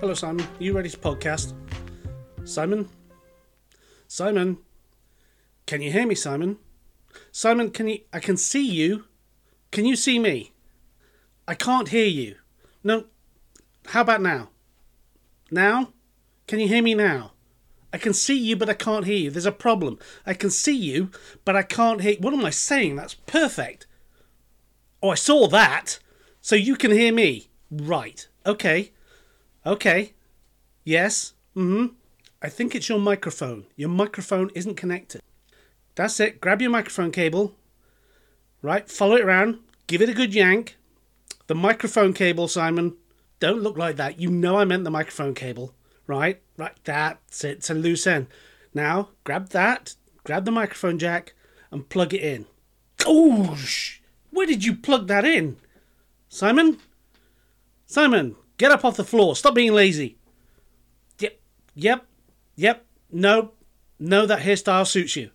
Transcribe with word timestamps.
Hello, 0.00 0.14
Simon. 0.14 0.46
You 0.60 0.74
ready 0.74 0.88
to 0.90 0.96
podcast? 0.96 1.54
Simon? 2.44 2.88
Simon? 4.06 4.58
Can 5.66 5.82
you 5.82 5.90
hear 5.90 6.06
me, 6.06 6.14
Simon? 6.14 6.58
Simon, 7.32 7.70
can 7.70 7.88
you. 7.88 7.98
I 8.12 8.20
can 8.20 8.36
see 8.36 8.64
you. 8.64 9.06
Can 9.72 9.86
you 9.86 9.96
see 9.96 10.20
me? 10.20 10.52
I 11.48 11.54
can't 11.54 11.88
hear 11.88 12.06
you. 12.06 12.36
No. 12.84 13.06
How 13.86 14.02
about 14.02 14.22
now? 14.22 14.50
Now? 15.50 15.92
Can 16.46 16.60
you 16.60 16.68
hear 16.68 16.82
me 16.82 16.94
now? 16.94 17.32
I 17.92 17.98
can 17.98 18.14
see 18.14 18.38
you, 18.38 18.54
but 18.54 18.70
I 18.70 18.74
can't 18.74 19.04
hear 19.04 19.16
you. 19.16 19.30
There's 19.32 19.46
a 19.46 19.52
problem. 19.52 19.98
I 20.24 20.32
can 20.32 20.50
see 20.50 20.76
you, 20.76 21.10
but 21.44 21.56
I 21.56 21.64
can't 21.64 22.02
hear. 22.02 22.14
What 22.20 22.34
am 22.34 22.44
I 22.44 22.50
saying? 22.50 22.94
That's 22.94 23.14
perfect. 23.14 23.88
Oh, 25.02 25.08
I 25.08 25.16
saw 25.16 25.48
that. 25.48 25.98
So 26.40 26.54
you 26.54 26.76
can 26.76 26.92
hear 26.92 27.12
me. 27.12 27.48
Right. 27.68 28.28
Okay. 28.46 28.92
Okay. 29.68 30.14
Yes. 30.82 31.34
Mm 31.54 31.76
hmm. 31.76 31.86
I 32.40 32.48
think 32.48 32.74
it's 32.74 32.88
your 32.88 32.98
microphone. 32.98 33.66
Your 33.76 33.90
microphone 33.90 34.50
isn't 34.54 34.76
connected. 34.76 35.20
That's 35.94 36.18
it. 36.20 36.40
Grab 36.40 36.62
your 36.62 36.70
microphone 36.70 37.12
cable. 37.12 37.54
Right. 38.62 38.88
Follow 38.90 39.16
it 39.16 39.24
around. 39.24 39.58
Give 39.86 40.00
it 40.00 40.08
a 40.08 40.14
good 40.14 40.34
yank. 40.34 40.78
The 41.48 41.54
microphone 41.54 42.14
cable, 42.14 42.48
Simon. 42.48 42.96
Don't 43.40 43.62
look 43.62 43.76
like 43.76 43.96
that. 43.96 44.18
You 44.18 44.30
know 44.30 44.56
I 44.56 44.64
meant 44.64 44.84
the 44.84 44.90
microphone 44.90 45.34
cable. 45.34 45.74
Right? 46.06 46.40
Right. 46.56 46.74
That's 46.84 47.44
it. 47.44 47.58
It's 47.58 47.70
a 47.70 47.74
loose 47.74 48.06
end. 48.06 48.28
Now, 48.72 49.10
grab 49.24 49.50
that. 49.50 49.96
Grab 50.24 50.46
the 50.46 50.50
microphone 50.50 50.98
jack 50.98 51.34
and 51.70 51.88
plug 51.90 52.14
it 52.14 52.22
in. 52.22 52.46
Oh, 53.04 53.58
where 54.30 54.46
did 54.46 54.64
you 54.64 54.74
plug 54.74 55.08
that 55.08 55.26
in? 55.26 55.58
Simon? 56.30 56.78
Simon, 57.86 58.36
get 58.58 58.70
up 58.70 58.84
off 58.84 58.96
the 58.96 59.04
floor. 59.04 59.34
Stop 59.34 59.54
being 59.54 59.72
lazy. 59.72 60.18
Yep, 61.18 61.40
yep, 61.74 62.06
yep. 62.56 62.84
No, 63.10 63.52
no, 63.98 64.26
that 64.26 64.40
hairstyle 64.40 64.86
suits 64.86 65.16
you. 65.16 65.30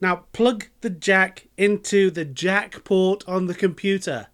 Now 0.00 0.24
plug 0.32 0.66
the 0.80 0.90
jack 0.90 1.46
into 1.56 2.10
the 2.10 2.24
jack 2.24 2.84
port 2.84 3.22
on 3.28 3.46
the 3.46 3.54
computer. 3.54 4.26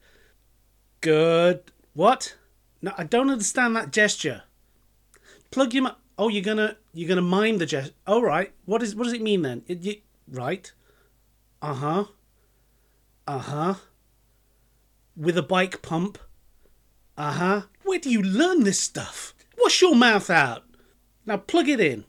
Good. 1.00 1.70
What? 1.92 2.36
No, 2.82 2.92
I 2.96 3.04
don't 3.04 3.30
understand 3.30 3.76
that 3.76 3.92
gesture. 3.92 4.44
Plug 5.50 5.74
your. 5.74 5.92
Oh, 6.18 6.28
you're 6.28 6.44
gonna 6.44 6.76
you're 6.92 7.08
gonna 7.08 7.22
mime 7.22 7.58
the 7.58 7.66
gesture. 7.66 7.94
Oh, 8.06 8.20
right. 8.20 8.52
What 8.64 8.82
is 8.82 8.94
what 8.94 9.04
does 9.04 9.12
it 9.12 9.22
mean 9.22 9.42
then? 9.42 9.62
It, 9.66 9.80
you, 9.82 9.96
right. 10.28 10.72
Uh 11.62 11.74
huh. 11.74 12.04
Uh 13.26 13.38
huh. 13.38 13.74
With 15.16 15.36
a 15.36 15.42
bike 15.42 15.82
pump. 15.82 16.18
Uh 17.16 17.32
huh. 17.32 17.62
Where 17.90 17.98
do 17.98 18.08
you 18.08 18.22
learn 18.22 18.62
this 18.62 18.78
stuff? 18.78 19.34
Wash 19.58 19.82
your 19.82 19.96
mouth 19.96 20.30
out. 20.30 20.62
Now 21.26 21.38
plug 21.38 21.68
it 21.68 21.80
in. 21.80 22.04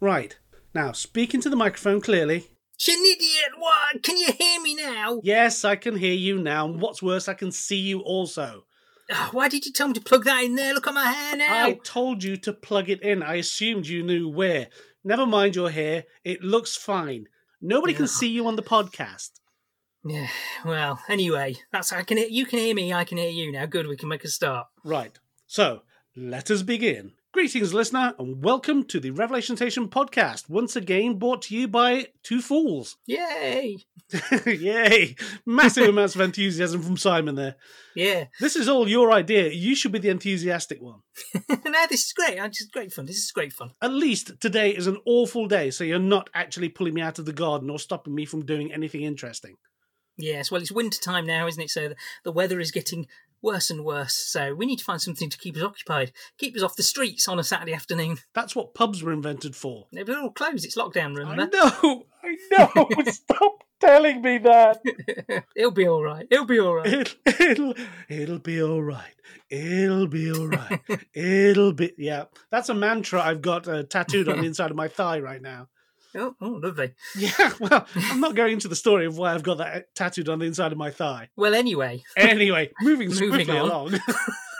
Right. 0.00 0.38
Now 0.74 0.92
speak 0.92 1.34
into 1.34 1.50
the 1.50 1.56
microphone 1.56 2.00
clearly. 2.00 2.48
She's 2.78 2.96
an 2.96 3.04
idiot. 3.04 3.50
What? 3.58 4.02
Can 4.02 4.16
you 4.16 4.32
hear 4.32 4.62
me 4.62 4.74
now? 4.74 5.20
Yes, 5.22 5.62
I 5.62 5.76
can 5.76 5.96
hear 5.96 6.14
you 6.14 6.38
now. 6.38 6.64
And 6.64 6.80
what's 6.80 7.02
worse, 7.02 7.28
I 7.28 7.34
can 7.34 7.52
see 7.52 7.76
you 7.76 8.00
also. 8.00 8.64
Ah, 9.12 9.28
why 9.32 9.50
did 9.50 9.66
you 9.66 9.72
tell 9.74 9.88
me 9.88 9.92
to 9.92 10.00
plug 10.00 10.24
that 10.24 10.42
in 10.42 10.54
there? 10.54 10.72
Look 10.72 10.86
at 10.86 10.94
my 10.94 11.04
hair 11.04 11.36
now. 11.36 11.66
I 11.66 11.74
told 11.84 12.24
you 12.24 12.38
to 12.38 12.54
plug 12.54 12.88
it 12.88 13.02
in. 13.02 13.22
I 13.22 13.34
assumed 13.34 13.86
you 13.86 14.02
knew 14.02 14.26
where. 14.26 14.68
Never 15.04 15.26
mind 15.26 15.54
your 15.54 15.68
hair. 15.68 16.04
It 16.24 16.42
looks 16.42 16.76
fine. 16.76 17.26
Nobody 17.60 17.92
can 17.92 18.08
see 18.08 18.28
you 18.30 18.46
on 18.46 18.56
the 18.56 18.62
podcast. 18.62 19.32
Yeah. 20.04 20.28
Well, 20.64 21.00
anyway, 21.08 21.56
that's 21.72 21.92
I 21.92 22.02
can. 22.02 22.18
You 22.18 22.46
can 22.46 22.60
hear 22.60 22.74
me. 22.74 22.92
I 22.92 23.04
can 23.04 23.18
hear 23.18 23.30
you 23.30 23.50
now. 23.50 23.66
Good. 23.66 23.86
We 23.86 23.96
can 23.96 24.08
make 24.08 24.24
a 24.24 24.28
start. 24.28 24.68
Right. 24.84 25.18
So, 25.46 25.82
let 26.16 26.50
us 26.50 26.62
begin. 26.62 27.12
Greetings, 27.32 27.74
listener, 27.74 28.14
and 28.18 28.42
welcome 28.42 28.84
to 28.84 29.00
the 29.00 29.10
Revelation 29.10 29.56
Station 29.56 29.88
podcast, 29.88 30.48
once 30.48 30.76
again 30.76 31.18
brought 31.18 31.42
to 31.42 31.54
you 31.54 31.68
by 31.68 32.06
two 32.22 32.40
fools. 32.40 32.96
Yay! 33.06 33.76
Yay! 34.46 35.14
Massive 35.44 35.88
amounts 35.90 36.14
of 36.14 36.22
enthusiasm 36.22 36.82
from 36.82 36.96
Simon 36.96 37.34
there. 37.34 37.56
Yeah. 37.94 38.24
This 38.40 38.56
is 38.56 38.66
all 38.66 38.88
your 38.88 39.12
idea. 39.12 39.50
You 39.50 39.74
should 39.74 39.92
be 39.92 39.98
the 39.98 40.08
enthusiastic 40.08 40.80
one. 40.80 41.00
no, 41.34 41.86
this 41.90 42.06
is 42.06 42.12
great. 42.14 42.36
This 42.38 42.62
is 42.62 42.70
great 42.72 42.92
fun. 42.92 43.04
This 43.04 43.18
is 43.18 43.30
great 43.30 43.52
fun. 43.52 43.72
At 43.82 43.92
least 43.92 44.40
today 44.40 44.70
is 44.70 44.86
an 44.86 44.98
awful 45.04 45.46
day, 45.46 45.70
so 45.70 45.84
you're 45.84 45.98
not 45.98 46.30
actually 46.34 46.70
pulling 46.70 46.94
me 46.94 47.02
out 47.02 47.18
of 47.18 47.26
the 47.26 47.32
garden 47.32 47.68
or 47.68 47.78
stopping 47.78 48.14
me 48.14 48.24
from 48.24 48.46
doing 48.46 48.72
anything 48.72 49.02
interesting. 49.02 49.56
Yes. 50.18 50.50
Well, 50.50 50.60
it's 50.60 50.72
winter 50.72 51.00
time 51.00 51.26
now, 51.26 51.46
isn't 51.46 51.62
it? 51.62 51.70
So 51.70 51.90
the, 51.90 51.96
the 52.24 52.32
weather 52.32 52.60
is 52.60 52.70
getting 52.70 53.06
worse 53.40 53.70
and 53.70 53.84
worse. 53.84 54.14
So 54.14 54.54
we 54.54 54.66
need 54.66 54.78
to 54.80 54.84
find 54.84 55.00
something 55.00 55.30
to 55.30 55.38
keep 55.38 55.56
us 55.56 55.62
occupied, 55.62 56.12
keep 56.36 56.56
us 56.56 56.62
off 56.62 56.76
the 56.76 56.82
streets 56.82 57.28
on 57.28 57.38
a 57.38 57.44
Saturday 57.44 57.72
afternoon. 57.72 58.18
That's 58.34 58.56
what 58.56 58.74
pubs 58.74 59.02
were 59.02 59.12
invented 59.12 59.54
for. 59.54 59.86
They're 59.92 60.18
all 60.18 60.30
closed. 60.30 60.64
It's 60.64 60.76
lockdown. 60.76 61.16
remember? 61.16 61.56
I 61.56 61.70
know, 61.82 62.04
I 62.22 62.36
know. 62.50 62.88
Stop 63.06 63.64
telling 63.80 64.22
me 64.22 64.38
that. 64.38 64.82
It'll 65.54 65.70
be 65.70 65.86
all 65.86 66.02
right. 66.02 66.26
It'll 66.30 66.46
be 66.46 66.60
all 66.60 66.74
right. 66.74 66.86
It'll, 66.86 67.40
it'll, 67.40 67.74
it'll 68.08 68.38
be 68.38 68.62
all 68.62 68.82
right. 68.82 69.14
It'll 69.50 70.08
be 70.08 70.32
all 70.32 70.48
right. 70.48 70.80
It'll 71.14 71.72
be. 71.72 71.92
Yeah, 71.96 72.24
that's 72.50 72.68
a 72.68 72.74
mantra 72.74 73.22
I've 73.22 73.40
got 73.42 73.68
uh, 73.68 73.84
tattooed 73.84 74.28
on 74.28 74.40
the 74.40 74.46
inside 74.46 74.70
of 74.70 74.76
my 74.76 74.88
thigh 74.88 75.20
right 75.20 75.40
now. 75.40 75.68
Oh, 76.16 76.34
oh, 76.40 76.60
lovely. 76.62 76.94
Yeah, 77.16 77.52
well, 77.60 77.86
I'm 77.94 78.20
not 78.20 78.34
going 78.34 78.54
into 78.54 78.68
the 78.68 78.76
story 78.76 79.06
of 79.06 79.18
why 79.18 79.34
I've 79.34 79.42
got 79.42 79.58
that 79.58 79.94
tattooed 79.94 80.28
on 80.28 80.38
the 80.38 80.46
inside 80.46 80.72
of 80.72 80.78
my 80.78 80.90
thigh. 80.90 81.28
Well, 81.36 81.54
anyway, 81.54 82.02
Anyway, 82.16 82.72
moving 82.80 83.08
Moving 83.08 83.50
along. 83.50 83.98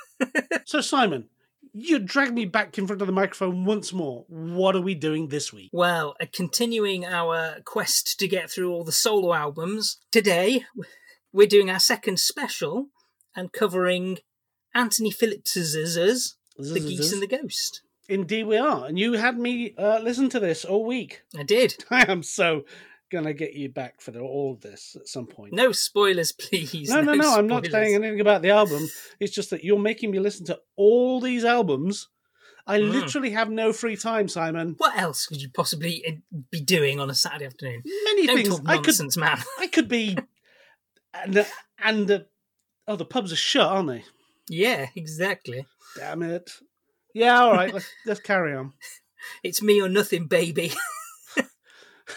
so, 0.65 0.81
Simon, 0.81 1.29
you 1.73 1.99
dragged 1.99 2.35
me 2.35 2.45
back 2.45 2.77
in 2.79 2.87
front 2.87 3.03
of 3.03 3.07
the 3.07 3.13
microphone 3.13 3.65
once 3.65 3.93
more. 3.93 4.25
What 4.29 4.75
are 4.75 4.81
we 4.81 4.95
doing 4.95 5.29
this 5.29 5.53
week? 5.53 5.71
Well, 5.73 6.15
uh, 6.21 6.27
continuing 6.33 7.05
our 7.05 7.61
quest 7.65 8.19
to 8.19 8.29
get 8.29 8.51
through 8.51 8.73
all 8.73 8.85
the 8.85 8.93
solo 8.93 9.33
albums, 9.35 9.99
today 10.11 10.65
we're 11.33 11.47
doing 11.47 11.71
our 11.71 11.79
second 11.79 12.19
special 12.19 12.89
and 13.37 13.53
covering 13.53 14.19
Anthony 14.75 15.11
Phillips's 15.11 15.75
The 16.57 16.81
Geese 16.81 17.13
and 17.13 17.23
the 17.23 17.27
Ghost. 17.27 17.83
Indeed, 18.09 18.45
we 18.47 18.57
are. 18.57 18.87
And 18.87 18.99
you 18.99 19.15
had 19.15 19.39
me 19.39 19.75
uh, 19.77 20.01
listen 20.03 20.29
to 20.31 20.41
this 20.41 20.65
all 20.65 20.85
week. 20.85 21.23
I 21.39 21.43
did. 21.43 21.85
I 21.91 22.11
am 22.11 22.23
so 22.23 22.65
gonna 23.11 23.33
get 23.33 23.55
you 23.55 23.69
back 23.71 24.01
for 24.01 24.11
the, 24.11 24.21
all 24.21 24.53
of 24.53 24.61
this 24.61 24.97
at 24.99 25.09
some 25.09 25.27
point. 25.27 25.53
No 25.53 25.73
spoilers, 25.73 26.33
please. 26.39 26.89
no, 26.91 27.01
no, 27.03 27.15
no. 27.15 27.35
I'm 27.37 27.47
not 27.47 27.67
saying 27.67 27.95
anything 27.95 28.21
about 28.21 28.43
the 28.43 28.51
album. 28.51 28.87
It's 29.21 29.35
just 29.35 29.51
that 29.51 29.65
you're 29.65 29.79
making 29.79 30.11
me 30.11 30.19
listen 30.21 30.47
to 30.47 30.59
all 30.77 31.21
these 31.21 31.45
albums. 31.45 32.09
I 32.67 32.81
Mm. 32.81 32.91
literally 32.93 33.31
have 33.31 33.49
no 33.51 33.73
free 33.73 33.97
time, 33.97 34.29
Simon. 34.29 34.75
What 34.77 34.99
else 34.99 35.25
could 35.27 35.41
you 35.41 35.49
possibly 35.49 36.05
uh, 36.07 36.39
be 36.51 36.61
doing 36.61 37.01
on 37.01 37.09
a 37.09 37.15
Saturday 37.15 37.47
afternoon? 37.47 37.83
Many 38.05 38.27
Don't 38.27 38.37
things. 38.37 38.49
talk 38.51 38.61
I 38.67 38.77
could, 38.77 38.87
nonsense, 38.89 39.17
man. 39.17 39.39
I 39.59 39.69
could 39.69 39.89
be, 39.89 40.19
and 41.15 41.47
and 41.83 42.11
uh, 42.11 42.19
oh, 42.87 42.97
the 42.97 43.07
pubs 43.07 43.33
are 43.33 43.37
shut, 43.37 43.67
aren't 43.67 43.89
they? 43.89 44.05
yeah, 44.51 44.89
exactly. 44.97 45.65
Damn 45.97 46.23
it. 46.23 46.51
Yeah, 47.19 47.41
all 47.41 47.53
right. 47.53 47.73
let's 47.75 47.89
let's 48.07 48.21
carry 48.21 48.55
on. 48.55 48.73
It's 49.43 49.61
me 49.61 49.83
or 49.83 49.89
nothing, 49.89 50.27
baby. 50.29 50.73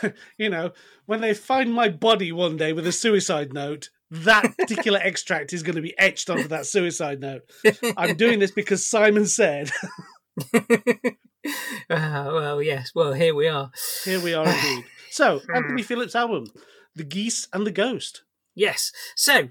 You 0.38 0.50
know, 0.50 0.72
when 1.06 1.20
they 1.22 1.34
find 1.34 1.74
my 1.74 1.90
body 1.90 2.32
one 2.32 2.56
day 2.58 2.72
with 2.74 2.88
a 2.88 2.92
suicide 2.92 3.54
note, 3.54 3.90
that 4.10 4.56
particular 4.58 5.00
extract 5.04 5.52
is 5.52 5.64
going 5.64 5.76
to 5.76 5.82
be 5.82 5.98
etched 5.98 6.30
onto 6.30 6.48
that 6.48 6.66
suicide 6.66 7.20
note. 7.20 7.42
I'm 7.98 8.16
doing 8.16 8.40
this 8.40 8.52
because 8.52 8.86
Simon 8.88 9.26
said. 9.26 9.70
Ah, 11.90 12.30
well, 12.32 12.62
yes. 12.62 12.92
Well, 12.96 13.14
here 13.14 13.34
we 13.36 13.48
are. 13.48 13.72
Here 14.06 14.20
we 14.22 14.34
are 14.34 14.46
indeed. 14.56 14.86
So, 15.10 15.40
Hmm. 15.40 15.56
Anthony 15.56 15.84
Phillips' 15.84 16.16
album, 16.16 16.46
The 16.96 17.04
Geese 17.04 17.48
and 17.52 17.66
the 17.68 17.72
Ghost. 17.72 18.24
Yes. 18.56 18.92
So, 19.16 19.50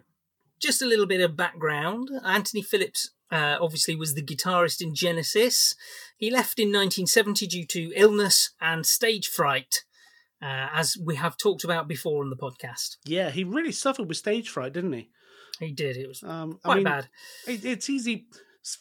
just 0.60 0.80
a 0.82 0.86
little 0.86 1.06
bit 1.06 1.20
of 1.20 1.36
background. 1.36 2.08
Anthony 2.24 2.62
Phillips 2.62 3.10
uh, 3.30 3.56
obviously 3.60 3.94
was 3.94 4.14
the 4.14 4.22
guitarist 4.22 4.80
in 4.80 4.94
Genesis. 4.94 5.74
He 6.16 6.30
left 6.30 6.58
in 6.58 6.68
1970 6.68 7.46
due 7.46 7.66
to 7.66 7.92
illness 7.94 8.50
and 8.60 8.84
stage 8.84 9.28
fright, 9.28 9.84
uh, 10.42 10.68
as 10.72 10.96
we 11.02 11.16
have 11.16 11.36
talked 11.36 11.64
about 11.64 11.88
before 11.88 12.22
on 12.22 12.30
the 12.30 12.36
podcast. 12.36 12.96
Yeah, 13.04 13.30
he 13.30 13.44
really 13.44 13.72
suffered 13.72 14.08
with 14.08 14.16
stage 14.16 14.48
fright, 14.48 14.72
didn't 14.72 14.92
he? 14.92 15.10
He 15.58 15.72
did. 15.72 15.96
It 15.96 16.08
was 16.08 16.22
Um, 16.22 16.58
I 16.64 16.68
quite 16.68 16.74
mean, 16.76 16.84
bad. 16.84 17.08
It, 17.46 17.64
it's 17.64 17.90
easy. 17.90 18.26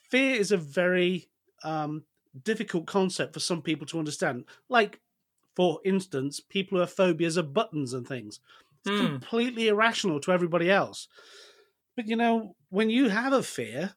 Fear 0.09 0.35
is 0.35 0.51
a 0.51 0.57
very 0.57 1.29
um, 1.63 2.03
difficult 2.43 2.85
concept 2.87 3.33
for 3.33 3.39
some 3.39 3.61
people 3.61 3.85
to 3.87 3.99
understand. 3.99 4.45
Like, 4.69 4.99
for 5.55 5.79
instance, 5.83 6.39
people 6.39 6.77
who 6.77 6.79
have 6.81 6.91
phobias 6.93 7.35
of 7.37 7.53
buttons 7.53 7.93
and 7.93 8.07
things. 8.07 8.39
It's 8.85 8.97
Hmm. 8.99 9.07
completely 9.07 9.67
irrational 9.67 10.21
to 10.21 10.31
everybody 10.31 10.71
else. 10.71 11.07
But 11.97 12.07
you 12.07 12.15
know, 12.15 12.55
when 12.69 12.89
you 12.89 13.09
have 13.09 13.33
a 13.33 13.43
fear, 13.43 13.95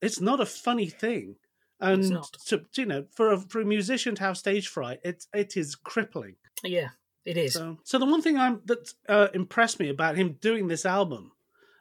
it's 0.00 0.20
not 0.20 0.40
a 0.40 0.46
funny 0.46 0.86
thing. 0.86 1.36
And 1.78 2.02
to, 2.48 2.58
to, 2.72 2.80
you 2.80 2.86
know, 2.86 3.04
for 3.14 3.32
a 3.32 3.38
for 3.38 3.60
a 3.60 3.64
musician 3.64 4.14
to 4.14 4.22
have 4.22 4.38
stage 4.38 4.68
fright, 4.68 4.98
it 5.04 5.26
it 5.34 5.56
is 5.56 5.74
crippling. 5.74 6.36
Yeah, 6.64 6.88
it 7.24 7.36
is. 7.36 7.52
So, 7.52 7.78
so 7.84 7.98
the 7.98 8.06
one 8.06 8.22
thing 8.22 8.38
I'm 8.38 8.62
that 8.64 8.94
uh, 9.08 9.28
impressed 9.34 9.78
me 9.78 9.90
about 9.90 10.16
him 10.16 10.38
doing 10.40 10.68
this 10.68 10.86
album, 10.86 11.32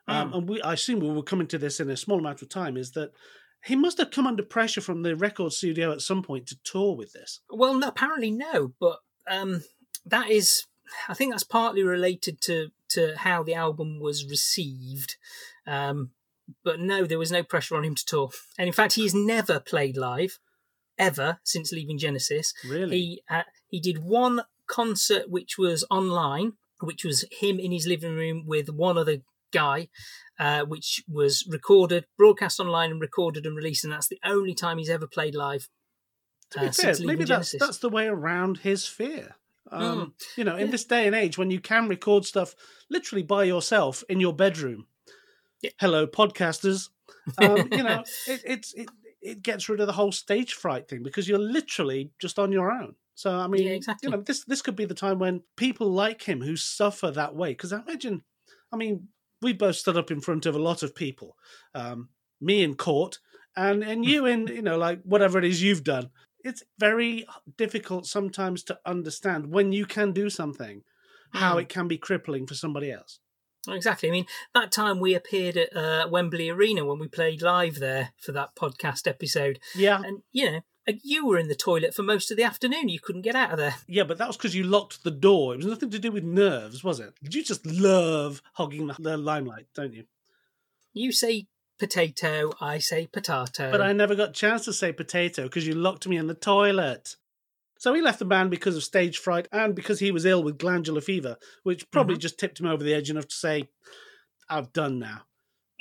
um, 0.07 0.31
Mm. 0.31 0.37
and 0.37 0.49
we 0.49 0.61
I 0.61 0.73
assume 0.73 0.99
we 0.99 1.09
will 1.09 1.23
come 1.23 1.39
into 1.39 1.57
this 1.57 1.79
in 1.79 1.89
a 1.89 1.95
small 1.95 2.19
amount 2.19 2.41
of 2.41 2.49
time, 2.49 2.75
is 2.75 2.91
that 2.91 3.11
he 3.63 3.77
must 3.77 3.97
have 3.99 4.11
come 4.11 4.27
under 4.27 4.43
pressure 4.43 4.81
from 4.81 5.01
the 5.03 5.15
record 5.15 5.53
studio 5.53 5.91
at 5.93 6.01
some 6.01 6.21
point 6.21 6.47
to 6.47 6.57
tour 6.63 6.95
with 6.95 7.13
this. 7.13 7.39
Well, 7.49 7.73
no, 7.75 7.87
apparently 7.87 8.31
no, 8.31 8.73
but 8.79 8.99
um, 9.27 9.63
that 10.05 10.29
is, 10.29 10.65
I 11.07 11.13
think 11.13 11.31
that's 11.31 11.43
partly 11.43 11.83
related 11.83 12.41
to 12.41 12.71
to 12.89 13.15
how 13.17 13.43
the 13.43 13.55
album 13.55 13.99
was 14.01 14.29
received. 14.29 15.15
Um, 15.65 16.11
but 16.63 16.79
no, 16.79 17.05
there 17.05 17.19
was 17.19 17.31
no 17.31 17.43
pressure 17.43 17.75
on 17.75 17.83
him 17.83 17.95
to 17.95 18.05
tour, 18.05 18.29
and 18.57 18.67
in 18.67 18.73
fact, 18.73 18.93
he's 18.93 19.13
never 19.13 19.59
played 19.59 19.97
live 19.97 20.39
ever 20.97 21.39
since 21.43 21.71
leaving 21.71 21.97
Genesis. 21.97 22.53
Really? 22.67 22.97
He 22.97 23.21
uh, 23.29 23.43
he 23.67 23.79
did 23.79 24.03
one 24.03 24.41
concert 24.67 25.29
which 25.29 25.57
was 25.57 25.85
online, 25.89 26.53
which 26.81 27.03
was 27.03 27.25
him 27.31 27.59
in 27.59 27.71
his 27.71 27.85
living 27.87 28.15
room 28.15 28.43
with 28.45 28.69
one 28.69 28.97
other 28.97 29.17
guy, 29.53 29.87
uh, 30.39 30.63
which 30.65 31.03
was 31.07 31.45
recorded, 31.49 32.05
broadcast 32.17 32.59
online, 32.59 32.91
and 32.91 33.01
recorded 33.01 33.45
and 33.45 33.55
released, 33.55 33.83
and 33.83 33.93
that's 33.93 34.07
the 34.07 34.19
only 34.23 34.53
time 34.53 34.77
he's 34.77 34.89
ever 34.89 35.07
played 35.07 35.35
live. 35.35 35.67
To 36.51 36.59
be 36.59 36.65
uh, 36.67 36.71
fair, 36.71 36.73
since 36.73 36.99
leaving 36.99 37.07
maybe 37.07 37.25
that's 37.25 37.51
Genesis. 37.51 37.59
that's 37.59 37.77
the 37.79 37.89
way 37.89 38.07
around 38.07 38.59
his 38.59 38.85
fear. 38.87 39.35
Um, 39.71 39.81
Mm. 39.81 40.37
You 40.37 40.43
know, 40.43 40.55
in 40.55 40.67
Yeah. 40.67 40.71
this 40.71 40.85
day 40.85 41.07
and 41.07 41.15
age, 41.15 41.37
when 41.39 41.49
you 41.49 41.59
can 41.59 41.87
record 41.87 42.23
stuff 42.25 42.53
literally 42.89 43.23
by 43.23 43.45
yourself 43.45 44.03
in 44.07 44.19
your 44.19 44.33
bedroom. 44.33 44.85
Hello, 45.79 46.07
podcasters. 46.07 46.89
Um, 47.37 47.69
you 47.71 47.83
know, 47.83 48.03
it, 48.27 48.41
it's 48.45 48.73
it 48.73 48.89
it 49.21 49.41
gets 49.41 49.67
rid 49.69 49.79
of 49.79 49.87
the 49.87 49.93
whole 49.93 50.11
stage 50.11 50.53
fright 50.53 50.87
thing 50.87 51.03
because 51.03 51.27
you're 51.27 51.39
literally 51.39 52.11
just 52.19 52.37
on 52.39 52.51
your 52.51 52.71
own. 52.71 52.95
So 53.15 53.31
I 53.35 53.47
mean, 53.47 53.63
Yeah, 53.63 53.71
exactly. 53.71 54.09
you 54.09 54.15
know, 54.15 54.21
this 54.21 54.43
this 54.45 54.61
could 54.61 54.75
be 54.75 54.85
the 54.85 54.93
time 54.93 55.19
when 55.19 55.41
people 55.55 55.89
like 55.91 56.23
him 56.23 56.41
who 56.41 56.55
suffer 56.55 57.11
that 57.11 57.35
way. 57.35 57.51
Because 57.51 57.73
I 57.73 57.81
imagine, 57.81 58.23
I 58.71 58.77
mean, 58.77 59.07
we 59.41 59.53
both 59.53 59.75
stood 59.77 59.97
up 59.97 60.11
in 60.11 60.21
front 60.21 60.45
of 60.45 60.55
a 60.55 60.59
lot 60.61 60.83
of 60.83 60.95
people, 60.95 61.35
um, 61.73 62.09
me 62.41 62.63
in 62.63 62.75
court, 62.75 63.19
and 63.55 63.83
and 63.83 64.05
you 64.05 64.25
in 64.25 64.47
you 64.47 64.61
know 64.61 64.77
like 64.77 65.01
whatever 65.03 65.37
it 65.39 65.45
is 65.45 65.63
you've 65.63 65.83
done. 65.83 66.09
It's 66.43 66.63
very 66.77 67.25
difficult 67.57 68.05
sometimes 68.05 68.61
to 68.65 68.77
understand 68.85 69.47
when 69.47 69.71
you 69.71 69.85
can 69.87 70.11
do 70.11 70.29
something, 70.29 70.83
how 71.31 71.57
Mm. 71.57 71.61
it 71.61 71.69
can 71.69 71.87
be 71.87 71.97
crippling 71.97 72.45
for 72.45 72.53
somebody 72.53 72.91
else. 72.91 73.19
Exactly. 73.67 74.09
I 74.09 74.11
mean, 74.11 74.25
that 74.53 74.71
time 74.71 74.99
we 74.99 75.13
appeared 75.15 75.57
at 75.57 75.75
uh, 75.75 76.07
Wembley 76.09 76.49
Arena 76.49 76.85
when 76.85 76.99
we 76.99 77.07
played 77.07 77.41
live 77.41 77.79
there 77.79 78.13
for 78.17 78.31
that 78.33 78.55
podcast 78.55 79.07
episode, 79.07 79.59
Yeah, 79.75 80.01
and 80.03 80.21
you 80.31 80.51
know, 80.51 80.61
you 81.03 81.25
were 81.25 81.37
in 81.37 81.47
the 81.47 81.55
toilet 81.55 81.93
for 81.93 82.03
most 82.03 82.29
of 82.29 82.37
the 82.37 82.43
afternoon. 82.43 82.89
You 82.89 82.99
couldn't 82.99 83.23
get 83.23 83.35
out 83.35 83.51
of 83.51 83.57
there. 83.57 83.75
yeah, 83.87 84.03
but 84.03 84.17
that 84.19 84.27
was 84.27 84.37
because 84.37 84.55
you 84.55 84.63
locked 84.63 85.03
the 85.03 85.11
door. 85.11 85.53
It 85.53 85.57
was 85.57 85.65
nothing 85.65 85.89
to 85.91 85.99
do 85.99 86.11
with 86.11 86.23
nerves, 86.23 86.83
was 86.83 86.99
it? 86.99 87.13
You 87.21 87.43
just 87.43 87.65
love 87.65 88.41
hogging 88.53 88.87
the, 88.87 88.95
the 88.99 89.17
limelight, 89.17 89.65
don't 89.73 89.93
you? 89.93 90.05
You 90.93 91.11
say 91.11 91.47
potato, 91.79 92.51
I 92.61 92.77
say 92.77 93.07
potato. 93.07 93.71
But 93.71 93.81
I 93.81 93.91
never 93.93 94.15
got 94.15 94.29
a 94.29 94.33
chance 94.33 94.65
to 94.65 94.73
say 94.73 94.93
potato 94.93 95.43
because 95.43 95.67
you 95.67 95.73
locked 95.73 96.07
me 96.07 96.17
in 96.17 96.27
the 96.27 96.33
toilet. 96.35 97.15
So 97.77 97.93
he 97.93 98.01
left 98.01 98.19
the 98.19 98.25
band 98.25 98.51
because 98.51 98.75
of 98.75 98.83
stage 98.83 99.17
fright 99.17 99.47
and 99.51 99.75
because 99.75 99.99
he 99.99 100.11
was 100.11 100.25
ill 100.25 100.43
with 100.43 100.57
glandular 100.57 101.01
fever, 101.01 101.37
which 101.63 101.89
probably 101.91 102.17
just 102.17 102.39
tipped 102.39 102.59
him 102.59 102.67
over 102.67 102.83
the 102.83 102.93
edge 102.93 103.09
enough 103.09 103.27
to 103.27 103.35
say, 103.35 103.69
"I've 104.49 104.71
done 104.73 104.99
now." 104.99 105.25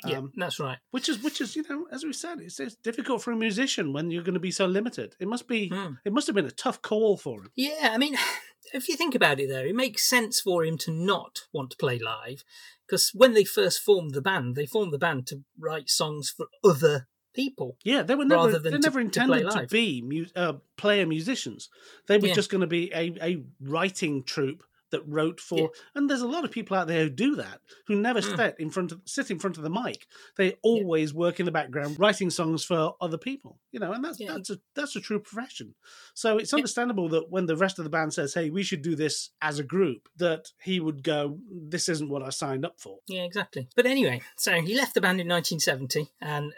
yeah, 0.05 0.17
Um, 0.17 0.31
that's 0.35 0.59
right. 0.59 0.77
which 0.91 1.07
is 1.09 1.23
which 1.23 1.39
is 1.41 1.55
you 1.55 1.63
know 1.69 1.87
as 1.91 2.03
we 2.03 2.13
said, 2.13 2.39
it's, 2.41 2.59
it's 2.59 2.75
difficult 2.75 3.21
for 3.21 3.31
a 3.31 3.35
musician 3.35 3.93
when 3.93 4.11
you're 4.11 4.23
going 4.23 4.33
to 4.33 4.39
be 4.39 4.51
so 4.51 4.65
limited. 4.65 5.15
It 5.19 5.27
must 5.27 5.47
be 5.47 5.69
Hmm. 5.69 5.93
it 6.03 6.11
must 6.13 6.27
have 6.27 6.35
been 6.35 6.45
a 6.45 6.51
tough 6.51 6.81
call 6.81 7.17
for 7.17 7.41
him. 7.41 7.51
Yeah, 7.55 7.91
I 7.93 7.97
mean, 7.97 8.15
if 8.73 8.89
you 8.89 8.97
think 8.97 9.15
about 9.15 9.39
it, 9.39 9.49
though, 9.49 9.63
it 9.63 9.75
makes 9.75 10.03
sense 10.03 10.41
for 10.41 10.65
him 10.65 10.77
to 10.79 10.91
not 10.91 11.43
want 11.53 11.71
to 11.71 11.77
play 11.77 11.97
live 11.97 12.43
because 12.85 13.11
when 13.13 13.33
they 13.33 13.45
first 13.45 13.79
formed 13.79 14.13
the 14.13 14.21
band, 14.21 14.55
they 14.55 14.65
formed 14.65 14.91
the 14.93 14.99
band 14.99 15.27
to 15.27 15.43
write 15.57 15.89
songs 15.89 16.29
for 16.29 16.47
other 16.63 17.07
people. 17.35 17.77
Yeah, 17.83 18.01
they 18.03 18.15
were 18.15 18.25
never 18.25 18.57
they 18.59 18.71
to- 18.71 18.79
never 18.79 18.99
to 18.99 19.05
intended 19.05 19.49
to, 19.51 19.57
live. 19.59 19.69
be 19.69 20.01
mu- 20.01 20.25
uh, 20.35 20.53
player 20.77 21.05
musicians. 21.05 21.69
They 22.07 22.17
were 22.17 22.27
Yeah. 22.27 22.33
just 22.33 22.49
going 22.49 22.61
to 22.61 22.67
be 22.67 22.91
a, 22.93 23.13
a 23.21 23.43
writing 23.61 24.23
troupe 24.23 24.63
that 24.91 25.01
wrote 25.07 25.41
for. 25.41 25.71
And 25.95 26.07
there's 26.09 26.21
a 26.21 26.27
lot 26.27 26.45
of 26.45 26.51
people 26.51 26.77
out 26.77 26.87
there 26.87 27.03
who 27.03 27.09
do 27.09 27.35
that, 27.37 27.59
who 27.87 27.95
never 27.95 28.21
Mm. 28.21 28.37
sit 28.37 28.55
in 28.59 28.69
front 28.69 28.91
of 28.91 29.01
sit 29.05 29.31
in 29.31 29.39
front 29.39 29.57
of 29.57 29.63
the 29.63 29.69
mic. 29.69 30.05
They 30.37 30.57
always 30.61 31.11
work 31.11 31.39
in 31.39 31.45
the 31.47 31.51
background 31.51 31.99
writing 31.99 32.29
songs 32.29 32.63
for 32.63 32.95
other 33.01 33.17
people. 33.17 33.59
You 33.71 33.79
know, 33.79 33.91
and 33.91 34.05
that's 34.05 34.19
Yeah. 34.19 34.33
that's 34.33 34.51
a 34.51 34.59
that's 34.75 34.95
a 34.95 35.01
true 35.01 35.19
profession. 35.19 35.73
So 36.13 36.37
it's 36.37 36.53
Yeah. 36.53 36.57
understandable 36.57 37.09
that 37.09 37.29
when 37.31 37.47
the 37.47 37.57
rest 37.57 37.79
of 37.79 37.83
the 37.83 37.89
band 37.89 38.13
says, 38.13 38.35
"Hey, 38.35 38.51
we 38.51 38.61
should 38.63 38.83
do 38.83 38.95
this 38.95 39.31
as 39.41 39.57
a 39.59 39.63
group," 39.63 40.07
that 40.17 40.51
he 40.61 40.79
would 40.79 41.01
go, 41.03 41.39
"This 41.51 41.89
isn't 41.89 42.07
what 42.09 42.21
I 42.23 42.29
signed 42.29 42.63
up 42.63 42.79
for." 42.79 42.99
Yeah, 43.07 43.23
exactly. 43.23 43.67
But 43.75 43.87
anyway, 43.87 44.21
so 44.37 44.61
he 44.61 44.75
left 44.75 44.93
the 44.93 45.01
band 45.01 45.19
in 45.19 45.27
1970 45.27 46.11
and 46.21 46.53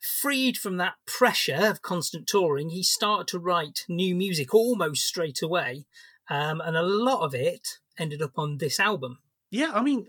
freed 0.00 0.56
from 0.56 0.76
that 0.76 0.94
pressure 1.06 1.58
of 1.70 1.82
constant 1.82 2.26
touring, 2.26 2.70
he 2.70 2.82
started 2.82 3.26
to 3.28 3.38
write 3.38 3.84
new 3.88 4.14
music 4.14 4.54
almost 4.54 5.06
straight 5.06 5.42
away. 5.42 5.86
Um, 6.30 6.60
and 6.60 6.76
a 6.76 6.82
lot 6.82 7.24
of 7.24 7.34
it 7.34 7.78
ended 7.98 8.20
up 8.22 8.32
on 8.36 8.58
this 8.58 8.78
album. 8.78 9.18
Yeah, 9.50 9.72
I 9.72 9.82
mean, 9.82 10.06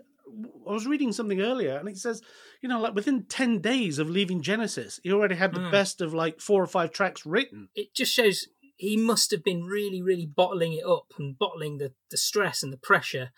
I 0.68 0.74
was 0.74 0.86
reading 0.86 1.12
something 1.13 1.41
earlier, 1.41 1.77
and 1.77 1.88
it 1.88 1.97
says, 1.97 2.21
you 2.62 2.69
know, 2.69 2.80
like 2.80 2.94
within 2.94 3.24
ten 3.24 3.62
days 3.62 4.00
of 4.00 4.09
leaving 4.09 4.41
Genesis, 4.41 5.00
he 5.01 5.12
already 5.12 5.36
had 5.36 5.53
the 5.53 5.62
Mm. 5.62 5.71
best 5.71 6.01
of 6.01 6.13
like 6.13 6.41
four 6.41 6.62
or 6.62 6.68
five 6.68 6.91
tracks 6.91 7.25
written. 7.25 7.69
It 7.74 7.95
just 7.95 8.13
shows 8.13 8.47
he 8.75 8.95
must 8.97 9.31
have 9.31 9.44
been 9.44 9.63
really, 9.63 10.01
really 10.01 10.25
bottling 10.25 10.74
it 10.74 10.86
up 10.86 11.13
and 11.18 11.38
bottling 11.38 11.77
the, 11.77 11.94
the 12.12 12.18
stress 12.18 12.62
and 12.63 12.71
the 12.71 12.77
pressure 12.77 13.31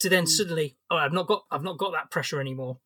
to 0.00 0.08
then 0.08 0.24
Mm. 0.24 0.28
suddenly, 0.28 0.76
oh, 0.90 0.96
I've 0.96 1.12
not 1.12 1.26
got, 1.26 1.44
I've 1.50 1.64
not 1.64 1.78
got 1.78 1.92
that 1.92 2.10
pressure 2.10 2.40
anymore. 2.40 2.80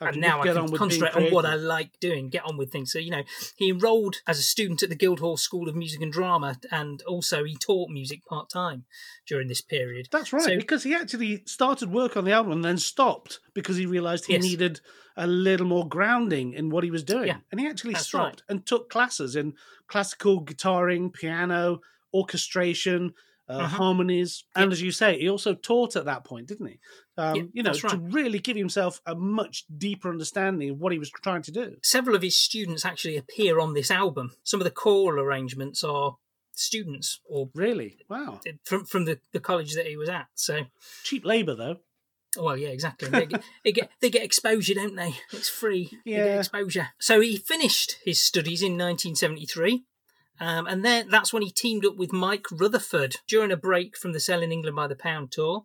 I 0.00 0.08
and 0.10 0.20
now 0.20 0.40
I 0.40 0.44
can 0.46 0.58
on 0.58 0.76
concentrate 0.76 1.14
on 1.14 1.32
what 1.32 1.44
I 1.44 1.54
like 1.54 1.98
doing, 2.00 2.28
get 2.28 2.44
on 2.44 2.56
with 2.56 2.70
things. 2.70 2.92
So, 2.92 2.98
you 2.98 3.10
know, 3.10 3.24
he 3.56 3.70
enrolled 3.70 4.16
as 4.26 4.38
a 4.38 4.42
student 4.42 4.82
at 4.82 4.88
the 4.90 4.94
Guildhall 4.94 5.36
School 5.36 5.68
of 5.68 5.74
Music 5.74 6.00
and 6.00 6.12
Drama, 6.12 6.58
and 6.70 7.02
also 7.02 7.44
he 7.44 7.56
taught 7.56 7.90
music 7.90 8.24
part 8.24 8.48
time 8.48 8.84
during 9.26 9.48
this 9.48 9.60
period. 9.60 10.08
That's 10.12 10.32
right, 10.32 10.42
So- 10.42 10.56
because 10.56 10.84
he 10.84 10.94
actually 10.94 11.42
started 11.46 11.90
work 11.92 12.16
on 12.16 12.24
the 12.24 12.32
album 12.32 12.52
and 12.52 12.64
then 12.64 12.78
stopped 12.78 13.40
because 13.54 13.76
he 13.76 13.86
realized 13.86 14.26
he 14.26 14.34
Yes. 14.34 14.42
needed 14.42 14.80
a 15.16 15.26
little 15.26 15.66
more 15.66 15.88
grounding 15.88 16.52
in 16.52 16.70
what 16.70 16.84
he 16.84 16.92
was 16.92 17.02
doing. 17.02 17.26
Yeah, 17.26 17.38
and 17.50 17.58
he 17.60 17.66
actually 17.66 17.94
stopped 17.96 18.44
and 18.48 18.64
took 18.64 18.88
classes 18.88 19.34
in 19.34 19.54
classical 19.88 20.44
guitaring, 20.44 21.12
piano, 21.12 21.80
orchestration, 22.14 23.14
uh, 23.48 23.52
Uh-huh. 23.52 23.76
harmonies. 23.76 24.44
And 24.54 24.72
as 24.72 24.82
you 24.82 24.90
say, 24.90 25.18
he 25.18 25.28
also 25.28 25.54
taught 25.54 25.96
at 25.96 26.04
that 26.04 26.24
point, 26.24 26.48
didn't 26.48 26.66
he? 26.66 26.78
Um, 27.16 27.34
Yeah, 27.36 27.42
you 27.52 27.62
know, 27.62 27.72
that's 27.72 27.92
to 27.92 27.98
really 27.98 28.38
give 28.38 28.56
himself 28.56 29.00
a 29.06 29.14
much 29.14 29.64
deeper 29.76 30.08
understanding 30.10 30.70
of 30.70 30.78
what 30.78 30.92
he 30.92 30.98
was 30.98 31.10
trying 31.10 31.42
to 31.42 31.52
do. 31.52 31.76
Several 31.82 32.14
of 32.16 32.22
his 32.22 32.36
students 32.36 32.84
actually 32.84 33.16
appear 33.16 33.58
on 33.60 33.74
this 33.74 33.90
album. 33.90 34.32
Some 34.44 34.60
of 34.60 34.64
the 34.64 34.70
choral 34.70 35.20
arrangements 35.24 35.82
are 35.82 36.16
students 36.52 37.20
or 37.24 37.50
Really? 37.54 37.98
Wow. 38.08 38.40
from 38.64 38.84
from 38.84 39.04
the, 39.04 39.20
the 39.32 39.40
college 39.40 39.74
that 39.74 39.86
he 39.86 39.96
was 39.96 40.08
at. 40.08 40.26
So, 40.34 40.64
Cheap 41.04 41.24
labour, 41.24 41.54
though. 41.54 41.76
well, 42.36 42.56
yeah, 42.56 42.68
exactly. 42.68 43.08
They 43.08 43.26
get, 43.26 43.42
they 43.64 43.72
get 43.72 43.90
they 44.00 44.10
get 44.10 44.22
exposure, 44.24 44.74
don't 44.74 44.96
they? 44.96 45.14
It's 45.32 45.48
free. 45.48 45.90
Yeah. 46.04 46.38
exposure. 46.38 46.88
So 46.98 47.20
he 47.20 47.36
finished 47.36 47.96
his 48.04 48.20
studies 48.20 48.60
in 48.62 48.72
1973. 48.72 49.84
Um, 50.40 50.66
and 50.66 50.84
then 50.84 51.08
that's 51.08 51.32
when 51.32 51.42
he 51.42 51.50
teamed 51.50 51.84
up 51.84 51.96
with 51.96 52.12
Mike 52.12 52.46
Rutherford 52.52 53.16
during 53.26 53.50
a 53.50 53.56
break 53.56 53.96
from 53.96 54.12
the 54.12 54.20
Selling 54.20 54.52
England 54.52 54.76
by 54.76 54.86
the 54.86 54.94
Pound 54.96 55.32
tour. 55.32 55.64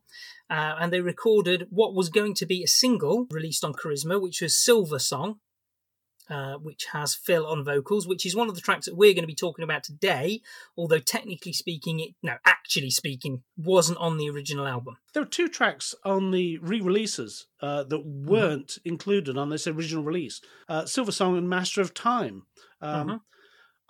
Uh, 0.50 0.76
and 0.80 0.92
they 0.92 1.02
recorded 1.02 1.68
what 1.70 1.94
was 1.94 2.10
going 2.10 2.34
to 2.36 2.46
be 2.46 2.64
a 2.64 2.68
single 2.68 3.28
released 3.32 3.64
on 3.64 3.74
Charisma, 3.74 4.22
which 4.22 4.42
was 4.42 4.58
Silver 4.58 5.00
Song, 5.00 5.40
uh, 6.30 6.54
which 6.56 6.86
has 6.94 7.14
Phil 7.14 7.46
on 7.46 7.64
vocals, 7.64 8.08
which 8.08 8.26
is 8.26 8.36
one 8.36 8.50
of 8.50 8.56
the 8.56 8.62
tracks 8.62 8.86
that 8.86 8.96
we're 8.96 9.14
going 9.14 9.24
to 9.24 9.28
be 9.28 9.36
talking 9.36 9.64
about 9.64 9.84
today. 9.84 10.42
Although 10.78 11.00
technically 11.00 11.54
speaking, 11.54 12.00
it 12.00 12.16
no, 12.24 12.38
actually 12.46 12.92
speaking, 12.92 13.44
wasn't 13.58 13.98
on 14.00 14.18
the 14.18 14.30
original 14.30 14.68
album. 14.68 14.98
There 15.14 15.24
are 15.24 15.28
two 15.28 15.50
tracks 15.50 15.94
on 16.04 16.32
the 16.32 16.58
re-releases 16.60 17.48
uh, 17.62 17.84
that 17.84 18.06
weren't 18.06 18.78
included 18.86 19.38
on 19.38 19.50
this 19.50 19.68
original 19.68 20.04
release: 20.04 20.42
uh, 20.68 20.86
"Silver 20.86 21.12
Song" 21.12 21.38
and 21.38 21.50
"Master 21.50 21.82
of 21.82 21.94
Time." 21.94 22.44
Um, 22.82 23.08
Mhm. 23.08 23.22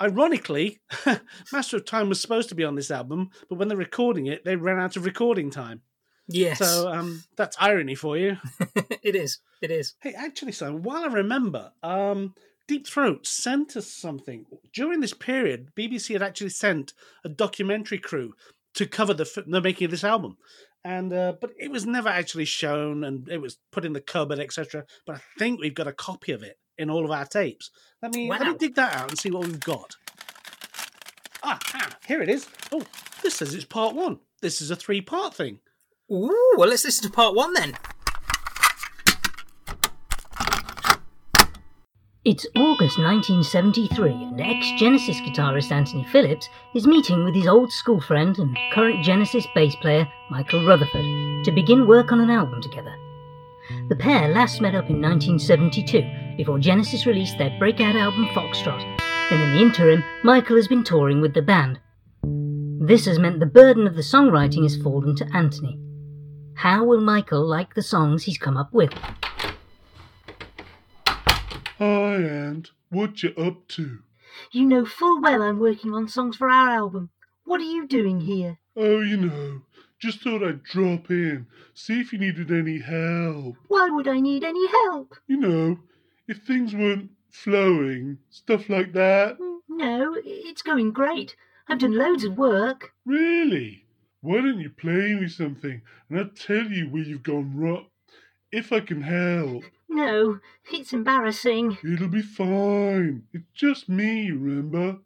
Ironically, 0.01 0.79
"Master 1.51 1.77
of 1.77 1.85
Time" 1.85 2.09
was 2.09 2.19
supposed 2.19 2.49
to 2.49 2.55
be 2.55 2.63
on 2.63 2.75
this 2.75 2.91
album, 2.91 3.29
but 3.49 3.57
when 3.57 3.67
they're 3.67 3.77
recording 3.77 4.25
it, 4.25 4.43
they 4.43 4.55
ran 4.55 4.79
out 4.79 4.95
of 4.95 5.05
recording 5.05 5.49
time. 5.49 5.81
Yes, 6.27 6.59
So 6.59 6.89
um, 6.91 7.23
that's 7.35 7.57
irony 7.59 7.95
for 7.95 8.17
you. 8.17 8.37
it 9.03 9.15
is. 9.15 9.39
It 9.61 9.71
is. 9.71 9.95
Hey, 10.01 10.13
actually, 10.13 10.53
Simon, 10.53 10.81
while 10.81 11.03
I 11.03 11.07
remember, 11.07 11.71
um, 11.83 12.33
Deep 12.67 12.87
Throat 12.87 13.27
sent 13.27 13.75
us 13.75 13.91
something 13.91 14.45
during 14.73 15.01
this 15.01 15.13
period. 15.13 15.71
BBC 15.75 16.13
had 16.13 16.23
actually 16.23 16.49
sent 16.49 16.93
a 17.25 17.29
documentary 17.29 17.97
crew 17.99 18.33
to 18.75 18.87
cover 18.87 19.13
the 19.13 19.43
the 19.45 19.61
making 19.61 19.85
of 19.85 19.91
this 19.91 20.03
album, 20.03 20.37
and 20.83 21.11
uh, 21.11 21.33
but 21.39 21.51
it 21.59 21.71
was 21.71 21.85
never 21.85 22.09
actually 22.09 22.45
shown, 22.45 23.03
and 23.03 23.27
it 23.29 23.41
was 23.41 23.57
put 23.71 23.85
in 23.85 23.93
the 23.93 24.01
cupboard, 24.01 24.39
etc. 24.39 24.85
But 25.05 25.17
I 25.17 25.21
think 25.37 25.59
we've 25.59 25.75
got 25.75 25.87
a 25.87 25.93
copy 25.93 26.31
of 26.31 26.41
it 26.41 26.57
in 26.77 26.89
all 26.89 27.05
of 27.05 27.11
our 27.11 27.25
tapes. 27.25 27.71
Let 28.01 28.13
me 28.13 28.29
let 28.29 28.41
me 28.41 28.55
dig 28.57 28.75
that 28.75 28.95
out 28.95 29.09
and 29.09 29.17
see 29.17 29.31
what 29.31 29.45
we've 29.45 29.59
got. 29.59 29.95
Ah, 31.43 31.59
ah, 31.73 31.89
here 32.07 32.21
it 32.21 32.29
is. 32.29 32.47
Oh, 32.71 32.83
this 33.21 33.35
says 33.35 33.53
it's 33.53 33.65
part 33.65 33.95
one. 33.95 34.19
This 34.41 34.61
is 34.61 34.71
a 34.71 34.75
three 34.75 35.01
part 35.01 35.33
thing. 35.33 35.59
Ooh, 36.11 36.55
well, 36.57 36.69
let's 36.69 36.85
listen 36.85 37.03
to 37.03 37.09
part 37.09 37.35
one 37.35 37.53
then. 37.53 37.77
It's 42.25 42.45
August 42.55 42.97
1973, 42.99 44.09
and 44.11 44.39
ex 44.39 44.65
Genesis 44.79 45.19
guitarist 45.19 45.73
Anthony 45.73 46.05
Phillips 46.05 46.47
is 46.73 46.87
meeting 46.87 47.25
with 47.25 47.35
his 47.35 47.47
old 47.47 47.69
school 47.69 47.99
friend 47.99 48.37
and 48.39 48.57
current 48.71 49.03
Genesis 49.03 49.45
bass 49.53 49.75
player 49.75 50.07
Michael 50.29 50.65
Rutherford 50.65 51.43
to 51.43 51.51
begin 51.53 51.85
work 51.85 52.13
on 52.13 52.21
an 52.21 52.29
album 52.29 52.61
together. 52.61 52.95
The 53.89 53.97
pair 53.97 54.29
last 54.29 54.61
met 54.61 54.73
up 54.73 54.89
in 54.89 55.01
1972 55.01 56.22
before 56.37 56.59
Genesis 56.59 57.05
released 57.05 57.37
their 57.37 57.55
breakout 57.59 57.95
album 57.95 58.25
Foxtrot, 58.27 58.81
and 59.31 59.41
in 59.41 59.51
the 59.53 59.61
interim, 59.61 60.03
Michael 60.23 60.55
has 60.55 60.67
been 60.67 60.83
touring 60.83 61.21
with 61.21 61.33
the 61.33 61.41
band. 61.41 61.79
This 62.85 63.05
has 63.05 63.19
meant 63.19 63.39
the 63.39 63.45
burden 63.45 63.87
of 63.87 63.95
the 63.95 64.01
songwriting 64.01 64.63
has 64.63 64.75
fallen 64.81 65.15
to 65.15 65.27
Anthony. 65.33 65.79
How 66.55 66.83
will 66.83 67.01
Michael 67.01 67.45
like 67.45 67.73
the 67.73 67.81
songs 67.81 68.23
he's 68.23 68.37
come 68.37 68.57
up 68.57 68.73
with? 68.73 68.93
Hi, 71.05 72.15
Ant. 72.15 72.71
What 72.89 73.23
you 73.23 73.33
up 73.37 73.67
to? 73.69 73.99
You 74.51 74.65
know 74.65 74.85
full 74.85 75.21
well 75.21 75.41
I'm 75.41 75.59
working 75.59 75.93
on 75.93 76.07
songs 76.07 76.37
for 76.37 76.49
our 76.49 76.69
album. 76.69 77.09
What 77.45 77.59
are 77.59 77.63
you 77.63 77.87
doing 77.87 78.21
here? 78.21 78.59
Oh, 78.75 79.01
you 79.01 79.17
know, 79.17 79.61
just 79.99 80.21
thought 80.21 80.43
I'd 80.43 80.63
drop 80.63 81.09
in, 81.09 81.47
see 81.73 81.99
if 81.99 82.11
you 82.13 82.19
needed 82.19 82.51
any 82.51 82.79
help. 82.79 83.55
Why 83.67 83.89
would 83.89 84.07
I 84.07 84.19
need 84.19 84.43
any 84.43 84.67
help? 84.67 85.15
You 85.27 85.37
know, 85.37 85.79
if 86.27 86.43
things 86.43 86.73
weren't 86.73 87.11
flowing, 87.29 88.17
stuff 88.29 88.69
like 88.69 88.93
that. 88.93 89.37
No, 89.67 90.15
it's 90.23 90.61
going 90.61 90.91
great. 90.91 91.35
I've 91.67 91.79
done 91.79 91.97
loads 91.97 92.23
of 92.23 92.37
work. 92.37 92.91
Really? 93.05 93.85
Why 94.21 94.37
don't 94.37 94.59
you 94.59 94.69
play 94.69 95.15
me 95.15 95.27
something 95.27 95.81
and 96.09 96.19
I'll 96.19 96.29
tell 96.29 96.67
you 96.67 96.89
where 96.89 97.03
you've 97.03 97.23
gone 97.23 97.57
wrong? 97.57 97.87
If 98.51 98.71
I 98.71 98.79
can 98.81 99.01
help. 99.01 99.63
No, 99.89 100.39
it's 100.71 100.93
embarrassing. 100.93 101.77
It'll 101.83 102.07
be 102.07 102.21
fine. 102.21 103.23
It's 103.33 103.51
just 103.53 103.89
me, 103.89 104.31
remember? 104.31 104.99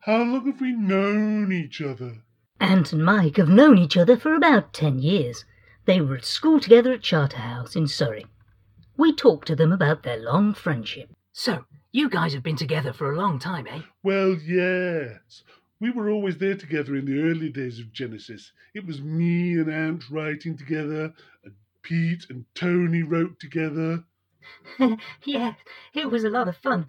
How 0.00 0.18
long 0.18 0.46
have 0.46 0.60
we 0.60 0.72
known 0.72 1.52
each 1.52 1.80
other? 1.80 2.22
Ant 2.60 2.92
and 2.92 3.04
Mike 3.04 3.36
have 3.36 3.48
known 3.48 3.78
each 3.78 3.96
other 3.96 4.16
for 4.16 4.34
about 4.34 4.72
10 4.72 4.98
years. 4.98 5.44
They 5.86 6.00
were 6.00 6.16
at 6.16 6.24
school 6.24 6.60
together 6.60 6.92
at 6.92 7.02
Charterhouse 7.02 7.76
in 7.76 7.86
Surrey. 7.86 8.26
We 8.96 9.12
talked 9.14 9.48
to 9.48 9.56
them 9.56 9.72
about 9.72 10.02
their 10.02 10.18
long 10.18 10.54
friendship. 10.54 11.10
So, 11.32 11.64
you 11.90 12.08
guys 12.08 12.32
have 12.32 12.42
been 12.42 12.56
together 12.56 12.92
for 12.92 13.12
a 13.12 13.16
long 13.16 13.38
time, 13.38 13.66
eh? 13.66 13.82
Well, 14.02 14.34
yes. 14.34 15.42
We 15.80 15.90
were 15.90 16.08
always 16.10 16.38
there 16.38 16.56
together 16.56 16.94
in 16.94 17.04
the 17.04 17.20
early 17.20 17.50
days 17.50 17.80
of 17.80 17.92
Genesis. 17.92 18.52
It 18.72 18.86
was 18.86 19.02
me 19.02 19.54
and 19.54 19.68
Ant 19.70 20.08
writing 20.10 20.56
together, 20.56 21.12
and 21.44 21.54
Pete 21.82 22.26
and 22.30 22.44
Tony 22.54 23.02
wrote 23.02 23.40
together. 23.40 24.04
yes, 25.24 25.56
it 25.92 26.10
was 26.10 26.22
a 26.22 26.30
lot 26.30 26.48
of 26.48 26.56
fun. 26.56 26.86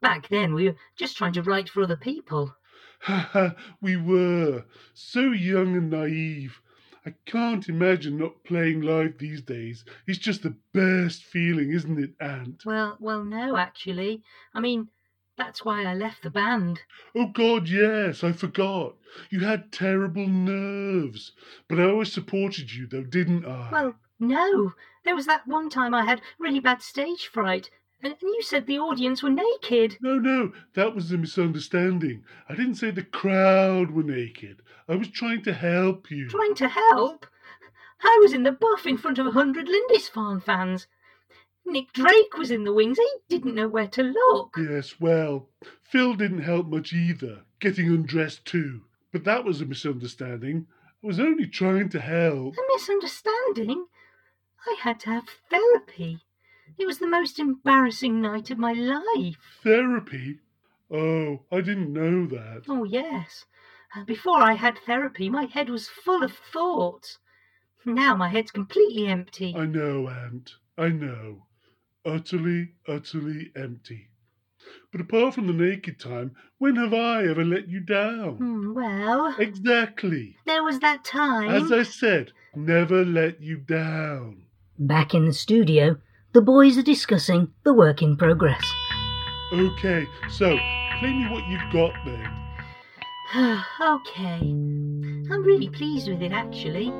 Back 0.00 0.28
then, 0.28 0.54
we 0.54 0.68
were 0.68 0.76
just 0.96 1.16
trying 1.16 1.34
to 1.34 1.42
write 1.42 1.68
for 1.68 1.82
other 1.82 1.96
people. 1.96 2.56
Ha 3.00 3.28
ha, 3.32 3.54
we 3.80 3.96
were. 3.96 4.64
So 4.94 5.32
young 5.32 5.76
and 5.76 5.90
naive. 5.90 6.60
I 7.04 7.14
can't 7.26 7.68
imagine 7.68 8.16
not 8.16 8.44
playing 8.44 8.82
live 8.82 9.18
these 9.18 9.42
days. 9.42 9.84
It's 10.06 10.18
just 10.18 10.42
the 10.42 10.54
best 10.72 11.24
feeling, 11.24 11.72
isn't 11.72 11.98
it, 11.98 12.14
Ant? 12.20 12.62
Well, 12.64 12.96
well, 13.00 13.24
no, 13.24 13.56
actually. 13.56 14.22
I 14.54 14.60
mean, 14.60 14.88
that's 15.36 15.64
why 15.64 15.84
I 15.84 15.94
left 15.94 16.22
the 16.22 16.30
band. 16.30 16.80
Oh, 17.16 17.26
God, 17.26 17.68
yes, 17.68 18.22
I 18.22 18.30
forgot. 18.30 18.94
You 19.30 19.40
had 19.40 19.72
terrible 19.72 20.28
nerves. 20.28 21.32
But 21.68 21.80
I 21.80 21.84
always 21.84 22.12
supported 22.12 22.72
you, 22.72 22.86
though, 22.86 23.02
didn't 23.02 23.46
I? 23.46 23.68
Well, 23.72 23.94
no. 24.20 24.74
There 25.04 25.16
was 25.16 25.26
that 25.26 25.48
one 25.48 25.70
time 25.70 25.94
I 25.94 26.04
had 26.04 26.20
really 26.38 26.60
bad 26.60 26.82
stage 26.82 27.26
fright, 27.26 27.68
and, 28.02 28.16
you 28.20 28.42
said 28.42 28.66
the 28.66 28.78
audience 28.78 29.22
were 29.22 29.30
naked. 29.30 29.96
No, 30.00 30.18
no, 30.18 30.52
that 30.74 30.94
was 30.94 31.12
a 31.12 31.18
misunderstanding. 31.18 32.24
I 32.48 32.54
didn't 32.54 32.74
say 32.74 32.90
the 32.90 33.02
crowd 33.02 33.92
were 33.92 34.02
naked. 34.02 34.62
I 34.88 34.96
was 34.96 35.08
trying 35.08 35.42
to 35.44 35.52
help 35.52 36.10
you. 36.10 36.28
Trying 36.28 36.54
to 36.56 36.68
help? 36.68 37.26
I 38.02 38.18
was 38.20 38.32
in 38.32 38.42
the 38.42 38.52
buff 38.52 38.86
in 38.86 38.98
front 38.98 39.18
of 39.18 39.26
a 39.26 39.30
hundred 39.30 39.68
Lindisfarne 39.68 40.40
fans. 40.40 40.88
Nick 41.64 41.92
Drake 41.92 42.36
was 42.36 42.50
in 42.50 42.64
the 42.64 42.72
wings. 42.72 42.98
He 42.98 43.08
didn't 43.28 43.54
know 43.54 43.68
where 43.68 43.86
to 43.86 44.02
look. 44.02 44.56
Yes, 44.58 44.98
well, 44.98 45.48
Phil 45.82 46.14
didn't 46.14 46.42
help 46.42 46.66
much 46.66 46.92
either, 46.92 47.44
getting 47.60 47.86
undressed 47.86 48.44
too. 48.44 48.82
But 49.12 49.24
that 49.24 49.44
was 49.44 49.60
a 49.60 49.66
misunderstanding. 49.66 50.66
I 51.02 51.06
was 51.06 51.20
only 51.20 51.46
trying 51.46 51.88
to 51.90 52.00
help. 52.00 52.56
A 52.56 52.62
misunderstanding? 52.74 53.86
I 54.66 54.76
had 54.80 54.98
to 55.00 55.10
have 55.10 55.28
therapy. 55.50 56.20
It 56.78 56.86
was 56.86 56.98
the 56.98 57.06
most 57.08 57.38
embarrassing 57.38 58.20
night 58.20 58.50
of 58.50 58.58
my 58.58 58.72
life. 58.72 59.36
Therapy? 59.62 60.38
Oh, 60.90 61.40
I 61.50 61.60
didn't 61.60 61.92
know 61.92 62.26
that. 62.26 62.62
Oh, 62.68 62.84
yes. 62.84 63.44
Uh, 63.96 64.04
Before 64.04 64.38
I 64.40 64.54
had 64.54 64.78
therapy, 64.86 65.28
my 65.28 65.44
head 65.44 65.68
was 65.68 65.88
full 65.88 66.22
of 66.22 66.32
thoughts. 66.52 67.18
Now 67.84 68.14
my 68.16 68.28
head's 68.28 68.50
completely 68.50 69.06
empty. 69.08 69.54
I 69.56 69.66
know, 69.66 70.08
Ant. 70.08 70.52
I 70.78 70.88
know. 70.88 71.46
Utterly, 72.04 72.74
utterly 72.86 73.50
empty. 73.56 74.08
But 74.92 75.00
apart 75.00 75.34
from 75.34 75.46
the 75.46 75.52
naked 75.52 75.98
time, 75.98 76.36
when 76.58 76.76
have 76.76 76.94
I 76.94 77.24
ever 77.26 77.44
let 77.44 77.68
you 77.68 77.80
down? 77.80 78.36
Hmm, 78.36 78.72
well, 78.74 79.34
Exactly. 79.38 80.36
there 80.46 80.62
was 80.62 80.78
that 80.80 81.04
time. 81.04 81.50
As 81.50 81.72
I 81.72 81.82
said, 81.82 82.32
never 82.54 83.04
let 83.04 83.40
you 83.42 83.56
down. 83.56 84.44
Back 84.78 85.14
in 85.14 85.26
the 85.26 85.32
studio, 85.32 85.98
the 86.32 86.40
boys 86.40 86.78
are 86.78 86.82
discussing 86.82 87.52
the 87.64 87.74
work 87.74 88.02
in 88.02 88.16
progress. 88.16 88.64
Okay, 89.52 90.06
so 90.30 90.56
play 90.98 91.12
me 91.12 91.28
what 91.30 91.46
you've 91.46 91.72
got 91.72 91.92
then. 92.04 92.42
okay. 93.80 94.40
I'm 94.40 95.42
really 95.42 95.68
pleased 95.68 96.08
with 96.08 96.22
it, 96.22 96.32
actually. 96.32 96.92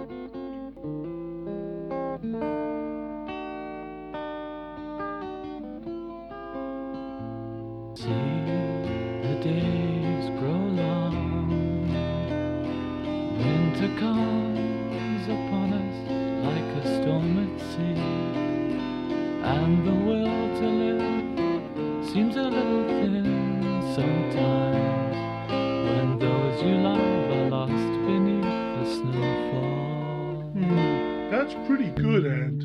Good, 32.03 32.27
Ant. 32.27 32.65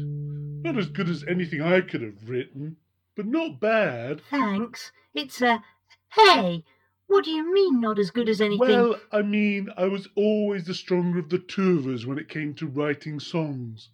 Not 0.64 0.78
as 0.78 0.88
good 0.88 1.10
as 1.10 1.24
anything 1.24 1.62
I 1.62 1.82
could 1.82 2.02
have 2.02 2.30
written, 2.30 2.78
but 3.16 3.26
not 3.26 3.60
bad. 3.60 4.22
Thanks. 4.30 4.92
It's 5.14 5.42
a. 5.42 5.64
Hey! 6.10 6.64
What 7.08 7.24
do 7.24 7.32
you 7.32 7.54
mean, 7.54 7.80
not 7.80 8.00
as 8.00 8.12
good 8.12 8.28
as 8.28 8.42
anything? 8.42 8.68
Well, 8.68 8.96
I 9.12 9.22
mean, 9.22 9.70
I 9.78 9.86
was 9.86 10.10
always 10.16 10.66
the 10.66 10.74
stronger 10.74 11.20
of 11.20 11.30
the 11.30 11.40
two 11.40 11.78
of 11.78 11.88
us 11.88 12.06
when 12.06 12.18
it 12.18 12.28
came 12.28 12.54
to 12.56 12.68
writing 12.68 13.20
songs. 13.20 13.90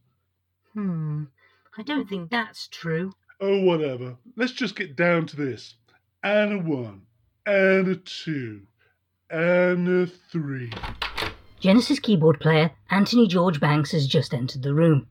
Hmm. 0.74 1.26
I 1.78 1.84
don't 1.84 2.10
think 2.10 2.32
that's 2.32 2.68
true. 2.68 3.14
Oh, 3.40 3.64
whatever. 3.64 4.18
Let's 4.36 4.52
just 4.52 4.76
get 4.76 4.96
down 4.96 5.28
to 5.28 5.36
this. 5.36 5.76
And 6.24 6.54
a 6.54 6.58
one, 6.58 7.04
and 7.46 7.88
a 7.88 7.96
two, 7.96 8.62
and 9.30 9.88
a 9.88 10.08
three. 10.08 10.72
Genesis 11.60 12.00
keyboard 12.00 12.40
player 12.40 12.72
Anthony 12.90 13.28
George 13.28 13.60
Banks 13.60 13.92
has 13.92 14.08
just 14.08 14.34
entered 14.34 14.64
the 14.64 14.74
room. 14.74 15.08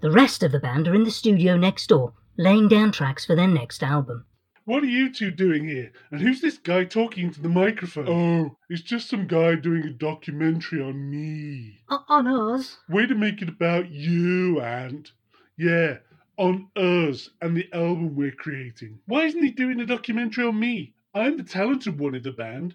The 0.00 0.10
rest 0.10 0.42
of 0.42 0.52
the 0.52 0.60
band 0.60 0.86
are 0.88 0.94
in 0.94 1.04
the 1.04 1.10
studio 1.10 1.56
next 1.56 1.86
door, 1.88 2.12
laying 2.36 2.68
down 2.68 2.92
tracks 2.92 3.24
for 3.24 3.34
their 3.34 3.48
next 3.48 3.82
album. 3.82 4.26
What 4.64 4.82
are 4.82 4.86
you 4.88 5.12
two 5.12 5.30
doing 5.30 5.66
here? 5.68 5.92
And 6.10 6.20
who's 6.20 6.40
this 6.40 6.58
guy 6.58 6.84
talking 6.84 7.26
into 7.26 7.40
the 7.40 7.48
microphone? 7.48 8.08
Oh, 8.08 8.58
it's 8.68 8.82
just 8.82 9.08
some 9.08 9.26
guy 9.26 9.54
doing 9.54 9.84
a 9.84 9.90
documentary 9.90 10.82
on 10.82 11.08
me. 11.10 11.80
O- 11.88 12.04
on 12.08 12.26
us? 12.26 12.78
Way 12.88 13.06
to 13.06 13.14
make 13.14 13.40
it 13.42 13.48
about 13.48 13.90
you, 13.90 14.60
Ant. 14.60 15.12
Yeah, 15.56 15.98
on 16.36 16.68
us 16.76 17.30
and 17.40 17.56
the 17.56 17.68
album 17.72 18.14
we're 18.16 18.32
creating. 18.32 18.98
Why 19.06 19.24
isn't 19.24 19.42
he 19.42 19.50
doing 19.52 19.80
a 19.80 19.86
documentary 19.86 20.44
on 20.44 20.58
me? 20.58 20.94
I'm 21.14 21.36
the 21.38 21.44
talented 21.44 21.98
one 21.98 22.14
in 22.14 22.22
the 22.22 22.32
band. 22.32 22.74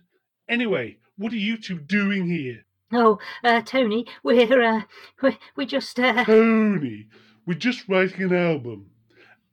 Anyway, 0.49 0.97
what 1.17 1.33
are 1.33 1.37
you 1.37 1.57
two 1.57 1.77
doing 1.77 2.27
here? 2.27 2.65
Oh, 2.93 3.19
uh, 3.43 3.61
Tony, 3.61 4.05
we're, 4.23 4.61
uh, 4.61 4.81
we're, 5.21 5.37
we're 5.55 5.67
just, 5.67 5.99
uh. 5.99 6.25
Tony, 6.25 7.07
we're 7.45 7.53
just 7.53 7.87
writing 7.87 8.23
an 8.23 8.35
album. 8.35 8.91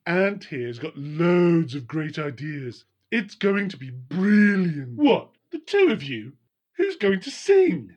Ant 0.07 0.45
here's 0.45 0.79
got 0.79 0.97
loads 0.97 1.75
of 1.75 1.87
great 1.87 2.19
ideas. 2.19 2.85
It's 3.11 3.35
going 3.35 3.69
to 3.69 3.77
be 3.77 3.91
brilliant. 3.91 4.97
What? 4.97 5.31
The 5.51 5.59
two 5.59 5.89
of 5.91 6.03
you? 6.03 6.33
Who's 6.77 6.97
going 6.97 7.21
to 7.21 7.31
sing? 7.31 7.95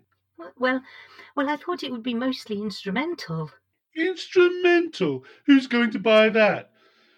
Well, 0.57 0.81
well, 1.35 1.49
I 1.49 1.55
thought 1.55 1.83
it 1.83 1.91
would 1.91 2.03
be 2.03 2.13
mostly 2.13 2.61
instrumental. 2.61 3.51
Instrumental? 3.95 5.23
Who's 5.45 5.67
going 5.67 5.91
to 5.91 5.99
buy 5.99 6.29
that? 6.29 6.71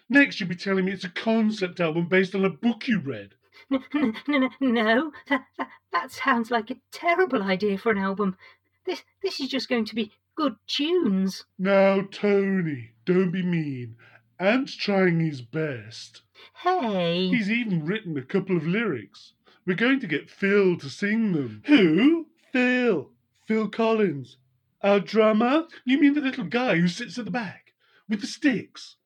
Next, 0.08 0.38
you'll 0.38 0.48
be 0.48 0.56
telling 0.56 0.84
me 0.84 0.92
it's 0.92 1.04
a 1.04 1.08
concept 1.08 1.80
album 1.80 2.06
based 2.06 2.34
on 2.34 2.44
a 2.44 2.50
book 2.50 2.86
you 2.86 3.00
read. 3.00 3.34
N- 3.72 3.82
n- 3.94 4.14
n- 4.28 4.50
no, 4.60 5.12
that, 5.28 5.44
that, 5.58 5.68
that 5.92 6.10
sounds 6.10 6.50
like 6.50 6.70
a 6.70 6.76
terrible 6.92 7.42
idea 7.42 7.78
for 7.78 7.92
an 7.92 7.98
album. 7.98 8.36
This, 8.84 9.02
this 9.22 9.40
is 9.40 9.48
just 9.48 9.68
going 9.68 9.84
to 9.86 9.94
be 9.94 10.12
good 10.36 10.56
tunes. 10.66 11.44
Now, 11.58 12.02
Tony, 12.10 12.90
don't 13.04 13.30
be 13.30 13.42
mean. 13.42 13.96
Ant's 14.38 14.74
trying 14.76 15.20
his 15.20 15.40
best. 15.40 16.22
Hey, 16.62 17.28
He's 17.28 17.50
even 17.50 17.86
written 17.86 18.18
a 18.18 18.22
couple 18.22 18.56
of 18.56 18.66
lyrics. 18.66 19.32
We're 19.66 19.76
going 19.76 20.00
to 20.00 20.06
get 20.06 20.28
Phil 20.28 20.76
to 20.78 20.90
sing 20.90 21.32
them. 21.32 21.62
Who? 21.66 22.26
Phil. 22.52 23.10
Phil 23.46 23.68
Collins. 23.68 24.36
Our 24.82 25.00
drummer? 25.00 25.66
You 25.84 25.98
mean 25.98 26.14
the 26.14 26.20
little 26.20 26.44
guy 26.44 26.76
who 26.76 26.88
sits 26.88 27.18
at 27.18 27.24
the 27.24 27.30
back 27.30 27.72
with 28.08 28.20
the 28.20 28.26
sticks? 28.26 28.96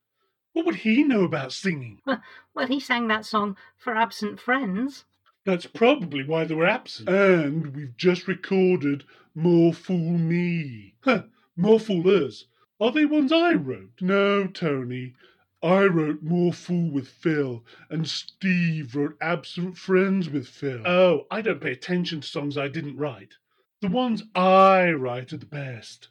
What 0.52 0.66
would 0.66 0.76
he 0.76 1.04
know 1.04 1.22
about 1.22 1.52
singing? 1.52 2.00
well, 2.06 2.20
he 2.66 2.80
sang 2.80 3.06
that 3.06 3.24
song 3.24 3.56
for 3.76 3.94
absent 3.94 4.40
friends. 4.40 5.04
That's 5.44 5.66
probably 5.66 6.24
why 6.24 6.44
they 6.44 6.54
were 6.54 6.66
absent. 6.66 7.08
And 7.08 7.74
we've 7.74 7.96
just 7.96 8.26
recorded 8.26 9.04
More 9.34 9.72
Fool 9.72 10.18
Me. 10.18 10.94
Huh, 11.02 11.22
More 11.56 11.78
Fool 11.78 12.08
Us. 12.08 12.46
Are 12.80 12.90
they 12.90 13.04
ones 13.04 13.32
I 13.32 13.52
wrote? 13.54 14.00
No, 14.00 14.46
Tony. 14.48 15.14
I 15.62 15.84
wrote 15.84 16.22
More 16.22 16.52
Fool 16.52 16.90
with 16.90 17.08
Phil, 17.08 17.64
and 17.88 18.06
Steve 18.08 18.94
wrote 18.94 19.16
Absent 19.20 19.76
Friends 19.76 20.28
with 20.28 20.46
Phil. 20.48 20.86
Oh, 20.86 21.26
I 21.30 21.40
don't 21.40 21.60
pay 21.60 21.72
attention 21.72 22.20
to 22.20 22.26
songs 22.28 22.58
I 22.58 22.68
didn't 22.68 22.96
write. 22.96 23.34
The 23.80 23.88
ones 23.88 24.22
I 24.34 24.90
write 24.90 25.32
are 25.32 25.36
the 25.38 25.46
best. 25.46 26.08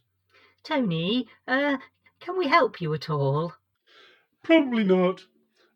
Tony, 0.63 1.27
uh, 1.47 1.77
can 2.19 2.37
we 2.37 2.47
help 2.47 2.81
you 2.81 2.93
at 2.93 3.09
all? 3.09 3.53
Probably 4.43 4.83
not. 4.83 5.25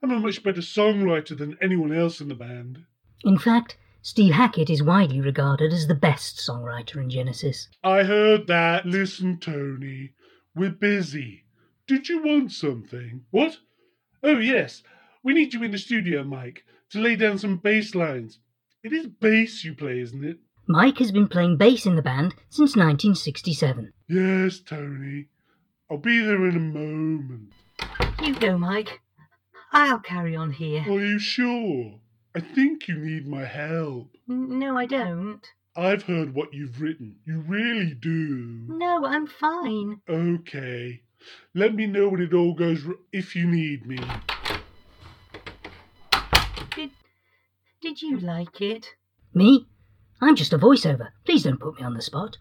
I'm 0.04 0.12
a 0.12 0.20
much 0.20 0.44
better 0.44 0.62
songwriter 0.62 1.38
than 1.38 1.58
anyone 1.62 1.94
else 1.94 2.22
in 2.22 2.28
the 2.28 2.36
band. 2.36 2.86
In 3.24 3.38
fact, 3.38 3.78
Steve 4.02 4.34
Hackett 4.34 4.70
is 4.70 4.82
widely 4.82 5.22
regarded 5.22 5.72
as 5.72 5.88
the 5.88 5.94
best 5.94 6.38
songwriter 6.38 6.96
in 6.98 7.10
Genesis. 7.10 7.68
I 7.84 8.04
heard 8.04 8.48
that. 8.48 8.86
Listen, 8.86 9.38
Tony, 9.38 10.14
we're 10.56 10.72
busy. 10.72 11.46
Did 11.86 12.10
you 12.10 12.24
want 12.24 12.52
something? 12.52 13.26
What? 13.30 13.58
Oh, 14.24 14.40
yes. 14.40 14.82
We 15.24 15.34
need 15.34 15.54
you 15.54 15.62
in 15.64 15.72
the 15.72 15.78
studio, 15.78 16.24
Mike, 16.24 16.64
to 16.92 17.00
lay 17.00 17.16
down 17.16 17.38
some 17.38 17.58
bass 17.58 17.94
lines. 17.94 18.40
It 18.84 18.94
is 18.94 19.06
bass 19.06 19.64
you 19.64 19.76
play, 19.76 20.00
isn't 20.00 20.24
it? 20.26 20.40
Mike 20.68 20.98
has 20.98 21.12
been 21.12 21.28
playing 21.28 21.58
bass 21.58 21.86
in 21.86 21.96
the 21.96 22.02
band 22.02 22.34
since 22.50 22.76
1967. 22.76 23.94
Yes, 24.08 24.60
Tony. 24.60 25.28
I'll 25.92 25.98
be 25.98 26.20
there 26.24 26.48
in 26.48 26.56
a 26.56 26.60
moment. 26.60 27.52
You 28.24 28.34
go, 28.36 28.58
Mike. 28.58 29.02
I'll 29.72 30.00
carry 30.00 30.36
on 30.36 30.52
here. 30.52 30.82
Are 30.88 31.00
you 31.00 31.20
sure? 31.20 32.00
I 32.36 32.40
think 32.40 32.88
you 32.88 32.96
need 32.98 33.28
my 33.28 33.46
help. 33.46 34.10
N- 34.30 34.60
No, 34.60 34.78
I 34.78 34.86
don't. 34.86 35.46
I've 35.76 36.04
heard 36.04 36.34
what 36.34 36.54
you've 36.54 36.82
written. 36.82 37.18
You 37.26 37.40
really 37.40 37.94
do. 37.94 38.66
No, 38.68 39.06
I'm 39.06 39.28
fine. 39.28 40.02
Okay. 40.10 41.02
Let 41.54 41.76
me 41.76 41.86
know 41.88 42.10
when 42.10 42.22
it 42.22 42.34
all 42.34 42.54
goes 42.54 42.86
r- 42.86 42.96
if 43.14 43.36
you 43.36 43.46
need 43.48 43.86
me. 43.86 44.00
Did 46.76 46.92
did 47.82 48.02
you 48.02 48.18
like 48.20 48.62
it? 48.62 48.88
Me? 49.34 49.68
I'm 50.22 50.36
just 50.36 50.54
a 50.54 50.58
voiceover. 50.58 51.10
Please 51.26 51.44
don't 51.44 51.60
put 51.60 51.80
me 51.80 51.86
on 51.86 51.94
the 51.94 52.02
spot. 52.02 52.38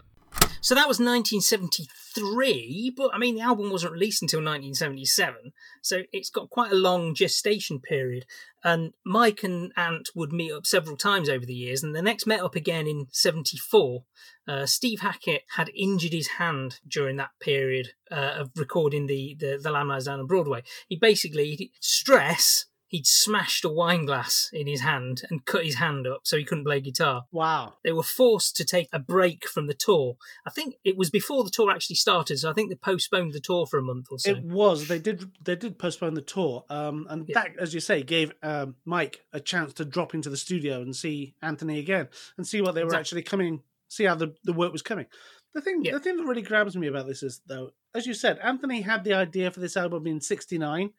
So 0.61 0.75
that 0.75 0.87
was 0.87 0.99
1973, 0.99 1.87
but 2.15 3.09
I 3.13 3.17
mean, 3.17 3.35
the 3.35 3.41
album 3.41 3.71
wasn't 3.71 3.93
released 3.93 4.21
until 4.21 4.39
1977, 4.39 5.53
so 5.81 6.03
it's 6.11 6.29
got 6.29 6.49
quite 6.49 6.71
a 6.71 6.75
long 6.75 7.15
gestation 7.15 7.79
period. 7.79 8.25
And 8.63 8.93
Mike 9.03 9.43
and 9.43 9.71
Ant 9.75 10.09
would 10.13 10.31
meet 10.31 10.51
up 10.51 10.65
several 10.65 10.95
times 10.95 11.29
over 11.29 11.45
the 11.45 11.53
years, 11.53 11.81
and 11.81 11.95
they 11.95 12.01
next 12.01 12.27
met 12.27 12.41
up 12.41 12.55
again 12.55 12.87
in 12.87 13.07
74. 13.11 14.03
Uh, 14.47 14.65
Steve 14.65 14.99
Hackett 14.99 15.43
had 15.55 15.71
injured 15.75 16.13
his 16.13 16.27
hand 16.27 16.79
during 16.87 17.17
that 17.17 17.31
period 17.39 17.89
uh, 18.11 18.35
of 18.37 18.51
recording 18.55 19.07
the, 19.07 19.35
the, 19.39 19.59
the 19.61 19.71
Lamb 19.71 19.87
Lies 19.87 20.05
Down 20.05 20.19
on 20.19 20.27
Broadway. 20.27 20.63
He 20.87 20.95
basically, 20.95 21.71
stress, 21.79 22.65
he'd 22.91 23.07
smashed 23.07 23.65
a 23.65 23.69
wine 23.69 24.05
glass 24.05 24.49
in 24.53 24.67
his 24.67 24.81
hand 24.81 25.23
and 25.29 25.45
cut 25.45 25.65
his 25.65 25.75
hand 25.75 26.05
up 26.05 26.21
so 26.23 26.37
he 26.37 26.43
couldn't 26.45 26.65
play 26.65 26.79
guitar 26.79 27.25
Wow. 27.31 27.73
they 27.83 27.91
were 27.91 28.03
forced 28.03 28.55
to 28.57 28.63
take 28.65 28.87
a 28.93 28.99
break 28.99 29.47
from 29.47 29.65
the 29.67 29.73
tour. 29.73 30.17
I 30.45 30.49
think 30.51 30.75
it 30.83 30.95
was 30.97 31.09
before 31.09 31.43
the 31.43 31.49
tour 31.49 31.71
actually 31.71 31.95
started, 31.95 32.37
so 32.37 32.49
I 32.49 32.53
think 32.53 32.69
they 32.69 32.75
postponed 32.75 33.33
the 33.33 33.39
tour 33.39 33.65
for 33.65 33.79
a 33.79 33.81
month 33.81 34.07
or 34.11 34.19
so. 34.19 34.31
It 34.31 34.43
was. 34.43 34.87
They 34.87 34.99
did. 34.99 35.31
They 35.43 35.55
did 35.55 35.79
postpone 35.79 36.13
the 36.13 36.21
tour, 36.21 36.65
um, 36.69 37.07
and 37.09 37.27
Yeah. 37.27 37.41
that, 37.41 37.51
as 37.59 37.73
you 37.73 37.79
say, 37.79 38.03
gave 38.03 38.33
um, 38.43 38.75
Mike 38.85 39.25
a 39.33 39.39
chance 39.39 39.73
to 39.73 39.85
drop 39.85 40.13
into 40.13 40.29
the 40.29 40.37
studio 40.37 40.81
and 40.81 40.95
see 40.95 41.35
Anthony 41.41 41.79
again 41.79 42.09
and 42.37 42.45
see 42.45 42.61
what 42.61 42.75
they 42.75 42.81
were 42.83 42.87
Exactly. 42.87 42.99
actually 43.01 43.23
coming. 43.23 43.63
See 43.87 44.03
how 44.05 44.15
the, 44.15 44.35
the 44.43 44.53
work 44.53 44.71
was 44.71 44.81
coming. 44.81 45.05
The 45.53 45.61
thing, 45.61 45.81
Yeah. 45.83 45.93
the 45.93 45.99
thing 45.99 46.15
that 46.17 46.23
really 46.25 46.41
grabs 46.41 46.77
me 46.77 46.87
about 46.87 47.07
this 47.07 47.23
is, 47.23 47.41
though, 47.45 47.71
as 47.93 48.05
you 48.05 48.13
said, 48.13 48.39
Anthony 48.39 48.81
had 48.81 49.03
the 49.03 49.13
idea 49.13 49.49
for 49.51 49.59
this 49.59 49.75
album 49.75 50.07
in 50.07 50.21
'69, 50.21 50.91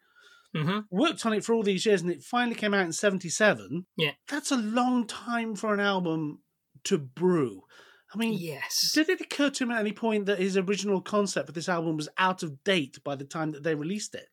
hmm 0.55 0.79
worked 0.91 1.25
on 1.25 1.33
it 1.33 1.43
for 1.43 1.53
all 1.53 1.63
these 1.63 1.85
years, 1.85 2.01
and 2.01 2.11
it 2.11 2.23
finally 2.23 2.55
came 2.55 2.73
out 2.73 2.85
in 2.85 2.91
'77. 2.93 3.85
Yeah. 3.97 4.11
that's 4.27 4.51
a 4.51 4.57
long 4.57 5.07
time 5.07 5.55
for 5.55 5.73
an 5.73 5.79
album 5.79 6.39
to 6.85 6.97
brew. 6.97 7.63
I 8.13 8.17
mean, 8.17 8.37
Yes. 8.39 8.91
did 8.93 9.09
it 9.09 9.21
occur 9.21 9.49
to 9.49 9.63
him 9.63 9.71
at 9.71 9.79
any 9.79 9.91
point 9.93 10.27
that 10.27 10.37
his 10.37 10.55
original 10.57 11.01
concept 11.01 11.47
for 11.47 11.51
this 11.53 11.67
album 11.69 11.97
was 11.97 12.09
out 12.17 12.43
of 12.43 12.63
date 12.63 12.99
by 13.03 13.15
the 13.15 13.25
time 13.25 13.51
that 13.53 13.63
they 13.63 13.73
released 13.73 14.13
it? 14.13 14.27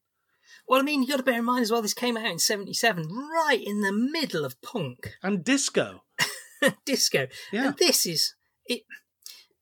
Well, 0.69 0.81
I 0.81 0.83
mean, 0.83 1.03
you 1.03 1.09
got 1.09 1.17
to 1.17 1.23
bear 1.23 1.39
in 1.39 1.45
mind 1.47 1.63
as 1.63 1.71
well, 1.71 1.81
this 1.81 1.95
came 1.95 2.17
out 2.19 2.27
in 2.31 2.39
77, 2.39 3.09
right 3.09 3.63
in 3.65 3.81
the 3.81 3.93
middle 3.93 4.45
of 4.45 4.61
punk, 4.61 5.17
And 5.23 5.43
disco. 5.43 6.03
disco. 6.85 7.29
Yeah. 7.53 7.69
And 7.69 7.77
this 7.79 8.05
is, 8.05 8.35
it. 8.67 8.83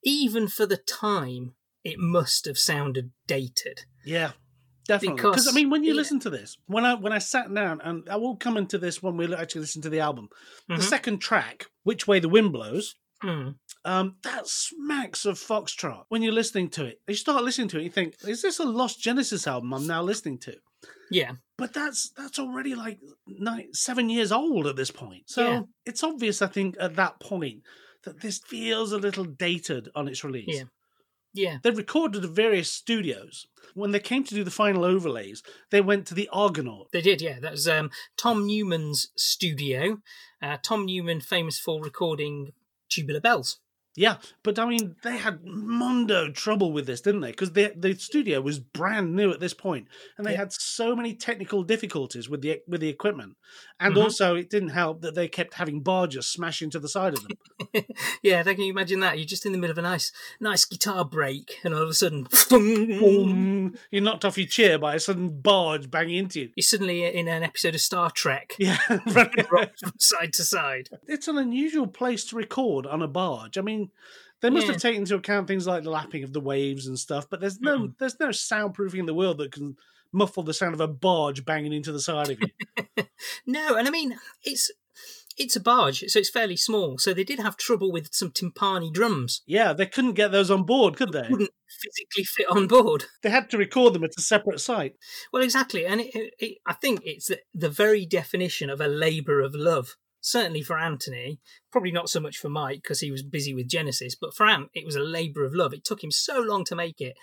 even 0.03 0.49
for 0.49 0.67
the 0.67 0.79
time, 0.79 1.55
it 1.85 1.99
must 1.99 2.47
have 2.47 2.59
sounded 2.59 3.13
dated. 3.29 3.85
Yeah, 4.05 4.33
definitely. 4.89 5.23
Because 5.23 5.47
I 5.47 5.53
mean, 5.53 5.71
when 5.71 5.85
you 5.85 5.93
yeah. 5.93 5.97
listen 6.01 6.19
to 6.21 6.31
this, 6.31 6.57
when 6.67 6.85
I 6.85 6.95
when 6.95 7.13
I 7.13 7.19
sat 7.19 7.53
down, 7.55 7.81
and 7.83 8.09
I 8.09 8.17
will 8.17 8.37
come 8.37 8.57
into 8.57 8.79
this 8.79 9.01
when 9.03 9.17
we 9.17 9.33
actually 9.35 9.61
listen 9.61 9.83
to 9.83 9.91
the 9.91 10.01
album. 10.01 10.29
The 10.69 10.75
Mhm. 10.75 10.83
second 10.83 11.19
track, 11.21 11.67
"Which 11.85 12.07
Way 12.09 12.19
the 12.19 12.29
Wind 12.29 12.53
Blows," 12.53 12.97
Mm. 13.23 13.57
um, 13.85 14.17
that 14.23 14.47
smacks 14.49 15.25
of 15.25 15.39
foxtrot. 15.39 16.05
When 16.09 16.23
you're 16.23 16.33
listening 16.33 16.71
to 16.71 16.85
it, 16.85 17.01
you 17.09 17.15
start 17.15 17.45
listening 17.45 17.69
to 17.69 17.79
it, 17.79 17.85
you 17.85 17.91
think, 17.91 18.15
"Is 18.27 18.43
this 18.43 18.59
a 18.59 18.65
Lost 18.65 19.01
Genesis 19.01 19.47
album?" 19.47 19.73
I'm 19.75 19.87
now 19.87 20.03
listening 20.03 20.39
to. 20.41 20.57
Yeah. 21.11 21.33
But 21.57 21.73
that's 21.73 22.11
that's 22.11 22.39
already 22.39 22.75
like 22.75 23.01
nine, 23.27 23.73
seven 23.75 24.09
years 24.11 24.31
old 24.31 24.67
at 24.67 24.77
this 24.77 24.91
point. 24.91 25.25
So 25.29 25.43
Yeah. 25.51 25.63
it's 25.85 26.05
obvious, 26.05 26.41
I 26.43 26.47
think, 26.47 26.77
at 26.79 26.95
that 26.97 27.19
point 27.21 27.63
that 28.05 28.21
this 28.21 28.39
feels 28.39 28.93
a 28.93 28.99
little 28.99 29.25
dated 29.25 29.89
on 29.95 30.07
its 30.07 30.23
release. 30.23 30.47
Yeah. 30.49 30.65
Yeah. 31.35 31.59
They 31.63 31.71
recorded 31.71 32.25
at 32.25 32.31
various 32.31 32.71
studios. 32.71 33.47
When 33.75 33.93
they 33.93 34.01
came 34.01 34.25
to 34.25 34.35
do 34.35 34.45
the 34.45 34.51
final 34.51 34.85
overlays, 34.85 35.43
they 35.71 35.81
went 35.81 36.07
to 36.07 36.15
the 36.15 36.29
Argonaut. 36.33 36.89
They 36.93 37.01
did, 37.01 37.21
yeah. 37.21 37.39
That 37.39 37.53
was 37.53 37.69
um, 37.69 37.91
Tom 38.17 38.47
Newman's 38.47 39.09
studio. 39.17 39.99
Uh, 40.43 40.57
Tom 40.63 40.87
Newman, 40.87 41.21
famous 41.21 41.59
for 41.59 41.83
recording 41.83 42.53
Tubular 42.89 43.21
Bells. 43.21 43.61
Yeah, 43.97 44.19
but 44.45 44.61
I 44.61 44.67
mean, 44.69 44.95
they 45.03 45.17
had 45.17 45.41
mondo 45.45 46.31
trouble 46.31 46.71
with 46.73 46.87
this, 46.87 47.01
didn't 47.01 47.21
they? 47.23 47.31
Because 47.33 47.53
the 47.53 47.73
the 47.77 47.95
studio 47.95 48.41
was 48.41 48.61
brand 48.61 49.17
new 49.17 49.33
at 49.33 49.41
this 49.41 49.55
point, 49.55 49.89
and 50.17 50.25
they 50.27 50.33
Yeah. 50.33 50.39
had 50.39 50.53
so 50.53 50.95
many 50.95 51.15
technical 51.15 51.65
difficulties 51.65 52.29
with 52.29 52.41
the 52.43 52.61
with 52.69 52.81
the 52.81 52.89
equipment, 52.89 53.37
and 53.81 53.95
Mhm. 53.97 54.03
also 54.05 54.37
it 54.37 54.51
didn't 54.51 54.69
help 54.69 55.01
that 55.03 55.17
they 55.17 55.27
kept 55.27 55.55
having 55.55 55.81
barges 55.83 56.27
smash 56.27 56.63
into 56.63 56.79
the 56.79 56.89
side 56.89 57.15
of 57.15 57.25
them. 57.27 57.37
yeah, 58.23 58.43
can 58.45 58.61
you 58.61 58.71
imagine 58.71 59.01
that? 59.01 59.19
You're 59.19 59.27
just 59.27 59.45
in 59.47 59.53
the 59.53 59.59
middle 59.59 59.73
of 59.73 59.79
a 59.79 59.83
nice, 59.83 60.13
nice 60.39 60.65
guitar 60.65 61.05
break, 61.05 61.59
and 61.65 61.75
all 61.75 61.83
of 61.83 61.89
a 61.89 61.95
sudden, 61.95 62.29
You're 63.91 64.03
knocked 64.03 64.25
off 64.25 64.39
your 64.39 64.47
chair 64.47 64.79
by 64.79 64.95
a 64.95 65.01
sudden 65.01 65.41
barge 65.41 65.91
banging 65.91 66.17
into 66.19 66.41
you. 66.41 66.51
you're 66.57 66.63
suddenly 66.63 67.05
in 67.05 67.27
an 67.29 67.43
episode 67.43 67.75
of 67.75 67.81
Star 67.81 68.11
Trek, 68.11 68.55
Yeah, 68.59 68.77
from 68.77 69.71
side 69.99 70.33
to 70.35 70.45
side. 70.45 70.89
it's 71.07 71.27
an 71.29 71.39
unusual 71.39 71.87
place 71.87 72.25
to 72.27 72.37
record 72.37 72.87
on 72.87 73.03
a 73.03 73.09
barge. 73.09 73.59
I 73.59 73.63
mean, 73.63 73.88
they 74.41 74.51
must 74.51 74.67
Yeah. 74.67 74.73
have 74.73 74.83
taken 74.83 75.03
into 75.03 75.17
account 75.17 75.49
things 75.49 75.67
like 75.67 75.83
the 75.85 75.91
lapping 75.91 76.25
of 76.25 76.33
the 76.33 76.41
waves 76.41 76.87
and 76.87 76.99
stuff, 76.99 77.29
but 77.31 77.41
there's 77.41 77.61
no 77.61 77.79
Mm-mm. 77.79 77.95
there's 77.99 78.21
no 78.21 78.29
soundproofing 78.29 79.01
in 79.01 79.07
the 79.07 79.15
world 79.15 79.39
that 79.39 79.53
can 79.53 79.77
muffle 80.13 80.43
the 80.43 80.55
sound 80.55 80.75
of 80.75 80.81
a 80.81 80.89
barge 80.89 81.45
banging 81.45 81.73
into 81.73 81.93
the 81.93 82.01
side 82.01 82.31
of 82.31 82.39
you. 82.41 83.05
No, 83.47 83.75
and 83.77 83.89
I 83.89 83.91
mean 83.91 84.17
it's 84.45 84.71
it's 85.37 85.55
a 85.55 85.61
barge, 85.61 86.01
so 86.09 86.19
it's 86.19 86.31
fairly 86.31 86.57
small. 86.57 86.99
So 86.99 87.15
they 87.15 87.23
did 87.23 87.39
have 87.39 87.57
trouble 87.57 87.93
with 87.93 88.09
some 88.13 88.31
timpani 88.33 88.93
drums. 88.93 89.43
yeah, 89.47 89.73
they 89.73 89.87
couldn't 89.87 90.15
get 90.15 90.33
those 90.33 90.51
on 90.51 90.65
board, 90.65 90.97
could 90.97 91.13
they? 91.13 91.27
Wouldn't 91.31 91.51
physically 91.81 92.25
fit 92.25 92.49
on 92.51 92.67
board. 92.67 93.05
They 93.23 93.31
had 93.31 93.49
to 93.51 93.59
record 93.59 93.93
them 93.95 94.03
at 94.03 94.19
a 94.19 94.21
separate 94.23 94.59
site. 94.61 94.97
Well, 95.33 95.43
exactly, 95.43 95.87
and 95.87 96.01
it, 96.01 96.11
it, 96.15 96.35
it, 96.41 96.59
I 96.67 96.73
think 96.75 97.01
it's 97.05 97.29
the, 97.29 97.39
the 97.55 97.69
very 97.71 98.05
definition 98.05 98.69
of 98.69 98.81
a 98.81 98.89
labour 98.89 99.41
of 99.41 99.55
love. 99.55 99.95
Certainly 100.21 100.63
for 100.63 100.79
Anthony, 100.79 101.39
probably 101.71 101.93
not 101.93 102.09
so 102.09 102.21
much 102.21 102.37
for 102.39 102.49
Mike 102.49 102.83
because 102.83 103.01
he 103.01 103.11
was 103.11 103.23
busy 103.23 103.55
with 103.55 103.69
Genesis, 103.69 104.15
but 104.21 104.35
for 104.35 104.47
Ant, 104.47 104.69
it 104.75 104.85
was 104.85 104.97
a 104.97 105.01
labour 105.01 105.45
of 105.45 105.55
love. 105.55 105.73
It 105.73 105.85
took 105.85 106.03
him 106.03 106.11
so 106.11 106.41
long 106.41 106.65
to 106.67 106.75
make 106.75 107.01
it. 107.01 107.15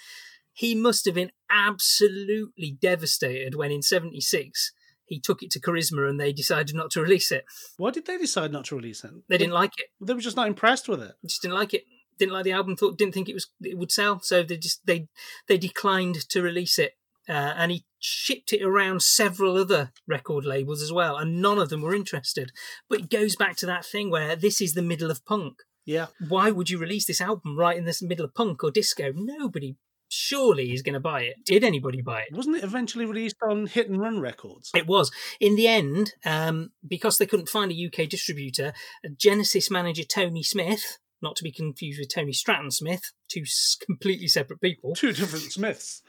he 0.54 0.74
must 0.74 1.04
have 1.06 1.16
been 1.16 1.32
absolutely 1.52 2.78
devastated 2.82 3.56
when 3.56 3.72
in 3.72 3.82
76 3.82 4.72
he 5.04 5.20
took 5.20 5.44
it 5.44 5.52
to 5.52 5.60
Charisma 5.60 6.10
and 6.10 6.20
they 6.20 6.32
decided 6.32 6.76
not 6.76 6.90
to 6.92 7.02
release 7.02 7.32
it. 7.32 7.44
Why 7.78 7.92
did 7.92 8.06
they 8.06 8.18
decide 8.18 8.52
not 8.54 8.66
to 8.66 8.76
release 8.76 9.04
it? 9.04 9.12
They 9.28 9.38
didn't 9.38 9.54
like 9.54 9.74
it. 9.78 9.88
They 10.02 10.14
were 10.14 10.22
just 10.22 10.38
not 10.38 10.48
impressed 10.48 10.88
with 10.88 11.02
it. 11.04 11.12
Just 11.26 11.42
didn't 11.42 11.56
like 11.56 11.74
it. 11.74 11.84
Didn't 12.18 12.34
like 12.34 12.46
the 12.46 12.54
album. 12.54 12.76
Thought 12.78 12.98
didn't 12.98 13.14
think 13.14 13.28
it 13.28 13.34
was 13.34 13.48
it 13.62 13.78
would 13.78 13.92
sell. 13.92 14.22
So 14.22 14.42
they 14.42 14.58
just 14.58 14.86
they 14.86 15.10
they 15.48 15.58
declined 15.58 16.28
to 16.30 16.42
release 16.42 16.80
it. 16.80 16.94
Uh, 17.28 17.54
and 17.58 17.72
he 17.72 17.86
shipped 18.00 18.54
it 18.54 18.62
around 18.62 19.02
several 19.02 19.58
other 19.58 19.92
record 20.08 20.46
labels 20.46 20.82
as 20.82 20.94
well, 20.94 21.18
and 21.18 21.42
none 21.42 21.58
of 21.58 21.70
them 21.70 21.82
were 21.82 21.96
interested. 21.96 22.52
But 22.90 23.00
it 23.02 23.10
goes 23.10 23.36
back 23.36 23.56
to 23.58 23.66
that 23.66 23.86
thing 23.86 24.12
where 24.12 24.36
this 24.36 24.62
is 24.62 24.74
the 24.74 24.82
middle 24.82 25.10
of 25.12 25.26
punk. 25.26 25.56
Yeah. 25.86 26.08
Why 26.28 26.52
would 26.52 26.70
you 26.70 26.78
release 26.78 27.06
this 27.06 27.22
album 27.22 27.58
right 27.58 27.78
in 27.78 27.86
this 27.86 28.02
middle 28.02 28.26
of 28.26 28.34
punk 28.34 28.64
or 28.64 28.72
disco? 28.72 29.12
Nobody 29.16 29.78
surely 30.08 30.72
is 30.72 30.82
going 30.82 30.94
to 30.94 31.00
buy 31.00 31.22
it. 31.22 31.36
Did 31.46 31.64
anybody 31.64 32.02
buy 32.02 32.22
it? 32.22 32.28
Wasn't 32.32 32.56
it 32.56 32.64
eventually 32.64 33.06
released 33.06 33.36
on 33.48 33.68
Hit 33.68 33.90
and 33.90 34.00
Run 34.00 34.20
Records? 34.20 34.72
It 34.76 34.88
was. 34.88 35.12
In 35.40 35.56
the 35.56 35.68
end, 35.68 36.14
um, 36.26 36.72
because 36.88 37.18
they 37.18 37.26
couldn't 37.26 37.50
find 37.50 37.72
a 37.72 37.86
UK 37.86 38.10
distributor, 38.10 38.74
Genesis 39.18 39.70
manager 39.70 40.04
Tony 40.04 40.44
Smith, 40.44 41.00
not 41.22 41.36
to 41.38 41.44
be 41.44 41.52
confused 41.52 42.00
with 42.00 42.14
Tony 42.14 42.34
Stratton 42.34 42.72
Smith, 42.72 43.12
two 43.30 43.44
completely 43.86 44.28
separate 44.28 44.62
people, 44.62 44.96
Two 44.96 45.14
different 45.14 45.52
Smiths. 45.52 46.02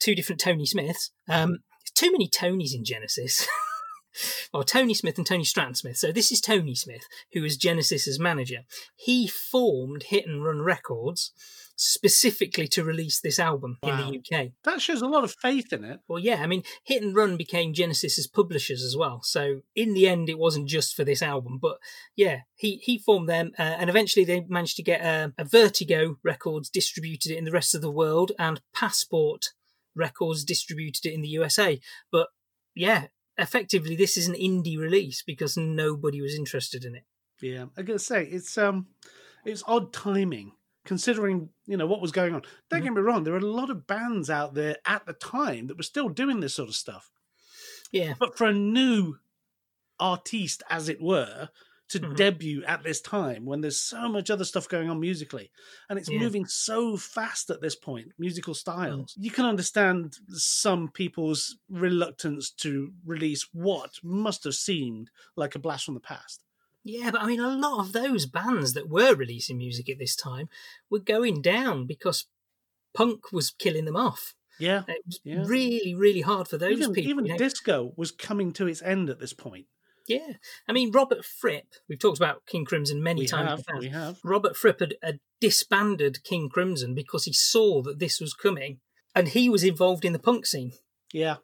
Two 0.00 0.14
different 0.14 0.40
Tony 0.40 0.66
Smiths. 0.66 1.10
Um, 1.28 1.58
too 1.94 2.10
many 2.10 2.28
Tonys 2.28 2.74
in 2.74 2.84
Genesis. 2.84 3.46
well, 4.52 4.64
Tony 4.64 4.94
Smith 4.94 5.18
and 5.18 5.26
Tony 5.26 5.44
Stratton 5.44 5.74
Smith. 5.74 5.96
So 5.96 6.12
this 6.12 6.32
is 6.32 6.40
Tony 6.40 6.74
Smith, 6.74 7.06
who 7.32 7.42
was 7.42 7.56
Genesis's 7.56 8.18
manager. 8.18 8.60
He 8.96 9.26
formed 9.28 10.04
Hit 10.04 10.26
and 10.26 10.44
Run 10.44 10.60
Records 10.62 11.32
specifically 11.76 12.68
to 12.68 12.84
release 12.84 13.20
this 13.20 13.38
album 13.38 13.78
Wow. 13.82 13.90
in 13.90 13.96
the 14.06 14.18
UK. 14.18 14.52
That 14.62 14.80
shows 14.80 15.02
a 15.02 15.08
lot 15.08 15.24
of 15.24 15.34
faith 15.42 15.72
in 15.72 15.84
it. 15.84 16.00
Well, 16.06 16.20
yeah, 16.20 16.36
I 16.42 16.46
mean, 16.46 16.62
Hit 16.84 17.02
and 17.02 17.14
Run 17.16 17.36
became 17.36 17.74
Genesis's 17.74 18.28
publishers 18.28 18.82
as 18.82 18.96
well. 18.96 19.22
So 19.22 19.62
in 19.74 19.94
the 19.94 20.06
end, 20.08 20.28
it 20.28 20.38
wasn't 20.38 20.68
just 20.68 20.94
for 20.94 21.04
this 21.04 21.22
album, 21.22 21.58
but 21.60 21.78
yeah, 22.14 22.40
he 22.54 22.76
he 22.76 22.98
formed 22.98 23.28
them, 23.28 23.50
uh, 23.58 23.62
and 23.62 23.90
eventually 23.90 24.24
they 24.24 24.44
managed 24.48 24.76
to 24.76 24.82
get 24.82 25.00
a, 25.00 25.32
a 25.36 25.44
Vertigo 25.44 26.16
Records 26.22 26.70
distributed 26.70 27.32
it 27.32 27.38
in 27.38 27.44
the 27.44 27.50
rest 27.50 27.74
of 27.74 27.80
the 27.82 27.90
world, 27.90 28.32
and 28.38 28.60
Passport 28.72 29.46
Records 29.94 30.44
distributed 30.44 31.06
it 31.06 31.14
in 31.14 31.22
the 31.22 31.28
USA. 31.28 31.80
But 32.10 32.28
yeah, 32.74 33.06
effectively, 33.38 33.96
this 33.96 34.16
is 34.16 34.28
an 34.28 34.34
indie 34.34 34.78
release 34.78 35.22
because 35.22 35.56
nobody 35.56 36.20
was 36.20 36.34
interested 36.34 36.84
in 36.84 36.94
it. 36.94 37.04
Yeah, 37.40 37.66
I 37.76 37.82
gotta 37.82 37.98
say 37.98 38.24
it's 38.24 38.56
um, 38.58 38.86
it's 39.44 39.62
odd 39.66 39.92
timing 39.92 40.52
considering 40.84 41.48
you 41.66 41.76
know 41.76 41.86
what 41.86 42.00
was 42.00 42.12
going 42.12 42.34
on. 42.34 42.42
Don't 42.70 42.80
Mhm. 42.80 42.84
get 42.84 42.92
me 42.94 43.00
wrong, 43.00 43.24
there 43.24 43.32
were 43.32 43.38
a 43.38 43.42
lot 43.46 43.70
of 43.70 43.86
bands 43.86 44.28
out 44.30 44.54
there 44.54 44.76
at 44.86 45.06
the 45.06 45.12
time 45.14 45.66
that 45.68 45.76
were 45.76 45.82
still 45.82 46.08
doing 46.08 46.40
this 46.40 46.54
sort 46.54 46.68
of 46.68 46.74
stuff, 46.74 47.10
Yeah, 47.90 48.14
but 48.18 48.36
for 48.36 48.46
a 48.46 48.52
new 48.52 49.18
artiste, 50.00 50.62
as 50.68 50.88
it 50.88 51.00
were, 51.00 51.48
to 51.88 52.00
Mhm. 52.00 52.16
debut 52.16 52.64
at 52.64 52.82
this 52.82 53.00
time 53.00 53.44
when 53.44 53.60
there's 53.60 53.78
so 53.78 54.08
much 54.08 54.30
other 54.30 54.44
stuff 54.44 54.68
going 54.68 54.88
on 54.88 54.98
musically, 54.98 55.50
and 55.88 55.98
it's 55.98 56.10
Yeah. 56.10 56.18
moving 56.18 56.46
so 56.46 56.96
fast 56.96 57.50
at 57.50 57.60
this 57.60 57.76
point, 57.76 58.12
musical 58.18 58.54
styles. 58.54 59.14
You 59.18 59.30
can 59.30 59.44
understand 59.44 60.18
some 60.30 60.90
people's 60.90 61.56
reluctance 61.68 62.50
to 62.50 62.94
release 63.04 63.52
what 63.52 64.02
must 64.02 64.44
have 64.44 64.54
seemed 64.54 65.10
like 65.36 65.54
a 65.54 65.58
blast 65.58 65.84
from 65.84 65.94
the 65.94 66.00
past. 66.00 66.42
Yeah, 66.84 67.10
but 67.10 67.20
I 67.22 67.26
mean, 67.26 67.40
a 67.40 67.56
lot 67.56 67.80
of 67.80 67.92
those 67.92 68.26
bands 68.26 68.72
that 68.74 68.88
were 68.88 69.14
releasing 69.14 69.56
music 69.58 69.88
at 69.88 69.98
this 69.98 70.16
time 70.16 70.48
were 70.90 70.98
going 70.98 71.42
down 71.42 71.86
because 71.86 72.26
punk 72.92 73.32
was 73.32 73.50
killing 73.50 73.84
them 73.84 73.96
off. 73.96 74.34
Yeah. 74.58 74.84
It 74.86 75.02
was 75.06 75.20
Yeah. 75.24 75.42
really, 75.46 75.94
really 75.94 76.20
hard 76.20 76.46
for 76.48 76.58
those 76.58 76.78
even, 76.78 76.92
people. 76.94 77.10
even 77.10 77.26
you 77.26 77.32
know? 77.32 77.38
disco 77.38 77.92
was 77.96 78.10
coming 78.10 78.52
to 78.54 78.66
its 78.66 78.82
end 78.82 79.10
at 79.10 79.18
this 79.18 79.32
point. 79.32 79.66
Yeah, 80.06 80.34
I 80.68 80.72
mean, 80.72 80.90
Robert 80.92 81.24
Fripp. 81.24 81.66
We've 81.88 81.98
talked 81.98 82.18
about 82.18 82.46
King 82.46 82.64
Crimson 82.64 83.02
many 83.02 83.22
We 83.22 83.26
times. 83.26 83.64
have, 83.68 83.78
we 83.78 83.88
have. 83.88 84.18
Robert 84.24 84.56
Fripp 84.56 84.80
had, 84.80 84.94
had 85.02 85.20
disbanded 85.40 86.24
King 86.24 86.48
Crimson 86.48 86.94
because 86.94 87.24
he 87.24 87.32
saw 87.32 87.82
that 87.82 87.98
this 87.98 88.20
was 88.20 88.34
coming, 88.34 88.80
and 89.14 89.28
he 89.28 89.48
was 89.48 89.64
involved 89.64 90.04
in 90.04 90.12
the 90.12 90.18
punk 90.18 90.46
scene. 90.46 90.72
Yeah, 91.12 91.36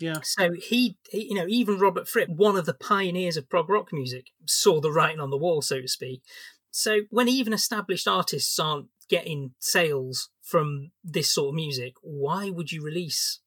yeah, 0.00 0.20
So 0.22 0.52
he, 0.52 0.96
he, 1.10 1.26
you 1.28 1.34
know, 1.34 1.46
even 1.46 1.78
Robert 1.78 2.08
Fripp, 2.08 2.30
one 2.30 2.56
of 2.56 2.64
the 2.64 2.72
pioneers 2.72 3.36
of 3.36 3.50
prog 3.50 3.68
rock 3.68 3.92
music, 3.92 4.28
saw 4.46 4.80
the 4.80 4.90
writing 4.90 5.20
on 5.20 5.28
the 5.28 5.36
wall, 5.36 5.60
so 5.60 5.82
to 5.82 5.88
speak. 5.88 6.22
So 6.70 7.00
when 7.10 7.28
even 7.28 7.52
established 7.52 8.08
artists 8.08 8.58
aren't 8.58 8.86
getting 9.10 9.52
sales 9.58 10.30
from 10.40 10.92
this 11.04 11.30
sort 11.30 11.50
of 11.50 11.54
music, 11.54 11.94
why 12.00 12.48
would 12.48 12.72
you 12.72 12.82
release 12.82 13.40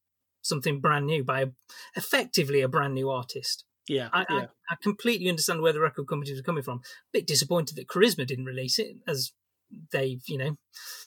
something 0.43 0.79
brand 0.79 1.07
new 1.07 1.23
by 1.23 1.41
a, 1.41 1.47
effectively 1.95 2.61
a 2.61 2.67
brand 2.67 2.93
new 2.93 3.09
artist? 3.09 3.65
Yeah, 3.87 4.09
I, 4.13 4.25
yeah. 4.29 4.35
I, 4.37 4.73
I 4.73 4.75
completely 4.81 5.29
understand 5.29 5.61
where 5.61 5.73
the 5.73 5.79
record 5.81 6.07
companies 6.07 6.39
are 6.39 6.43
coming 6.43 6.63
from. 6.63 6.77
A 6.79 6.81
bit 7.13 7.27
disappointed 7.27 7.75
that 7.77 7.87
Charisma 7.87 8.25
didn't 8.25 8.45
release 8.45 8.79
it, 8.79 8.97
as 9.07 9.31
they've, 9.91 10.21
you 10.27 10.37
know, 10.37 10.57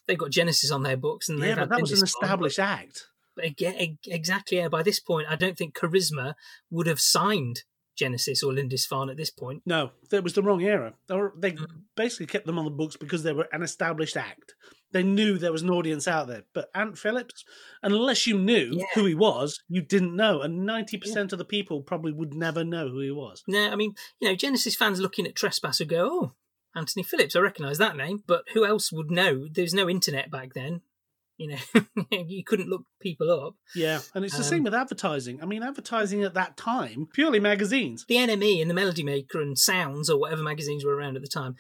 they've 0.07 0.19
got 0.19 0.31
Genesis 0.31 0.71
on 0.71 0.83
their 0.83 0.97
books, 0.97 1.29
and 1.29 1.39
yeah, 1.39 1.55
but 1.55 1.69
that 1.71 1.81
was 1.81 1.93
an 1.93 2.05
established 2.05 2.59
act. 2.59 3.05
but 3.35 3.45
again, 3.45 3.99
exactly. 4.07 4.59
Yeah, 4.59 4.69
by 4.69 4.83
this 4.83 5.01
point, 5.01 5.27
I 5.29 5.37
don't 5.37 5.57
think 5.57 5.75
Charisma 5.77 6.35
would 6.71 6.87
have 6.87 7.01
signed 7.01 7.63
Genesis 7.97 8.43
or 8.43 8.53
Lindisfarne 8.53 9.09
at 9.11 9.17
this 9.17 9.31
point. 9.31 9.63
No, 9.65 9.93
that 10.11 10.23
was 10.23 10.35
the 10.35 10.43
wrong 10.43 10.61
era. 10.63 10.95
They, 11.09 11.15
were, 11.15 11.33
they 11.37 11.53
Mm. 11.53 11.67
basically 11.97 12.27
kept 12.27 12.45
them 12.47 12.59
on 12.59 12.65
the 12.67 12.71
books 12.71 12.97
because 12.97 13.23
they 13.23 13.33
were 13.33 13.49
an 13.53 13.63
established 13.63 14.17
act. 14.17 14.55
They 14.97 15.03
knew 15.03 15.37
there 15.37 15.53
was 15.53 15.61
an 15.61 15.69
audience 15.69 16.09
out 16.09 16.27
there. 16.29 16.45
But 16.55 16.71
Ant 16.75 16.97
Phillips, 16.97 17.45
unless 17.83 18.27
you 18.27 18.39
knew 18.39 18.71
Yeah. 18.73 18.85
who 18.95 19.05
he 19.05 19.15
was, 19.15 19.63
you 19.69 19.83
didn't 19.83 20.17
know. 20.17 20.41
And 20.41 20.67
90% 20.67 21.33
of 21.33 21.39
the 21.39 21.45
people 21.45 21.83
probably 21.83 22.13
would 22.13 22.33
never 22.33 22.65
know 22.65 22.89
who 22.89 23.01
he 23.01 23.11
was. 23.11 23.43
No, 23.47 23.69
I 23.71 23.77
mean, 23.77 23.93
you 24.21 24.29
know, 24.29 24.35
Genesis 24.35 24.75
fans 24.75 24.99
looking 25.01 25.27
at 25.27 25.35
Trespass 25.37 25.81
would 25.81 25.91
go, 25.91 26.09
"Oh, 26.11 26.33
Anthony 26.75 27.03
Phillips, 27.03 27.37
I 27.37 27.41
recognise 27.41 27.77
that 27.77 27.95
name," 27.97 28.23
but 28.27 28.45
who 28.55 28.65
else 28.65 28.91
would 28.91 29.11
know? 29.11 29.47
There's 29.51 29.75
no 29.75 29.89
internet 29.89 30.31
back 30.31 30.55
then. 30.55 30.81
You 31.37 31.49
know, 31.49 31.59
you 32.11 32.43
couldn't 32.45 32.71
look 32.71 32.85
people 32.99 33.31
up. 33.31 33.57
Yeah, 33.75 34.01
and 34.15 34.25
it's 34.25 34.33
the 34.39 34.43
Um, 34.43 34.49
same 34.49 34.63
with 34.65 34.73
advertising. 34.75 35.43
I 35.43 35.45
mean, 35.45 35.63
advertising 35.63 36.25
at 36.25 36.33
that 36.33 36.57
time, 36.57 37.07
purely 37.13 37.41
magazines. 37.41 38.07
The 38.09 38.15
NME 38.17 38.63
and 38.63 38.71
the 38.71 38.75
Melody 38.75 39.03
Maker 39.03 39.43
and 39.43 39.59
Sounds 39.59 40.09
or 40.09 40.19
whatever 40.19 40.43
magazines 40.43 40.83
were 40.87 40.97
around 40.97 41.17
at 41.17 41.21
the 41.23 41.29
time, 41.29 41.55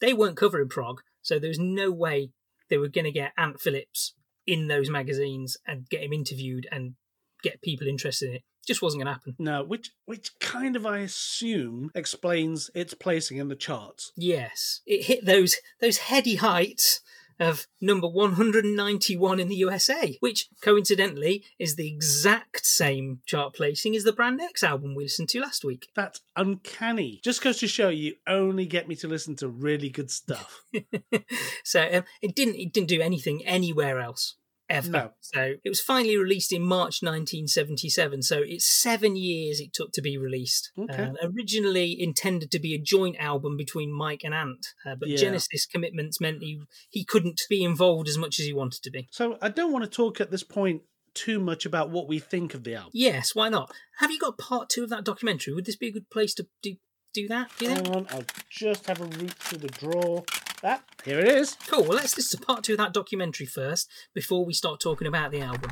they 0.00 0.12
weren't 0.12 0.36
covering 0.36 0.68
prog, 0.68 1.02
so 1.22 1.38
there 1.38 1.46
was 1.50 1.60
no 1.60 1.92
way 1.92 2.32
they 2.70 2.78
were 2.78 2.88
going 2.88 3.04
to 3.04 3.12
get 3.12 3.32
Ant 3.36 3.60
Phillips 3.60 4.14
in 4.46 4.68
those 4.68 4.88
magazines 4.88 5.56
and 5.66 5.88
get 5.88 6.02
him 6.02 6.12
interviewed 6.12 6.66
and 6.70 6.94
get 7.42 7.62
people 7.62 7.86
interested 7.86 8.30
in 8.30 8.36
it. 8.36 8.42
Just 8.66 8.82
wasn't 8.82 9.02
going 9.02 9.06
to 9.06 9.12
happen. 9.12 9.34
No, 9.38 9.64
which 9.64 9.90
which 10.04 10.38
kind 10.38 10.76
of 10.76 10.84
I 10.84 10.98
assume 10.98 11.90
explains 11.94 12.70
its 12.74 12.94
placing 12.94 13.38
in 13.38 13.48
the 13.48 13.56
charts. 13.56 14.12
Yes, 14.16 14.80
it 14.86 15.06
hit 15.06 15.24
those 15.24 15.56
those 15.80 15.98
heady 15.98 16.36
heights 16.36 17.00
of 17.40 17.66
number 17.80 18.06
191 18.06 19.40
in 19.40 19.48
the 19.48 19.56
USA, 19.56 20.16
which 20.20 20.48
coincidentally 20.62 21.44
is 21.58 21.74
the 21.74 21.88
exact 21.88 22.66
same 22.66 23.20
chart 23.26 23.54
placing 23.54 23.96
as 23.96 24.04
the 24.04 24.12
Brand 24.12 24.40
X 24.40 24.62
album 24.62 24.94
we 24.94 25.04
listened 25.04 25.30
to 25.30 25.40
last 25.40 25.64
week. 25.64 25.88
That's 25.96 26.20
uncanny. 26.36 27.20
Just 27.24 27.42
goes 27.42 27.58
to 27.58 27.66
show 27.66 27.88
you 27.88 28.14
only 28.28 28.66
get 28.66 28.86
me 28.86 28.94
to 28.96 29.08
listen 29.08 29.34
to 29.36 29.48
really 29.48 29.88
good 29.88 30.10
stuff. 30.10 30.64
so 31.64 31.88
um, 31.92 32.04
it 32.20 32.34
didn't 32.34 32.56
it 32.56 32.72
didn't 32.72 32.88
do 32.88 33.00
anything 33.00 33.44
anywhere 33.46 34.00
else 34.00 34.36
ever. 34.70 34.90
No. 34.90 35.10
So 35.20 35.54
it 35.62 35.68
was 35.68 35.80
finally 35.80 36.16
released 36.16 36.52
in 36.52 36.62
March 36.62 37.02
1977. 37.02 38.22
So 38.22 38.42
it's 38.44 38.66
seven 38.66 39.16
years 39.16 39.60
it 39.60 39.72
took 39.72 39.92
to 39.92 40.02
be 40.02 40.16
released. 40.16 40.70
Okay. 40.78 41.04
Uh, 41.04 41.28
originally 41.34 41.96
intended 42.00 42.50
to 42.52 42.58
be 42.58 42.74
a 42.74 42.78
joint 42.78 43.16
album 43.18 43.56
between 43.56 43.92
Mike 43.92 44.22
and 44.24 44.34
Ant, 44.34 44.64
uh, 44.86 44.94
but 44.94 45.08
Yeah. 45.08 45.16
Genesis 45.18 45.66
commitments 45.66 46.20
meant 46.20 46.42
he 46.42 46.62
he 46.90 47.04
couldn't 47.04 47.40
be 47.48 47.62
involved 47.64 48.08
as 48.08 48.16
much 48.16 48.38
as 48.40 48.46
he 48.46 48.52
wanted 48.52 48.82
to 48.82 48.90
be. 48.90 49.08
So 49.10 49.36
I 49.42 49.48
don't 49.48 49.72
want 49.72 49.84
to 49.84 49.90
talk 49.90 50.20
at 50.20 50.30
this 50.30 50.42
point 50.42 50.82
too 51.12 51.40
much 51.40 51.66
about 51.66 51.90
what 51.90 52.06
we 52.08 52.18
think 52.20 52.54
of 52.54 52.62
the 52.64 52.76
album. 52.76 52.92
Yes, 52.94 53.34
why 53.34 53.48
not? 53.48 53.72
Have 53.98 54.10
you 54.12 54.18
got 54.18 54.38
part 54.38 54.68
two 54.68 54.84
of 54.84 54.90
that 54.90 55.04
documentary? 55.04 55.52
Would 55.54 55.66
this 55.66 55.76
be 55.76 55.88
a 55.88 55.92
good 55.92 56.08
place 56.10 56.34
to 56.34 56.46
do 56.62 56.76
do 57.12 57.26
that? 57.28 57.50
Do? 57.58 57.68
Hang 57.68 57.88
on, 57.88 58.06
I'll 58.10 58.24
just 58.48 58.86
have 58.86 59.00
a 59.00 59.04
root 59.04 59.32
through 59.32 59.58
the 59.58 59.68
drawer. 59.68 60.24
That 60.62 60.82
here 61.04 61.18
it 61.18 61.28
is. 61.28 61.56
Cool. 61.68 61.84
Well, 61.84 61.96
let's 61.96 62.16
listen 62.16 62.38
to 62.38 62.46
part 62.46 62.64
two 62.64 62.72
of 62.72 62.78
that 62.78 62.92
documentary 62.92 63.46
first 63.46 63.88
before 64.14 64.44
we 64.44 64.52
start 64.52 64.80
talking 64.80 65.06
about 65.06 65.30
the 65.30 65.40
album. 65.40 65.70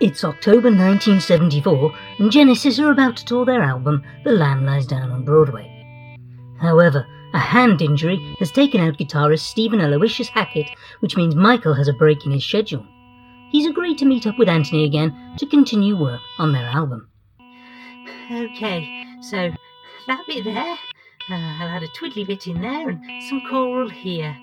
It's 0.00 0.24
October 0.24 0.70
1974, 0.70 1.94
and 2.18 2.32
Genesis 2.32 2.78
are 2.78 2.90
about 2.90 3.18
to 3.18 3.24
tour 3.26 3.44
their 3.44 3.60
album 3.60 4.02
The 4.24 4.32
Lamb 4.32 4.64
Lies 4.64 4.86
Down 4.86 5.10
on 5.10 5.26
Broadway. 5.26 6.16
However, 6.58 7.06
a 7.34 7.38
hand 7.38 7.82
injury 7.82 8.16
has 8.38 8.50
taken 8.50 8.80
out 8.80 8.96
guitarist 8.96 9.40
Stephen 9.40 9.82
Aloysius 9.82 10.28
Hackett, 10.28 10.70
which 11.00 11.18
means 11.18 11.34
Michael 11.34 11.74
has 11.74 11.88
a 11.88 11.92
break 11.92 12.24
in 12.24 12.32
his 12.32 12.44
schedule. 12.44 12.86
He's 13.50 13.66
agreed 13.66 13.98
to 13.98 14.06
meet 14.06 14.26
up 14.26 14.38
with 14.38 14.48
Anthony 14.48 14.84
again 14.84 15.34
to 15.36 15.44
continue 15.44 15.96
work 15.96 16.22
on 16.38 16.52
their 16.52 16.64
album. 16.64 17.10
Okay, 18.32 19.04
so 19.20 19.50
that 20.10 20.26
bit 20.26 20.42
there, 20.42 20.56
uh, 20.56 21.34
I'll 21.34 21.68
add 21.68 21.84
a 21.84 21.88
twiddly 21.88 22.26
bit 22.26 22.48
in 22.48 22.60
there 22.60 22.88
and 22.88 23.22
some 23.22 23.42
choral 23.48 23.88
here. 23.88 24.36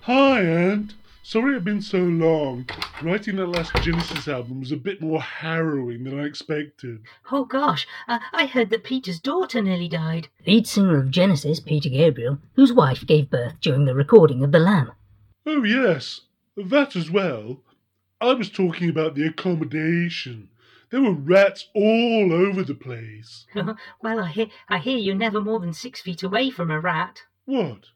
Hi, 0.00 0.40
Ant. 0.40 0.94
Sorry 1.22 1.54
I've 1.54 1.62
been 1.62 1.80
so 1.80 1.98
long. 1.98 2.68
Writing 3.02 3.36
that 3.36 3.46
last 3.46 3.72
Genesis 3.82 4.26
album 4.26 4.58
was 4.58 4.72
a 4.72 4.76
bit 4.76 5.00
more 5.00 5.20
harrowing 5.20 6.02
than 6.02 6.18
I 6.18 6.24
expected. 6.24 7.02
Oh 7.30 7.44
gosh, 7.44 7.86
uh, 8.08 8.18
I 8.32 8.46
heard 8.46 8.70
that 8.70 8.82
Peter's 8.82 9.20
daughter 9.20 9.62
nearly 9.62 9.86
died. 9.86 10.26
Lead 10.44 10.66
singer 10.66 10.98
of 10.98 11.12
Genesis, 11.12 11.60
Peter 11.60 11.88
Gabriel, 11.88 12.38
whose 12.54 12.72
wife 12.72 13.06
gave 13.06 13.30
birth 13.30 13.60
during 13.60 13.84
the 13.84 13.94
recording 13.94 14.42
of 14.42 14.50
The 14.50 14.58
Lamb. 14.58 14.90
Oh, 15.46 15.62
yes, 15.62 16.22
that 16.56 16.96
as 16.96 17.12
well. 17.12 17.60
I 18.20 18.34
was 18.34 18.50
talking 18.50 18.90
about 18.90 19.14
the 19.14 19.26
accommodation. 19.26 20.48
There 20.92 21.00
were 21.00 21.14
rats 21.14 21.68
all 21.74 22.34
over 22.34 22.62
the 22.62 22.74
place. 22.74 23.46
well, 24.02 24.20
I 24.20 24.28
hear, 24.28 24.48
I 24.68 24.76
hear 24.76 24.98
you're 24.98 25.14
never 25.14 25.40
more 25.40 25.58
than 25.58 25.72
six 25.72 26.02
feet 26.02 26.22
away 26.22 26.50
from 26.50 26.70
a 26.70 26.78
rat. 26.78 27.22
What? 27.46 27.86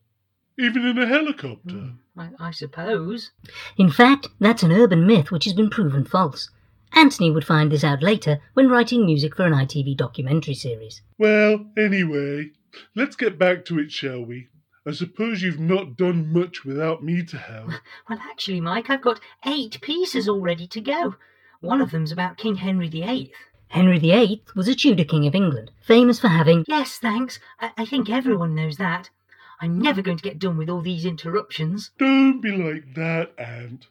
Even 0.58 0.86
in 0.86 0.96
a 0.96 1.06
helicopter? 1.06 1.74
Hmm, 1.74 1.90
I, 2.16 2.30
I 2.38 2.50
suppose. 2.52 3.32
In 3.76 3.90
fact, 3.90 4.28
that's 4.40 4.62
an 4.62 4.72
urban 4.72 5.06
myth 5.06 5.30
which 5.30 5.44
has 5.44 5.52
been 5.52 5.68
proven 5.68 6.06
false. 6.06 6.48
Anthony 6.94 7.30
would 7.30 7.44
find 7.44 7.70
this 7.70 7.84
out 7.84 8.02
later 8.02 8.40
when 8.54 8.70
writing 8.70 9.04
music 9.04 9.36
for 9.36 9.44
an 9.44 9.52
ITV 9.52 9.94
documentary 9.98 10.54
series. 10.54 11.02
Well, 11.18 11.66
anyway, 11.76 12.52
let's 12.94 13.14
get 13.14 13.38
back 13.38 13.66
to 13.66 13.78
it, 13.78 13.92
shall 13.92 14.24
we? 14.24 14.48
I 14.86 14.92
suppose 14.92 15.42
you've 15.42 15.60
not 15.60 15.98
done 15.98 16.32
much 16.32 16.64
without 16.64 17.04
me 17.04 17.22
to 17.24 17.36
help. 17.36 17.72
Well, 18.08 18.20
actually, 18.22 18.62
Mike, 18.62 18.88
I've 18.88 19.02
got 19.02 19.20
eight 19.44 19.82
pieces 19.82 20.30
all 20.30 20.40
ready 20.40 20.66
to 20.68 20.80
go. 20.80 21.16
One 21.66 21.80
of 21.80 21.90
them's 21.90 22.12
about 22.12 22.36
King 22.38 22.56
Henry 22.56 22.88
VIII. 22.88 23.32
Henry 23.68 23.98
VIII 23.98 24.42
was 24.54 24.68
a 24.68 24.74
Tudor 24.74 25.04
king 25.04 25.26
of 25.26 25.34
England, 25.34 25.72
famous 25.82 26.20
for 26.20 26.28
having. 26.28 26.64
Yes, 26.68 26.98
thanks. 26.98 27.40
I, 27.60 27.72
I 27.76 27.84
think 27.84 28.08
everyone 28.08 28.54
knows 28.54 28.76
that. 28.76 29.10
I'm 29.60 29.80
never 29.80 30.02
going 30.02 30.16
to 30.18 30.22
get 30.22 30.38
done 30.38 30.56
with 30.56 30.68
all 30.70 30.82
these 30.82 31.04
interruptions. 31.04 31.90
Don't 31.98 32.40
be 32.40 32.52
like 32.52 32.94
that, 32.94 33.32
Ant. 33.38 33.86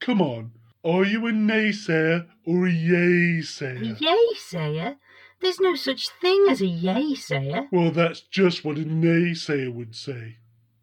Come 0.00 0.20
on, 0.20 0.50
are 0.84 1.04
you 1.04 1.26
a 1.26 1.30
naysayer 1.32 2.26
or 2.44 2.66
a 2.66 2.70
yay 2.70 3.38
A 3.38 3.42
sayer? 3.42 3.96
yay-sayer? 3.98 4.96
There's 5.40 5.60
no 5.60 5.74
such 5.74 6.08
thing 6.20 6.46
as 6.50 6.60
a 6.60 6.66
yay-sayer. 6.66 7.68
Well, 7.72 7.90
that's 7.90 8.20
just 8.20 8.64
what 8.64 8.76
a 8.78 8.84
naysayer 8.84 9.72
would 9.72 9.94
say. 9.94 10.36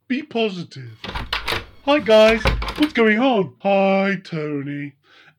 Be 0.08 0.24
positive. 0.24 0.98
Hi, 1.86 2.00
guys. 2.00 2.42
What's 2.78 2.94
going 2.94 3.20
on? 3.20 3.56
Hi, 3.62 4.16
Tony. 4.24 4.94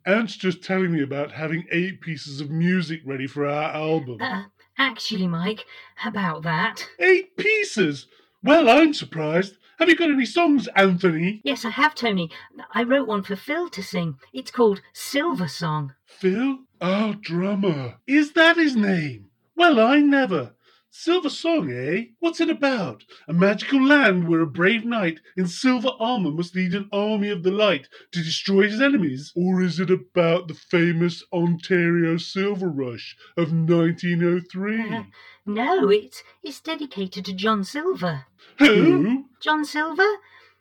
Ant's 0.07 0.37
just 0.37 0.62
telling 0.62 0.93
me 0.93 1.03
about 1.03 1.33
having 1.33 1.64
eight 1.73 2.01
pieces 2.01 2.40
of 2.40 2.51
music 2.51 3.01
ready 3.07 3.27
for 3.27 3.47
our 3.47 3.73
album. 3.73 4.21
Uh, 4.21 4.45
actually, 4.77 5.27
Mike, 5.27 5.64
about 6.05 6.43
that. 6.43 6.87
Eight 6.99 7.37
pieces? 7.37 8.07
Well, 8.43 8.69
I'm 8.69 8.93
surprised. 8.93 9.57
Have 9.79 9.88
you 9.88 9.97
got 9.97 10.11
any 10.11 10.27
songs, 10.27 10.69
Anthony? 10.77 11.40
Yes, 11.43 11.64
I 11.64 11.71
have, 11.71 11.95
Tony. 11.95 12.31
I 12.73 12.83
wrote 12.83 13.09
one 13.09 13.23
for 13.23 13.35
Phil 13.35 13.69
to 13.71 13.83
sing. 13.83 14.17
It's 14.33 14.51
called 14.51 14.83
Silver 14.93 15.49
Song. 15.49 15.95
Phil? 16.05 16.59
Our 16.81 17.14
drummer. 17.14 17.97
Is 18.07 18.33
that 18.33 18.57
his 18.57 18.77
name? 18.77 19.31
Well, 19.57 19.81
I 19.81 20.01
never. 20.01 20.54
Silver 20.96 21.28
Song, 21.28 21.72
eh? 21.72 22.04
What's 22.20 22.40
it 22.40 22.48
about? 22.48 23.02
A 23.26 23.33
magical 23.33 23.85
land 23.85 24.28
where 24.28 24.40
a 24.42 24.46
brave 24.46 24.85
knight 24.85 25.18
in 25.37 25.48
silver 25.48 25.90
armor 25.98 26.30
must 26.30 26.54
lead 26.54 26.72
an 26.72 26.88
army 26.92 27.30
of 27.30 27.42
the 27.42 27.50
light 27.50 27.88
to 28.12 28.22
destroy 28.22 28.68
his 28.68 28.80
enemies? 28.80 29.33
Or 29.35 29.61
is 29.61 29.80
it 29.80 29.90
about 29.90 30.46
the 30.46 30.54
famous 30.54 31.24
Ontario 31.33 32.16
Silver 32.16 32.68
Rush 32.68 33.16
of 33.37 33.52
1903? 33.52 34.94
Uh, 34.94 35.02
no, 35.44 35.88
it's, 35.88 36.22
it's 36.44 36.61
dedicated 36.61 37.24
to 37.24 37.35
John 37.35 37.64
Silver. 37.64 38.26
Who? 38.61 39.24
John 39.42 39.64
Silver? 39.64 40.09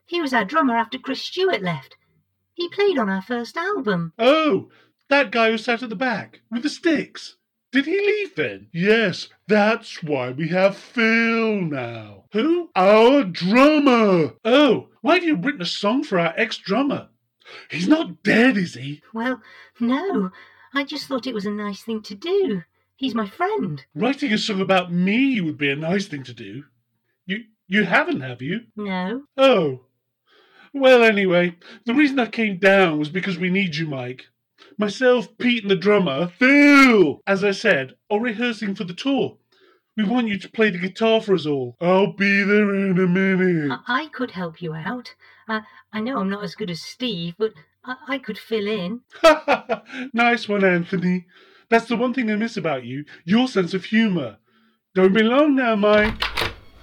He 0.07 0.19
was 0.19 0.33
our 0.33 0.45
drummer 0.45 0.75
after 0.75 0.97
Chris 0.97 1.21
Stewart 1.21 1.61
left. 1.61 1.95
He 2.55 2.69
played 2.69 2.97
on 2.97 3.07
our 3.07 3.21
first 3.21 3.55
album. 3.55 4.13
Oh, 4.17 4.71
that 5.09 5.29
guy 5.29 5.51
who 5.51 5.59
sat 5.59 5.83
at 5.83 5.89
the 5.89 5.95
back 5.95 6.41
with 6.49 6.63
the 6.63 6.69
sticks. 6.69 7.37
Did 7.73 7.88
he 7.88 7.99
leave 7.99 8.36
then? 8.36 8.67
Yes, 8.71 9.29
that's 9.47 10.03
why 10.03 10.29
we 10.29 10.47
have 10.49 10.77
Phil 10.77 11.59
now. 11.59 12.25
Who? 12.31 12.69
Our 12.75 13.23
drummer. 13.23 14.33
Oh, 14.45 14.89
why 15.01 15.15
have 15.15 15.23
you 15.23 15.36
written 15.36 15.63
a 15.63 15.65
song 15.65 16.03
for 16.03 16.19
our 16.19 16.36
ex 16.38 16.57
drummer? 16.57 17.09
He's 17.71 17.88
not 17.88 18.21
dead, 18.21 18.57
is 18.57 18.75
he? 18.75 19.01
Well, 19.12 19.41
no, 19.79 20.29
I 20.75 20.83
just 20.83 21.07
thought 21.07 21.25
it 21.25 21.33
was 21.33 21.47
a 21.47 21.51
nice 21.51 21.81
thing 21.81 22.03
to 22.03 22.13
do. 22.13 22.62
He's 22.95 23.15
my 23.15 23.27
friend. 23.27 23.83
Writing 23.95 24.31
a 24.31 24.38
song 24.38 24.62
about 24.62 24.93
me 24.93 25.41
would 25.41 25.57
be 25.57 25.71
a 25.71 25.75
nice 25.75 26.05
thing 26.05 26.23
to 26.25 26.33
do. 26.33 26.65
You 27.25 27.45
you 27.67 27.86
haven't, 27.86 28.21
have 28.21 28.43
you? 28.43 28.62
No. 28.75 29.23
Oh. 29.36 29.86
Well, 30.75 31.03
anyway, 31.03 31.55
the 31.86 31.95
reason 31.95 32.19
I 32.19 32.27
came 32.27 32.59
down 32.59 32.99
was 32.99 33.09
because 33.09 33.39
we 33.39 33.49
need 33.49 33.75
you, 33.75 33.88
Mike. 33.88 34.25
Myself, 34.77 35.38
Pete, 35.38 35.63
and 35.63 35.71
the 35.71 35.75
drummer, 35.75 36.27
Phil, 36.39 37.21
as 37.27 37.43
I 37.43 37.51
said, 37.51 37.95
are 38.09 38.19
rehearsing 38.19 38.75
for 38.75 38.83
the 38.83 38.93
tour. 38.93 39.38
We 39.95 40.03
want 40.03 40.27
you 40.27 40.39
to 40.39 40.49
play 40.49 40.71
the 40.71 40.79
guitar 40.79 41.21
for 41.21 41.36
us 41.36 41.45
all. 41.45 41.77
I'll 41.79 42.13
be 42.13 42.43
there 42.43 42.73
in 42.73 42.97
a 42.97 43.07
minute. 43.07 43.79
I, 43.88 44.03
I 44.03 44.07
could 44.07 44.31
help 44.31 44.62
you 44.62 44.73
out. 44.73 45.13
Uh, 45.47 45.62
I 45.91 45.99
know 45.99 46.17
I'm 46.17 46.29
not 46.29 46.43
as 46.43 46.55
good 46.55 46.71
as 46.71 46.81
Steve, 46.81 47.36
but 47.38 47.53
I, 47.86 47.95
I 48.07 48.17
could 48.17 48.39
fill 48.39 48.67
in. 48.67 49.01
nice 50.13 50.49
one, 50.49 50.63
Anthony. 50.63 51.27
That's 51.69 51.88
the 51.88 51.95
one 51.95 52.13
thing 52.13 52.31
I 52.31 52.36
miss 52.36 52.57
about 52.57 52.83
you 52.86 53.05
your 53.23 53.47
sense 53.47 53.73
of 53.73 53.86
humour. 53.86 54.38
Don't 54.95 55.13
be 55.13 55.23
long 55.23 55.55
now, 55.55 55.75
Mike. 55.75 56.13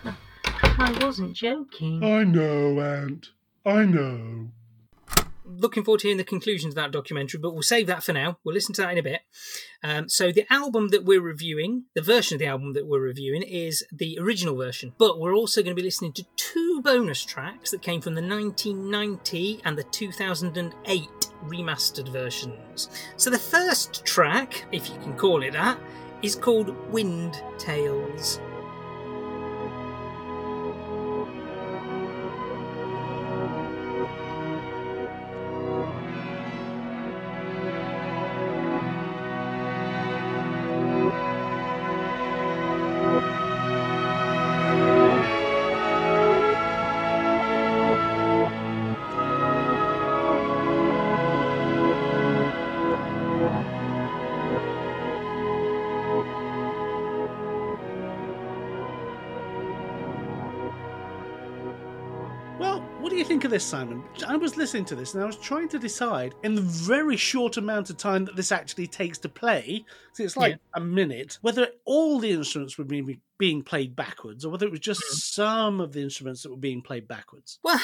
I 0.05 0.99
wasn't 1.01 1.35
joking. 1.35 2.03
I 2.03 2.25
know, 2.25 2.81
Ant. 2.81 3.31
I 3.67 3.85
know. 3.85 4.51
Looking 5.57 5.85
forward 5.85 6.01
to 6.01 6.09
hearing 6.09 6.19
the 6.19 6.25
conclusion 6.25 6.71
to 6.71 6.77
that 6.77 6.93
documentary, 6.93 7.41
but 7.41 7.53
we'll 7.53 7.63
save 7.63 7.87
that 7.89 8.03
for 8.03 8.13
now. 8.13 8.39
We'll 8.45 8.55
listen 8.55 8.75
to 8.75 8.83
that 8.83 8.93
in 8.93 8.99
a 8.99 9.03
bit. 9.03 9.23
Um, 9.83 10.09
so, 10.09 10.33
the 10.33 10.51
album 10.53 10.89
that 10.89 11.05
we're 11.05 11.21
reviewing, 11.21 11.85
the 11.95 12.03
version 12.03 12.37
of 12.37 12.39
the 12.41 12.47
album 12.47 12.73
that 12.75 12.87
we're 12.87 13.01
reviewing, 13.01 13.43
is 13.43 13.85
the 13.93 14.19
original 14.21 14.57
version. 14.57 14.93
But 14.99 15.19
we're 15.19 15.35
also 15.35 15.63
going 15.63 15.75
to 15.75 15.81
be 15.81 15.87
listening 15.87 16.13
to 16.15 16.27
two 16.37 16.81
bonus 16.83 17.25
tracks 17.25 17.71
that 17.71 17.83
came 17.83 18.01
from 18.01 18.15
the 18.15 18.23
1990 18.23 19.61
and 19.65 19.77
the 19.77 19.85
2008 19.85 21.09
remastered 21.45 22.09
versions. 22.11 22.89
So, 23.17 23.31
the 23.31 23.39
first 23.39 24.05
track, 24.05 24.65
if 24.73 24.89
you 24.89 24.97
can 24.97 25.17
call 25.17 25.43
it 25.43 25.53
that, 25.53 25.79
is 26.23 26.35
called 26.35 26.77
Wind 26.91 27.43
Tales. 27.59 28.41
This, 63.61 63.69
Simon? 63.69 64.03
I 64.27 64.37
was 64.37 64.57
listening 64.57 64.87
to 64.87 64.95
this 64.97 65.13
and 65.13 65.23
I 65.23 65.27
was 65.27 65.37
trying 65.37 65.69
to 65.69 65.79
decide 65.79 66.35
in 66.45 66.55
the 66.55 66.63
very 66.63 67.19
short 67.19 67.59
amount 67.59 67.91
of 67.91 67.99
time 67.99 68.25
that 68.25 68.35
this 68.35 68.53
actually 68.53 68.87
takes 68.87 69.19
to 69.19 69.29
play, 69.29 69.85
'cause 70.09 70.21
it's 70.21 70.37
like 70.37 70.53
Yeah. 70.53 70.59
a 70.75 70.81
minute, 70.81 71.37
whether 71.43 71.69
all 71.85 72.19
the 72.19 72.31
instruments 72.31 72.79
were 72.79 72.85
being, 72.87 73.21
being 73.39 73.63
played 73.63 73.95
backwards 73.95 74.47
or 74.47 74.51
whether 74.51 74.65
it 74.65 74.71
was 74.71 74.81
just 74.81 75.03
some 75.35 75.79
of 75.79 75.93
the 75.93 76.01
instruments 76.01 76.43
that 76.43 76.51
were 76.51 76.57
being 76.57 76.81
played 76.81 77.07
backwards. 77.07 77.59
Well, 77.63 77.79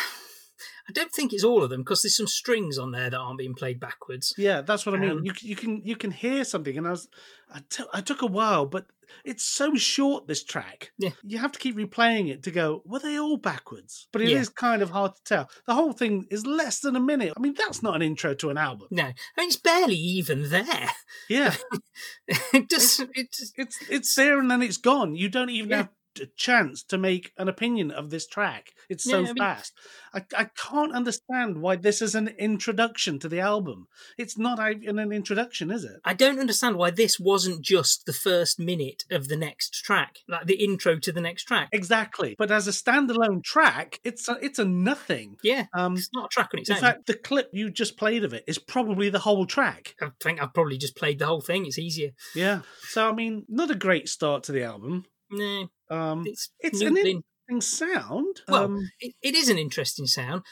I 0.88 0.92
don't 0.92 1.12
think 1.12 1.34
it's 1.34 1.44
all 1.44 1.62
of 1.62 1.68
them 1.68 1.82
because 1.82 2.00
there's 2.00 2.16
some 2.16 2.26
strings 2.26 2.78
on 2.78 2.92
there 2.92 3.10
that 3.10 3.18
aren't 3.18 3.38
being 3.38 3.54
played 3.54 3.78
backwards. 3.78 4.32
Yeah, 4.38 4.62
that's 4.62 4.86
what 4.86 4.94
I 4.94 4.98
mean. 4.98 5.10
Um, 5.10 5.24
you, 5.26 5.32
you 5.42 5.56
can 5.56 5.82
you 5.84 5.94
can 5.96 6.10
hear 6.10 6.42
something, 6.44 6.78
and 6.78 6.86
I 6.88 6.92
was 6.92 7.08
I, 7.52 7.60
t- 7.68 7.84
I 7.92 8.00
took 8.00 8.22
a 8.22 8.26
while, 8.26 8.64
but 8.64 8.86
it's 9.24 9.44
so 9.44 9.74
short 9.74 10.26
this 10.26 10.44
track. 10.44 10.92
Yeah. 10.98 11.10
you 11.22 11.38
have 11.38 11.52
to 11.52 11.58
keep 11.58 11.76
replaying 11.76 12.30
it 12.30 12.42
to 12.44 12.50
go. 12.50 12.82
Were 12.84 12.98
they 12.98 13.18
all 13.18 13.36
backwards? 13.36 14.08
But 14.12 14.22
it 14.22 14.30
is 14.30 14.48
Yeah. 14.48 14.52
kind 14.56 14.82
of 14.82 14.90
hard 14.90 15.14
to 15.16 15.22
tell. 15.24 15.50
The 15.66 15.74
whole 15.74 15.92
thing 15.92 16.26
is 16.30 16.46
less 16.46 16.80
than 16.80 16.96
a 16.96 17.00
minute. 17.00 17.32
I 17.36 17.40
mean, 17.40 17.54
that's 17.56 17.82
not 17.82 17.96
an 17.96 18.02
intro 18.02 18.34
to 18.34 18.50
an 18.50 18.58
album. 18.58 18.88
No, 18.90 19.04
I 19.04 19.14
mean 19.38 19.48
it's 19.48 19.56
barely 19.56 19.96
even 19.96 20.50
there. 20.50 20.90
Yeah, 21.28 21.54
it 22.28 22.68
just 22.70 23.02
it's 23.14 23.52
it's 23.56 23.78
it's 23.90 24.14
there 24.14 24.38
and 24.38 24.50
then 24.50 24.62
it's 24.62 24.76
gone. 24.76 25.14
You 25.16 25.28
don't 25.28 25.50
even 25.50 25.70
Yeah. 25.70 25.76
have 25.76 25.88
a 26.20 26.26
chance 26.36 26.82
to 26.84 26.98
make 26.98 27.32
an 27.38 27.48
opinion 27.48 27.90
of 27.90 28.10
this 28.10 28.26
track. 28.26 28.72
It's 28.88 29.04
so 29.04 29.20
Yeah, 29.20 29.24
I 29.24 29.32
mean- 29.32 29.36
fast. 29.36 29.72
I, 30.14 30.24
I 30.36 30.44
can't 30.56 30.94
understand 30.94 31.60
why 31.60 31.76
this 31.76 32.00
is 32.00 32.14
an 32.14 32.28
introduction 32.38 33.18
to 33.18 33.28
the 33.28 33.40
album. 33.40 33.86
It's 34.16 34.38
not 34.38 34.58
even 34.72 34.98
an 34.98 35.12
introduction, 35.12 35.70
is 35.70 35.84
it? 35.84 36.00
I 36.04 36.14
don't 36.14 36.38
understand 36.38 36.76
why 36.76 36.90
this 36.90 37.20
wasn't 37.20 37.60
just 37.62 38.06
the 38.06 38.12
first 38.14 38.58
minute 38.58 39.04
of 39.10 39.28
the 39.28 39.36
next 39.36 39.72
track, 39.84 40.20
like 40.28 40.46
the 40.46 40.64
intro 40.64 40.98
to 40.98 41.12
the 41.12 41.20
next 41.20 41.44
track. 41.44 41.68
Exactly. 41.72 42.34
But 42.38 42.50
as 42.50 42.66
a 42.66 42.70
standalone 42.70 43.42
track, 43.44 44.00
it's 44.04 44.28
a, 44.28 44.38
it's 44.40 44.58
a 44.58 44.64
nothing. 44.64 45.36
Yeah, 45.42 45.66
Um, 45.74 45.96
it's 45.96 46.08
not 46.14 46.26
a 46.26 46.28
track 46.28 46.50
on 46.54 46.60
its 46.60 46.70
in 46.70 46.76
own. 46.76 46.80
fact, 46.82 47.06
the 47.06 47.14
clip 47.14 47.50
you 47.52 47.70
just 47.70 47.96
played 47.98 48.24
of 48.24 48.32
it 48.32 48.44
is 48.46 48.58
probably 48.58 49.10
the 49.10 49.18
whole 49.20 49.44
track. 49.46 49.94
I 50.00 50.10
think 50.22 50.40
I've 50.40 50.54
probably 50.54 50.78
just 50.78 50.96
played 50.96 51.18
the 51.18 51.26
whole 51.26 51.40
thing. 51.42 51.66
It's 51.66 51.78
easier. 51.78 52.10
Yeah. 52.34 52.60
So 52.88 53.08
I 53.08 53.12
mean, 53.12 53.44
not 53.48 53.70
a 53.70 53.74
great 53.74 54.08
start 54.08 54.42
to 54.44 54.52
the 54.52 54.62
album. 54.62 55.04
No, 55.30 55.68
Um, 55.90 56.24
it's 56.26 56.50
it's 56.60 56.80
an 56.80 56.94
noodling. 56.94 57.22
interesting 57.50 57.60
sound. 57.60 58.40
Well, 58.48 58.64
um, 58.64 58.90
it, 59.00 59.14
it 59.22 59.34
is 59.34 59.48
an 59.48 59.58
interesting 59.58 60.06
sound, 60.06 60.42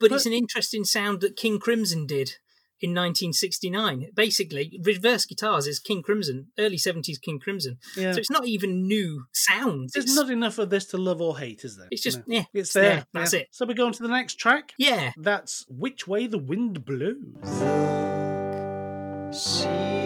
but, 0.00 0.12
it's 0.12 0.26
an 0.26 0.32
interesting 0.32 0.84
sound 0.84 1.20
that 1.20 1.36
King 1.36 1.58
Crimson 1.58 2.06
did 2.06 2.32
in 2.80 2.90
1969. 2.90 4.08
Basically, 4.14 4.78
reverse 4.84 5.24
guitars 5.24 5.66
is 5.66 5.78
King 5.78 6.02
Crimson, 6.02 6.48
early 6.58 6.76
70s 6.76 7.20
King 7.20 7.38
Crimson. 7.38 7.78
yeah. 7.96 8.12
So 8.12 8.18
it's 8.18 8.30
not 8.30 8.46
even 8.46 8.86
new 8.86 9.24
sounds. 9.32 9.92
There's 9.92 10.06
It's, 10.06 10.14
not 10.16 10.28
enough 10.30 10.58
of 10.58 10.68
this 10.70 10.84
to 10.86 10.98
love 10.98 11.20
or 11.22 11.38
hate, 11.38 11.64
is 11.64 11.76
there? 11.76 11.88
it's 11.90 12.02
just, 12.02 12.18
No. 12.26 12.36
yeah, 12.36 12.44
It's 12.52 12.72
there. 12.72 13.06
That's 13.14 13.32
yeah. 13.32 13.40
it. 13.40 13.48
So 13.52 13.64
we 13.64 13.74
go 13.74 13.86
on 13.86 13.92
to 13.92 14.02
the 14.02 14.08
next 14.08 14.34
track. 14.34 14.72
Yeah. 14.76 15.12
That's 15.16 15.64
Which 15.68 16.06
Way 16.06 16.26
the 16.26 16.38
Wind 16.38 16.84
Blows. 16.84 17.14
See 19.34 20.03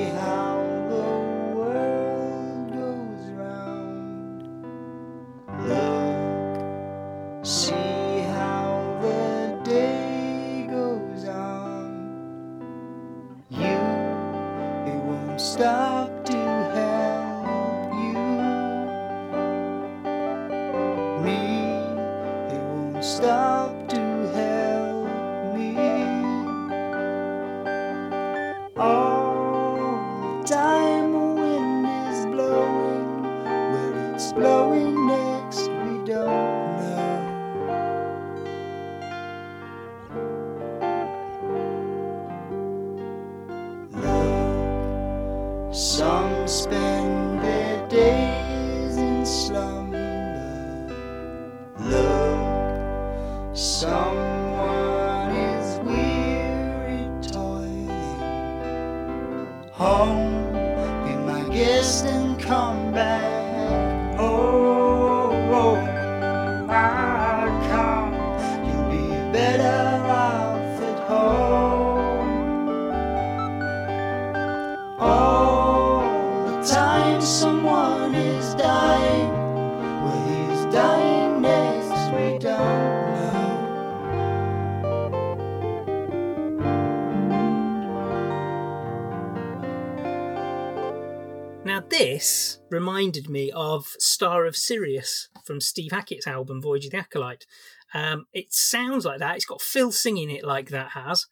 reminded 93.18 93.30
me 93.32 93.50
of 93.54 93.86
Star 93.98 94.46
of 94.46 94.56
Sirius 94.56 95.28
from 95.44 95.60
Steve 95.60 95.92
Hackett's 95.92 96.26
album 96.26 96.60
Voyage 96.62 96.86
of 96.86 96.92
the 96.92 96.98
Acolyte. 96.98 97.46
Um, 97.94 98.26
it 98.32 98.52
sounds 98.52 99.04
like 99.04 99.18
that. 99.18 99.36
It's 99.36 99.44
got 99.44 99.62
Phil 99.62 99.92
singing 99.92 100.30
it 100.30 100.44
like 100.44 100.68
that 100.70 100.90
has. 100.90 101.26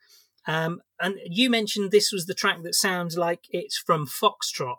Um, 0.46 0.80
and 1.00 1.16
you 1.26 1.50
mentioned 1.50 1.90
this 1.90 2.12
was 2.12 2.26
the 2.26 2.34
track 2.34 2.62
that 2.62 2.74
sounds 2.74 3.18
like 3.18 3.40
it's 3.50 3.76
from 3.78 4.06
Foxtrot. 4.06 4.76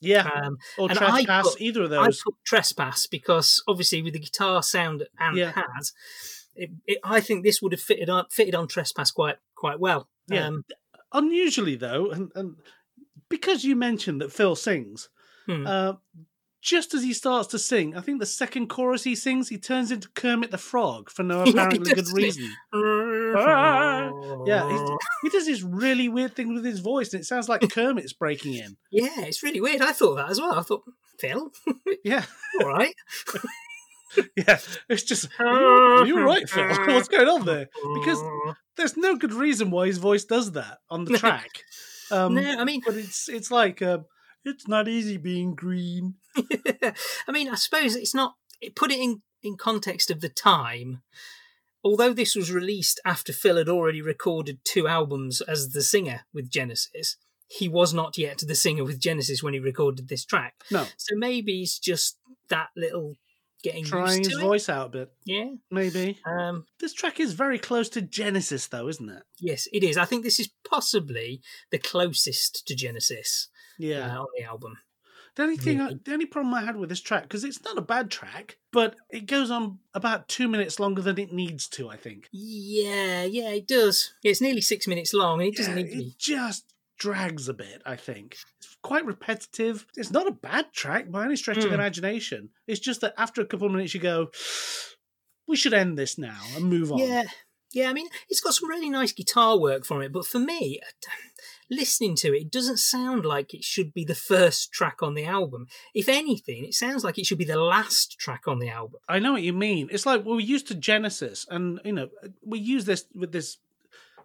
Yeah. 0.00 0.28
Um, 0.28 0.58
or 0.76 0.90
and 0.90 0.98
I 0.98 1.22
Trespass, 1.22 1.52
put- 1.52 1.60
either 1.60 1.82
of 1.84 1.90
those. 1.90 2.20
I 2.20 2.22
put 2.24 2.34
Trespass 2.44 3.06
because 3.06 3.62
obviously 3.66 4.02
with 4.02 4.12
the 4.12 4.18
guitar 4.18 4.62
sound 4.62 5.00
that 5.00 5.08
Ant 5.18 5.36
Yeah. 5.36 5.52
has, 5.52 5.92
it, 6.54 6.70
it, 6.86 6.98
I 7.02 7.20
think 7.20 7.42
this 7.42 7.62
would 7.62 7.72
have 7.72 7.80
fitted 7.80 8.10
on 8.10 8.26
fitted 8.30 8.54
on 8.54 8.68
Trespass 8.68 9.10
quite 9.10 9.36
quite 9.56 9.80
well. 9.80 10.08
Yeah. 10.28 10.48
Um, 10.48 10.64
Unusually, 11.12 11.76
though, 11.76 12.10
and, 12.10 12.32
and 12.34 12.56
because 13.28 13.62
you 13.64 13.76
mentioned 13.76 14.20
that 14.20 14.32
Phil 14.32 14.56
sings, 14.56 15.08
Hmm. 15.46 15.64
uh, 15.66 15.92
just 16.64 16.94
as 16.94 17.02
he 17.02 17.12
starts 17.12 17.46
to 17.48 17.58
sing, 17.58 17.94
I 17.94 18.00
think 18.00 18.20
the 18.20 18.26
second 18.26 18.68
chorus 18.68 19.04
he 19.04 19.14
sings, 19.14 19.50
he 19.50 19.58
turns 19.58 19.90
into 19.90 20.08
Kermit 20.08 20.50
the 20.50 20.56
Frog 20.56 21.10
for 21.10 21.22
no 21.22 21.42
apparently 21.46 21.78
good 21.80 21.96
does, 21.96 22.12
doesn't 22.12 22.18
he? 22.18 22.24
reason. 22.24 22.50
Yeah, 24.46 24.96
he 25.22 25.28
does 25.28 25.46
this 25.46 25.62
really 25.62 26.08
weird 26.08 26.34
thing 26.34 26.54
with 26.54 26.64
his 26.64 26.80
voice, 26.80 27.12
and 27.12 27.20
it 27.20 27.26
sounds 27.26 27.50
like 27.50 27.68
Kermit's 27.70 28.14
breaking 28.14 28.54
in. 28.54 28.76
yeah, 28.90 29.20
it's 29.20 29.42
really 29.42 29.60
weird. 29.60 29.82
I 29.82 29.92
thought 29.92 30.14
that 30.16 30.30
as 30.30 30.40
well. 30.40 30.54
I 30.58 30.62
thought 30.62 30.84
Phil, 31.18 31.52
Yeah, 32.02 32.24
all 32.62 32.68
right. 32.68 32.94
yeah. 34.34 34.58
It's 34.88 35.02
just 35.02 35.28
you're, 35.38 36.24
right, 36.24 36.48
Phil. 36.48 36.66
What's 36.86 37.08
going 37.08 37.28
on 37.28 37.44
there? 37.44 37.68
Because 38.00 38.22
there's 38.76 38.96
no 38.96 39.16
good 39.16 39.34
reason 39.34 39.70
why 39.70 39.86
his 39.86 39.98
voice 39.98 40.24
does 40.24 40.52
that 40.52 40.78
on 40.88 41.04
the 41.04 41.18
track. 41.18 41.50
Um, 42.10 42.34
no, 42.34 42.58
I 42.58 42.64
mean, 42.64 42.80
but 42.84 42.94
it's 42.94 43.28
it's 43.28 43.50
like 43.50 43.82
um, 43.82 44.06
it's 44.44 44.68
not 44.68 44.88
easy 44.88 45.16
being 45.16 45.54
green. 45.54 46.14
I 46.36 47.32
mean, 47.32 47.48
I 47.48 47.54
suppose 47.54 47.96
it's 47.96 48.14
not. 48.14 48.34
It 48.60 48.76
put 48.76 48.90
it 48.92 48.98
in 48.98 49.22
in 49.42 49.56
context 49.56 50.10
of 50.10 50.20
the 50.20 50.28
time. 50.28 51.02
Although 51.82 52.14
this 52.14 52.34
was 52.34 52.50
released 52.50 52.98
after 53.04 53.30
Phil 53.32 53.58
had 53.58 53.68
already 53.68 54.00
recorded 54.00 54.60
two 54.64 54.88
albums 54.88 55.42
as 55.42 55.70
the 55.72 55.82
singer 55.82 56.22
with 56.32 56.48
Genesis, 56.50 57.16
he 57.46 57.68
was 57.68 57.92
not 57.92 58.16
yet 58.16 58.38
the 58.46 58.54
singer 58.54 58.84
with 58.84 58.98
Genesis 58.98 59.42
when 59.42 59.52
he 59.52 59.60
recorded 59.60 60.08
this 60.08 60.24
track. 60.24 60.54
No, 60.70 60.86
So 60.96 61.14
maybe 61.14 61.60
it's 61.60 61.78
just 61.78 62.16
that 62.48 62.68
little 62.74 63.16
getting 63.62 63.84
trying 63.84 64.18
used 64.20 64.30
his 64.30 64.38
it. 64.38 64.42
voice 64.42 64.68
out 64.70 64.86
a 64.86 64.88
bit, 64.90 65.12
Yeah. 65.26 65.50
maybe. 65.70 66.18
Um, 66.26 66.64
This 66.80 66.94
track 66.94 67.20
is 67.20 67.34
very 67.34 67.58
close 67.58 67.90
to 67.90 68.00
Genesis, 68.00 68.66
though, 68.66 68.88
isn't 68.88 69.08
it? 69.10 69.22
yes, 69.38 69.68
it 69.70 69.84
is. 69.84 69.98
I 69.98 70.06
think 70.06 70.22
this 70.24 70.40
is 70.40 70.48
possibly 70.66 71.42
the 71.70 71.78
closest 71.78 72.66
to 72.66 72.74
Genesis 72.74 73.48
Yeah. 73.78 74.16
uh, 74.16 74.20
on 74.20 74.26
the 74.36 74.44
album. 74.44 74.78
The 75.36 75.42
only 75.42 75.56
thing, 75.56 75.80
I, 75.80 75.94
the 76.04 76.12
only 76.12 76.26
problem 76.26 76.54
I 76.54 76.62
had 76.62 76.76
with 76.76 76.88
this 76.88 77.00
track 77.00 77.24
because 77.24 77.42
it's 77.42 77.62
not 77.64 77.76
a 77.76 77.82
bad 77.82 78.08
track, 78.08 78.58
but 78.72 78.94
it 79.10 79.26
goes 79.26 79.50
on 79.50 79.80
about 79.92 80.28
two 80.28 80.46
minutes 80.46 80.78
longer 80.78 81.02
than 81.02 81.18
it 81.18 81.32
needs 81.32 81.66
to. 81.70 81.88
I 81.88 81.96
think. 81.96 82.28
Yeah, 82.30 83.24
yeah, 83.24 83.50
it 83.50 83.66
does. 83.66 84.14
Yeah, 84.22 84.30
it's 84.30 84.40
nearly 84.40 84.60
six 84.60 84.86
minutes 84.86 85.12
long, 85.12 85.40
and 85.40 85.48
it 85.48 85.56
doesn't 85.56 85.76
Yeah, 85.76 85.82
need 85.82 85.90
to 85.90 85.98
be. 85.98 86.04
it 86.10 86.18
just 86.18 86.72
drags 87.00 87.48
a 87.48 87.54
bit. 87.54 87.82
I 87.84 87.96
think 87.96 88.36
it's 88.58 88.76
quite 88.82 89.04
repetitive. 89.04 89.86
It's 89.96 90.12
not 90.12 90.28
a 90.28 90.32
bad 90.32 90.72
track 90.72 91.10
by 91.10 91.24
any 91.24 91.34
stretch 91.34 91.56
of 91.58 91.64
Mm. 91.72 91.74
imagination. 91.74 92.50
It's 92.68 92.78
just 92.80 93.00
that 93.00 93.14
after 93.18 93.40
a 93.40 93.46
couple 93.46 93.66
of 93.66 93.72
minutes, 93.72 93.92
you 93.92 94.00
go, 94.00 94.30
"We 95.48 95.56
should 95.56 95.74
end 95.74 95.98
this 95.98 96.16
now 96.16 96.42
and 96.54 96.66
move 96.66 96.92
on." 96.92 97.00
Yeah, 97.00 97.24
yeah. 97.72 97.90
I 97.90 97.92
mean, 97.92 98.08
it's 98.28 98.40
got 98.40 98.54
some 98.54 98.68
really 98.68 98.88
nice 98.90 99.10
guitar 99.12 99.58
work 99.58 99.84
from 99.84 100.00
it, 100.00 100.12
but 100.12 100.26
for 100.26 100.38
me, 100.38 100.80
listening 101.70 102.14
to 102.16 102.28
it, 102.34 102.42
it 102.42 102.50
doesn't 102.50 102.78
sound 102.78 103.24
like 103.24 103.54
it 103.54 103.64
should 103.64 103.92
be 103.92 104.04
the 104.04 104.14
first 104.14 104.72
track 104.72 105.02
on 105.02 105.14
the 105.14 105.24
album. 105.24 105.66
If 105.94 106.08
anything, 106.08 106.64
it 106.64 106.74
sounds 106.74 107.04
like 107.04 107.18
it 107.18 107.26
should 107.26 107.38
be 107.38 107.44
the 107.44 107.60
last 107.60 108.18
track 108.18 108.46
on 108.46 108.58
the 108.58 108.68
album. 108.68 109.00
I 109.08 109.18
know 109.18 109.32
what 109.32 109.42
you 109.42 109.52
mean. 109.52 109.88
It's 109.90 110.06
like 110.06 110.24
we're 110.24 110.40
used 110.40 110.68
to 110.68 110.74
Genesis, 110.74 111.46
and 111.50 111.80
you 111.84 111.92
know 111.92 112.08
we 112.44 112.58
use 112.58 112.84
this 112.84 113.06
with 113.14 113.32
this 113.32 113.58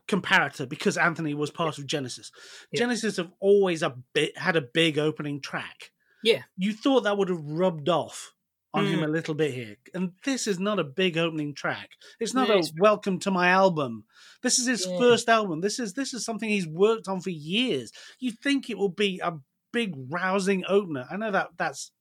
comparator 0.07 0.67
because 0.67 0.97
Anthony 0.97 1.33
was 1.33 1.51
part 1.51 1.77
of 1.77 1.85
Genesis. 1.85 2.31
Yeah. 2.71 2.79
Genesis 2.79 3.17
have 3.17 3.31
always 3.39 3.81
a 3.81 3.95
bit 4.13 4.37
had 4.37 4.55
a 4.55 4.61
big 4.61 4.97
opening 4.97 5.39
track. 5.39 5.91
Yeah. 6.23 6.43
You 6.57 6.73
thought 6.73 7.01
that 7.01 7.17
would 7.17 7.29
have 7.29 7.43
rubbed 7.43 7.87
off 7.87 8.33
on 8.73 8.85
him 8.85 8.99
Mm. 8.99 9.05
a 9.05 9.07
little 9.07 9.33
bit 9.33 9.53
here, 9.53 9.77
and 9.93 10.11
this 10.25 10.45
is 10.47 10.59
not 10.59 10.79
a 10.79 10.83
big 10.83 11.17
opening 11.17 11.53
track. 11.55 11.89
It's 12.19 12.33
not 12.33 12.49
No, 12.49 12.59
a 12.59 12.63
welcome 12.79 13.19
to 13.21 13.31
my 13.31 13.49
album. 13.49 14.05
This 14.43 14.59
is 14.59 14.67
his 14.67 14.85
Yeah. 14.87 14.97
first 14.99 15.27
album. 15.27 15.61
This 15.61 15.79
is 15.79 15.93
this 15.93 16.13
is 16.13 16.23
something 16.23 16.49
he's 16.49 16.67
worked 16.67 17.07
on 17.07 17.19
for 17.21 17.31
years. 17.31 17.91
You 18.19 18.31
think 18.31 18.69
it 18.69 18.77
will 18.77 18.89
be 18.89 19.19
a 19.23 19.33
big 19.71 19.93
rousing 20.09 20.63
opener. 20.67 21.07
I 21.11 21.17
know 21.17 21.31
that 21.31 21.49
that's 21.57 21.91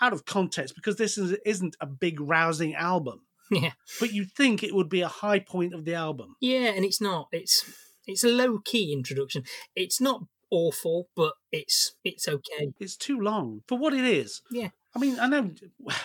out 0.00 0.12
of 0.12 0.24
context 0.24 0.74
because 0.74 0.96
this 0.96 1.16
is, 1.16 1.36
isn't 1.46 1.76
a 1.80 1.86
big 1.86 2.20
rousing 2.20 2.74
album. 2.74 3.26
Yeah. 3.50 3.72
But 4.00 4.12
you'd 4.14 4.32
think 4.32 4.62
it 4.62 4.74
would 4.74 4.88
be 4.88 5.02
a 5.02 5.08
high 5.08 5.38
point 5.38 5.74
of 5.74 5.84
the 5.84 5.94
album. 5.94 6.36
Yeah, 6.40 6.72
and 6.74 6.84
it's 6.86 7.00
not. 7.02 7.28
It's 7.32 7.64
it's 8.06 8.24
a 8.24 8.28
low 8.28 8.58
key 8.58 8.92
introduction. 8.92 9.44
It's 9.76 10.00
not 10.00 10.22
awful, 10.50 11.08
but 11.14 11.34
it's 11.50 11.92
it's 12.02 12.26
okay. 12.28 12.72
It's 12.80 12.96
too 12.96 13.18
long 13.20 13.62
for 13.68 13.76
what 13.78 13.92
it 13.92 14.04
is. 14.04 14.40
Yeah. 14.50 14.70
I 14.94 14.98
mean, 14.98 15.18
I 15.20 15.26
know 15.26 15.50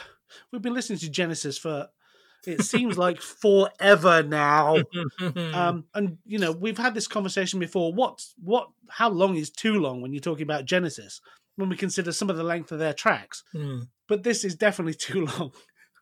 we've 0.52 0.62
been 0.62 0.74
listening 0.74 1.00
to 1.00 1.10
Genesis 1.10 1.58
for 1.58 1.88
it 2.46 2.62
seems 2.62 2.98
like 2.98 3.20
forever 3.20 4.24
now. 4.24 4.78
Um, 5.20 5.86
and 5.94 6.18
you 6.26 6.40
know, 6.40 6.52
we've 6.52 6.78
had 6.78 6.94
this 6.94 7.08
conversation 7.08 7.60
before. 7.60 7.94
What 7.94 8.24
what 8.42 8.70
how 8.90 9.10
long 9.10 9.36
is 9.36 9.50
too 9.50 9.80
long 9.80 10.02
when 10.02 10.14
you're 10.14 10.22
talking 10.22 10.44
about 10.44 10.66
Genesis? 10.66 11.20
When 11.58 11.70
we 11.70 11.76
consider 11.76 12.12
some 12.12 12.30
of 12.30 12.38
the 12.38 12.44
length 12.44 12.72
of 12.72 12.80
their 12.80 12.94
tracks. 12.94 13.44
Hmm. 13.52 13.80
But 14.08 14.24
this 14.24 14.46
is 14.46 14.56
definitely 14.56 14.94
too 15.00 15.26
long. 15.26 15.52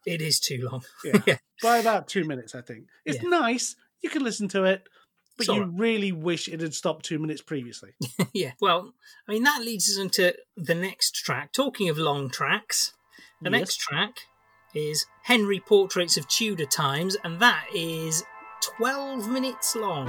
It 0.05 0.21
is 0.21 0.39
too 0.39 0.67
long. 0.69 0.83
Yeah. 1.03 1.21
yeah. 1.25 1.37
By 1.63 1.77
about 1.77 2.07
two 2.07 2.25
minutes, 2.25 2.53
I 2.53 2.61
think. 2.61 2.87
It's 3.05 3.23
Yeah. 3.23 3.29
nice. 3.29 3.75
You 4.01 4.09
can 4.09 4.23
listen 4.23 4.47
to 4.49 4.65
it, 4.65 4.87
but 5.37 5.47
you 5.47 5.61
right. 5.61 5.69
really 5.73 6.11
wish 6.11 6.47
it 6.47 6.61
had 6.61 6.73
stopped 6.73 7.05
two 7.05 7.19
minutes 7.19 7.41
previously. 7.41 7.91
yeah. 8.33 8.51
Well, 8.61 8.93
I 9.27 9.31
mean 9.33 9.43
that 9.43 9.61
leads 9.61 9.89
us 9.89 9.97
into 9.97 10.35
the 10.55 10.75
next 10.75 11.15
track. 11.15 11.51
Talking 11.53 11.89
of 11.89 11.97
long 11.97 12.29
tracks, 12.29 12.93
the 13.41 13.49
Yes. 13.49 13.59
next 13.59 13.79
track 13.79 14.19
is 14.73 15.05
Henry 15.23 15.59
Portraits 15.59 16.17
of 16.17 16.27
Tudor 16.27 16.65
Times, 16.65 17.15
and 17.23 17.39
that 17.39 17.65
is 17.73 18.23
twelve 18.61 19.29
minutes 19.29 19.75
long. 19.75 20.07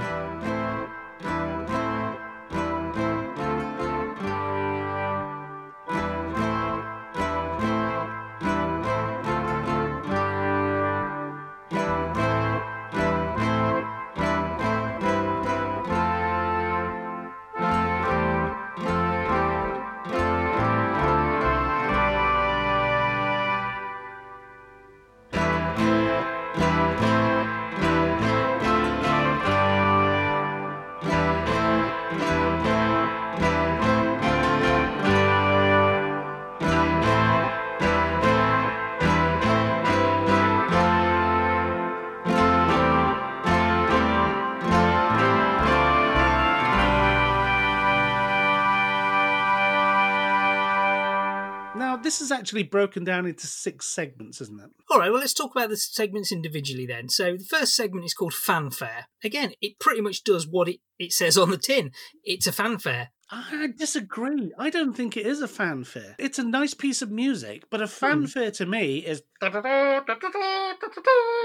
Is 52.27 52.31
actually 52.31 52.63
broken 52.63 53.03
down 53.03 53.25
into 53.25 53.47
six 53.47 53.85
segments, 53.93 54.41
isn't 54.41 54.59
it? 54.59 54.69
All 54.89 54.99
right, 54.99 55.09
well, 55.11 55.21
let's 55.21 55.33
talk 55.33 55.51
about 55.55 55.69
the 55.69 55.77
segments 55.77 56.31
individually 56.31 56.85
then. 56.85 57.09
So, 57.09 57.37
the 57.37 57.45
first 57.45 57.75
segment 57.75 58.05
is 58.05 58.13
called 58.13 58.33
Fanfare. 58.33 59.07
Again, 59.23 59.53
it 59.61 59.79
pretty 59.79 60.01
much 60.01 60.23
does 60.23 60.47
what 60.47 60.67
it, 60.67 60.79
it 60.99 61.13
says 61.13 61.37
on 61.37 61.49
the 61.49 61.57
tin 61.57 61.91
it's 62.23 62.47
a 62.47 62.51
fanfare. 62.51 63.09
I 63.29 63.69
disagree. 63.77 64.53
I 64.57 64.69
don't 64.69 64.95
think 64.95 65.17
it 65.17 65.25
is 65.25 65.41
a 65.41 65.49
fanfare. 65.49 66.15
It's 66.17 66.39
a 66.39 66.43
nice 66.43 66.73
piece 66.73 67.01
of 67.01 67.11
music, 67.11 67.65
but 67.69 67.81
a 67.81 67.85
hmm. 67.85 67.91
fanfare 67.91 68.51
to 68.51 68.65
me 68.65 68.99
is 68.99 69.21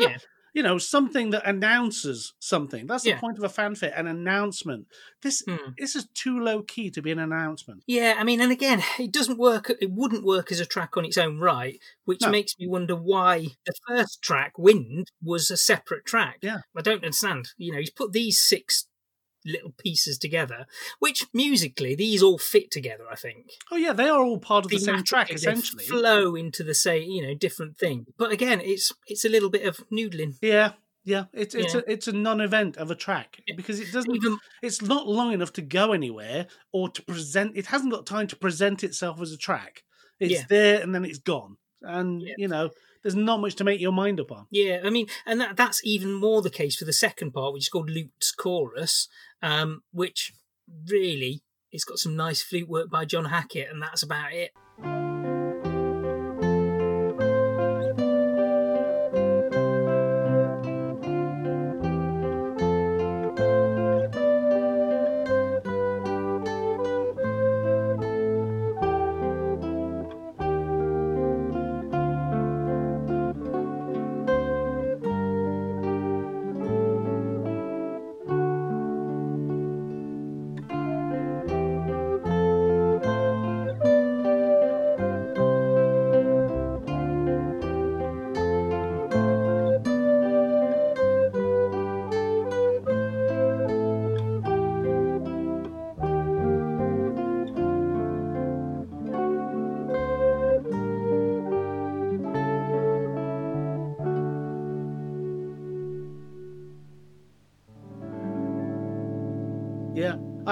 Yeah. 0.01 0.17
You 0.55 0.63
know 0.63 0.79
something 0.79 1.31
that 1.31 1.47
announces 1.49 2.35
something. 2.39 2.87
That's 2.87 3.05
the 3.05 3.15
point 3.15 3.39
of 3.39 3.45
a 3.45 3.49
fanfare, 3.49 3.93
an 3.97 4.07
announcement. 4.07 4.87
This 5.23 5.43
Hmm. 5.47 5.71
this 5.79 5.97
is 5.97 6.07
too 6.15 6.39
low 6.41 6.63
key 6.63 6.91
to 6.91 7.03
be 7.03 7.11
an 7.11 7.19
announcement. 7.19 7.83
Yeah, 7.87 8.15
I 8.19 8.25
mean, 8.25 8.41
and 8.41 8.53
again, 8.53 8.83
it 8.99 9.13
doesn't 9.13 9.39
work, 9.39 9.71
it 9.71 9.91
wouldn't 9.91 10.25
work 10.25 10.53
as 10.53 10.61
a 10.61 10.67
track 10.67 10.97
on 10.97 11.05
its 11.05 11.17
own 11.19 11.39
right, 11.39 11.79
which 12.05 12.21
No. 12.23 12.31
makes 12.31 12.59
me 12.59 12.67
wonder 12.67 12.95
why 12.97 13.47
the 13.67 13.73
first 13.89 14.23
track, 14.23 14.59
Wind, 14.59 15.11
was 15.23 15.51
a 15.51 15.57
separate 15.57 16.05
track. 16.05 16.39
Yeah. 16.43 16.59
I 16.77 16.83
don't 16.83 17.05
understand. 17.05 17.51
You 17.57 17.73
know, 17.73 17.79
he's 17.79 17.91
put 17.91 18.13
these 18.13 18.39
six 18.39 18.87
little 19.45 19.73
pieces 19.79 20.19
together, 20.19 20.67
which 20.99 21.27
musically, 21.33 21.95
these 21.95 22.23
all 22.23 22.39
fit 22.39 22.71
together, 22.71 23.05
I 23.11 23.17
think. 23.17 23.47
Oh 23.71 23.77
yeah, 23.77 23.93
they 23.93 24.09
are 24.09 24.23
all 24.23 24.39
part 24.39 24.65
of 24.65 24.71
the 24.71 24.79
same 24.79 25.03
track 25.03 25.33
essentially. 25.33 25.85
flow 25.85 26.35
into 26.35 26.63
the 26.63 26.75
same, 26.75 27.11
you 27.11 27.23
know, 27.27 27.35
different 27.35 27.77
thing. 27.79 28.07
But 28.19 28.33
again, 28.33 28.61
it's 28.63 28.93
it's 29.07 29.25
a 29.25 29.29
little 29.29 29.51
bit 29.51 29.67
of 29.67 29.79
noodling. 29.91 30.35
Yeah, 30.43 30.73
yeah. 31.05 31.25
It's 31.33 31.55
it's 31.55 31.75
Yeah. 31.75 31.81
a 31.87 31.93
it's 31.93 32.09
a 32.09 32.13
non-event 32.13 32.77
of 32.77 32.91
a 32.91 32.95
track 32.95 33.41
because 33.57 33.81
it 33.81 33.93
doesn't. 33.93 34.15
Even 34.15 34.39
It's 34.63 34.83
not 34.83 35.09
long 35.09 35.33
enough 35.33 35.53
to 35.55 35.63
go 35.63 35.93
anywhere 35.93 36.47
or 36.73 36.89
to 36.91 37.03
present. 37.03 37.57
It 37.57 37.67
hasn't 37.67 37.93
got 37.93 38.07
time 38.07 38.27
to 38.29 38.37
present 38.37 38.85
itself 38.85 39.21
as 39.21 39.33
a 39.33 39.37
track. 39.39 39.83
It's 40.21 40.33
Yeah. 40.33 40.45
there 40.49 40.81
and 40.81 40.95
then 40.95 41.05
it's 41.05 41.19
gone, 41.19 41.57
and 41.83 42.23
Yeah. 42.23 42.35
you 42.39 42.49
know 42.49 42.71
there's 43.03 43.17
not 43.17 43.41
much 43.41 43.57
to 43.57 43.65
make 43.65 43.81
your 43.81 43.91
mind 43.91 44.21
up 44.21 44.31
on. 44.31 44.47
Yeah, 44.53 44.83
I 44.85 44.91
mean, 44.91 45.09
and 45.27 45.41
that 45.41 45.57
that's 45.57 45.81
even 45.85 46.13
more 46.13 46.41
the 46.41 46.51
case 46.51 46.77
for 46.77 46.85
the 46.85 46.93
second 46.93 47.33
part, 47.33 47.53
which 47.53 47.65
is 47.65 47.69
called 47.69 47.91
Lute's 47.91 48.31
Chorus, 48.31 49.09
um, 49.43 49.83
which 49.93 50.33
really 50.89 51.43
it's 51.71 51.85
got 51.85 51.99
some 51.99 52.17
nice 52.17 52.43
flute 52.43 52.69
work 52.69 52.91
by 52.91 53.05
John 53.05 53.27
Hackett, 53.27 53.71
and 53.71 53.83
that's 53.83 54.03
about 54.03 54.33
it. 54.33 54.53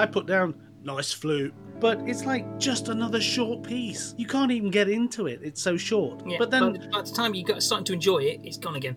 I 0.01 0.05
put 0.07 0.25
down 0.25 0.55
nice 0.83 1.11
flute, 1.13 1.53
but 1.79 1.99
it's 2.07 2.25
like 2.25 2.59
just 2.59 2.87
another 2.87 3.21
short 3.21 3.61
piece. 3.63 4.15
You 4.17 4.25
can't 4.25 4.51
even 4.51 4.71
get 4.71 4.89
into 4.89 5.27
it. 5.27 5.41
It's 5.43 5.61
so 5.61 5.77
short. 5.77 6.23
Yeah, 6.25 6.37
but 6.39 6.49
then, 6.49 6.73
by, 6.73 6.87
by 6.87 7.01
the 7.03 7.11
time 7.11 7.35
you 7.35 7.43
got 7.43 7.61
starting 7.61 7.85
to 7.85 7.93
enjoy 7.93 8.19
it, 8.19 8.41
it's 8.43 8.57
gone 8.57 8.75
again. 8.75 8.95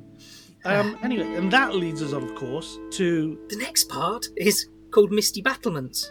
um, 0.64 0.98
anyway, 1.02 1.34
and 1.34 1.50
that 1.52 1.74
leads 1.74 2.00
us 2.00 2.14
on, 2.14 2.22
of 2.22 2.34
course, 2.34 2.78
to 2.92 3.38
The 3.50 3.57
next 3.57 3.90
part 3.90 4.26
is 4.36 4.66
called 4.90 5.12
Misty 5.12 5.42
Battlements. 5.42 6.11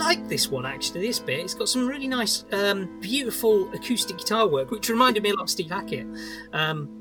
Like 0.00 0.28
this 0.28 0.48
one 0.48 0.66
actually. 0.66 1.02
This 1.06 1.18
bit, 1.18 1.40
it's 1.40 1.54
got 1.54 1.68
some 1.68 1.86
really 1.86 2.08
nice, 2.08 2.44
um, 2.52 2.98
beautiful 3.00 3.72
acoustic 3.72 4.18
guitar 4.18 4.48
work, 4.48 4.70
which 4.70 4.88
reminded 4.88 5.22
me 5.22 5.30
a 5.30 5.34
lot 5.34 5.44
of 5.44 5.50
Steve 5.50 5.70
Hackett. 5.70 6.06
Um, 6.52 6.96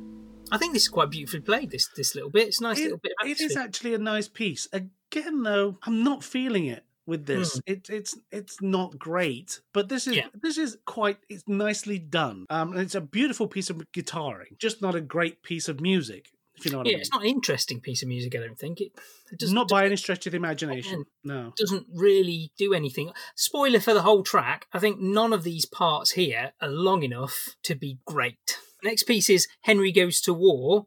I 0.52 0.58
think 0.58 0.74
this 0.74 0.84
is 0.84 0.90
quite 0.90 1.10
beautifully 1.10 1.42
played. 1.42 1.72
This 1.72 1.88
this 1.96 2.14
little 2.16 2.30
bit, 2.30 2.48
it's 2.50 2.60
a 2.60 2.64
nice 2.64 2.80
It- 2.80 2.84
little 2.84 2.98
bit. 3.00 3.14
Of 3.24 3.30
it 3.30 3.42
is 3.42 3.56
actually 3.56 3.94
a 3.94 3.98
nice 4.00 4.28
piece. 4.28 4.68
Again, 4.74 5.44
though, 5.44 5.78
I'm 5.84 6.04
not 6.04 6.24
feeling 6.24 6.66
it 6.66 6.84
with 7.06 7.26
this. 7.26 7.54
Hmm. 7.56 7.60
It, 7.66 7.90
it's 7.90 8.18
it's 8.32 8.62
not 8.62 8.98
great, 9.00 9.62
but 9.74 9.90
this 9.90 10.06
is 10.08 10.16
Yeah. 10.18 10.28
this 10.34 10.58
is 10.58 10.78
quite 10.86 11.18
it's 11.30 11.48
nicely 11.48 12.00
done. 12.00 12.46
Um, 12.50 12.72
and 12.74 12.82
it's 12.82 12.96
a 12.96 13.02
beautiful 13.02 13.48
piece 13.48 13.70
of 13.70 13.78
guitaring, 13.94 14.58
just 14.58 14.82
not 14.82 14.96
a 14.96 15.02
great 15.02 15.42
piece 15.44 15.68
of 15.70 15.80
music. 15.82 16.32
If 16.60 16.66
you 16.66 16.72
know 16.72 16.80
what 16.80 16.88
yeah, 16.88 16.92
I 16.92 16.96
mean. 16.96 17.02
it's 17.02 17.12
not 17.12 17.22
an 17.22 17.30
interesting 17.30 17.80
piece 17.80 18.02
of 18.02 18.10
music. 18.10 18.36
I 18.36 18.40
don't 18.40 18.60
think 18.60 18.82
it. 18.82 18.92
it 19.32 19.40
doesn't, 19.40 19.56
not 19.56 19.70
by 19.70 19.86
any 19.86 19.96
stretch 19.96 20.26
of 20.28 20.32
the 20.32 20.38
imagination. 20.38 21.06
No. 21.24 21.54
doesn't 21.56 21.88
really 21.94 22.52
do 22.58 22.74
anything. 22.74 23.12
Spoiler 23.36 23.80
for 23.80 23.94
the 23.94 24.02
whole 24.02 24.24
track. 24.24 24.68
I 24.74 24.80
think 24.80 25.00
none 25.00 25.32
of 25.32 25.44
these 25.44 25.66
parts 25.66 26.12
here 26.12 26.52
are 26.62 26.68
long 26.68 27.04
enough 27.04 27.56
to 27.64 27.76
be 27.76 28.00
great. 28.06 28.58
Next 28.84 29.04
piece 29.04 29.30
is 29.30 29.48
Henry 29.62 29.92
Goes 29.92 30.20
to 30.22 30.34
War. 30.34 30.86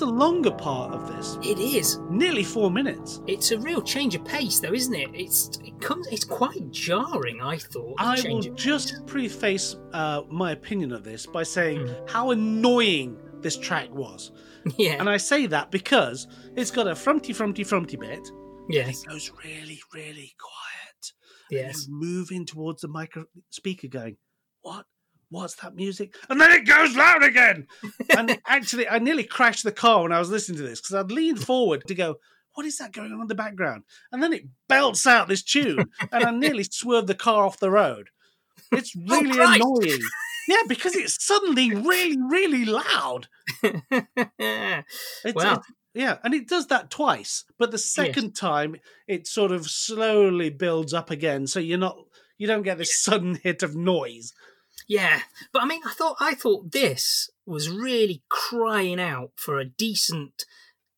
The 0.00 0.06
longer 0.06 0.50
part 0.50 0.92
of 0.92 1.06
this. 1.08 1.38
It 1.48 1.58
is. 1.60 1.98
Nearly 2.10 2.42
four 2.42 2.70
minutes. 2.70 3.20
It's 3.28 3.52
a 3.52 3.58
real 3.58 3.80
change 3.80 4.14
of 4.16 4.24
pace, 4.24 4.58
though, 4.58 4.72
isn't 4.72 4.94
it? 4.94 5.10
It's 5.14 5.58
it 5.64 5.80
comes. 5.80 6.08
It's 6.08 6.24
quite 6.24 6.70
jarring. 6.72 7.40
I 7.40 7.58
thought. 7.58 7.94
I 7.98 8.20
will 8.26 8.42
pace. 8.42 8.50
just 8.56 9.06
preface 9.06 9.76
uh, 9.92 10.22
my 10.28 10.50
opinion 10.52 10.92
of 10.92 11.04
this 11.04 11.24
by 11.26 11.44
saying 11.44 11.86
Hmm. 11.86 12.06
how 12.08 12.30
annoying 12.32 13.16
this 13.40 13.56
track 13.56 13.88
was. 13.94 14.32
Yeah. 14.76 14.96
And 15.00 15.08
I 15.08 15.16
say 15.16 15.46
that 15.46 15.70
because 15.70 16.26
it's 16.54 16.70
got 16.70 16.86
a 16.86 16.94
frumpty, 16.94 17.32
frumpty, 17.32 17.64
frumpty 17.64 17.96
bit. 17.96 18.28
yes. 18.68 19.02
It 19.04 19.08
goes 19.08 19.32
really, 19.42 19.80
really 19.94 20.34
quiet. 20.38 21.12
Yes. 21.50 21.88
In 22.30 22.44
towards 22.44 22.82
the 22.82 22.88
micro 22.88 23.24
speaker 23.48 23.88
going, 23.88 24.18
What? 24.60 24.84
What's 25.30 25.54
that 25.56 25.74
music? 25.76 26.14
And 26.28 26.40
then 26.40 26.50
it 26.50 26.66
goes 26.66 26.96
loud 26.96 27.22
again. 27.22 27.68
and 28.16 28.38
actually, 28.46 28.88
I 28.88 28.98
nearly 28.98 29.24
crashed 29.24 29.64
the 29.64 29.72
car 29.72 30.02
when 30.02 30.12
I 30.12 30.18
was 30.18 30.30
listening 30.30 30.58
to 30.58 30.64
this 30.64 30.80
because 30.80 30.94
I'd 30.94 31.12
leaned 31.12 31.42
forward 31.42 31.86
to 31.86 31.94
go, 31.94 32.16
What 32.54 32.66
is 32.66 32.78
that 32.78 32.92
going 32.92 33.12
on 33.12 33.20
in 33.20 33.28
the 33.28 33.34
background? 33.34 33.84
And 34.10 34.22
then 34.22 34.32
it 34.32 34.42
belts 34.68 35.06
out 35.06 35.28
this 35.28 35.42
tune, 35.42 35.90
and 36.12 36.24
I 36.24 36.30
nearly 36.32 36.64
swerved 36.64 37.06
the 37.06 37.14
car 37.14 37.44
off 37.44 37.60
the 37.60 37.70
road. 37.70 38.08
It's 38.72 38.92
oh, 38.96 39.20
really 39.20 39.30
Christ. 39.32 39.60
annoying. 39.60 40.00
Yeah, 40.48 40.62
because 40.68 40.96
it's 40.96 41.24
suddenly 41.24 41.74
really, 41.74 42.16
really 42.28 42.64
loud. 42.64 43.28
It's, 45.22 45.34
Wow. 45.34 45.52
it's- 45.52 45.72
yeah, 45.92 46.18
and 46.22 46.34
it 46.34 46.48
does 46.48 46.68
that 46.68 46.90
twice, 46.90 47.44
but 47.58 47.72
the 47.72 47.78
second 47.78 48.34
time 48.36 48.76
it 49.08 49.26
sort 49.26 49.50
of 49.50 49.68
slowly 49.68 50.48
builds 50.48 50.94
up 50.94 51.10
again, 51.10 51.46
so 51.48 51.58
you're 51.58 51.78
not 51.78 51.96
you 52.38 52.46
don't 52.46 52.62
get 52.62 52.78
this 52.78 53.02
sudden 53.02 53.34
hit 53.42 53.62
of 53.62 53.74
noise. 53.76 54.32
Yeah, 54.90 55.20
but 55.52 55.62
I 55.62 55.66
mean, 55.66 55.82
I 55.86 55.92
thought 55.92 56.16
I 56.18 56.34
thought 56.34 56.72
this 56.72 57.30
was 57.46 57.70
really 57.70 58.24
crying 58.28 58.98
out 58.98 59.30
for 59.36 59.60
a 59.60 59.64
decent 59.64 60.44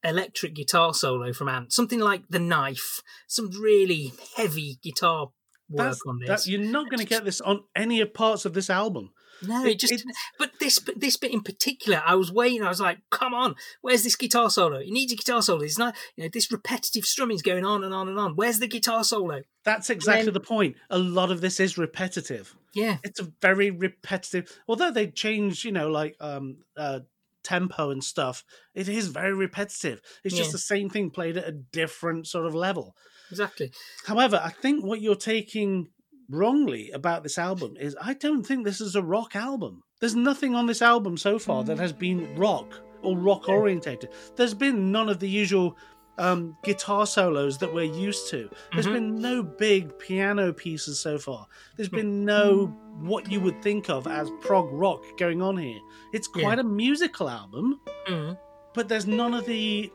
electric 0.03 0.55
guitar 0.55 0.95
solo 0.95 1.34
from 1.34 1.51
Ant, 1.51 1.74
something 1.74 2.01
like 2.01 2.22
the 2.30 2.38
knife, 2.38 3.03
some 3.28 3.51
really 3.51 4.14
heavy 4.34 4.78
guitar 4.82 5.28
work 5.68 5.88
That's, 5.88 6.01
on 6.07 6.20
that, 6.20 6.26
this. 6.26 6.49
you're 6.49 6.62
not 6.62 6.88
going 6.88 7.01
to 7.01 7.05
get 7.05 7.26
this 7.26 7.43
on 7.43 7.64
any 7.76 8.01
of 8.01 8.14
parts 8.14 8.47
of 8.47 8.55
this 8.55 8.70
album. 8.70 9.11
No, 9.47 9.64
it- 9.64 9.78
just. 9.78 9.93
it's- 9.93 10.16
But 10.38 10.53
this, 10.61 10.78
but 10.78 11.01
this 11.01 11.16
bit 11.16 11.32
in 11.32 11.43
particular, 11.43 12.03
I 12.05 12.14
was 12.14 12.30
waiting. 12.32 12.62
I 12.62 12.68
was 12.68 12.80
like, 12.80 12.99
"Come 13.11 13.34
on, 13.34 13.55
where's 13.80 14.03
this 14.05 14.16
guitar 14.16 14.51
solo? 14.51 14.76
It 14.78 14.88
needs 14.90 15.12
a 15.12 15.16
guitar 15.16 15.43
solo. 15.43 15.62
It's 15.62 15.78
not, 15.78 15.95
you 16.16 16.24
know, 16.24 16.30
this 16.32 16.51
repetitive 16.53 17.05
strumming's 17.05 17.43
going 17.43 17.64
on 17.64 17.84
and 17.84 17.93
on 17.95 18.09
and 18.09 18.18
on. 18.18 18.36
Where's 18.36 18.59
the 18.59 18.68
guitar 18.68 19.05
solo? 19.05 19.43
That's 19.64 19.90
exactly 19.90 20.24
then- 20.26 20.34
the 20.34 20.40
point. 20.40 20.76
A 20.90 20.99
lot 20.99 21.30
of 21.30 21.40
this 21.40 21.61
is 21.61 21.78
repetitive. 21.78 22.55
Yeah, 22.74 22.97
It's 23.05 23.20
a 23.20 23.30
very 23.43 23.70
repetitive. 23.70 24.51
Although 24.66 24.90
they 24.90 25.09
change, 25.09 25.64
you 25.64 25.72
know, 25.72 25.88
like 25.90 26.16
um 26.20 26.59
uh 26.76 27.01
tempo 27.43 27.90
and 27.90 28.03
stuff, 28.05 28.45
it 28.74 28.88
is 28.88 29.09
very 29.09 29.34
repetitive. 29.34 30.01
It's 30.24 30.34
just 30.36 30.53
the 30.53 30.59
same 30.59 30.88
thing 30.88 31.11
played 31.11 31.36
at 31.36 31.47
a 31.47 31.53
different 31.53 32.26
sort 32.28 32.47
of 32.47 32.55
level. 32.55 32.95
exactly. 33.30 33.72
However, 34.07 34.40
I 34.43 34.51
think 34.51 34.84
what 34.84 35.01
you're 35.01 35.14
taking 35.16 35.88
wrongly 36.30 36.90
about 36.92 37.22
this 37.22 37.38
album 37.38 37.76
is 37.78 37.96
I 38.00 38.14
don't 38.14 38.44
think 38.44 38.64
this 38.64 38.80
is 38.80 38.94
a 38.96 39.02
rock 39.02 39.36
album. 39.36 39.82
There's 40.00 40.14
nothing 40.16 40.54
on 40.54 40.66
this 40.66 40.82
album 40.82 41.16
so 41.16 41.38
far 41.38 41.62
that 41.64 41.78
has 41.78 41.92
been 41.92 42.34
rock 42.36 42.80
or 43.02 43.16
rock 43.16 43.48
orientated. 43.48 44.10
There's 44.36 44.54
been 44.54 44.90
none 44.92 45.08
of 45.08 45.18
the 45.18 45.28
usual 45.28 45.76
um, 46.18 46.54
guitar 46.62 47.06
solos 47.06 47.56
that 47.58 47.72
we're 47.72 47.84
used 47.84 48.28
to. 48.28 48.48
There's 48.74 48.86
Mhm. 48.86 48.92
been 48.92 49.14
no 49.22 49.42
big 49.42 49.98
piano 49.98 50.52
pieces 50.52 51.00
so 51.00 51.18
far. 51.18 51.46
There's 51.76 51.88
been 51.88 52.24
no 52.26 52.66
what 53.00 53.32
you 53.32 53.40
would 53.40 53.62
think 53.62 53.88
of 53.88 54.06
as 54.06 54.30
prog 54.42 54.68
rock 54.72 55.02
going 55.18 55.40
on 55.40 55.56
here. 55.56 55.80
It's 56.12 56.28
Yeah. 56.36 56.42
quite 56.42 56.58
a 56.58 56.64
musical 56.64 57.30
album, 57.30 57.80
Mm. 58.08 58.36
but 58.74 58.88
there's 58.90 59.06
none 59.06 59.32
of 59.32 59.46
the 59.46 59.90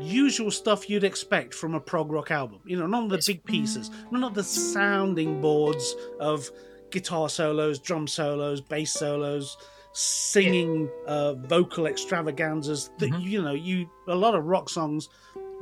usual 0.00 0.50
stuff 0.50 0.88
you'd 0.90 1.04
expect 1.04 1.54
from 1.54 1.74
a 1.74 1.80
prog 1.80 2.10
rock 2.12 2.30
album. 2.30 2.60
You 2.64 2.78
know, 2.78 2.86
none 2.86 3.04
of 3.04 3.10
the 3.10 3.22
big 3.26 3.44
pieces, 3.44 3.90
none 4.10 4.24
of 4.24 4.34
the 4.34 4.44
sounding 4.44 5.40
boards 5.40 5.94
of 6.20 6.50
guitar 6.90 7.28
solos, 7.28 7.78
drum 7.78 8.06
solos, 8.06 8.60
bass 8.60 8.92
solos, 8.92 9.56
singing 9.92 10.88
uh, 11.06 11.34
vocal 11.34 11.86
extravaganzas 11.86 12.90
that 12.98 13.10
Mhm. 13.10 13.22
you 13.22 13.42
know 13.42 13.52
you 13.54 13.88
a 14.08 14.14
lot 14.14 14.34
of 14.34 14.44
rock 14.44 14.68
songs 14.68 15.08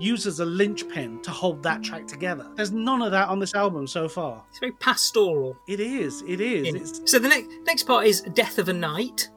use 0.00 0.26
as 0.26 0.40
a 0.40 0.44
linchpin 0.44 1.22
to 1.22 1.30
hold 1.30 1.62
that 1.62 1.80
track 1.84 2.04
together. 2.08 2.50
There's 2.56 2.72
none 2.72 3.00
of 3.00 3.12
that 3.12 3.28
on 3.28 3.38
this 3.38 3.54
album 3.54 3.86
so 3.86 4.08
far. 4.08 4.42
It's 4.50 4.58
very 4.58 4.72
pastoral. 4.72 5.56
It 5.68 5.78
is. 5.78 6.22
It 6.26 6.40
is. 6.40 6.74
It's 6.74 7.10
So 7.10 7.20
the 7.20 7.28
next 7.28 7.48
next 7.64 7.84
part 7.84 8.06
is 8.06 8.22
Death 8.34 8.58
of 8.58 8.68
a 8.68 8.72
Knight. 8.72 9.30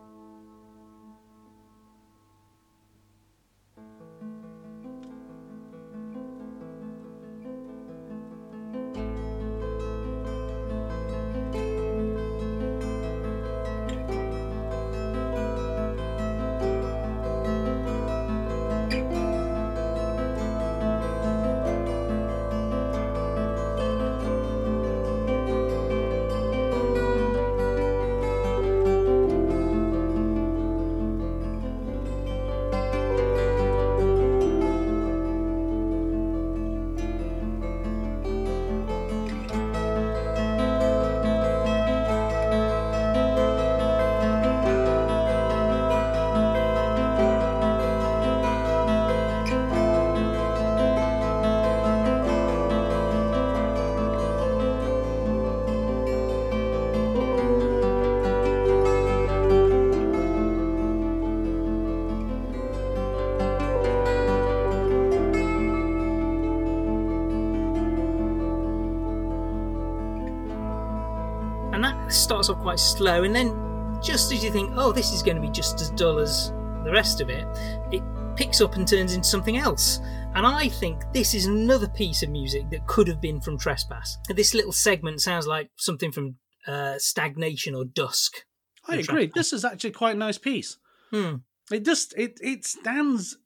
Quite 72.68 72.80
slow, 72.80 73.24
and 73.24 73.34
then 73.34 73.98
just 74.04 74.30
as 74.34 74.44
you 74.44 74.52
think, 74.52 74.70
oh, 74.76 74.92
this 74.92 75.14
is 75.14 75.24
going 75.24 75.38
to 75.38 75.42
be 75.42 75.50
just 75.50 75.80
as 75.80 75.90
dull 75.92 76.20
as 76.20 76.52
the 76.84 76.92
rest 76.92 77.22
of 77.22 77.30
it, 77.30 77.48
it 77.94 78.04
picks 78.36 78.60
up 78.60 78.76
and 78.76 78.86
turns 78.86 79.14
into 79.14 79.26
something 79.26 79.56
else. 79.56 80.00
And 80.36 80.46
I 80.46 80.68
think 80.68 81.02
this 81.14 81.34
is 81.34 81.46
another 81.46 81.88
piece 81.88 82.24
of 82.24 82.30
music 82.30 82.70
that 82.72 82.86
could 82.86 83.08
have 83.08 83.22
been 83.22 83.40
from 83.40 83.58
Trespass. 83.58 84.18
This 84.28 84.54
little 84.54 84.74
segment 84.74 85.22
sounds 85.22 85.48
like 85.48 85.70
something 85.78 86.12
from 86.12 86.36
uh, 86.68 86.98
Stagnation 86.98 87.74
or 87.74 87.86
Dusk. 87.86 88.44
I 88.86 88.98
agree. 88.98 89.32
This 89.34 89.54
is 89.54 89.64
actually 89.64 89.92
quite 89.92 90.18
a 90.18 90.20
nice 90.20 90.38
piece. 90.38 90.76
Hmm. 91.12 91.36
It 91.72 91.86
just 91.86 92.14
it 92.18 92.38
it 92.42 92.66
stands 92.66 93.38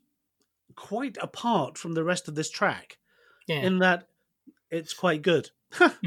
quite 0.75 1.17
apart 1.21 1.77
from 1.77 1.93
the 1.93 2.03
rest 2.03 2.27
of 2.27 2.33
this 2.33 2.49
track 2.49 2.97
Yeah. 3.47 3.61
in 3.61 3.77
that 3.79 4.07
it's 4.71 4.95
quite 4.95 5.21
good. 5.21 5.51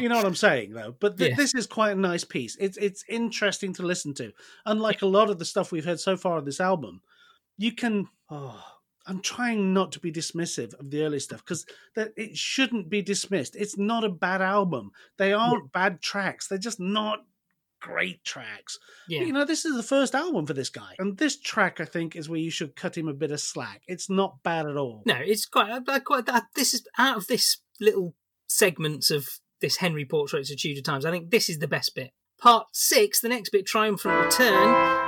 you 0.00 0.08
know 0.08 0.16
what 0.16 0.26
I'm 0.26 0.34
saying, 0.34 0.72
though. 0.72 0.94
But 0.98 1.16
th- 1.18 1.30
Yeah. 1.30 1.36
this 1.36 1.54
is 1.54 1.66
quite 1.66 1.92
a 1.92 2.00
nice 2.00 2.24
piece. 2.24 2.56
It's 2.60 2.76
it's 2.78 3.04
interesting 3.08 3.72
to 3.74 3.82
listen 3.82 4.14
to. 4.14 4.32
Unlike 4.66 5.02
a 5.02 5.06
lot 5.06 5.30
of 5.30 5.38
the 5.38 5.44
stuff 5.44 5.72
we've 5.72 5.84
heard 5.84 6.00
so 6.00 6.16
far 6.16 6.38
on 6.38 6.44
this 6.44 6.60
album, 6.60 7.00
you 7.58 7.72
can. 7.72 8.08
Oh, 8.30 8.62
I'm 9.06 9.20
trying 9.20 9.72
not 9.74 9.92
to 9.92 10.00
be 10.00 10.12
dismissive 10.12 10.74
of 10.78 10.90
the 10.90 11.02
early 11.02 11.18
stuff 11.20 11.44
because 11.44 11.66
that 11.96 12.12
it 12.16 12.36
shouldn't 12.36 12.88
be 12.88 13.02
dismissed. 13.02 13.56
It's 13.56 13.76
not 13.76 14.04
a 14.04 14.08
bad 14.08 14.40
album. 14.42 14.92
They 15.18 15.32
aren't 15.32 15.72
bad 15.72 16.00
tracks. 16.00 16.46
They're 16.48 16.58
just 16.58 16.80
not 16.80 17.20
great 17.80 18.22
tracks. 18.24 18.78
Yeah. 19.08 19.22
You 19.22 19.32
know, 19.32 19.44
this 19.44 19.64
is 19.64 19.74
the 19.76 19.82
first 19.82 20.14
album 20.14 20.46
for 20.46 20.54
this 20.54 20.70
guy, 20.70 20.94
and 21.00 21.16
this 21.18 21.36
track 21.40 21.80
I 21.80 21.84
think 21.84 22.14
is 22.14 22.28
where 22.28 22.38
you 22.38 22.50
should 22.50 22.76
cut 22.76 22.96
him 22.96 23.08
a 23.08 23.12
bit 23.12 23.32
of 23.32 23.40
slack. 23.40 23.82
It's 23.88 24.08
not 24.08 24.40
bad 24.44 24.66
at 24.66 24.76
all. 24.76 25.02
No, 25.04 25.16
it's 25.18 25.46
quite, 25.46 25.80
quite. 26.04 26.26
that- 26.26 26.46
This 26.54 26.74
is 26.74 26.86
out 26.96 27.16
of 27.16 27.26
this 27.26 27.58
little 27.80 28.14
segments 28.52 29.10
of 29.10 29.28
this 29.60 29.76
Henry 29.76 30.04
Portraits 30.04 30.50
of 30.50 30.58
Tudor 30.58 30.82
Times. 30.82 31.04
I 31.04 31.10
think 31.10 31.30
this 31.30 31.48
is 31.48 31.58
the 31.58 31.68
best 31.68 31.94
bit. 31.94 32.10
Part 32.38 32.66
six, 32.72 33.20
the 33.20 33.28
next 33.28 33.50
bit, 33.50 33.66
Triumphant 33.66 34.24
Return. 34.24 35.01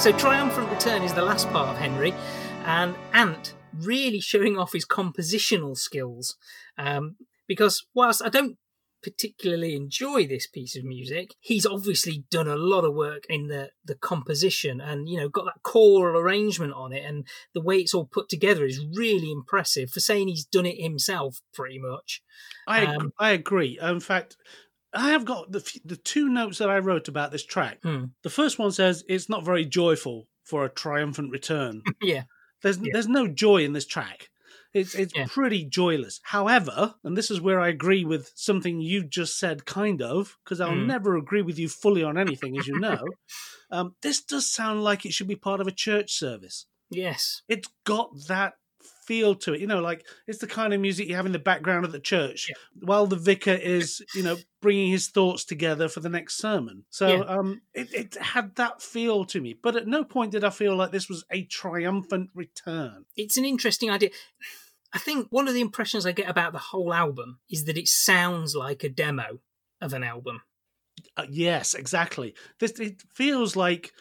So 0.00 0.12
Triumphant 0.12 0.70
Return 0.70 1.02
is 1.02 1.12
the 1.12 1.20
last 1.20 1.50
part 1.50 1.68
of 1.68 1.76
Henry, 1.76 2.14
and 2.64 2.96
Ant 3.12 3.54
really 3.78 4.18
showing 4.18 4.56
off 4.56 4.72
his 4.72 4.86
compositional 4.86 5.76
skills. 5.76 6.38
Um, 6.78 7.16
because 7.46 7.84
whilst 7.92 8.22
I 8.24 8.30
don't 8.30 8.56
particularly 9.02 9.76
enjoy 9.76 10.26
this 10.26 10.46
piece 10.46 10.74
of 10.74 10.84
music, 10.84 11.34
he's 11.38 11.66
obviously 11.66 12.24
done 12.30 12.48
a 12.48 12.56
lot 12.56 12.86
of 12.86 12.94
work 12.94 13.26
in 13.28 13.48
the 13.48 13.72
the 13.84 13.94
composition, 13.94 14.80
and 14.80 15.06
you 15.06 15.18
know 15.18 15.28
got 15.28 15.44
that 15.44 15.62
choral 15.62 16.18
arrangement 16.18 16.72
on 16.72 16.94
it, 16.94 17.04
and 17.04 17.26
the 17.52 17.60
way 17.60 17.76
it's 17.76 17.92
all 17.92 18.06
put 18.06 18.30
together 18.30 18.64
is 18.64 18.82
really 18.94 19.30
impressive. 19.30 19.90
For 19.90 20.00
saying 20.00 20.28
he's 20.28 20.46
done 20.46 20.64
it 20.64 20.80
himself, 20.80 21.42
pretty 21.52 21.78
much. 21.78 22.22
I 22.66 22.86
Um, 22.86 23.12
I 23.18 23.32
agree. 23.32 23.78
In 23.82 24.00
fact, 24.00 24.38
I 24.92 25.10
have 25.10 25.24
got 25.24 25.52
the 25.52 25.60
f- 25.60 25.82
the 25.84 25.96
two 25.96 26.28
notes 26.28 26.58
that 26.58 26.70
I 26.70 26.78
wrote 26.78 27.08
about 27.08 27.30
this 27.30 27.44
track. 27.44 27.78
Hmm. 27.82 28.06
The 28.22 28.30
first 28.30 28.58
one 28.58 28.72
says 28.72 29.04
it's 29.08 29.28
not 29.28 29.44
very 29.44 29.64
joyful 29.64 30.28
for 30.44 30.64
a 30.64 30.68
triumphant 30.70 31.30
return. 31.30 31.82
Yeah, 32.02 32.24
There's 32.62 32.78
Yeah. 32.78 32.90
there's 32.92 33.08
no 33.08 33.28
joy 33.28 33.64
in 33.64 33.72
this 33.72 33.86
track. 33.86 34.28
It's 34.72 34.94
it's 34.94 35.12
Yeah. 35.14 35.26
pretty 35.28 35.64
joyless. 35.64 36.20
However, 36.22 36.94
and 37.04 37.16
this 37.16 37.30
is 37.30 37.40
where 37.40 37.60
I 37.60 37.68
agree 37.68 38.04
with 38.04 38.30
something 38.34 38.80
you 38.80 39.02
just 39.04 39.38
said, 39.38 39.64
kind 39.64 40.00
of, 40.02 40.36
because 40.44 40.60
I'll 40.60 40.70
Mm. 40.72 40.86
never 40.86 41.16
agree 41.16 41.42
with 41.42 41.58
you 41.58 41.68
fully 41.68 42.02
on 42.04 42.16
anything, 42.18 42.56
as 42.58 42.66
you 42.68 42.78
know. 42.80 43.04
um, 43.70 43.94
this 44.02 44.20
does 44.22 44.50
sound 44.50 44.82
like 44.84 45.04
it 45.06 45.12
should 45.12 45.28
be 45.28 45.36
part 45.36 45.60
of 45.60 45.66
a 45.68 45.72
church 45.72 46.12
service. 46.12 46.66
yes, 46.90 47.42
It's 47.48 47.68
got 47.84 48.10
that 48.26 48.54
feel 49.10 49.34
to 49.34 49.54
it. 49.54 49.60
You 49.60 49.66
know, 49.66 49.80
like 49.80 50.06
it's 50.28 50.38
the 50.38 50.46
kind 50.46 50.72
of 50.72 50.80
music 50.80 51.08
you 51.08 51.16
have 51.16 51.26
in 51.26 51.32
the 51.32 51.38
background 51.50 51.84
of 51.84 51.92
the 51.92 51.98
church 52.12 52.46
Yeah. 52.48 52.54
while 52.88 53.06
the 53.08 53.16
vicar 53.16 53.50
is, 53.76 54.00
you 54.14 54.22
know, 54.22 54.36
bringing 54.62 54.90
his 54.90 55.08
thoughts 55.08 55.44
together 55.44 55.88
for 55.88 56.00
the 56.00 56.08
next 56.08 56.36
sermon. 56.38 56.84
So 56.90 57.06
Yeah. 57.08 57.20
um, 57.34 57.60
it, 57.74 57.92
it 57.92 58.14
had 58.34 58.54
that 58.56 58.80
feel 58.82 59.24
to 59.26 59.40
me. 59.40 59.54
But 59.60 59.74
at 59.76 59.86
no 59.88 60.04
point 60.04 60.32
did 60.32 60.44
I 60.44 60.50
feel 60.50 60.76
like 60.76 60.92
this 60.92 61.08
was 61.08 61.24
a 61.30 61.44
triumphant 61.44 62.30
return. 62.34 63.04
it's 63.16 63.36
an 63.36 63.44
interesting 63.44 63.90
idea. 63.90 64.10
I 64.92 64.98
think 64.98 65.26
one 65.30 65.48
of 65.48 65.54
the 65.54 65.60
impressions 65.60 66.04
I 66.06 66.12
get 66.12 66.28
about 66.28 66.52
the 66.52 66.58
whole 66.70 66.92
album 66.92 67.38
is 67.48 67.64
that 67.66 67.78
it 67.78 67.88
sounds 67.88 68.54
like 68.54 68.84
a 68.84 68.88
demo 68.88 69.38
of 69.80 69.92
an 69.92 70.04
album. 70.04 70.42
Uh, 71.16 71.26
yes, 71.30 71.74
exactly. 71.74 72.34
This 72.60 72.72
it 72.78 73.02
feels 73.14 73.56
like 73.56 73.92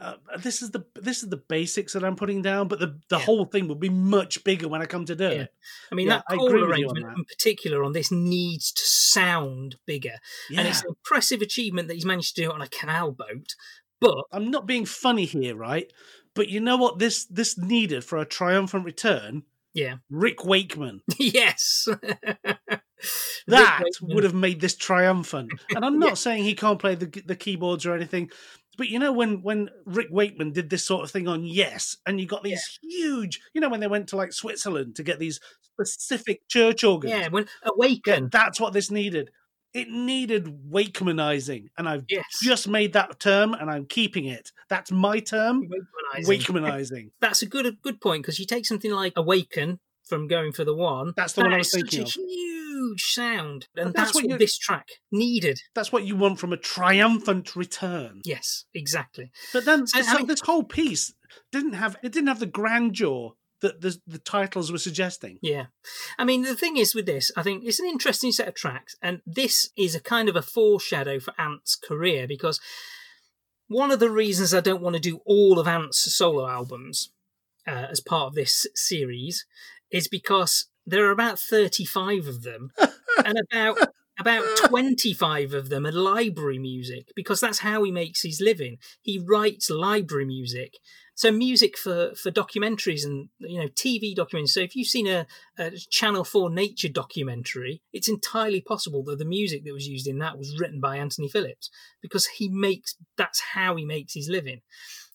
uh, 0.00 0.14
this 0.38 0.62
is 0.62 0.70
the 0.70 0.84
this 0.94 1.22
is 1.22 1.28
the 1.28 1.36
basics 1.48 1.92
that 1.92 2.04
I'm 2.04 2.16
putting 2.16 2.40
down, 2.42 2.68
but 2.68 2.78
the 2.78 2.98
the 3.08 3.18
Yeah. 3.18 3.24
whole 3.24 3.44
thing 3.46 3.68
will 3.68 3.74
be 3.74 3.88
much 3.88 4.44
bigger 4.44 4.68
when 4.68 4.80
I 4.80 4.86
come 4.86 5.04
to 5.06 5.16
do 5.16 5.24
Yeah. 5.24 5.30
it. 5.30 5.54
I 5.90 5.94
mean, 5.94 6.06
Yeah, 6.06 6.16
that 6.16 6.24
I 6.28 6.36
choral 6.36 6.48
agree 6.48 6.60
with 6.62 6.78
you 6.78 6.84
arrangement 6.86 7.06
that. 7.06 7.18
in 7.18 7.24
particular 7.24 7.82
on 7.84 7.92
this 7.92 8.10
needs 8.12 8.72
to 8.72 8.82
sound 8.84 9.76
bigger. 9.86 10.18
Yeah. 10.50 10.60
And 10.60 10.68
it's 10.68 10.82
an 10.82 10.88
impressive 10.90 11.42
achievement 11.42 11.88
that 11.88 11.94
he's 11.94 12.04
managed 12.06 12.36
to 12.36 12.42
do 12.42 12.50
it 12.50 12.54
on 12.54 12.62
a 12.62 12.68
canal 12.68 13.12
boat. 13.12 13.54
But 14.00 14.24
I'm 14.32 14.50
not 14.50 14.66
being 14.66 14.86
funny 14.86 15.24
here, 15.24 15.56
right? 15.56 15.92
But 16.34 16.48
you 16.48 16.60
know 16.60 16.76
what 16.76 16.98
this 17.00 17.24
this 17.26 17.58
needed 17.58 18.04
for 18.04 18.18
a 18.18 18.24
triumphant 18.24 18.84
return? 18.84 19.42
yeah, 19.74 19.96
Rick 20.10 20.44
Wakeman. 20.44 21.02
yes. 21.18 21.88
That 23.46 23.84
would 24.02 24.24
have 24.24 24.34
made 24.34 24.60
this 24.60 24.74
triumphant. 24.76 25.52
And 25.74 25.84
I'm 25.84 25.98
not 25.98 26.18
saying 26.18 26.44
he 26.44 26.54
can't 26.54 26.78
play 26.80 26.94
the 26.96 27.06
the 27.24 27.36
keyboards 27.36 27.86
or 27.86 27.94
anything, 27.94 28.30
but 28.78 28.88
you 28.88 28.98
know 28.98 29.12
when 29.12 29.42
when 29.42 29.68
Rick 29.84 30.08
Wakeman 30.10 30.52
did 30.52 30.70
this 30.70 30.84
sort 30.86 31.04
of 31.04 31.10
thing 31.10 31.28
on 31.28 31.44
Yes, 31.44 31.98
and 32.06 32.18
you 32.18 32.26
got 32.26 32.42
these 32.42 32.78
huge, 32.82 33.40
you 33.52 33.60
know 33.60 33.68
when 33.68 33.80
they 33.80 33.86
went 33.88 34.08
to 34.08 34.16
like 34.16 34.32
Switzerland 34.32 34.96
to 34.96 35.02
get 35.02 35.18
these 35.18 35.38
specific 35.60 36.48
church 36.48 36.82
organs. 36.84 37.12
Yeah, 37.12 37.28
when 37.28 37.44
Yeah, 37.44 37.70
Awaken. 37.72 38.28
that's 38.32 38.58
what 38.58 38.72
this 38.72 38.90
needed. 38.90 39.30
It 39.74 39.88
needed 39.90 40.46
Wakemanizing, 40.70 41.68
and 41.76 41.86
I've 41.88 42.04
Yes. 42.08 42.24
just 42.42 42.66
made 42.68 42.94
that 42.94 43.20
term, 43.20 43.52
and 43.52 43.70
I'm 43.70 43.84
keeping 43.84 44.24
it. 44.24 44.50
That's 44.70 44.90
my 44.90 45.20
term. 45.20 45.68
Wakemanizing. 45.68 46.24
Wakemanizing. 46.26 47.10
That's 47.20 47.42
a 47.42 47.46
good 47.46 47.76
good 47.82 48.00
point 48.00 48.22
because 48.22 48.38
you 48.38 48.46
take 48.46 48.64
something 48.64 48.90
like 48.90 49.12
Awaken 49.16 49.78
from 50.08 50.26
Going 50.28 50.52
for 50.52 50.64
the 50.64 50.74
One. 50.74 51.12
That's 51.16 51.34
the 51.34 51.42
one 51.42 51.52
I 51.54 51.58
was 51.58 51.66
is 51.68 51.72
such 51.72 51.80
thinking 51.90 52.00
a 52.00 52.04
of. 52.04 52.12
huge 52.12 53.02
sound, 53.04 53.68
and 53.76 53.88
that's, 53.92 54.12
that's 54.12 54.14
what 54.14 54.26
what, 54.26 54.38
this 54.38 54.58
track 54.58 54.88
needed. 55.12 55.60
That's 55.74 55.92
what 55.92 56.04
you 56.04 56.16
want 56.16 56.38
from 56.38 56.52
a 56.52 56.56
triumphant 56.56 57.54
return. 57.54 58.22
Yes, 58.24 58.64
exactly. 58.74 59.30
But 59.52 59.64
then 59.64 59.86
So, 59.86 60.16
mean- 60.16 60.26
this 60.26 60.40
whole 60.40 60.64
piece 60.64 61.12
didn't 61.52 61.74
have 61.74 61.96
it 62.02 62.12
didn't 62.12 62.28
have 62.28 62.40
the 62.40 62.46
grandeur 62.46 63.30
that 63.60 63.80
the, 63.80 63.98
the 64.06 64.18
titles 64.18 64.70
were 64.70 64.78
suggesting. 64.78 65.38
Yeah. 65.42 65.66
I 66.16 66.24
mean, 66.24 66.42
the 66.42 66.54
thing 66.54 66.76
is 66.76 66.94
with 66.94 67.06
this, 67.06 67.32
I 67.36 67.42
think 67.42 67.64
it's 67.64 67.80
an 67.80 67.86
interesting 67.88 68.30
set 68.30 68.46
of 68.46 68.54
tracks, 68.54 68.94
and 69.02 69.20
this 69.26 69.70
is 69.76 69.94
a 69.94 70.00
kind 70.00 70.28
of 70.28 70.36
a 70.36 70.42
foreshadow 70.42 71.18
for 71.18 71.34
Ant's 71.38 71.74
career 71.74 72.26
because 72.28 72.60
one 73.66 73.90
of 73.90 74.00
the 74.00 74.10
reasons 74.10 74.54
I 74.54 74.60
don't 74.60 74.80
want 74.80 74.94
to 74.94 75.00
do 75.00 75.20
all 75.26 75.58
of 75.58 75.66
Ant's 75.68 75.98
solo 76.14 76.48
albums 76.48 77.10
uh, 77.66 77.86
as 77.90 78.00
part 78.00 78.28
of 78.28 78.34
this 78.34 78.66
series 78.74 79.44
is 79.90 80.08
because 80.08 80.66
there 80.86 81.06
are 81.06 81.10
about 81.10 81.38
35 81.38 82.26
of 82.26 82.42
them, 82.42 82.70
and 83.24 83.38
about 83.38 83.78
about 84.18 84.44
25 84.56 85.54
of 85.54 85.68
them 85.68 85.86
are 85.86 85.92
library 85.92 86.58
music 86.58 87.12
because 87.14 87.40
that's 87.40 87.60
how 87.60 87.84
he 87.84 87.92
makes 87.92 88.22
his 88.22 88.40
living. 88.40 88.78
He 89.00 89.18
writes 89.18 89.70
library 89.70 90.24
music. 90.24 90.74
So 91.14 91.32
music 91.32 91.76
for, 91.76 92.14
for 92.14 92.30
documentaries 92.30 93.04
and 93.04 93.28
you 93.38 93.60
know 93.60 93.68
TV 93.68 94.16
documentaries. 94.16 94.50
So 94.50 94.60
if 94.60 94.74
you've 94.74 94.88
seen 94.88 95.06
a, 95.06 95.26
a 95.56 95.70
Channel 95.70 96.24
4 96.24 96.50
nature 96.50 96.88
documentary, 96.88 97.82
it's 97.92 98.08
entirely 98.08 98.60
possible 98.60 99.02
that 99.04 99.18
the 99.18 99.24
music 99.24 99.64
that 99.64 99.72
was 99.72 99.88
used 99.88 100.06
in 100.06 100.18
that 100.18 100.38
was 100.38 100.58
written 100.58 100.80
by 100.80 100.96
Anthony 100.96 101.28
Phillips 101.28 101.70
because 102.02 102.26
he 102.26 102.48
makes 102.48 102.96
that's 103.16 103.40
how 103.54 103.76
he 103.76 103.84
makes 103.84 104.14
his 104.14 104.28
living. 104.28 104.60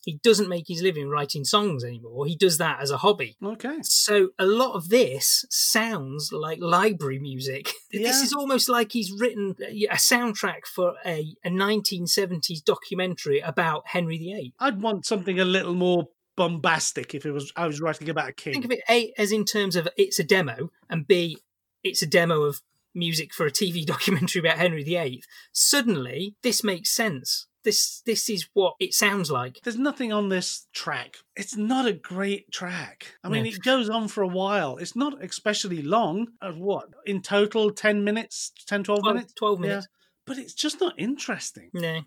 He 0.03 0.19
doesn't 0.21 0.49
make 0.49 0.65
his 0.67 0.81
living 0.81 1.09
writing 1.09 1.45
songs 1.45 1.83
anymore. 1.83 2.25
He 2.25 2.35
does 2.35 2.57
that 2.57 2.81
as 2.81 2.91
a 2.91 2.97
hobby. 2.97 3.37
Okay. 3.43 3.77
So 3.83 4.29
a 4.37 4.45
lot 4.45 4.73
of 4.73 4.89
this 4.89 5.45
sounds 5.49 6.31
like 6.31 6.59
library 6.61 7.19
music. 7.19 7.71
Yeah. 7.95 8.07
This 8.07 8.23
is 8.23 8.33
almost 8.33 8.69
like 8.69 8.91
he's 8.91 9.11
written 9.11 9.53
a 9.61 9.97
soundtrack 9.97 10.65
for 10.65 10.95
a, 11.05 11.35
a 11.45 11.49
1970s 11.51 12.63
documentary 12.65 13.39
about 13.39 13.83
Henry 13.85 14.17
VIII. 14.17 14.55
I'd 14.59 14.81
want 14.81 15.05
something 15.05 15.39
a 15.39 15.45
little 15.45 15.75
more 15.75 16.07
bombastic 16.35 17.13
if 17.13 17.23
it 17.23 17.31
was 17.31 17.51
I 17.55 17.67
was 17.67 17.79
writing 17.81 18.09
about 18.09 18.29
a 18.29 18.33
king. 18.33 18.53
Think 18.53 18.65
of 18.65 18.71
it 18.71 18.81
A 18.89 19.13
as 19.15 19.31
in 19.31 19.45
terms 19.45 19.75
of 19.75 19.87
it's 19.95 20.17
a 20.17 20.23
demo, 20.23 20.71
and 20.89 21.07
B 21.07 21.37
it's 21.83 22.01
a 22.01 22.07
demo 22.07 22.41
of 22.41 22.61
music 22.95 23.33
for 23.33 23.45
a 23.45 23.51
TV 23.51 23.85
documentary 23.93 24.39
about 24.39 24.57
Henry 24.57 24.83
VIII. 24.83 25.23
Suddenly, 25.51 26.35
this 26.41 26.63
makes 26.63 26.89
sense. 26.89 27.47
This 27.63 28.01
this 28.05 28.29
is 28.29 28.47
what 28.53 28.75
it 28.79 28.93
sounds 28.93 29.31
like. 29.31 29.59
There's 29.63 29.77
nothing 29.77 30.11
on 30.11 30.29
this 30.29 30.67
track. 30.73 31.15
It's 31.35 31.55
not 31.55 31.85
a 31.87 31.93
great 31.93 32.51
track. 32.51 33.15
I 33.23 33.29
mean, 33.29 33.43
No. 33.43 33.49
it 33.49 33.61
goes 33.61 33.89
on 33.89 34.07
for 34.09 34.21
a 34.21 34.27
while. 34.27 34.77
It's 34.77 34.95
not 34.95 35.23
especially 35.23 35.81
long. 35.81 36.27
Of 36.41 36.57
what? 36.57 36.89
In 37.05 37.21
total, 37.21 37.71
10 37.71 38.03
minutes, 38.03 38.51
10, 38.67 38.83
12 38.83 39.01
12, 39.01 39.15
minutes? 39.15 39.33
12 39.33 39.59
Yeah. 39.61 39.67
minutes. 39.67 39.87
But 40.25 40.37
it's 40.37 40.53
just 40.53 40.79
not 40.81 40.93
interesting. 40.97 41.69
No, 41.73 42.01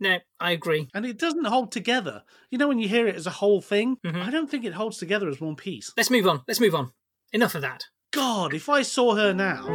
no, 0.00 0.18
I 0.40 0.50
agree. 0.52 0.88
And 0.94 1.06
it 1.06 1.18
doesn't 1.18 1.44
hold 1.46 1.70
together. 1.72 2.22
You 2.50 2.58
know, 2.58 2.66
when 2.68 2.78
you 2.80 2.88
hear 2.88 3.06
it 3.06 3.14
as 3.16 3.26
a 3.26 3.30
whole 3.30 3.60
thing, 3.60 3.96
Mhm. 4.04 4.22
I 4.26 4.30
don't 4.30 4.50
think 4.50 4.64
it 4.64 4.74
holds 4.74 4.98
together 4.98 5.28
as 5.28 5.40
one 5.40 5.56
piece. 5.56 5.92
Let's 5.96 6.10
move 6.10 6.26
on. 6.26 6.42
Let's 6.48 6.60
move 6.60 6.74
on. 6.74 6.92
Enough 7.32 7.54
of 7.54 7.62
that. 7.62 7.84
God, 8.12 8.52
if 8.54 8.68
I 8.68 8.82
saw 8.82 9.14
her 9.14 9.32
now. 9.32 9.66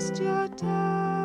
Rest 0.00 0.18
your 0.22 0.48
tired 0.56 1.19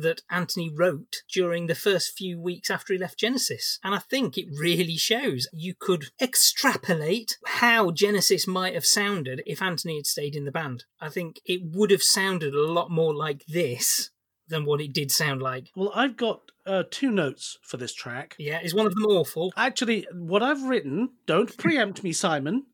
that 0.00 0.22
Anthony 0.30 0.70
wrote 0.70 1.22
during 1.32 1.66
the 1.66 1.74
first 1.74 2.16
few 2.16 2.40
weeks 2.40 2.70
after 2.70 2.92
he 2.92 2.98
left 2.98 3.18
Genesis. 3.18 3.78
And 3.82 3.94
I 3.94 3.98
think 3.98 4.36
it 4.36 4.48
really 4.50 4.96
shows. 4.96 5.48
You 5.52 5.74
could 5.78 6.06
extrapolate 6.20 7.38
how 7.46 7.90
Genesis 7.90 8.46
might 8.46 8.74
have 8.74 8.86
sounded 8.86 9.42
if 9.46 9.62
Anthony 9.62 9.96
had 9.96 10.06
stayed 10.06 10.36
in 10.36 10.44
the 10.44 10.52
band. 10.52 10.84
I 11.00 11.08
think 11.08 11.40
it 11.44 11.60
would 11.64 11.90
have 11.90 12.02
sounded 12.02 12.54
a 12.54 12.66
lot 12.66 12.90
more 12.90 13.14
like 13.14 13.44
this 13.46 14.10
than 14.48 14.64
what 14.64 14.80
it 14.80 14.92
did 14.92 15.10
sound 15.10 15.40
like. 15.40 15.70
Well, 15.74 15.92
I've 15.94 16.16
got 16.16 16.50
uh, 16.66 16.82
two 16.90 17.10
notes 17.10 17.58
for 17.62 17.76
this 17.76 17.94
track. 17.94 18.36
Yeah, 18.38 18.60
is 18.62 18.74
one 18.74 18.86
of 18.86 18.94
them 18.94 19.06
awful? 19.06 19.52
Actually, 19.56 20.06
what 20.12 20.42
I've 20.42 20.62
written, 20.64 21.10
don't 21.26 21.56
preempt 21.56 22.02
me, 22.02 22.12
Simon. 22.12 22.66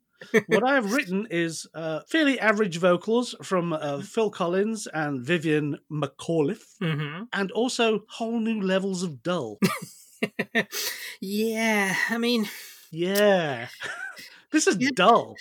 What 0.46 0.64
I 0.64 0.74
have 0.74 0.92
written 0.92 1.26
is 1.30 1.66
uh, 1.74 2.00
fairly 2.08 2.38
average 2.40 2.78
vocals 2.78 3.34
from 3.42 3.72
uh, 3.72 4.00
Phil 4.02 4.30
Collins 4.30 4.86
and 4.92 5.24
Vivian 5.24 5.78
McAuliffe, 5.90 6.64
hmm 6.80 7.24
and 7.32 7.50
also 7.52 8.00
whole 8.08 8.40
new 8.40 8.60
levels 8.60 9.02
of 9.02 9.22
dull. 9.22 9.58
yeah, 11.20 11.94
I 12.10 12.18
mean, 12.18 12.48
Yeah. 12.90 13.68
this 14.52 14.66
is 14.66 14.76
dull. 14.94 15.36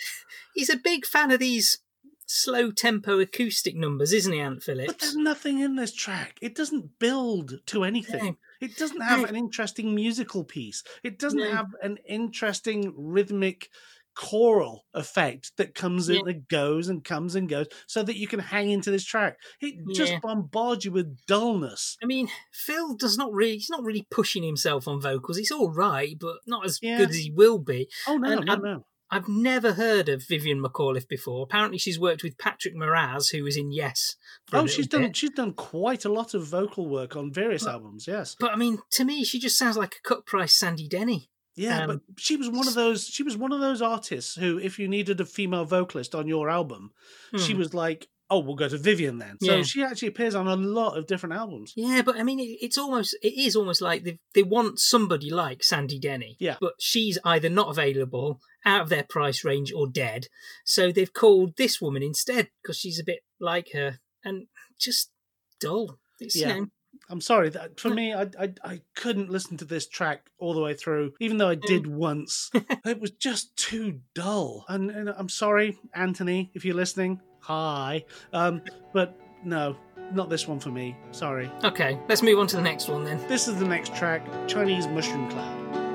he's 0.54 0.70
a 0.70 0.76
big 0.76 1.06
fan 1.06 1.30
of 1.30 1.40
these 1.40 1.78
slow 2.26 2.70
tempo 2.72 3.20
acoustic 3.20 3.76
numbers, 3.76 4.12
isn't 4.12 4.32
he, 4.32 4.40
Ant 4.40 4.62
Phillips? 4.62 4.92
But 4.92 5.00
there's 5.00 5.16
nothing 5.16 5.60
in 5.60 5.76
this 5.76 5.92
track. 5.94 6.36
It 6.42 6.54
doesn't 6.56 6.98
build 6.98 7.60
to 7.66 7.84
anything. 7.84 8.24
No. 8.24 8.36
It 8.60 8.76
doesn't 8.76 9.00
have 9.00 9.20
No. 9.20 9.26
an 9.26 9.36
interesting 9.36 9.94
musical 9.94 10.42
piece. 10.42 10.82
It 11.04 11.18
doesn't 11.18 11.38
No. 11.38 11.52
have 11.52 11.66
an 11.82 11.98
interesting 12.08 12.92
rhythmic 12.96 13.68
choral 14.16 14.84
effect 14.94 15.52
that 15.58 15.74
comes 15.74 16.08
in 16.08 16.16
Yeah. 16.16 16.32
and 16.32 16.48
goes 16.48 16.88
and 16.88 17.04
comes 17.04 17.34
and 17.34 17.48
goes 17.48 17.66
so 17.86 18.02
that 18.02 18.16
you 18.16 18.26
can 18.26 18.40
hang 18.40 18.70
into 18.70 18.90
this 18.90 19.04
track. 19.04 19.36
It 19.60 19.74
just 19.94 20.14
bombards 20.22 20.84
you 20.84 20.92
with 20.92 21.18
dullness. 21.26 21.96
I 22.02 22.06
mean, 22.06 22.28
Phil 22.52 22.94
does 22.96 23.16
not 23.18 23.32
really, 23.32 23.52
he's 23.54 23.70
not 23.70 23.84
really 23.84 24.06
pushing 24.10 24.42
himself 24.42 24.88
on 24.88 25.00
vocals. 25.00 25.36
He's 25.36 25.50
all 25.52 25.70
right, 25.70 26.16
but 26.18 26.36
not 26.46 26.64
as 26.64 26.78
Yeah. 26.82 26.98
good 26.98 27.10
as 27.10 27.16
he 27.16 27.30
will 27.30 27.58
be. 27.58 27.88
Oh 28.08 28.16
no, 28.16 28.32
And 28.38 28.46
no, 28.46 28.54
no. 28.56 28.86
I've 29.08 29.28
never 29.28 29.74
heard 29.74 30.08
of 30.08 30.24
Vivian 30.26 30.60
McAuliffe 30.60 31.06
before. 31.06 31.44
Apparently, 31.44 31.78
she's 31.78 31.96
worked 32.00 32.24
with 32.24 32.38
Patrick 32.38 32.74
Moraz, 32.74 33.30
who 33.30 33.44
was 33.44 33.56
in 33.56 33.70
Yes. 33.70 34.16
Oh, 34.52 34.66
she's 34.66 34.88
done 34.88 35.02
bit. 35.02 35.16
she's 35.16 35.30
done 35.30 35.52
quite 35.52 36.04
a 36.04 36.08
lot 36.12 36.34
of 36.34 36.44
vocal 36.44 36.88
work 36.88 37.14
on 37.14 37.32
various 37.32 37.62
But- 37.64 37.74
albums, 37.74 38.06
yes. 38.08 38.34
But 38.40 38.52
I 38.52 38.56
mean, 38.56 38.78
to 38.92 39.04
me, 39.04 39.22
she 39.24 39.38
just 39.38 39.56
sounds 39.56 39.76
like 39.76 39.94
a 39.96 40.08
cut 40.08 40.26
price 40.26 40.56
Sandy 40.56 40.88
Denny. 40.88 41.30
Yeah, 41.56 41.84
Um, 41.84 41.86
but 41.88 42.20
she 42.20 42.36
was 42.36 42.48
one 42.50 42.68
of 42.68 42.74
those. 42.74 43.06
She 43.06 43.22
was 43.22 43.36
one 43.36 43.52
of 43.52 43.60
those 43.60 43.80
artists 43.82 44.34
who, 44.34 44.58
if 44.58 44.78
you 44.78 44.88
needed 44.88 45.20
a 45.20 45.24
female 45.24 45.64
vocalist 45.64 46.14
on 46.14 46.28
your 46.28 46.50
album, 46.50 46.92
she 47.38 47.52
Hmm. 47.52 47.58
was 47.58 47.72
like, 47.72 48.08
"Oh, 48.28 48.40
we'll 48.40 48.56
go 48.56 48.68
to 48.68 48.76
Vivian 48.76 49.18
then." 49.18 49.38
So 49.42 49.56
Yeah. 49.56 49.62
she 49.62 49.82
actually 49.82 50.08
appears 50.08 50.34
on 50.34 50.46
a 50.48 50.56
lot 50.56 50.98
of 50.98 51.06
different 51.06 51.34
albums. 51.34 51.72
Yeah, 51.74 52.02
but 52.02 52.16
I 52.16 52.22
mean, 52.24 52.40
it, 52.40 52.58
it's 52.60 52.76
almost 52.76 53.16
it 53.22 53.32
is 53.38 53.56
almost 53.56 53.80
like 53.80 54.04
they 54.04 54.18
they 54.34 54.42
want 54.42 54.78
somebody 54.80 55.30
like 55.30 55.62
Sandy 55.64 55.98
Denny. 55.98 56.36
Yeah. 56.38 56.56
But 56.60 56.74
she's 56.78 57.18
either 57.24 57.48
not 57.48 57.68
available, 57.70 58.40
out 58.66 58.82
of 58.82 58.88
their 58.90 59.04
price 59.04 59.42
range, 59.44 59.72
or 59.72 59.88
dead. 59.88 60.28
So 60.64 60.92
they've 60.92 61.12
called 61.12 61.56
this 61.56 61.80
woman 61.80 62.02
instead 62.02 62.50
because 62.62 62.76
she's 62.78 62.98
a 63.00 63.04
bit 63.04 63.20
like 63.40 63.72
her 63.72 64.00
and 64.22 64.48
just 64.78 65.10
dull. 65.58 65.98
It's 66.20 66.36
Yeah. 66.36 66.54
you 66.56 66.60
know 66.62 66.66
I'm 67.08 67.20
sorry. 67.20 67.50
That, 67.50 67.78
for 67.78 67.90
me, 67.90 68.12
I, 68.12 68.22
I 68.38 68.52
I 68.64 68.80
couldn't 68.94 69.30
listen 69.30 69.56
to 69.58 69.64
this 69.64 69.86
track 69.86 70.30
all 70.38 70.54
the 70.54 70.60
way 70.60 70.74
through, 70.74 71.14
even 71.20 71.38
though 71.38 71.48
I 71.48 71.54
did 71.54 71.86
once. 71.86 72.50
it 72.84 73.00
was 73.00 73.10
just 73.12 73.56
too 73.56 74.00
dull. 74.14 74.64
And, 74.68 74.90
and 74.90 75.08
I'm 75.10 75.28
sorry, 75.28 75.78
Anthony, 75.94 76.50
if 76.54 76.64
you're 76.64 76.74
listening. 76.74 77.20
Hi. 77.40 78.04
Um, 78.32 78.62
but 78.92 79.18
no, 79.44 79.76
not 80.12 80.28
this 80.30 80.48
one 80.48 80.58
for 80.58 80.70
me. 80.70 80.96
Sorry. 81.12 81.50
Okay, 81.64 81.98
let's 82.08 82.22
move 82.22 82.38
on 82.38 82.46
to 82.48 82.56
the 82.56 82.62
next 82.62 82.88
one 82.88 83.04
then. 83.04 83.24
This 83.28 83.46
is 83.48 83.58
the 83.58 83.66
next 83.66 83.94
track, 83.94 84.26
Chinese 84.48 84.86
Mushroom 84.88 85.30
Cloud. 85.30 85.85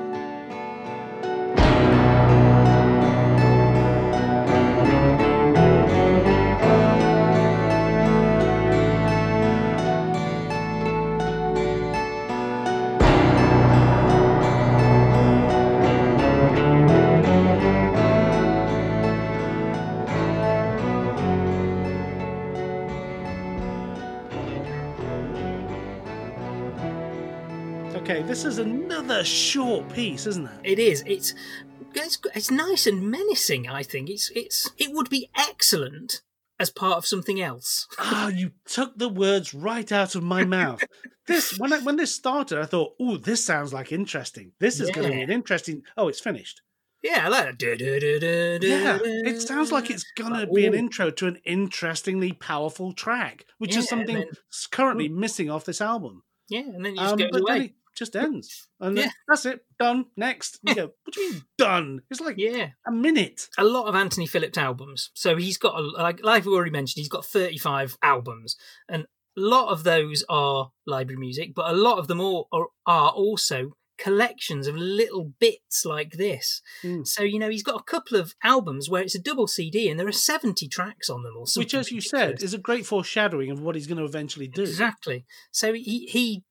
This 28.32 28.46
is 28.46 28.60
another 28.60 29.26
short 29.26 29.92
piece, 29.94 30.26
isn't 30.26 30.46
it? 30.48 30.60
It 30.64 30.80
is. 30.80 31.04
It's 31.06 31.34
it's, 31.94 32.18
it's 32.34 32.50
nice 32.50 32.88
and 32.88 33.12
menacing. 33.12 33.68
I 33.68 33.84
think 33.84 34.10
it's 34.10 34.32
it's 34.34 34.70
it 34.78 34.94
would 34.94 35.10
be 35.10 35.30
excellent 35.38 36.22
as 36.58 36.70
part 36.70 36.96
of 36.96 37.06
something 37.06 37.42
else. 37.42 37.90
Ah, 38.00 38.30
you 38.30 38.52
took 38.64 38.98
the 38.98 39.10
words 39.10 39.54
right 39.54 39.92
out 39.92 40.16
of 40.16 40.24
my 40.24 40.46
mouth. 40.46 40.82
this 41.28 41.60
when 41.60 41.74
I, 41.74 41.80
when 41.80 41.98
this 41.98 42.16
started, 42.16 42.58
I 42.58 42.64
thought, 42.68 42.94
"Oh, 43.02 43.18
this 43.18 43.44
sounds 43.44 43.74
like 43.74 43.92
interesting. 43.92 44.54
This 44.62 44.80
is 44.80 44.92
going 44.92 45.10
to 45.10 45.14
be 45.14 45.22
an 45.24 45.30
interesting." 45.30 45.82
Oh, 45.98 46.08
it's 46.08 46.22
finished. 46.22 46.62
Yeah, 47.04 47.26
I 47.26 47.28
like 47.28 47.60
that. 47.60 48.60
Yeah, 48.62 49.00
it 49.30 49.42
sounds 49.42 49.74
like 49.74 49.90
it's 49.90 50.06
going 50.16 50.32
to 50.32 50.40
Like, 50.42 50.54
be 50.54 50.66
an 50.68 50.74
intro 50.74 51.10
to 51.10 51.28
an 51.28 51.40
interestingly 51.44 52.32
powerful 52.32 52.94
track, 52.94 53.44
which 53.58 53.74
Yeah, 53.74 53.80
is 53.80 53.90
something 53.90 54.16
then- 54.16 54.30
currently 54.72 55.10
missing 55.10 55.50
off 55.50 55.66
this 55.66 55.82
album. 55.82 56.24
Yeah, 56.48 56.62
and 56.62 56.86
then 56.86 56.94
you 56.96 57.00
just 57.02 57.14
Um, 57.14 57.20
then 57.20 57.42
away. 57.42 57.60
it 57.66 57.74
just 58.02 58.16
ends, 58.16 58.68
and 58.80 58.98
Yeah. 58.98 59.12
that's 59.28 59.46
it. 59.46 59.60
Done. 59.78 60.06
Next. 60.18 60.60
You 60.64 60.74
go. 60.76 60.86
What 61.04 61.14
do 61.14 61.22
you 61.22 61.32
mean 61.34 61.44
done? 61.58 62.00
It's 62.10 62.20
like 62.20 62.36
Yeah, 62.40 62.70
a 62.88 62.92
minute. 62.92 63.48
a 63.60 63.64
lot 63.64 63.86
of 63.88 63.94
Anthony 63.96 64.26
Phillips 64.26 64.58
albums. 64.58 65.12
So 65.14 65.36
he's 65.36 65.58
got, 65.60 65.76
a, 65.80 65.82
like, 65.84 66.24
like 66.24 66.46
we 66.46 66.52
already 66.54 66.72
mentioned, 66.72 67.00
he's 67.02 67.10
got 67.10 67.26
35 67.26 67.98
albums, 68.02 68.56
and 68.90 69.04
a 69.04 69.40
lot 69.40 69.70
of 69.72 69.84
those 69.84 70.24
are 70.30 70.72
library 70.88 71.20
music, 71.20 71.54
but 71.56 71.70
a 71.70 71.76
lot 71.76 72.00
of 72.00 72.08
them 72.08 72.20
all 72.20 72.48
are, 72.52 72.68
are 72.88 73.12
also 73.12 73.74
collections 73.98 74.66
of 74.66 74.76
little 74.76 75.32
bits 75.40 75.86
like 75.86 76.14
this. 76.14 76.62
Mm. 76.84 77.06
So 77.06 77.22
you 77.22 77.38
know 77.38 77.50
he's 77.50 77.62
got 77.62 77.80
a 77.80 77.84
couple 77.84 78.18
of 78.18 78.34
albums 78.44 78.90
where 78.90 79.04
it's 79.04 79.14
a 79.14 79.22
double 79.22 79.46
CD 79.46 79.90
and 79.90 80.00
there 80.00 80.08
are 80.08 80.12
70 80.12 80.68
tracks 80.70 81.08
on 81.08 81.22
them, 81.22 81.36
or 81.38 81.46
something. 81.46 81.66
Which, 81.66 81.74
as 81.76 81.92
you 81.92 81.98
ridiculous. 81.98 82.40
said, 82.40 82.44
is 82.44 82.56
a 82.56 82.58
great 82.58 82.86
foreshadowing 82.88 83.52
of 83.52 83.62
what 83.62 83.76
he's 83.76 83.86
going 83.86 84.00
to 84.00 84.04
eventually 84.06 84.48
do. 84.48 84.64
Exactly. 84.64 85.26
So 85.52 85.74
he 85.74 86.08
he 86.12 86.44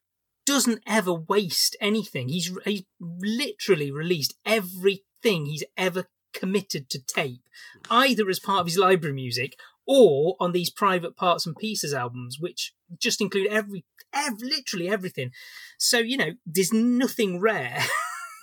doesn't 0.50 0.82
ever 0.84 1.12
waste 1.14 1.76
anything. 1.80 2.28
He's 2.28 2.50
he's 2.64 2.82
literally 3.00 3.92
released 3.92 4.34
everything 4.44 5.46
he's 5.46 5.62
ever 5.76 6.06
committed 6.34 6.90
to 6.90 7.00
tape, 7.00 7.42
either 7.88 8.28
as 8.28 8.40
part 8.40 8.62
of 8.62 8.66
his 8.66 8.76
library 8.76 9.14
music 9.14 9.56
or 9.86 10.34
on 10.40 10.50
these 10.50 10.68
private 10.68 11.16
parts 11.16 11.46
and 11.46 11.54
pieces 11.56 11.94
albums, 11.94 12.38
which 12.40 12.72
just 12.98 13.20
include 13.20 13.46
every, 13.46 13.84
ev- 14.12 14.40
literally 14.40 14.88
everything. 14.88 15.30
So 15.78 15.98
you 15.98 16.16
know, 16.16 16.32
there's 16.44 16.72
nothing 16.72 17.40
rare. 17.40 17.78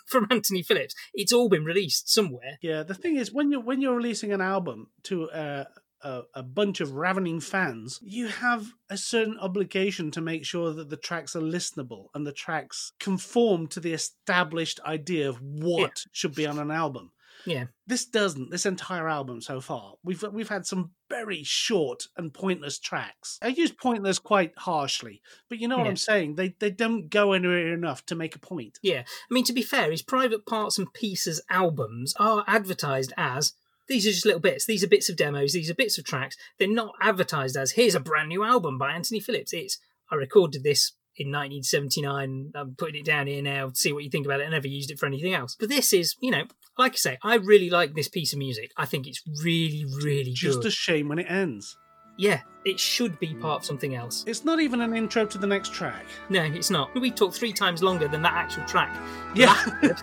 From 0.08 0.26
Anthony 0.32 0.64
Phillips, 0.64 0.96
it's 1.14 1.34
all 1.34 1.50
been 1.50 1.66
released 1.66 2.10
somewhere. 2.10 2.58
Yeah, 2.62 2.84
the 2.84 2.94
thing 2.94 3.18
is, 3.18 3.34
when 3.34 3.52
you're 3.52 3.60
when 3.60 3.82
you're 3.82 3.98
releasing 3.98 4.32
an 4.32 4.40
album 4.40 4.88
to 5.04 5.30
uh, 5.32 5.66
a 6.02 6.22
a 6.34 6.44
bunch 6.44 6.82
of 6.82 6.92
ravening 6.94 7.40
fans, 7.40 8.00
you 8.04 8.28
have 8.28 8.68
a 8.90 8.98
certain 8.98 9.38
obligation 9.40 10.12
to 10.12 10.22
make 10.22 10.46
sure 10.46 10.74
that 10.74 10.90
the 10.90 10.98
tracks 10.98 11.36
are 11.36 11.42
listenable 11.42 12.08
and 12.14 12.26
the 12.26 12.32
tracks 12.32 12.94
conform 13.00 13.68
to 13.68 13.80
the 13.80 13.94
established 13.94 14.80
idea 14.86 15.30
of 15.30 15.42
what 15.42 16.04
should 16.12 16.36
be 16.36 16.46
on 16.46 16.60
an 16.60 16.72
album. 16.72 17.12
Yeah, 17.46 17.66
This 17.86 18.04
doesn't. 18.06 18.50
This 18.50 18.66
entire 18.66 19.08
album 19.08 19.42
so 19.42 19.62
far, 19.62 19.94
we've 20.04 20.24
we've 20.34 20.50
had 20.50 20.66
some 20.66 20.92
very 21.08 21.44
short 21.44 22.08
and 22.18 22.34
pointless 22.34 22.80
tracks. 22.80 23.38
I 23.42 23.50
use 23.50 23.72
pointless 23.72 24.18
quite 24.20 24.54
harshly, 24.58 25.22
but 25.48 25.60
you 25.60 25.68
know 25.68 25.78
what 25.78 25.84
Yeah. 25.86 25.92
I'm 25.92 25.98
saying. 25.98 26.36
They 26.36 26.56
they 26.60 26.72
don't 26.72 27.10
go 27.10 27.34
anywhere 27.34 27.74
enough 27.74 28.06
to 28.08 28.16
make 28.16 28.36
a 28.36 28.40
point. 28.40 28.80
Yeah, 28.82 29.02
I 29.30 29.34
mean 29.34 29.46
to 29.46 29.54
be 29.54 29.62
fair, 29.62 29.92
his 29.92 30.02
private 30.02 30.46
parts 30.48 30.78
and 30.80 30.92
pieces 30.94 31.40
albums 31.50 32.14
are 32.20 32.44
advertised 32.48 33.14
as 33.16 33.54
these 33.88 34.06
are 34.08 34.12
just 34.12 34.26
little 34.26 34.42
bits. 34.42 34.66
These 34.66 34.84
are 34.84 34.88
bits 34.88 35.10
of 35.10 35.16
demos. 35.16 35.54
These 35.54 35.70
are 35.70 35.76
bits 35.76 35.98
of 35.98 36.06
tracks. 36.06 36.36
They're 36.60 36.68
not 36.68 36.94
advertised 37.02 37.56
as 37.56 37.72
here's 37.72 37.96
a 37.96 38.00
brand 38.00 38.30
new 38.30 38.44
album 38.44 38.78
by 38.78 38.92
Anthony 38.92 39.20
Phillips. 39.20 39.54
It's 39.54 39.80
I 40.12 40.16
recorded 40.16 40.64
this 40.64 40.94
in 41.18 41.28
1979. 41.28 42.52
I'm 42.56 42.76
putting 42.76 42.96
it 42.96 43.06
down 43.06 43.28
here 43.28 43.42
now. 43.42 43.70
To 43.70 43.76
see 43.76 43.92
what 43.92 44.04
you 44.04 44.10
think 44.10 44.26
about 44.26 44.42
it. 44.42 44.48
I 44.48 44.50
never 44.50 44.68
used 44.68 44.92
it 44.92 45.00
for 45.00 45.06
anything 45.06 45.34
else. 45.34 45.56
But 45.60 45.70
this 45.70 45.94
is, 45.94 46.16
you 46.22 46.32
know, 46.32 46.44
like 46.78 46.94
I 46.94 46.96
say, 46.96 47.18
I 47.24 47.36
really 47.36 47.70
like 47.70 47.96
this 47.96 48.08
piece 48.08 48.34
of 48.34 48.40
music. 48.40 48.72
I 48.78 48.86
think 48.86 49.08
it's 49.08 49.24
really, 49.44 49.86
really 50.04 50.26
good. 50.26 50.36
Just 50.36 50.60
good. 50.60 50.68
a 50.68 50.72
shame 50.72 51.10
when 51.10 51.20
it 51.20 51.30
ends. 51.30 51.76
Yeah, 52.18 52.42
it 52.66 52.80
should 52.80 53.20
be 53.20 53.36
part 53.36 53.62
of 53.62 53.66
something 53.66 53.94
else. 53.94 54.24
It's 54.26 54.44
not 54.44 54.60
even 54.60 54.82
an 54.82 54.96
intro 54.96 55.26
to 55.28 55.38
the 55.38 55.46
next 55.46 55.72
track. 55.72 56.04
No, 56.30 56.42
it's 56.42 56.72
not. 56.72 56.94
We 57.00 57.12
talked 57.12 57.36
three 57.36 57.54
times 57.54 57.84
longer 57.84 58.08
than 58.08 58.24
that 58.24 58.34
actual 58.34 58.64
track. 58.66 58.96
Yeah, 59.36 59.56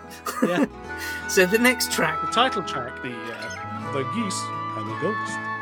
yeah. 0.42 0.66
So 1.28 1.44
the 1.44 1.58
next 1.58 1.90
track 1.90 2.20
The 2.20 2.28
title 2.28 2.62
track, 2.62 3.02
the 3.02 3.12
uh, 3.12 3.53
the 3.94 4.02
geese 4.12 4.42
and 4.76 4.88
the 4.88 4.96
ghost. 4.96 5.53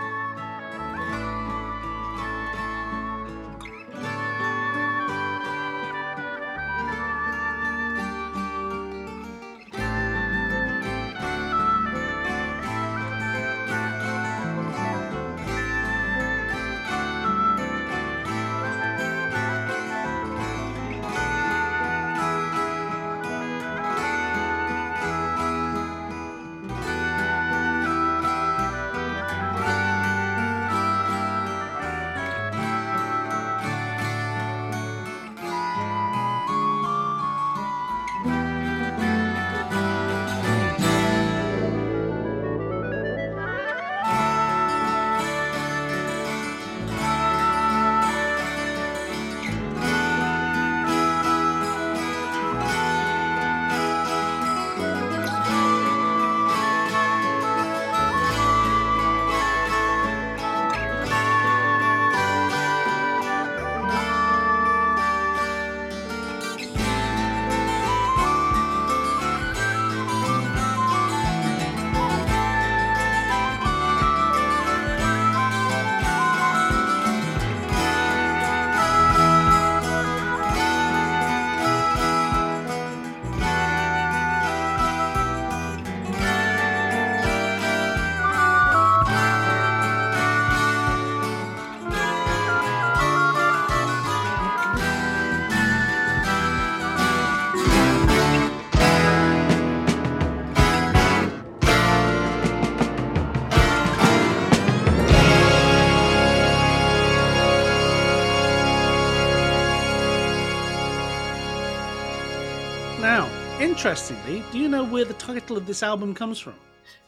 Interestingly, 113.85 114.45
do 114.53 114.61
you 114.61 114.69
know 114.69 114.85
where 114.85 115.05
the 115.05 115.15
title 115.15 115.57
of 115.57 115.67
this 115.67 115.83
album 115.83 116.15
comes 116.15 116.39
from? 116.39 116.55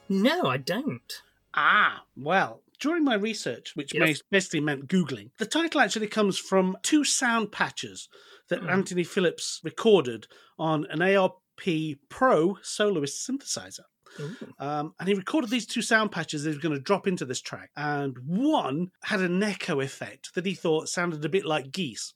No, 0.08 0.46
I 0.46 0.56
don't. 0.56 1.22
Ah, 1.54 2.02
well, 2.16 2.62
during 2.80 3.04
my 3.04 3.14
research, 3.14 3.76
which 3.76 3.94
Yes. 3.94 4.22
basically 4.28 4.58
meant 4.58 4.88
Googling, 4.88 5.30
the 5.38 5.46
title 5.46 5.80
actually 5.80 6.08
comes 6.08 6.36
from 6.36 6.76
two 6.82 7.04
sound 7.04 7.52
patches 7.52 8.08
that 8.48 8.58
Hmm. 8.58 8.70
Anthony 8.70 9.04
Phillips 9.04 9.60
recorded 9.62 10.26
on 10.58 10.84
an 10.86 11.00
ARP 11.00 11.96
Pro 12.08 12.58
soloist 12.60 13.24
synthesizer. 13.24 13.84
Um, 14.58 14.94
and 14.98 15.08
he 15.08 15.14
recorded 15.14 15.50
these 15.50 15.66
two 15.66 15.80
sound 15.80 16.10
patches 16.10 16.42
that 16.42 16.50
he 16.50 16.56
was 16.56 16.62
going 16.62 16.74
to 16.74 16.80
drop 16.82 17.06
into 17.06 17.24
this 17.24 17.40
track. 17.40 17.70
And 17.76 18.18
one 18.26 18.90
had 19.04 19.20
an 19.20 19.40
echo 19.44 19.78
effect 19.80 20.34
that 20.34 20.44
he 20.44 20.54
thought 20.54 20.88
sounded 20.88 21.24
a 21.24 21.28
bit 21.28 21.44
like 21.44 21.70
geese. 21.70 22.14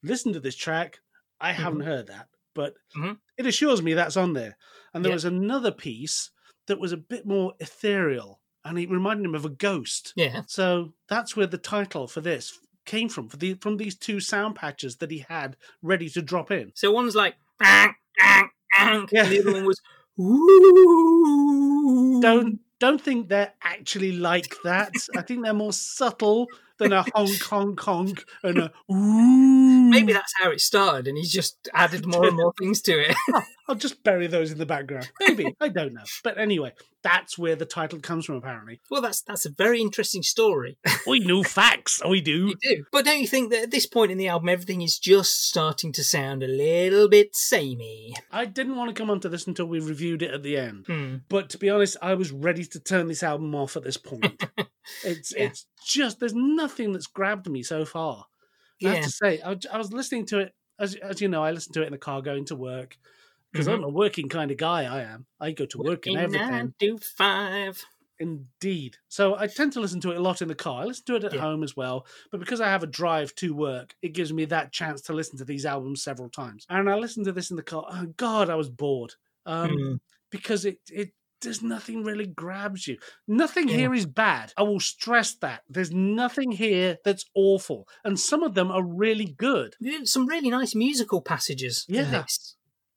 Listen 0.00 0.32
to 0.32 0.38
this 0.38 0.54
track. 0.54 1.00
I 1.40 1.50
haven't 1.50 1.80
heard 1.80 2.06
that, 2.06 2.28
but 2.56 2.74
Mhm. 2.96 3.18
it 3.38 3.46
assures 3.46 3.82
me 3.82 3.94
that's 3.94 4.16
on 4.16 4.32
there. 4.32 4.56
And 4.92 5.04
there 5.04 5.10
Yeah. 5.10 5.14
was 5.16 5.24
another 5.26 5.70
piece 5.70 6.30
that 6.66 6.80
was 6.80 6.90
a 6.92 6.96
bit 6.96 7.24
more 7.26 7.54
ethereal 7.60 8.40
and 8.64 8.76
it 8.78 8.90
reminded 8.90 9.26
him 9.26 9.34
of 9.36 9.44
a 9.44 9.48
ghost. 9.50 10.12
Yeah. 10.16 10.42
So 10.48 10.94
that's 11.08 11.36
where 11.36 11.46
the 11.46 11.58
title 11.58 12.08
for 12.08 12.20
this 12.20 12.58
came 12.84 13.08
from, 13.08 13.28
for 13.28 13.36
the, 13.36 13.54
from 13.54 13.76
these 13.76 13.96
two 13.96 14.18
sound 14.18 14.56
patches 14.56 14.96
that 14.96 15.10
he 15.12 15.18
had 15.28 15.56
ready 15.82 16.08
to 16.10 16.22
drop 16.22 16.50
in. 16.50 16.72
So 16.74 16.90
one's 16.90 17.14
like, 17.14 17.36
"Ank, 17.62 17.94
ank, 18.20 18.50
ank," 18.76 19.10
Yeah. 19.12 19.22
and 19.24 19.32
the 19.32 19.40
other 19.40 19.52
one 19.52 19.64
was, 19.66 19.80
"Ooh." 20.20 22.20
don't 22.22 22.58
don't 22.78 23.00
think 23.00 23.28
they're 23.28 23.54
actually 23.62 24.12
like 24.12 24.54
that. 24.64 24.92
I 25.16 25.22
think 25.22 25.44
they're 25.44 25.54
more 25.54 25.72
subtle 25.72 26.48
than 26.78 26.92
a 26.92 27.04
honk 27.14 27.42
honk 27.42 27.80
honk 27.80 28.24
and 28.42 28.58
a 28.58 28.72
ooh. 28.92 29.90
Maybe 29.90 30.12
that's 30.12 30.34
how 30.40 30.50
it 30.50 30.60
started, 30.60 31.08
and 31.08 31.16
he's 31.16 31.32
just 31.32 31.68
added 31.72 32.06
more 32.06 32.26
and 32.26 32.36
more 32.36 32.52
things 32.58 32.82
to 32.82 32.92
it. 32.92 33.16
I'll 33.68 33.74
just 33.74 34.02
bury 34.04 34.26
those 34.28 34.52
in 34.52 34.58
the 34.58 34.66
background. 34.66 35.10
Maybe 35.20 35.54
I 35.60 35.68
don't 35.68 35.92
know, 35.92 36.04
but 36.22 36.38
anyway, 36.38 36.72
that's 37.02 37.36
where 37.36 37.56
the 37.56 37.66
title 37.66 37.98
comes 38.00 38.24
from. 38.26 38.36
Apparently, 38.36 38.80
well, 38.90 39.02
that's 39.02 39.22
that's 39.22 39.44
a 39.46 39.50
very 39.50 39.80
interesting 39.80 40.22
story. 40.22 40.78
we 41.06 41.20
know 41.20 41.42
facts. 41.42 42.00
We 42.08 42.20
do. 42.20 42.46
You 42.48 42.54
do, 42.62 42.84
but 42.92 43.04
don't 43.04 43.20
you 43.20 43.26
think 43.26 43.50
that 43.50 43.64
at 43.64 43.70
this 43.70 43.86
point 43.86 44.12
in 44.12 44.18
the 44.18 44.28
album, 44.28 44.48
everything 44.48 44.82
is 44.82 44.98
just 44.98 45.48
starting 45.48 45.92
to 45.94 46.04
sound 46.04 46.42
a 46.42 46.48
little 46.48 47.08
bit 47.08 47.34
samey? 47.34 48.14
I 48.30 48.44
didn't 48.44 48.76
want 48.76 48.88
to 48.94 49.00
come 49.00 49.10
onto 49.10 49.28
this 49.28 49.46
until 49.46 49.66
we 49.66 49.80
reviewed 49.80 50.22
it 50.22 50.32
at 50.32 50.42
the 50.42 50.56
end. 50.56 50.86
Hmm. 50.86 51.16
But 51.28 51.50
to 51.50 51.58
be 51.58 51.68
honest, 51.70 51.96
I 52.00 52.14
was 52.14 52.30
ready 52.32 52.64
to 52.64 52.80
turn 52.80 53.08
this 53.08 53.22
album 53.22 53.54
off 53.54 53.76
at 53.76 53.82
this 53.84 53.96
point. 53.96 54.42
it's 55.04 55.34
Yeah. 55.34 55.44
it's 55.44 55.66
just 55.84 56.20
there's 56.20 56.34
nothing 56.34 56.92
that's 56.92 57.06
grabbed 57.08 57.48
me 57.48 57.62
so 57.62 57.84
far. 57.84 58.26
I 58.84 58.88
have 58.88 58.96
Yeah, 58.96 59.02
to 59.02 59.10
say, 59.10 59.40
I, 59.44 59.56
I 59.72 59.78
was 59.78 59.92
listening 59.92 60.26
to 60.26 60.38
it 60.40 60.52
as 60.78 60.94
as 60.96 61.20
you 61.20 61.28
know, 61.28 61.42
I 61.42 61.50
listened 61.50 61.74
to 61.74 61.82
it 61.82 61.86
in 61.86 61.92
the 61.92 61.98
car 61.98 62.20
going 62.22 62.44
to 62.46 62.56
work 62.56 62.96
because 63.56 63.68
Mhm. 63.68 63.74
I'm 63.74 63.84
a 63.84 63.88
working 63.88 64.28
kind 64.28 64.50
of 64.50 64.56
guy. 64.56 64.82
I 64.84 65.02
am. 65.02 65.26
I 65.40 65.52
go 65.52 65.66
to 65.66 65.78
work 65.78 66.06
and 66.06 66.16
everything. 66.16 66.48
nine 66.48 66.74
to 66.80 66.98
five. 66.98 67.84
Indeed. 68.18 68.96
So 69.08 69.36
I 69.36 69.46
tend 69.46 69.72
to 69.74 69.80
listen 69.80 70.00
to 70.00 70.10
it 70.10 70.16
a 70.16 70.20
lot 70.20 70.40
in 70.42 70.48
the 70.48 70.54
car. 70.54 70.82
I 70.82 70.84
listen 70.86 71.04
to 71.06 71.16
it 71.16 71.24
at 71.24 71.34
Yeah. 71.34 71.40
home 71.40 71.62
as 71.62 71.76
well. 71.76 72.06
But 72.30 72.40
because 72.40 72.60
I 72.62 72.68
have 72.68 72.82
a 72.82 72.86
drive 72.86 73.34
to 73.36 73.52
work, 73.54 73.94
it 74.02 74.14
gives 74.14 74.32
me 74.32 74.46
that 74.46 74.72
chance 74.72 75.02
to 75.02 75.12
listen 75.12 75.36
to 75.38 75.44
these 75.44 75.66
albums 75.66 76.02
several 76.02 76.30
times. 76.30 76.64
And 76.70 76.88
I 76.88 76.96
listened 76.96 77.26
to 77.26 77.32
this 77.32 77.50
in 77.50 77.56
the 77.56 77.62
car. 77.62 77.86
Oh 77.90 78.06
God, 78.16 78.48
I 78.50 78.54
was 78.54 78.70
bored. 78.70 79.14
Um, 79.44 79.70
Hmm. 79.70 79.94
because 80.30 80.64
it 80.64 80.80
it 80.90 81.12
there's 81.42 81.62
nothing 81.62 82.02
really 82.02 82.26
grabs 82.26 82.88
you. 82.88 82.96
Nothing 83.28 83.68
Yeah. 83.68 83.76
here 83.76 83.94
is 83.94 84.06
bad. 84.06 84.54
I 84.56 84.62
will 84.62 84.80
stress 84.80 85.34
that. 85.34 85.62
There's 85.68 85.92
nothing 85.92 86.50
here 86.52 86.96
that's 87.04 87.26
awful. 87.34 87.86
And 88.02 88.18
some 88.18 88.42
of 88.42 88.54
them 88.54 88.70
are 88.72 88.82
really 88.82 89.26
good. 89.36 89.76
Some 90.04 90.26
really 90.26 90.48
nice 90.48 90.74
musical 90.74 91.20
passages. 91.20 91.84
Yeah. 91.88 92.10
this. 92.22 92.56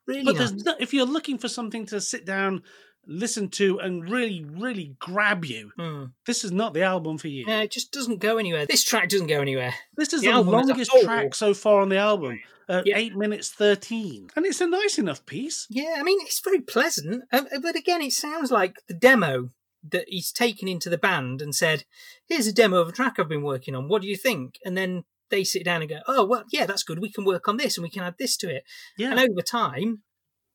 Really 0.09 0.23
But 0.25 0.37
there's 0.37 0.53
no, 0.65 0.75
if 0.79 0.93
you're 0.93 1.05
looking 1.05 1.37
for 1.37 1.47
something 1.47 1.85
to 1.87 2.01
sit 2.01 2.25
down, 2.25 2.63
listen 3.07 3.49
to, 3.49 3.79
and 3.79 4.09
really, 4.09 4.43
really 4.45 4.95
grab 4.99 5.45
you, 5.45 5.71
Hmm. 5.77 6.05
this 6.25 6.43
is 6.43 6.51
not 6.51 6.73
the 6.73 6.83
album 6.83 7.17
for 7.17 7.27
you. 7.27 7.45
Yeah, 7.47 7.61
it 7.61 7.71
just 7.71 7.91
doesn't 7.91 8.19
go 8.19 8.37
anywhere. 8.37 8.65
This 8.65 8.83
track 8.83 9.09
doesn't 9.09 9.27
go 9.27 9.41
anywhere. 9.41 9.73
This 9.95 10.13
is 10.13 10.21
The 10.21 10.27
the, 10.27 10.33
album 10.33 10.55
as 10.55 10.65
a 10.65 10.67
longest 10.67 10.91
whole- 10.91 11.03
track 11.03 11.33
so 11.35 11.53
far 11.53 11.81
on 11.81 11.89
the 11.89 11.97
album, 11.97 12.39
uh, 12.67 12.83
Yeah. 12.85 12.97
eight 12.97 13.15
minutes 13.15 13.49
thirteen, 13.49 14.29
and 14.35 14.45
it's 14.45 14.61
a 14.61 14.67
nice 14.67 14.99
enough 14.99 15.25
piece. 15.25 15.65
Yeah, 15.69 15.95
I 15.97 16.03
mean, 16.03 16.19
it's 16.21 16.39
very 16.39 16.61
pleasant. 16.61 17.23
Um, 17.31 17.47
but 17.61 17.75
again, 17.75 18.01
it 18.01 18.13
sounds 18.13 18.51
like 18.51 18.75
the 18.87 18.93
demo 18.93 19.51
that 19.91 20.05
he's 20.09 20.31
taken 20.31 20.67
into 20.67 20.89
the 20.89 20.97
band 20.97 21.41
and 21.41 21.55
said, 21.55 21.85
Here's 22.27 22.47
a 22.47 22.53
demo 22.53 22.77
of 22.81 22.89
a 22.89 22.91
track 22.91 23.17
I've 23.17 23.29
been 23.29 23.43
working 23.43 23.73
on. 23.75 23.87
What 23.87 24.01
do 24.03 24.07
you 24.09 24.17
think? 24.17 24.59
And 24.65 24.77
then 24.77 25.05
they 25.29 25.43
sit 25.43 25.63
down 25.65 25.81
and 25.81 25.89
go, 25.89 25.99
Oh, 26.07 26.25
well, 26.25 26.43
yeah, 26.51 26.65
that's 26.65 26.83
good. 26.83 26.99
We 26.99 27.11
can 27.11 27.25
work 27.25 27.47
on 27.47 27.57
this 27.57 27.77
and 27.77 27.83
we 27.83 27.89
can 27.89 28.03
add 28.03 28.15
this 28.19 28.35
to 28.37 28.49
it. 28.49 28.63
Yeah, 28.97 29.11
And 29.11 29.19
over 29.19 29.41
time, 29.41 30.03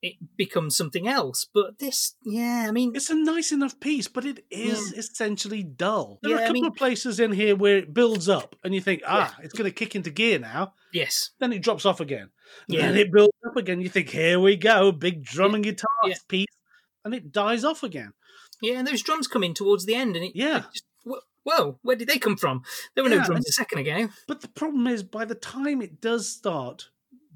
it 0.02 0.16
becomes 0.36 0.76
something 0.76 1.08
else. 1.08 1.46
But 1.54 1.78
this, 1.78 2.14
yeah, 2.24 2.66
I 2.68 2.72
mean, 2.72 2.92
it's 2.94 3.08
a 3.08 3.14
nice 3.14 3.52
enough 3.52 3.80
piece, 3.80 4.06
but 4.06 4.24
it 4.26 4.44
is 4.50 4.92
essentially 4.92 5.62
dull. 5.62 6.18
There 6.22 6.32
are 6.32 6.36
a 6.36 6.38
a 6.38 6.42
I 6.42 6.46
couple 6.48 6.52
mean- 6.60 6.66
of 6.66 6.74
places 6.74 7.18
in 7.20 7.32
here 7.32 7.56
where 7.56 7.78
it 7.78 7.94
builds 7.94 8.28
up, 8.28 8.54
and 8.62 8.74
you 8.74 8.82
think, 8.82 9.02
ah, 9.06 9.34
it's 9.42 9.54
going 9.54 9.70
to 9.70 9.74
kick 9.74 9.94
into 9.96 10.10
gear 10.10 10.38
now. 10.38 10.74
yes. 10.92 11.30
Then 11.40 11.52
it 11.54 11.62
drops 11.62 11.86
off 11.86 12.00
again. 12.00 12.30
Yeah. 12.68 12.82
Then 12.88 12.98
it 12.98 13.10
builds 13.12 13.32
up 13.48 13.56
again. 13.56 13.80
You 13.80 13.88
think, 13.88 14.10
here 14.10 14.38
we 14.38 14.56
go, 14.56 14.92
big 14.92 15.24
drum 15.24 15.54
and 15.54 15.64
guitar 15.64 15.88
Yeah. 16.04 16.14
piece, 16.28 16.54
and 17.04 17.14
it 17.14 17.32
dies 17.32 17.64
off 17.64 17.82
again. 17.82 18.12
Yeah, 18.60 18.78
and 18.78 18.86
those 18.86 19.02
drums 19.02 19.26
come 19.26 19.42
in 19.42 19.54
towards 19.54 19.86
the 19.86 19.94
end. 19.94 20.16
And 20.16 20.24
it, 20.26 20.32
Yeah. 20.34 20.58
it 20.58 20.64
just, 20.72 20.84
whoa, 21.44 21.78
where 21.82 21.96
did 21.96 22.08
they 22.08 22.18
come 22.18 22.36
from? 22.36 22.62
There 22.94 23.04
were 23.04 23.10
no 23.10 23.22
drums 23.24 23.48
a 23.48 23.52
second 23.52 23.78
ago. 23.78 24.08
But 24.26 24.40
the 24.40 24.48
problem 24.48 24.86
is, 24.86 25.02
by 25.02 25.24
the 25.24 25.34
time 25.34 25.80
it 25.80 26.00
does 26.00 26.28
start 26.28 26.90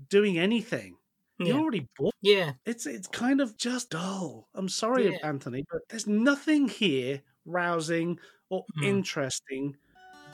doing 0.09 0.39
anything, 0.39 0.97
you're 1.39 1.59
already 1.59 1.87
bored. 1.97 2.15
Yeah. 2.21 2.53
It's 2.67 2.85
it's 2.87 3.07
kind 3.07 3.41
of 3.41 3.57
just 3.57 3.91
dull. 3.91 4.49
I'm 4.55 4.69
sorry, 4.69 5.11
Yeah. 5.13 5.19
Anthony, 5.23 5.65
but 5.71 5.83
there's 5.89 6.07
nothing 6.09 6.69
here 6.69 7.23
rousing 7.45 8.19
or 8.51 8.65
Hmm. 8.77 8.85
interesting 8.85 9.77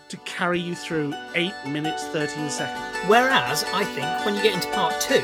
to 0.08 0.16
carry 0.18 0.60
you 0.60 0.74
through 0.74 1.12
eight 1.34 1.54
minutes 1.66 2.04
thirteen 2.08 2.48
seconds. 2.50 2.96
Whereas 3.08 3.64
I 3.74 3.84
think 3.84 4.06
when 4.24 4.34
you 4.34 4.42
get 4.42 4.54
into 4.54 4.68
part 4.72 4.98
two, 5.00 5.20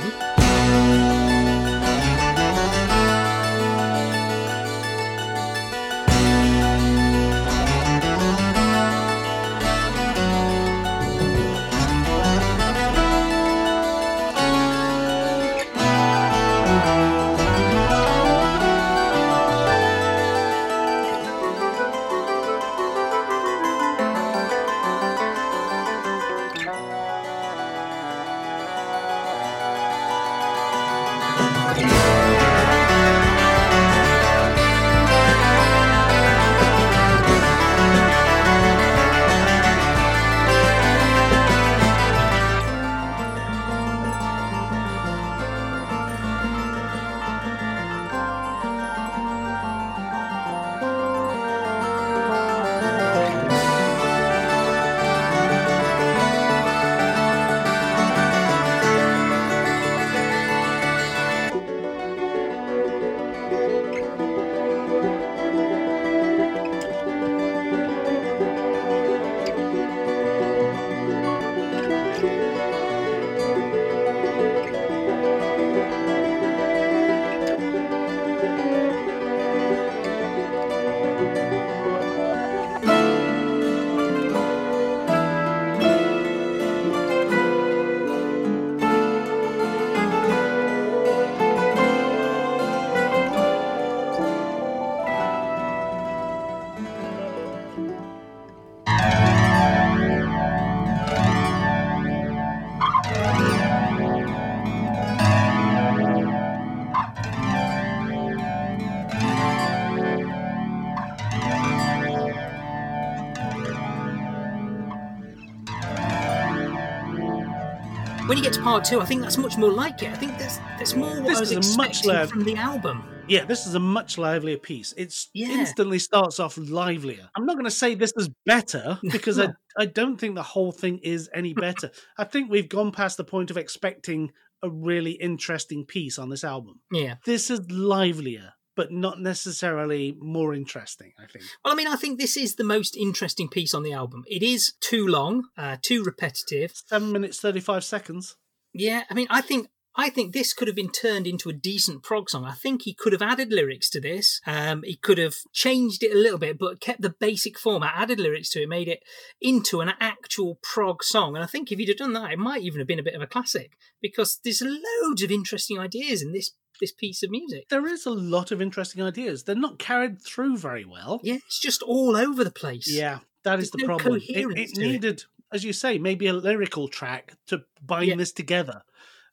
you 118.41 118.45
get 118.45 118.55
to 118.55 118.62
part 118.62 118.84
two, 118.84 119.03
I 119.03 119.05
think 119.05 119.20
that's 119.20 119.36
much 119.36 119.59
more 119.59 119.70
like 119.70 120.03
it. 120.03 120.09
I 120.11 120.14
think 120.14 120.38
that's 120.38 120.57
that's 120.78 120.95
more 120.95 121.20
what 121.20 121.26
This 121.26 121.36
I 121.36 121.41
was 121.41 121.53
is 121.53 121.74
a 121.74 121.76
much 121.76 121.88
expecting 121.91 122.11
lav- 122.14 122.30
from 122.30 122.45
the 122.45 122.57
album. 122.57 123.05
Yeah, 123.28 123.45
this 123.45 123.66
is 123.66 123.74
a 123.74 123.78
much 123.78 124.16
livelier 124.16 124.57
piece. 124.57 124.95
It 124.97 125.14
Yeah. 125.34 125.49
instantly 125.51 125.99
starts 125.99 126.41
off 126.41 126.57
livelier. 126.57 127.28
I'm 127.36 127.45
not 127.45 127.55
going 127.57 127.66
to 127.66 127.70
say 127.70 127.95
this 127.95 128.14
is 128.16 128.30
better 128.47 128.99
because 129.12 129.38
I, 129.38 129.49
I 129.78 129.84
don't 129.84 130.16
think 130.16 130.36
the 130.36 130.43
whole 130.43 130.72
thing 130.72 130.99
is 131.03 131.28
any 131.34 131.53
better. 131.53 131.91
I 132.16 132.24
think 132.24 132.51
we've 132.51 132.68
gone 132.68 132.93
past 132.93 133.18
the 133.18 133.24
point 133.24 133.51
of 133.51 133.59
expecting 133.59 134.32
a 134.62 134.70
really 134.70 135.12
interesting 135.12 135.84
piece 135.84 136.18
on 136.18 136.30
this 136.30 136.43
album. 136.43 136.80
Yeah. 136.91 137.16
This 137.26 137.51
is 137.51 137.70
livelier, 137.70 138.55
but 138.81 138.91
not 138.91 139.20
necessarily 139.20 140.16
more 140.22 140.55
interesting, 140.55 141.12
I 141.18 141.26
think. 141.26 141.45
Well, 141.62 141.74
I 141.74 141.76
mean, 141.76 141.87
I 141.87 141.97
think 141.97 142.18
this 142.18 142.35
is 142.35 142.55
the 142.55 142.64
most 142.64 142.97
interesting 142.97 143.47
piece 143.47 143.74
on 143.74 143.83
the 143.83 143.93
album. 143.93 144.24
It 144.26 144.43
is 144.43 144.72
too 144.81 145.07
long, 145.07 145.49
uh, 145.59 145.76
too 145.83 146.03
repetitive. 146.03 146.72
Seven 146.87 147.12
minutes, 147.12 147.39
35 147.41 147.85
seconds. 147.85 148.37
Yeah, 148.72 149.03
I 149.11 149.12
mean, 149.12 149.26
I 149.28 149.43
think 149.43 149.68
I 149.97 150.09
think 150.09 150.33
this 150.33 150.55
could 150.55 150.66
have 150.66 150.76
been 150.76 150.93
turned 150.93 151.26
into 151.26 151.51
a 151.51 151.53
decent 151.53 152.03
prog 152.03 152.31
song. 152.31 152.47
I 152.47 152.55
think 152.55 152.83
he 152.83 152.95
could 152.95 153.12
have 153.12 153.20
added 153.20 153.53
lyrics 153.53 153.91
to 153.91 154.01
this. 154.01 154.41
Um, 154.47 154.83
he 154.83 154.97
could 154.97 155.18
have 155.18 155.35
changed 155.53 156.03
it 156.03 156.14
a 156.14 156.18
little 156.18 156.39
bit, 156.39 156.59
but 156.59 156.81
kept 156.81 157.03
the 157.03 157.14
basic 157.20 157.59
format, 157.59 157.93
added 157.95 158.18
lyrics 158.18 158.49
to 158.53 158.62
it, 158.62 158.68
made 158.68 158.89
it 158.89 159.03
into 159.43 159.83
an 159.83 159.93
actual 160.01 160.59
prog 160.62 161.05
song. 161.05 161.35
And 161.35 161.45
I 161.45 161.49
think 161.49 161.70
if 161.70 161.78
he'd 161.78 161.89
have 161.89 161.99
done 161.99 162.14
that, 162.14 162.33
it 162.33 162.39
might 162.39 162.62
even 162.62 162.78
have 162.78 162.89
been 162.89 162.99
a 162.99 163.03
bit 163.03 163.14
of 163.14 163.20
a 163.20 163.26
classic 163.26 163.72
because 164.01 164.41
there's 164.43 164.62
loads 164.62 165.22
of 165.22 165.31
interesting 165.31 165.78
ideas 165.78 166.22
in 166.22 166.33
this 166.33 166.53
this 166.81 166.93
piece 166.93 167.22
of 167.22 167.31
music. 167.31 167.68
There 167.68 167.87
is 167.87 168.07
a 168.07 168.11
lot 168.11 168.51
of 168.51 168.61
interesting 168.62 169.03
ideas. 169.03 169.45
They're 169.45 169.55
not 169.55 169.78
carried 169.78 170.20
through 170.22 170.59
very 170.59 170.85
well. 170.85 171.20
Yeah, 171.22 171.35
it's 171.47 171.61
just 171.61 171.83
all 171.83 172.16
over 172.16 172.43
the 172.45 172.51
place. 172.51 172.91
Yeah, 172.91 173.20
that 173.45 173.59
is 173.59 173.70
There's 173.70 173.83
the 173.83 173.87
no 173.87 173.97
problem. 173.99 174.20
It, 174.28 174.59
it 174.59 174.74
to 174.74 174.81
it. 174.81 174.87
needed, 174.87 175.24
as 175.53 175.64
you 175.64 175.72
say, 175.72 175.99
maybe 175.99 176.26
a 176.26 176.33
lyrical 176.33 176.89
track 176.89 177.35
to 177.49 177.62
bind 177.85 178.09
Yeah. 178.09 178.16
this 178.16 178.33
together. 178.33 178.83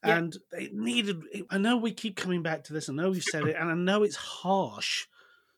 Yeah. 0.04 0.18
And 0.18 0.36
it 0.52 0.72
needed. 0.74 1.22
I 1.50 1.58
know 1.58 1.76
we 1.76 1.92
keep 1.92 2.16
coming 2.16 2.42
back 2.42 2.64
to 2.64 2.72
this. 2.72 2.88
I 2.88 2.92
know 2.92 3.10
we've 3.10 3.22
said 3.22 3.46
it, 3.48 3.56
and 3.58 3.68
I 3.70 3.74
know 3.74 4.04
it's 4.04 4.16
harsh. 4.16 5.06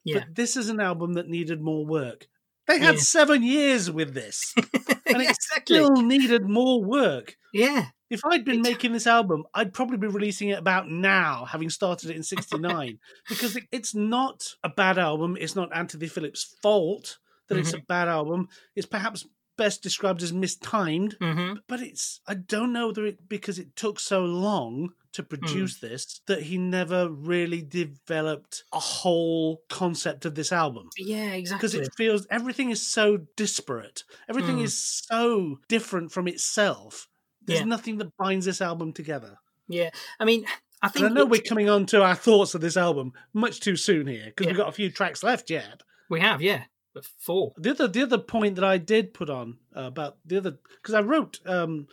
Yeah. 0.03 0.21
But 0.21 0.35
this 0.35 0.57
is 0.57 0.71
an 0.71 0.81
album 0.81 1.13
that 1.15 1.29
needed 1.29 1.61
more 1.61 1.85
work. 1.85 2.27
They 2.71 2.79
had 2.79 2.95
Yeah. 2.97 3.01
seven 3.01 3.43
years 3.43 3.91
with 3.91 4.15
this, 4.15 4.55
and 4.57 5.21
it 5.23 5.31
exactly. 5.31 5.77
still 5.77 5.91
needed 6.03 6.49
more 6.49 6.83
work. 6.85 7.37
Yeah. 7.53 7.87
If 8.11 8.21
I'd 8.25 8.45
been 8.45 8.63
making 8.63 8.93
this 8.93 9.07
album, 9.07 9.45
I'd 9.55 9.73
probably 9.73 9.97
be 9.97 10.07
releasing 10.09 10.49
it 10.49 10.59
about 10.59 10.89
now, 10.89 11.45
having 11.45 11.71
started 11.71 12.11
it 12.11 12.17
in 12.17 12.23
'69, 12.23 12.99
because 13.29 13.59
it's 13.73 13.95
not 13.95 14.55
a 14.65 14.69
bad 14.69 14.99
album. 14.99 15.37
It's 15.41 15.57
not 15.57 15.75
Anthony 15.77 16.07
Phillips' 16.09 16.57
fault 16.63 17.19
that 17.49 17.59
it's 17.59 17.73
a 17.73 17.77
Mm-hmm. 17.77 17.85
bad 17.89 18.09
album. 18.09 18.49
It's 18.77 18.87
perhaps 18.87 19.27
best 19.57 19.83
described 19.83 20.23
as 20.23 20.33
mistimed, 20.33 21.17
hmm 21.21 21.55
but 21.69 21.81
it's 21.81 22.21
I 22.27 22.35
don't 22.35 22.73
know 22.73 22.87
whether 22.89 23.05
it 23.07 23.29
because 23.29 23.59
it 23.59 23.75
took 23.77 23.99
so 24.01 24.21
long 24.25 24.91
to 25.13 25.23
produce 25.23 25.79
this 25.81 26.21
that 26.27 26.43
he 26.43 26.57
never 26.59 27.09
really 27.11 27.63
developed 27.63 28.65
a 28.73 28.79
whole 28.79 29.63
concept 29.69 30.25
of 30.25 30.35
this 30.35 30.53
album 30.53 30.89
Yeah, 30.97 31.33
exactly. 31.33 31.59
because 31.59 31.75
it 31.89 31.95
feels 31.97 32.27
everything 32.31 32.71
is 32.71 32.87
so 32.87 33.19
disparate. 33.37 34.05
Everything 34.29 34.59
Mm. 34.59 34.65
is 34.65 34.79
so 34.79 35.59
different 35.69 36.13
from 36.13 36.29
itself. 36.29 37.09
There's 37.43 37.61
Yeah. 37.61 37.65
nothing 37.67 37.99
that 37.99 38.17
binds 38.17 38.47
this 38.47 38.61
album 38.61 38.93
together. 38.93 39.39
Yeah, 39.69 39.91
I 40.19 40.25
mean, 40.25 40.47
I 40.83 40.89
think 40.89 41.05
And 41.07 41.13
I 41.13 41.21
know 41.21 41.27
we're 41.27 41.41
coming 41.43 41.69
on 41.69 41.87
to 41.87 42.03
our 42.03 42.15
thoughts 42.15 42.55
of 42.55 42.61
this 42.61 42.77
album 42.77 43.13
much 43.33 43.61
too 43.61 43.77
soon 43.77 44.07
here 44.07 44.27
because 44.27 44.47
Yeah. 44.47 44.53
we've 44.53 44.57
got 44.59 44.69
a 44.69 44.73
few 44.73 44.91
tracks 44.91 45.23
left 45.23 45.51
yet. 45.51 45.83
we 46.09 46.21
have, 46.21 46.41
yeah, 46.43 46.65
but 46.95 47.05
four. 47.05 47.53
The 47.57 47.71
other, 47.71 47.87
the 47.89 48.03
other 48.03 48.19
point 48.19 48.55
that 48.57 48.65
I 48.65 48.79
did 48.79 49.13
put 49.15 49.29
on 49.31 49.59
uh, 49.77 49.83
about 49.83 50.19
the 50.25 50.39
other 50.39 50.59
because 50.83 50.95
I 50.95 51.01
wrote 51.03 51.39
um, 51.47 51.87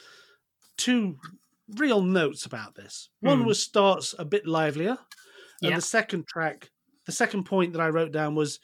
two 0.77 1.19
real 1.75 2.01
notes 2.01 2.45
about 2.45 2.75
this. 2.75 3.09
One 3.19 3.41
Hmm. 3.41 3.45
was 3.47 3.61
starts 3.61 4.15
a 4.17 4.25
bit 4.25 4.45
livelier, 4.47 4.97
and 5.61 5.71
Yeah. 5.71 5.75
the 5.75 5.81
second 5.81 6.27
track, 6.27 6.71
the 7.05 7.11
second 7.11 7.43
point 7.45 7.73
that 7.73 7.81
I 7.81 7.89
wrote 7.89 8.11
down 8.11 8.35
was 8.35 8.59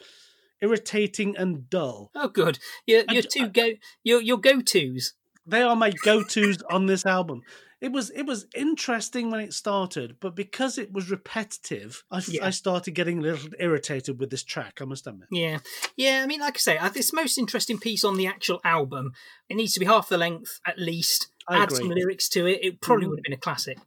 irritating 0.61 1.35
and 1.35 1.69
dull. 1.69 2.11
Oh, 2.15 2.27
good. 2.27 2.59
Your 2.85 3.03
I 3.07 3.13
your 3.13 3.23
two 3.23 3.47
go 3.49 3.71
your 4.03 4.21
your 4.21 4.37
go 4.37 4.61
tos. 4.61 5.13
They 5.45 5.61
are 5.61 5.75
my 5.75 5.91
go-tos 6.05 6.61
on 6.69 6.85
this 6.85 7.05
album. 7.05 7.41
It 7.81 7.91
was 7.91 8.09
it 8.11 8.23
was 8.25 8.45
interesting 8.55 9.29
when 9.29 9.41
it 9.41 9.53
started, 9.53 10.15
but 10.21 10.35
because 10.37 10.77
it 10.77 10.93
was 10.93 11.11
repetitive, 11.11 12.01
I, 12.09 12.21
Yeah. 12.29 12.47
I 12.47 12.51
started 12.51 12.91
getting 12.91 13.19
a 13.19 13.21
little 13.23 13.49
irritated 13.59 14.21
with 14.21 14.29
this 14.29 14.41
track. 14.43 14.79
I 14.81 14.85
must 14.85 15.05
admit. 15.05 15.27
Yeah, 15.31 15.59
yeah. 15.97 16.21
I 16.23 16.27
mean, 16.27 16.39
like 16.39 16.55
I 16.55 16.59
say, 16.59 16.77
uh, 16.77 16.87
this 16.87 17.11
most 17.11 17.37
interesting 17.37 17.77
piece 17.77 18.05
on 18.05 18.15
the 18.15 18.25
actual 18.25 18.61
album. 18.63 19.11
It 19.49 19.55
needs 19.55 19.73
to 19.73 19.81
be 19.81 19.85
half 19.85 20.07
the 20.07 20.17
length 20.17 20.61
at 20.65 20.79
least. 20.79 21.27
I 21.47 21.57
Add 21.57 21.63
agree. 21.71 21.77
some 21.77 21.89
lyrics 21.89 22.29
to 22.29 22.45
it. 22.47 22.59
It 22.63 22.81
probably 22.81 23.05
Mhm. 23.05 23.09
would 23.09 23.19
have 23.19 23.23
been 23.23 23.33
a 23.33 23.37
classic. 23.37 23.77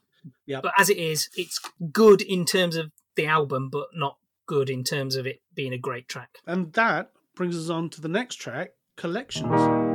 Yep. 0.47 0.63
But 0.65 0.73
as 0.79 0.91
it 0.91 0.99
is, 0.99 1.29
it's 1.37 1.61
good 1.93 2.21
in 2.23 2.45
terms 2.45 2.77
of 2.77 2.91
the 3.15 3.27
album, 3.27 3.69
but 3.71 3.89
not 3.95 4.19
good 4.47 4.69
in 4.71 4.85
terms 4.85 5.17
of 5.17 5.27
it 5.27 5.41
being 5.55 5.73
a 5.73 5.79
great 5.79 6.09
track. 6.09 6.39
And 6.47 6.73
that 6.75 7.13
brings 7.35 7.57
us 7.57 7.71
on 7.71 7.91
to 7.91 8.01
the 8.01 8.09
next 8.09 8.37
track, 8.37 8.73
Collections. 8.97 9.86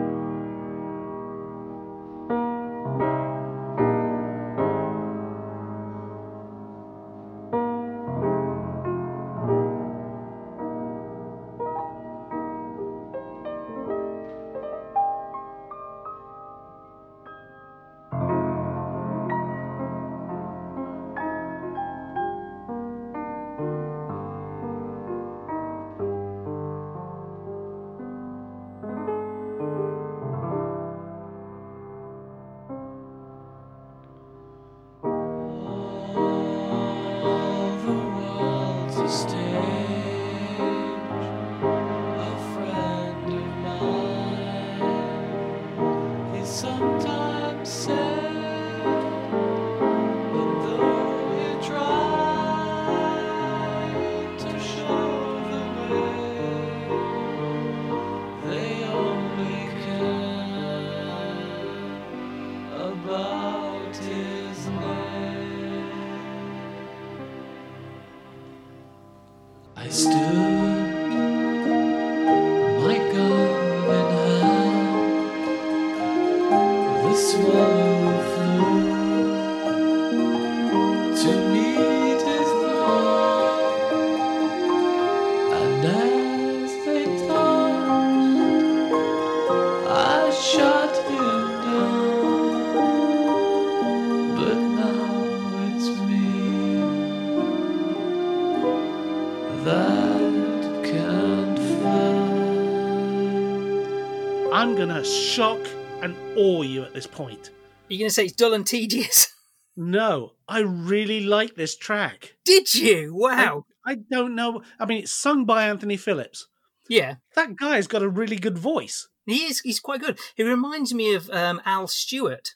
This 107.02 107.08
point. 107.12 107.50
Are 107.50 107.94
you 107.94 107.98
going 107.98 108.10
to 108.10 108.14
say 108.14 108.26
it's 108.26 108.34
dull 108.34 108.54
and 108.54 108.66
tedious? 108.66 109.28
No, 109.78 110.34
I 110.50 110.60
really 110.60 111.22
like 111.22 111.56
this 111.56 111.78
track. 111.78 112.34
Did 112.44 112.76
you? 112.76 113.16
Wow. 113.16 113.64
I 113.86 113.96
don't 114.12 114.36
know. 114.36 114.64
I 114.78 114.86
mean, 114.86 115.04
it's 115.04 115.14
sung 115.14 115.46
by 115.46 115.66
Anthony 115.66 115.96
Phillips. 115.96 116.46
Yeah. 116.90 117.16
That 117.38 117.56
guy's 117.56 117.88
got 117.88 118.04
a 118.04 118.10
really 118.10 118.36
good 118.36 118.58
voice. 118.58 119.08
He 119.26 119.46
is. 119.46 119.62
He's 119.62 119.80
quite 119.80 120.02
good. 120.02 120.20
He 120.36 120.44
reminds 120.44 120.94
me 120.94 121.16
of 121.16 121.30
um, 121.30 121.62
Al 121.66 121.88
Stewart, 121.88 122.50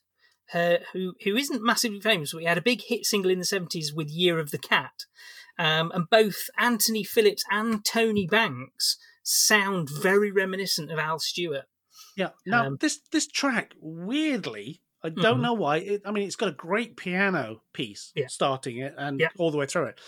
uh, 0.53 0.79
who 0.91 1.13
who 1.23 1.37
isn't 1.37 1.63
massively 1.63 2.01
famous, 2.01 2.33
but 2.33 2.39
he 2.39 2.47
had 2.47 2.57
a 2.57 2.61
big 2.61 2.81
hit 2.81 3.05
single 3.05 3.31
in 3.31 3.39
the 3.39 3.45
seventies 3.45 3.93
with 3.93 4.09
"Year 4.09 4.37
of 4.37 4.51
the 4.51 4.57
Cat," 4.57 5.05
um, 5.57 5.93
and 5.95 6.09
both 6.09 6.49
Anthony 6.57 7.05
Phillips 7.05 7.45
and 7.49 7.85
Tony 7.85 8.27
Banks 8.27 8.97
sound 9.23 9.89
very 9.89 10.33
reminiscent 10.33 10.91
of 10.91 10.99
Al 10.99 11.19
Stewart. 11.19 11.65
Yeah. 12.15 12.31
Now 12.45 12.67
Um, 12.67 12.79
this 12.79 12.99
this 13.11 13.27
track, 13.27 13.73
weirdly, 13.79 14.81
I 15.03 15.09
don't 15.09 15.41
Mhm. 15.41 15.41
know 15.41 15.53
why. 15.53 15.77
It, 15.77 16.01
I 16.05 16.11
mean, 16.11 16.25
it's 16.25 16.35
got 16.35 16.49
a 16.49 16.53
great 16.53 16.97
piano 16.97 17.61
piece 17.73 18.13
Yeah. 18.15 18.27
starting 18.27 18.77
it 18.77 18.93
and 18.97 19.19
Yeah. 19.19 19.29
all 19.37 19.51
the 19.51 19.57
way 19.57 19.65
through 19.65 19.87
it. 19.87 19.99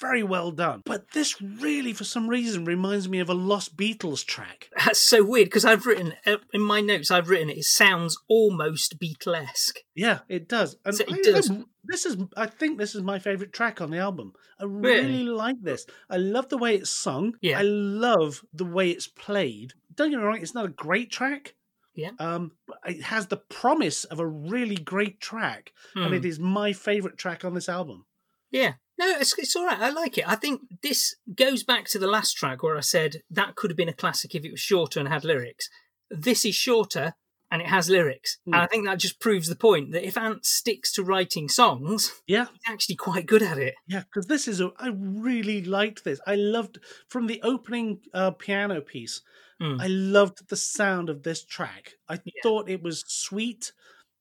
Very 0.00 0.22
well 0.22 0.50
done. 0.50 0.82
But 0.84 1.12
this 1.12 1.40
really, 1.40 1.92
for 1.92 2.04
some 2.04 2.28
reason, 2.28 2.64
reminds 2.64 3.08
me 3.08 3.20
of 3.20 3.28
a 3.28 3.34
Lost 3.34 3.76
Beatles 3.76 4.24
track. 4.24 4.68
That's 4.84 5.00
so 5.00 5.22
weird 5.22 5.46
because 5.46 5.64
I've 5.64 5.86
written 5.86 6.14
uh, 6.26 6.38
in 6.52 6.60
my 6.62 6.80
notes. 6.80 7.10
I've 7.10 7.28
written 7.30 7.48
it 7.50 7.64
sounds 7.64 8.18
almost 8.28 8.98
Beatlesque. 8.98 9.78
Yeah, 9.94 10.20
it 10.28 10.48
does. 10.48 10.76
And 10.84 10.94
So 10.94 11.04
it 11.04 11.12
I- 11.12 11.30
does. 11.32 11.50
I- 11.50 11.64
this 11.86 12.06
is, 12.06 12.16
I 12.36 12.46
think, 12.46 12.78
this 12.78 12.94
is 12.94 13.02
my 13.02 13.18
favorite 13.18 13.52
track 13.52 13.80
on 13.82 13.90
the 13.90 13.98
album. 13.98 14.32
I 14.58 14.64
Really? 14.64 15.02
really 15.06 15.24
like 15.24 15.60
this. 15.60 15.84
I 16.08 16.16
love 16.16 16.48
the 16.48 16.56
way 16.56 16.76
it's 16.76 16.88
sung. 16.90 17.36
Yeah. 17.42 17.58
I 17.58 17.62
love 17.62 18.42
the 18.54 18.64
way 18.64 18.90
it's 18.90 19.06
played. 19.06 19.74
Don't 19.94 20.10
get 20.10 20.16
me 20.18 20.22
wrong; 20.24 20.38
it's 20.40 20.54
not 20.54 20.64
a 20.64 20.68
great 20.68 21.10
track. 21.12 21.54
Yeah. 21.94 22.10
Um, 22.18 22.52
it 22.86 23.02
has 23.02 23.26
the 23.26 23.36
promise 23.36 24.04
of 24.04 24.18
a 24.18 24.26
really 24.26 24.76
great 24.76 25.20
track, 25.20 25.72
and 25.94 26.06
Hmm. 26.08 26.14
it 26.14 26.24
is 26.24 26.38
my 26.40 26.72
favorite 26.72 27.18
track 27.18 27.44
on 27.44 27.52
this 27.54 27.68
album. 27.68 28.06
Yeah. 28.50 28.74
No, 28.98 29.08
it's, 29.18 29.36
it's 29.38 29.56
all 29.56 29.66
right. 29.66 29.80
I 29.80 29.90
like 29.90 30.18
it. 30.18 30.28
I 30.28 30.36
think 30.36 30.60
this 30.82 31.16
goes 31.34 31.64
back 31.64 31.86
to 31.86 31.98
the 31.98 32.06
last 32.06 32.34
track 32.34 32.62
where 32.62 32.76
I 32.76 32.80
said 32.80 33.22
that 33.30 33.56
could 33.56 33.70
have 33.70 33.76
been 33.76 33.88
a 33.88 33.92
classic 33.94 34.34
if 34.34 34.44
it 34.44 34.50
was 34.52 34.60
shorter 34.60 35.00
and 35.00 35.08
had 35.08 35.24
lyrics. 35.24 35.68
This 36.10 36.44
is 36.44 36.54
shorter 36.54 37.14
and 37.50 37.60
it 37.60 37.68
has 37.68 37.90
lyrics. 37.90 38.38
Hmm. 38.44 38.54
And 38.54 38.62
I 38.62 38.66
think 38.66 38.86
that 38.86 38.98
just 39.00 39.18
proves 39.20 39.48
the 39.48 39.56
point 39.56 39.92
that 39.92 40.06
if 40.06 40.16
Ant 40.16 40.44
sticks 40.46 40.92
to 40.94 41.02
writing 41.02 41.48
songs, 41.48 42.12
Yeah, 42.26 42.46
he's 42.52 42.72
actually 42.72 42.96
quite 42.96 43.26
good 43.26 43.42
at 43.42 43.58
it. 43.58 43.74
yeah, 43.88 44.00
because 44.04 44.26
this 44.26 44.46
is 44.46 44.60
a. 44.60 44.70
I 44.78 44.90
really 44.94 45.62
liked 45.64 46.04
this. 46.04 46.20
I 46.26 46.36
loved 46.36 46.78
from 47.08 47.26
the 47.26 47.40
opening 47.42 48.00
uh, 48.12 48.30
piano 48.32 48.80
piece. 48.80 49.22
Hmm. 49.60 49.80
I 49.80 49.86
loved 49.88 50.48
the 50.48 50.56
sound 50.56 51.08
of 51.10 51.22
this 51.24 51.44
track. 51.44 51.92
I 52.08 52.14
Yeah. 52.24 52.32
thought 52.42 52.68
it 52.70 52.82
was 52.82 53.04
sweet, 53.06 53.72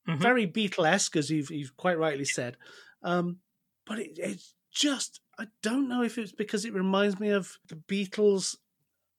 Mhm. 0.07 0.19
very 0.19 0.45
Beatlesque, 0.47 1.15
as 1.15 1.29
you've, 1.31 1.49
you've 1.51 1.75
quite 1.77 1.97
rightly 1.97 2.25
said. 2.25 2.57
Um, 3.03 3.39
but 3.85 3.99
it, 3.99 4.11
it's 4.17 4.53
just, 4.73 5.21
I 5.39 5.47
don't 5.61 5.87
know 5.89 6.03
if 6.03 6.17
it's 6.17 6.31
because 6.31 6.65
it 6.65 6.73
reminds 6.73 7.19
me 7.19 7.29
of 7.29 7.57
the 7.67 7.75
Beatles. 7.75 8.57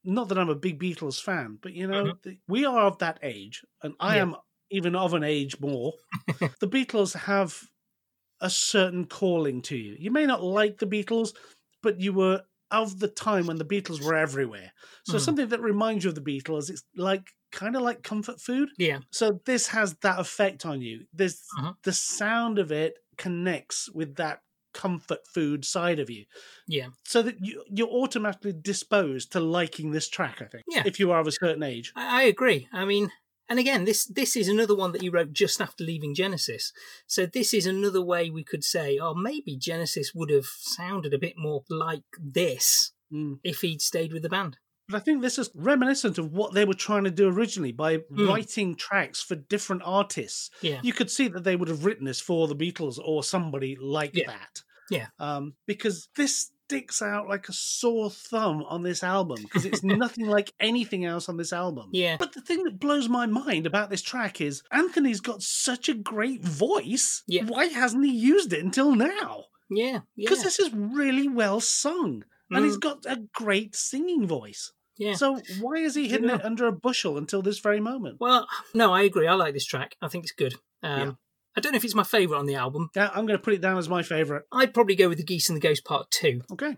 Not 0.04 0.28
that 0.28 0.38
I'm 0.38 0.50
a 0.50 0.54
big 0.56 0.80
Beatles 0.80 1.22
fan, 1.22 1.58
but 1.62 1.74
you 1.74 1.86
know, 1.86 2.14
the, 2.22 2.38
we 2.48 2.64
are 2.66 2.82
of 2.86 2.98
that 2.98 3.20
age, 3.22 3.64
and 3.82 3.94
I 4.00 4.16
Mm-hmm. 4.16 4.16
Yeah. 4.16 4.22
am 4.22 4.36
even 4.70 4.96
of 4.96 5.14
an 5.14 5.24
age 5.24 5.60
more. 5.60 5.94
the 6.60 6.68
Beatles 6.68 7.14
have 7.16 7.62
a 8.40 8.50
certain 8.50 9.06
calling 9.06 9.62
to 9.62 9.76
you. 9.76 9.96
You 9.98 10.10
may 10.10 10.26
not 10.26 10.42
like 10.42 10.78
the 10.78 10.86
Beatles, 10.86 11.34
but 11.82 12.00
you 12.00 12.12
were 12.12 12.42
of 12.70 12.98
the 12.98 13.08
time 13.08 13.46
when 13.46 13.58
the 13.58 13.64
Beatles 13.64 14.00
were 14.00 14.14
everywhere. 14.14 14.72
So 15.04 15.18
Mm. 15.18 15.18
something 15.18 15.48
that 15.48 15.60
reminds 15.60 16.04
you 16.04 16.10
of 16.10 16.16
the 16.16 16.20
Beatles, 16.20 16.70
it's 16.70 16.82
like 16.96 17.30
kind 17.52 17.76
of 17.76 17.82
like 17.82 18.02
comfort 18.02 18.40
food. 18.40 18.70
Yeah. 18.76 19.00
So 19.12 19.40
this 19.46 19.68
has 19.68 19.94
that 19.98 20.18
effect 20.18 20.66
on 20.66 20.82
you. 20.82 21.06
There's 21.12 21.42
Mhm. 21.52 21.74
the 21.84 21.92
sound 21.92 22.58
of 22.58 22.72
it 22.72 22.98
connects 23.16 23.88
with 23.90 24.16
that 24.16 24.40
comfort 24.74 25.20
food 25.32 25.64
side 25.64 25.98
of 25.98 26.10
you. 26.10 26.24
Yeah. 26.66 26.88
So 27.04 27.22
that 27.22 27.36
you 27.40 27.64
you're 27.68 27.88
automatically 27.88 28.52
disposed 28.52 29.32
to 29.32 29.40
liking 29.40 29.92
this 29.92 30.08
track, 30.08 30.42
I 30.42 30.46
think. 30.46 30.64
Yeah. 30.68 30.82
If 30.84 30.98
you 30.98 31.10
are 31.12 31.20
of 31.20 31.26
a 31.26 31.32
certain 31.32 31.62
age. 31.62 31.92
I, 31.96 32.20
I 32.20 32.22
agree. 32.24 32.68
I 32.72 32.84
mean, 32.84 33.10
and 33.48 33.58
again, 33.58 33.84
this 33.84 34.04
this 34.04 34.36
is 34.36 34.48
another 34.48 34.76
one 34.76 34.92
that 34.92 35.02
he 35.02 35.08
wrote 35.08 35.32
just 35.32 35.60
after 35.60 35.84
leaving 35.84 36.14
Genesis. 36.14 36.72
So 37.06 37.26
this 37.26 37.54
is 37.54 37.66
another 37.66 38.02
way 38.02 38.30
we 38.30 38.44
could 38.44 38.64
say, 38.64 38.98
oh, 38.98 39.14
maybe 39.14 39.56
Genesis 39.56 40.12
would 40.14 40.30
have 40.30 40.46
sounded 40.46 41.14
a 41.14 41.18
bit 41.18 41.34
more 41.36 41.62
like 41.70 42.04
this 42.20 42.92
Mm. 43.12 43.38
if 43.44 43.60
he'd 43.60 43.82
stayed 43.82 44.12
with 44.12 44.22
the 44.22 44.28
band. 44.28 44.56
But 44.88 44.96
I 44.96 45.00
think 45.00 45.22
this 45.22 45.38
is 45.38 45.50
reminiscent 45.54 46.18
of 46.18 46.32
what 46.32 46.52
they 46.54 46.64
were 46.64 46.74
trying 46.74 47.04
to 47.04 47.10
do 47.10 47.28
originally 47.28 47.72
by 47.72 47.98
Mm. 47.98 48.28
writing 48.28 48.74
tracks 48.76 49.22
for 49.22 49.34
different 49.34 49.82
artists. 49.84 50.50
Yeah. 50.60 50.80
You 50.82 50.92
could 50.92 51.10
see 51.10 51.28
that 51.28 51.44
they 51.44 51.56
would 51.56 51.68
have 51.68 51.84
written 51.84 52.04
this 52.04 52.20
for 52.20 52.46
the 52.48 52.56
Beatles 52.56 52.98
or 53.02 53.24
somebody 53.24 53.76
like 53.80 54.14
Yeah. 54.14 54.26
that. 54.26 54.62
Yeah. 54.90 55.06
Um, 55.18 55.54
because 55.66 56.08
this 56.16 56.50
sticks 56.66 57.02
out 57.02 57.28
like 57.28 57.46
a 57.48 57.52
sore 57.52 58.10
thumb 58.10 58.62
on 58.68 58.82
this 58.82 59.02
album 59.02 59.36
because 59.42 59.64
it's 59.66 59.82
nothing 59.84 60.26
like 60.26 60.52
anything 60.60 61.04
else 61.04 61.28
on 61.28 61.36
this 61.36 61.52
album. 61.52 61.90
Yeah. 61.92 62.16
But 62.18 62.32
the 62.32 62.40
thing 62.40 62.64
that 62.64 62.78
blows 62.80 63.08
my 63.08 63.26
mind 63.26 63.66
about 63.66 63.90
this 63.90 64.02
track 64.02 64.40
is 64.40 64.62
Anthony's 64.70 65.20
got 65.20 65.42
such 65.42 65.88
a 65.88 65.94
great 65.94 66.42
voice. 66.42 67.22
Yeah. 67.26 67.44
Why 67.44 67.66
hasn't 67.66 68.04
he 68.04 68.12
used 68.12 68.52
it 68.52 68.64
until 68.64 68.94
now? 68.94 69.44
Yeah. 69.70 70.00
Yeah. 70.16 70.28
Because 70.28 70.42
this 70.42 70.58
is 70.58 70.70
really 70.72 71.28
well 71.28 71.60
sung. 71.60 72.24
And 72.56 72.64
he's 72.64 72.76
got 72.76 73.04
a 73.06 73.22
great 73.34 73.74
singing 73.74 74.26
voice. 74.26 74.72
Yeah. 74.96 75.14
So 75.14 75.40
why 75.60 75.74
is 75.76 75.94
he 75.94 76.08
hidden 76.08 76.30
it 76.30 76.44
under 76.44 76.66
a 76.66 76.72
bushel 76.72 77.18
until 77.18 77.42
this 77.42 77.58
very 77.58 77.80
moment? 77.80 78.18
Well, 78.20 78.46
no, 78.74 78.92
I 78.92 79.02
agree. 79.02 79.26
I 79.26 79.34
like 79.34 79.54
this 79.54 79.66
track. 79.66 79.96
I 80.00 80.08
think 80.08 80.24
it's 80.24 80.32
good. 80.32 80.54
Um, 80.82 81.00
Yeah. 81.00 81.12
I 81.56 81.60
don't 81.60 81.72
know 81.72 81.76
if 81.76 81.84
it's 81.84 81.94
my 81.94 82.02
favourite 82.02 82.40
on 82.40 82.46
the 82.46 82.56
album. 82.56 82.90
Yeah, 82.96 83.10
I'm 83.14 83.26
going 83.26 83.38
to 83.38 83.42
put 83.42 83.54
it 83.54 83.60
down 83.60 83.78
as 83.78 83.88
my 83.88 84.02
favourite. 84.02 84.42
I'd 84.50 84.74
probably 84.74 84.96
go 84.96 85.08
with 85.08 85.18
The 85.18 85.24
Geese 85.24 85.48
and 85.48 85.56
the 85.56 85.60
Ghost 85.60 85.84
Part 85.84 86.10
2. 86.10 86.42
Okay. 86.52 86.76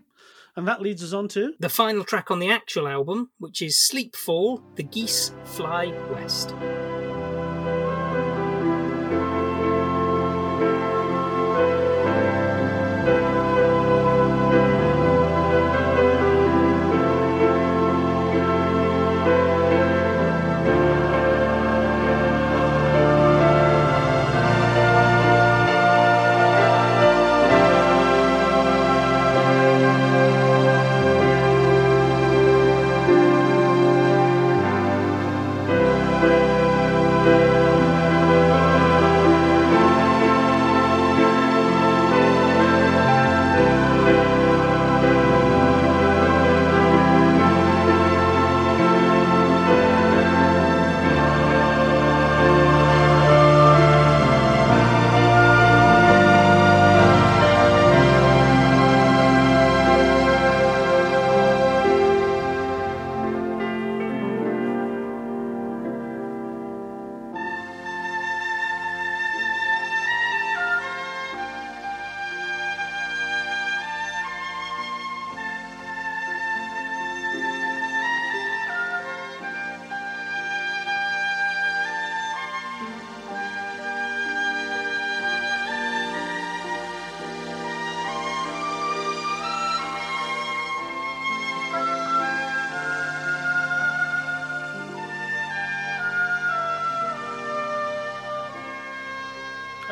And 0.55 0.67
that 0.67 0.81
leads 0.81 1.03
us 1.03 1.13
on 1.13 1.27
to 1.29 1.53
The 1.59 1.69
final 1.69 2.03
track 2.03 2.29
on 2.31 2.39
the 2.39 2.49
actual 2.51 2.87
album, 2.87 3.31
which 3.39 3.61
is 3.61 3.75
Sleepfall, 3.75 4.61
The 4.75 4.83
Geese 4.83 5.31
Fly 5.45 5.87
West. 6.11 6.53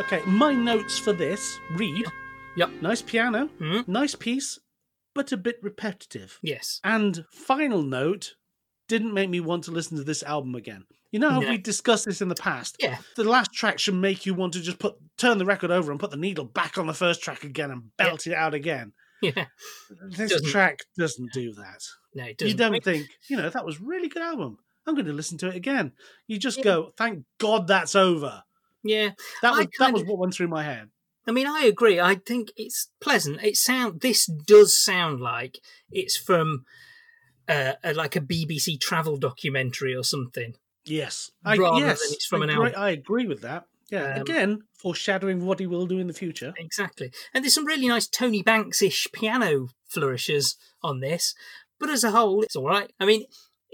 Okay, 0.05 0.21
my 0.27 0.53
notes 0.53 0.99
for 0.99 1.13
this 1.13 1.59
read 1.71 2.05
Yep. 2.57 2.69
nice 2.81 3.01
piano, 3.01 3.47
Mhm. 3.59 3.87
nice 3.87 4.13
piece, 4.15 4.59
but 5.15 5.31
a 5.31 5.37
bit 5.37 5.57
repetitive. 5.61 6.39
Yes. 6.43 6.79
And 6.83 7.25
final 7.31 7.81
note 7.81 8.35
didn't 8.87 9.13
make 9.13 9.29
me 9.29 9.39
want 9.39 9.63
to 9.65 9.71
listen 9.71 9.97
to 9.97 10.03
this 10.03 10.21
album 10.23 10.53
again. 10.55 10.85
You 11.11 11.19
know 11.19 11.31
how 11.31 11.39
No. 11.39 11.49
we 11.49 11.57
discussed 11.57 12.05
this 12.05 12.21
in 12.21 12.27
the 12.27 12.35
past? 12.35 12.75
Yeah. 12.79 12.99
The 13.15 13.23
last 13.23 13.51
track 13.53 13.79
should 13.79 13.95
make 13.95 14.25
you 14.25 14.33
want 14.35 14.53
to 14.53 14.61
just 14.61 14.77
put 14.79 14.95
turn 15.17 15.37
the 15.39 15.45
record 15.45 15.71
over 15.71 15.91
and 15.91 15.99
put 15.99 16.11
the 16.11 16.17
needle 16.17 16.45
back 16.45 16.77
on 16.77 16.85
the 16.87 16.93
first 16.93 17.21
track 17.23 17.43
again 17.43 17.71
and 17.71 17.95
belt 17.97 18.27
it 18.27 18.33
out 18.33 18.53
again. 18.53 18.93
Yeah. 19.21 19.47
This 20.09 20.29
Doesn't. 20.31 20.49
track 20.49 20.79
doesn't 20.97 21.31
do 21.33 21.51
that. 21.53 21.81
No, 22.13 22.25
it 22.25 22.37
doesn't. 22.37 22.51
You 22.51 22.57
don't 22.57 22.83
think, 22.83 23.07
you 23.29 23.37
know, 23.37 23.49
that 23.49 23.65
was 23.65 23.77
a 23.79 23.83
really 23.83 24.07
good 24.09 24.21
album. 24.21 24.59
I'm 24.85 24.93
going 24.93 25.07
to 25.07 25.13
listen 25.13 25.37
to 25.39 25.47
it 25.47 25.55
again. 25.55 25.93
You 26.27 26.37
just 26.37 26.59
Yeah. 26.59 26.63
go, 26.65 26.93
thank 26.97 27.25
God 27.39 27.67
that's 27.67 27.95
over. 27.95 28.43
Yeah. 28.85 29.11
That 29.41 29.51
was 29.53 29.67
that 29.79 29.93
was 29.93 30.03
what 30.03 30.19
went 30.19 30.33
through 30.33 30.47
my 30.47 30.63
head. 30.63 30.89
I 31.27 31.31
mean, 31.31 31.47
I 31.47 31.61
agree. 31.61 31.99
I 31.99 32.15
think 32.15 32.51
it's 32.55 32.89
pleasant. 33.01 33.43
It 33.43 33.57
sound. 33.57 34.01
This 34.01 34.27
does 34.27 34.77
sound 34.77 35.19
like 35.19 35.59
it's 35.89 36.15
from 36.15 36.65
uh, 37.49 37.73
a, 37.83 37.93
like 37.93 38.15
a 38.15 38.21
BBC 38.21 38.79
travel 38.79 39.17
documentary 39.17 39.95
or 39.95 40.03
something. 40.03 40.53
Yes, 40.85 41.31
I, 41.43 41.57
Rather 41.57 41.79
yes, 41.79 41.99
than 41.99 42.13
it's 42.13 42.25
from 42.27 42.41
I 42.41 42.45
an 42.45 42.49
agree, 42.51 42.65
album. 42.67 42.81
I 42.81 42.89
agree 42.91 43.25
with 43.25 43.41
that. 43.41 43.65
Yeah, 43.89 44.15
Um, 44.15 44.21
again, 44.21 44.59
foreshadowing 44.77 45.45
what 45.45 45.59
he 45.59 45.65
will 45.67 45.87
do 45.87 45.97
in 45.97 46.05
the 46.07 46.13
future. 46.13 46.53
Exactly. 46.57 47.11
And 47.33 47.43
there's 47.43 47.53
some 47.55 47.65
really 47.65 47.87
nice 47.87 48.07
Tony 48.07 48.43
Banks 48.43 48.81
ish 48.83 49.07
piano 49.11 49.69
flourishes 49.87 50.55
on 50.83 50.99
this. 50.99 51.33
But 51.79 51.89
as 51.89 52.03
a 52.03 52.11
whole, 52.11 52.41
it's 52.43 52.55
all 52.55 52.67
right. 52.67 52.91
I 52.99 53.05
mean, 53.05 53.25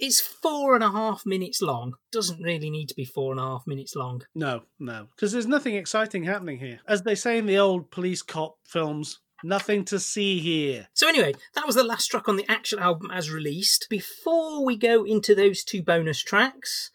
it's 0.02 0.20
four 0.20 0.74
and 0.74 0.84
a 0.84 0.92
half 0.92 1.26
minutes 1.26 1.62
long. 1.62 1.94
Doesn't 2.12 2.42
really 2.42 2.72
need 2.72 2.88
to 2.88 2.96
be 2.96 3.06
four 3.06 3.32
and 3.32 3.40
a 3.40 3.44
half 3.44 3.68
minutes 3.68 3.96
long. 3.96 4.24
No, 4.34 4.64
no, 4.80 5.08
because 5.16 5.32
there's 5.32 5.48
nothing 5.48 5.76
exciting 5.76 6.24
happening 6.24 6.58
here. 6.58 6.80
As 6.88 7.04
they 7.04 7.16
say 7.16 7.38
in 7.38 7.46
the 7.46 7.60
old 7.60 7.92
police 7.92 8.24
cop 8.24 8.56
films, 8.68 9.20
nothing 9.44 9.86
to 9.86 10.00
see 10.00 10.40
here. 10.40 10.88
So, 10.94 11.08
anyway, 11.08 11.36
that 11.54 11.68
was 11.68 11.76
the 11.76 11.84
last 11.84 12.08
track 12.08 12.28
on 12.28 12.36
the 12.36 12.50
actual 12.50 12.80
album 12.80 13.12
as 13.12 13.32
released. 13.32 13.88
Before 13.90 14.66
we 14.66 14.76
go 14.76 15.04
into 15.04 15.36
those 15.36 15.64
two 15.64 15.84
bonus 15.84 16.22
tracks, 16.22 16.90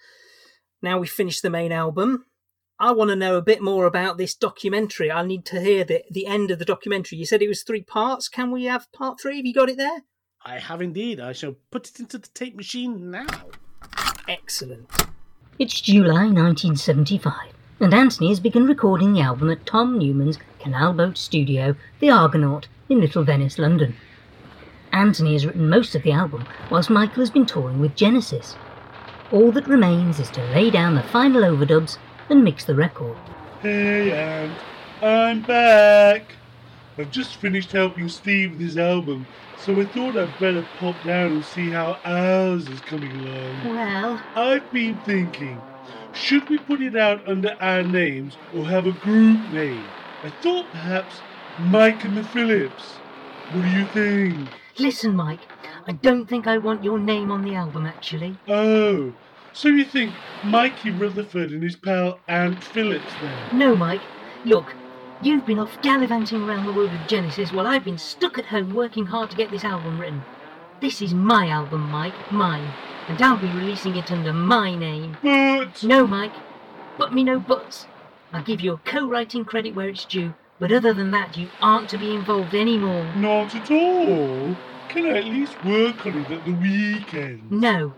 now 0.82 0.98
we 0.98 1.06
finished 1.06 1.42
the 1.42 1.50
main 1.50 1.70
album. 1.72 2.26
I 2.78 2.92
want 2.92 3.08
to 3.08 3.16
know 3.16 3.36
a 3.36 3.42
bit 3.42 3.62
more 3.62 3.86
about 3.86 4.18
this 4.18 4.34
documentary. 4.34 5.10
I 5.10 5.24
need 5.24 5.46
to 5.46 5.60
hear 5.60 5.82
the, 5.84 6.02
the 6.10 6.26
end 6.26 6.50
of 6.50 6.58
the 6.58 6.64
documentary. 6.64 7.18
You 7.18 7.24
said 7.24 7.40
it 7.40 7.48
was 7.48 7.62
three 7.62 7.82
parts. 7.82 8.28
Can 8.28 8.50
we 8.50 8.64
have 8.64 8.92
part 8.92 9.18
three? 9.18 9.36
Have 9.36 9.46
you 9.46 9.54
got 9.54 9.70
it 9.70 9.78
there? 9.78 10.02
I 10.44 10.58
have 10.58 10.82
indeed. 10.82 11.20
I 11.20 11.32
shall 11.32 11.56
put 11.70 11.88
it 11.88 12.00
into 12.00 12.18
the 12.18 12.28
tape 12.28 12.56
machine 12.56 13.10
now. 13.10 13.26
Excellent. 14.28 14.90
It's 15.58 15.80
July 15.80 16.24
1975, 16.26 17.32
and 17.80 17.94
Anthony 17.94 18.28
has 18.28 18.40
begun 18.40 18.66
recording 18.66 19.12
the 19.12 19.22
album 19.22 19.50
at 19.50 19.66
Tom 19.66 19.98
Newman's 19.98 20.38
Canal 20.60 20.92
Boat 20.92 21.16
Studio, 21.16 21.74
The 22.00 22.10
Argonaut, 22.10 22.68
in 22.88 23.00
Little 23.00 23.24
Venice, 23.24 23.58
London. 23.58 23.96
Anthony 24.92 25.32
has 25.32 25.46
written 25.46 25.68
most 25.68 25.94
of 25.94 26.02
the 26.02 26.12
album, 26.12 26.44
whilst 26.70 26.90
Michael 26.90 27.22
has 27.22 27.30
been 27.30 27.46
touring 27.46 27.80
with 27.80 27.96
Genesis. 27.96 28.56
All 29.32 29.50
that 29.52 29.66
remains 29.66 30.20
is 30.20 30.30
to 30.30 30.42
lay 30.52 30.70
down 30.70 30.94
the 30.94 31.02
final 31.02 31.42
overdubs 31.42 31.98
and 32.30 32.44
mix 32.44 32.64
the 32.64 32.74
record. 32.74 33.16
Hey, 33.60 34.12
Ant, 34.12 34.52
I'm 35.02 35.42
back. 35.42 36.22
I've 36.98 37.10
just 37.10 37.36
finished 37.36 37.72
helping 37.72 38.08
Steve 38.08 38.52
with 38.52 38.60
his 38.60 38.78
album, 38.78 39.26
so 39.58 39.78
I 39.78 39.84
thought 39.84 40.16
I'd 40.16 40.38
better 40.38 40.66
pop 40.78 40.96
down 41.04 41.32
and 41.32 41.44
see 41.44 41.70
how 41.70 41.98
ours 42.04 42.68
is 42.68 42.80
coming 42.80 43.10
along. 43.12 43.68
Well, 43.68 44.22
I've 44.34 44.72
been 44.72 44.96
thinking, 45.00 45.60
should 46.14 46.48
we 46.48 46.56
put 46.56 46.80
it 46.80 46.96
out 46.96 47.26
under 47.28 47.54
our 47.60 47.82
names 47.82 48.36
or 48.54 48.64
have 48.64 48.86
a 48.86 48.92
group 48.92 49.38
name? 49.52 49.84
I 50.24 50.30
thought 50.40 50.70
perhaps 50.70 51.20
Mike 51.58 52.02
and 52.04 52.16
the 52.16 52.24
Phillips. 52.24 52.94
What 53.52 53.62
do 53.62 53.68
you 53.68 53.84
think? 53.86 54.48
listen, 54.78 55.14
Mike. 55.14 55.40
I 55.86 55.92
don't 55.92 56.26
think 56.26 56.46
I 56.46 56.58
want 56.58 56.82
your 56.82 56.98
name 56.98 57.30
on 57.30 57.42
the 57.42 57.54
album, 57.54 57.86
actually. 57.86 58.36
Oh, 58.48 59.12
so 59.52 59.68
you 59.68 59.84
think 59.84 60.12
Mikey 60.44 60.90
Rutherford 60.90 61.50
and 61.50 61.62
his 61.62 61.76
pal 61.76 62.20
Ant 62.26 62.62
Phillips 62.62 63.12
then? 63.20 63.58
No, 63.58 63.76
Mike. 63.76 64.00
Look, 64.44 64.74
you've 65.22 65.46
been 65.46 65.58
off 65.58 65.80
gallivanting 65.82 66.42
around 66.42 66.66
the 66.66 66.72
world 66.72 66.92
with 66.92 67.08
Genesis 67.08 67.52
while 67.52 67.66
I've 67.66 67.84
been 67.84 67.98
stuck 67.98 68.38
at 68.38 68.46
home 68.46 68.74
working 68.74 69.06
hard 69.06 69.30
to 69.30 69.36
get 69.36 69.50
this 69.50 69.64
album 69.64 69.98
written. 69.98 70.22
This 70.80 71.00
is 71.00 71.14
my 71.14 71.48
album, 71.48 71.90
Mike, 71.90 72.32
mine, 72.32 72.68
and 73.08 73.20
I'll 73.22 73.38
be 73.38 73.46
releasing 73.46 73.96
it 73.96 74.12
under 74.12 74.32
my 74.32 74.74
name. 74.74 75.16
But 75.22 75.82
No, 75.82 76.06
Mike. 76.06 76.32
But 76.98 77.14
me 77.14 77.24
no 77.24 77.38
buts. 77.38 77.86
I'll 78.32 78.42
give 78.42 78.60
you 78.60 78.74
a 78.74 78.78
co-writing 78.78 79.44
credit 79.44 79.74
where 79.74 79.88
it's 79.88 80.04
due, 80.04 80.34
but 80.58 80.72
other 80.72 80.92
than 80.92 81.10
that, 81.12 81.36
you 81.36 81.48
aren't 81.60 81.88
to 81.90 81.98
be 81.98 82.14
involved 82.14 82.54
anymore. 82.54 83.10
not 83.16 83.54
at 83.54 83.70
all. 83.70 84.56
Can 84.88 85.06
I 85.06 85.18
at 85.18 85.24
least 85.24 85.64
work 85.64 86.06
on 86.06 86.18
it 86.18 86.30
at 86.30 86.44
the 86.44 86.52
weekend? 86.52 87.50
No. 87.50 87.94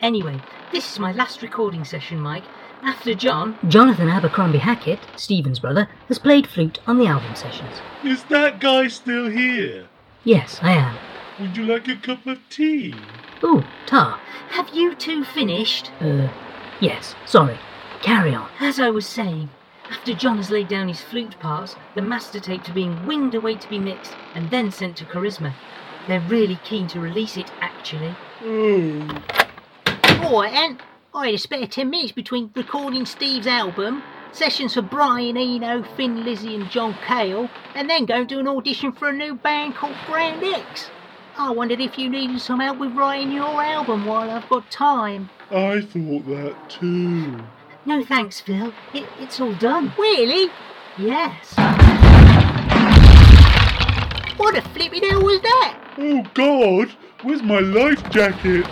Anyway, 0.00 0.40
this 0.72 0.92
is 0.92 0.98
my 0.98 1.12
last 1.12 1.42
recording 1.42 1.84
session, 1.84 2.18
Mike. 2.20 2.44
After 2.82 3.14
John, 3.14 3.58
Jonathan 3.68 4.08
Abercrombie 4.08 4.58
Hackett, 4.58 5.00
Stephen's 5.16 5.58
brother, 5.58 5.88
has 6.08 6.18
played 6.18 6.46
flute 6.46 6.78
on 6.86 6.98
the 6.98 7.06
album 7.06 7.34
sessions. 7.34 7.76
Is 8.02 8.24
that 8.24 8.58
guy 8.60 8.88
still 8.88 9.28
here? 9.28 9.86
Yes, 10.24 10.58
I 10.62 10.72
am. 10.72 10.96
Would 11.38 11.56
you 11.56 11.64
like 11.64 11.88
a 11.88 11.96
cup 11.96 12.26
of 12.26 12.38
tea? 12.48 12.94
Ooh, 13.44 13.64
tar. 13.86 14.18
have 14.50 14.70
you 14.74 14.94
two 14.94 15.24
finished? 15.24 15.90
Uh, 16.00 16.28
yes, 16.80 17.14
sorry. 17.26 17.58
Carry 18.02 18.34
on. 18.34 18.48
As 18.60 18.80
I 18.80 18.90
was 18.90 19.06
saying, 19.06 19.50
after 19.90 20.14
John 20.14 20.38
has 20.38 20.50
laid 20.50 20.68
down 20.68 20.88
his 20.88 21.00
flute 21.00 21.38
parts, 21.38 21.76
the 21.94 22.02
master 22.02 22.40
tapes 22.40 22.68
are 22.70 22.74
being 22.74 23.06
winged 23.06 23.34
away 23.34 23.56
to 23.56 23.68
be 23.68 23.78
mixed 23.78 24.12
and 24.34 24.50
then 24.50 24.70
sent 24.70 24.96
to 24.98 25.04
Charisma. 25.04 25.52
They're 26.06 26.20
really 26.20 26.58
keen 26.64 26.86
to 26.88 27.00
release 27.00 27.36
it, 27.36 27.50
actually. 27.60 28.14
Oh, 28.42 29.22
Alright, 30.22 30.52
then. 30.52 30.78
I 31.12 31.26
had 31.26 31.34
a 31.34 31.38
spare 31.38 31.66
10 31.66 31.90
minutes 31.90 32.12
between 32.12 32.52
recording 32.54 33.04
Steve's 33.04 33.48
album, 33.48 34.04
sessions 34.30 34.74
for 34.74 34.82
Brian 34.82 35.36
Eno, 35.36 35.82
Thin 35.96 36.24
Lizzy, 36.24 36.54
and 36.54 36.70
John 36.70 36.94
Cale, 37.04 37.50
and 37.74 37.90
then 37.90 38.06
going 38.06 38.28
to 38.28 38.38
an 38.38 38.46
audition 38.46 38.92
for 38.92 39.08
a 39.08 39.12
new 39.12 39.34
band 39.34 39.74
called 39.74 39.96
Brand 40.06 40.44
X. 40.44 40.88
I 41.36 41.50
wondered 41.50 41.80
if 41.80 41.98
you 41.98 42.08
needed 42.08 42.40
some 42.40 42.60
help 42.60 42.78
with 42.78 42.92
writing 42.92 43.32
your 43.32 43.60
album 43.60 44.06
while 44.06 44.30
I've 44.30 44.48
got 44.48 44.70
time. 44.70 45.30
I 45.50 45.80
thought 45.80 46.26
that 46.26 46.54
too. 46.68 47.42
No 47.84 48.04
thanks, 48.04 48.40
Phil. 48.40 48.72
It, 48.94 49.04
it's 49.18 49.40
all 49.40 49.54
done. 49.54 49.92
Really? 49.98 50.48
Yes. 50.96 51.54
What 54.36 54.56
a 54.56 54.62
flippin' 54.62 55.02
hell 55.02 55.24
was 55.24 55.40
that? 55.40 55.78
Oh 55.98 56.22
God, 56.34 56.90
where's 57.22 57.42
my 57.42 57.58
life 57.58 58.08
jacket? 58.10 58.64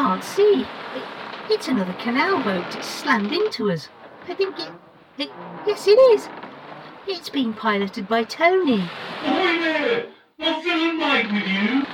Can't 0.00 0.24
see. 0.24 0.62
It, 0.62 1.02
it's 1.50 1.68
another 1.68 1.92
canal 1.92 2.42
boat. 2.42 2.74
It's 2.74 2.88
slammed 2.88 3.32
into 3.32 3.70
us. 3.70 3.90
I 4.26 4.34
think 4.34 4.58
it, 4.58 4.72
it. 5.18 5.30
Yes, 5.66 5.86
it 5.86 5.98
is. 6.14 6.26
It's 7.06 7.28
being 7.28 7.52
piloted 7.52 8.08
by 8.08 8.24
Tony. 8.24 8.78
Hi 8.78 9.58
there! 9.58 10.06
Phil 10.62 10.88
and 10.88 10.98
Mike 10.98 11.30
with 11.30 11.46
you. 11.46 11.84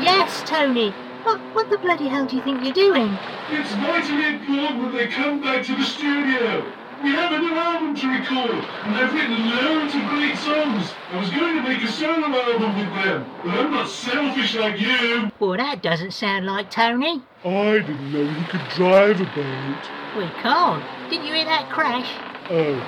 Yes, 0.00 0.44
Tony. 0.46 0.92
What, 1.24 1.40
what 1.56 1.68
the 1.68 1.78
bloody 1.78 2.06
hell 2.06 2.24
do 2.24 2.36
you 2.36 2.42
think 2.42 2.62
you're 2.62 2.72
doing? 2.72 3.18
It's 3.50 3.72
vitally 3.72 4.36
important 4.36 4.82
that 4.82 4.92
they 4.92 5.08
come 5.08 5.42
back 5.42 5.66
to 5.66 5.74
the 5.74 5.82
studio. 5.82 6.72
We 7.02 7.10
have 7.10 7.30
a 7.30 7.38
new 7.38 7.54
album 7.54 7.94
to 7.94 8.08
record, 8.08 8.64
and 8.84 8.94
I've 8.94 9.12
written 9.12 9.50
loads 9.50 9.94
of 9.94 10.00
great 10.08 10.34
songs. 10.38 10.92
I 11.12 11.20
was 11.20 11.28
going 11.28 11.56
to 11.56 11.62
make 11.62 11.82
a 11.82 11.88
solo 11.88 12.26
album 12.26 12.74
with 12.78 13.04
them, 13.04 13.30
but 13.44 13.50
I'm 13.50 13.70
not 13.70 13.88
selfish 13.88 14.54
like 14.54 14.80
you. 14.80 15.30
Well, 15.38 15.58
that 15.58 15.82
doesn't 15.82 16.12
sound 16.12 16.46
like 16.46 16.70
Tony. 16.70 17.22
I 17.44 17.80
didn't 17.80 18.12
know 18.12 18.26
he 18.26 18.44
could 18.46 18.66
drive 18.70 19.20
a 19.20 19.24
boat. 19.24 19.90
We 20.16 20.26
can't. 20.40 21.10
Didn't 21.10 21.26
you 21.26 21.34
hear 21.34 21.44
that 21.44 21.68
crash? 21.70 22.10
Oh. 22.50 22.80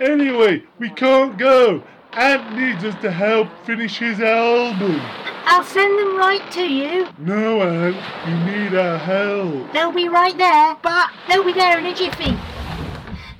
Anyway, 0.00 0.64
we 0.80 0.90
can't 0.90 1.38
go. 1.38 1.84
Ant 2.14 2.58
needs 2.58 2.84
us 2.84 3.00
to 3.02 3.12
help 3.12 3.48
finish 3.64 3.98
his 3.98 4.20
album. 4.20 5.00
I'll 5.44 5.64
send 5.64 5.98
them 5.98 6.16
right 6.16 6.50
to 6.52 6.62
you. 6.62 7.06
No, 7.18 7.62
Ant, 7.62 7.96
you 8.26 8.52
need 8.52 8.74
our 8.76 8.98
help. 8.98 9.72
They'll 9.72 9.92
be 9.92 10.08
right 10.08 10.36
there, 10.36 10.76
but 10.82 11.10
they'll 11.28 11.44
be 11.44 11.52
there 11.52 11.78
in 11.78 11.86
a 11.86 11.94
jiffy. 11.94 12.36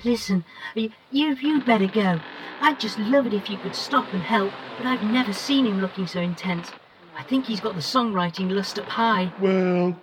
Listen, 0.04 0.44
you, 0.74 0.90
you 1.12 1.34
you'd 1.36 1.64
better 1.64 1.86
go. 1.86 2.20
I'd 2.60 2.80
just 2.80 2.98
love 2.98 3.26
it 3.26 3.34
if 3.34 3.48
you 3.48 3.56
could 3.58 3.76
stop 3.76 4.12
and 4.12 4.22
help, 4.22 4.52
but 4.76 4.86
I've 4.86 5.02
never 5.02 5.32
seen 5.32 5.66
him 5.66 5.80
looking 5.80 6.06
so 6.06 6.20
intense. 6.20 6.70
I 7.16 7.22
think 7.22 7.46
he's 7.46 7.60
got 7.60 7.74
the 7.74 7.80
songwriting 7.80 8.50
lust 8.50 8.78
up 8.78 8.86
high. 8.86 9.32
Well, 9.40 9.96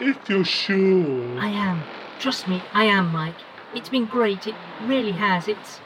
if 0.00 0.28
you're 0.28 0.44
sure. 0.44 1.38
I 1.38 1.48
am. 1.48 1.82
Trust 2.18 2.46
me, 2.46 2.62
I 2.74 2.84
am, 2.84 3.10
Mike. 3.12 3.36
It's 3.74 3.88
been 3.88 4.04
great. 4.04 4.46
It 4.46 4.54
really 4.82 5.12
has. 5.12 5.48
It's 5.48 5.80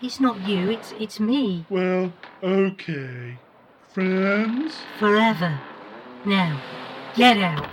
it's 0.00 0.20
not 0.20 0.46
you. 0.46 0.70
It's 0.70 0.92
it's 1.00 1.18
me. 1.18 1.66
Well, 1.68 2.12
okay. 2.42 3.38
Friends? 3.88 4.74
Forever. 4.98 5.60
Now, 6.24 6.60
get 7.16 7.38
out. 7.38 7.66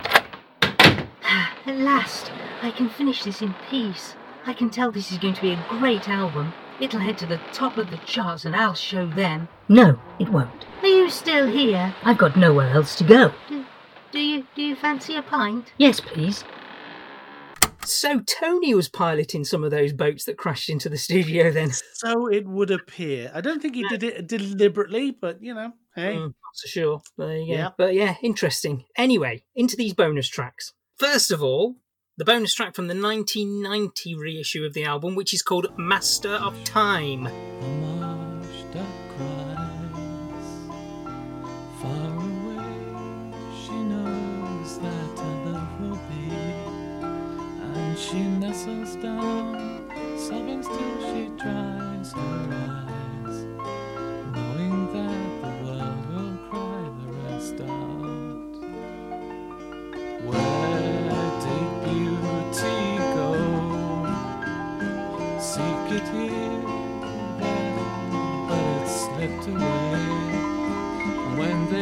At 1.66 1.76
last, 1.76 2.32
I 2.60 2.70
can 2.70 2.88
finish 2.88 3.22
this 3.22 3.40
in 3.40 3.54
peace. 3.70 4.14
I 4.44 4.52
can 4.52 4.70
tell 4.70 4.90
this 4.90 5.12
is 5.12 5.18
going 5.18 5.34
to 5.34 5.42
be 5.42 5.52
a 5.52 5.66
great 5.68 6.08
album. 6.08 6.52
It'll 6.80 6.98
head 6.98 7.16
to 7.18 7.26
the 7.26 7.40
top 7.52 7.78
of 7.78 7.90
the 7.90 7.98
charts 7.98 8.44
and 8.44 8.56
I'll 8.56 8.74
show 8.74 9.06
them. 9.06 9.48
No, 9.68 10.00
it 10.18 10.28
won't. 10.30 10.66
Are 10.82 10.88
you 10.88 11.10
still 11.10 11.46
here? 11.46 11.94
I've 12.02 12.18
got 12.18 12.36
nowhere 12.36 12.70
else 12.70 12.96
to 12.96 13.04
go. 13.04 13.32
Do 13.48 13.64
do 14.10 14.18
you 14.18 14.46
do 14.56 14.62
you 14.62 14.74
fancy 14.74 15.14
a 15.14 15.22
pint? 15.22 15.72
Yes, 15.78 16.00
please. 16.00 16.44
So 17.84 18.20
Tony 18.20 18.74
was 18.74 18.88
piloting 18.88 19.44
some 19.44 19.62
of 19.62 19.70
those 19.70 19.92
boats 19.92 20.24
that 20.24 20.36
crashed 20.36 20.68
into 20.68 20.88
the 20.88 20.98
studio 20.98 21.50
then. 21.52 21.70
So 21.94 22.26
it 22.26 22.46
would 22.46 22.70
appear. 22.72 23.30
I 23.32 23.40
don't 23.40 23.62
think 23.62 23.76
he 23.76 23.86
did 23.88 24.02
it 24.02 24.26
deliberately, 24.26 25.12
but 25.12 25.40
you 25.40 25.54
know, 25.54 25.72
hey. 25.94 26.16
Mm, 26.16 26.26
not 26.26 26.54
so 26.54 26.68
sure. 26.68 27.02
There 27.16 27.36
you 27.36 27.46
go. 27.46 27.58
Yeah. 27.60 27.68
But 27.78 27.94
yeah, 27.94 28.16
interesting. 28.22 28.84
Anyway, 28.96 29.44
into 29.54 29.76
these 29.76 29.94
bonus 29.94 30.28
tracks. 30.28 30.72
First 30.98 31.30
of 31.30 31.42
all, 31.44 31.76
the 32.18 32.24
bonus 32.24 32.54
track 32.54 32.74
from 32.74 32.88
the 32.88 32.94
1990 32.94 34.14
reissue 34.14 34.64
of 34.64 34.74
the 34.74 34.84
album, 34.84 35.14
which 35.14 35.32
is 35.32 35.42
called 35.42 35.68
Master 35.78 36.34
of 36.34 36.62
Time. 36.64 37.28
She 47.94 48.18
nestles 48.18 48.96
down 48.96 49.88
Sobbing 50.18 50.62
still, 50.62 51.00
she 51.00 51.30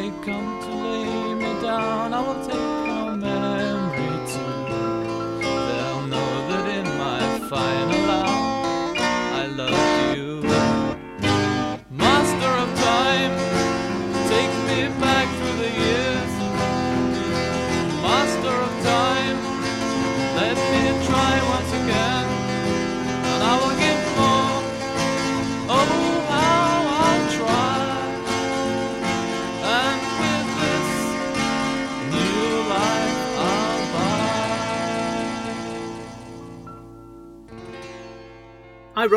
they 0.01 0.11
come 0.25 0.63
to 0.63 0.71
lay 0.75 1.35
me 1.35 1.61
down, 1.61 2.15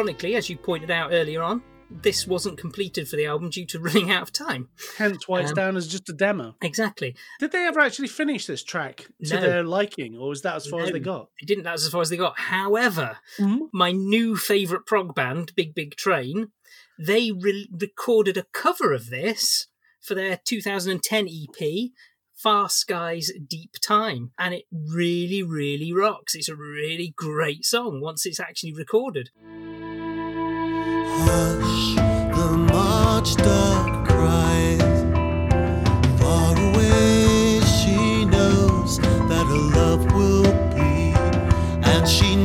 Ironically, 0.03 0.35
as 0.35 0.49
you 0.49 0.57
pointed 0.57 0.91
out 0.91 1.13
earlier 1.13 1.41
on, 1.41 1.63
this 1.89 2.27
wasn't 2.27 2.57
completed 2.57 3.07
for 3.07 3.15
the 3.15 3.25
album 3.25 3.49
due 3.49 3.65
to 3.67 3.79
running 3.79 4.11
out 4.11 4.23
of 4.23 4.33
time. 4.33 4.67
Hence 4.97 5.29
why 5.29 5.39
it's 5.39 5.51
Um, 5.51 5.55
down 5.55 5.77
as 5.77 5.87
just 5.87 6.09
a 6.09 6.13
demo. 6.13 6.57
Exactly. 6.61 7.15
Did 7.39 7.53
they 7.53 7.65
ever 7.65 7.79
actually 7.79 8.09
finish 8.09 8.45
this 8.45 8.65
track 8.65 9.07
to 9.23 9.35
No. 9.35 9.39
their 9.41 9.63
liking, 9.63 10.17
or 10.17 10.27
was 10.27 10.41
that 10.41 10.57
as 10.57 10.67
far 10.67 10.81
as 10.81 10.91
they 10.91 10.99
got? 10.99 11.29
It 11.39 11.45
didn't. 11.47 11.63
That's 11.63 11.85
as 11.85 11.91
far 11.91 12.01
as 12.01 12.09
they 12.09 12.17
got. 12.17 12.37
However, 12.37 13.19
Mhm. 13.39 13.69
my 13.71 13.93
new 13.93 14.35
favourite 14.35 14.85
prog 14.85 15.15
band, 15.15 15.53
Big 15.55 15.73
Big 15.73 15.95
Train, 15.95 16.51
they 16.99 17.31
re- 17.31 17.69
recorded 17.71 18.35
a 18.35 18.43
cover 18.51 18.91
of 18.91 19.09
this 19.09 19.67
for 20.01 20.15
their 20.15 20.37
2010 20.43 21.29
EP, 21.29 21.93
Far 22.33 22.67
Skies 22.67 23.31
Deep 23.47 23.75
Time, 23.81 24.31
and 24.37 24.53
it 24.53 24.65
really, 24.69 25.41
really 25.43 25.93
rocks. 25.93 26.35
It's 26.35 26.49
a 26.49 26.57
really 26.57 27.13
great 27.15 27.63
song 27.63 28.01
once 28.01 28.25
it's 28.25 28.39
actually 28.41 28.73
recorded. 28.73 29.29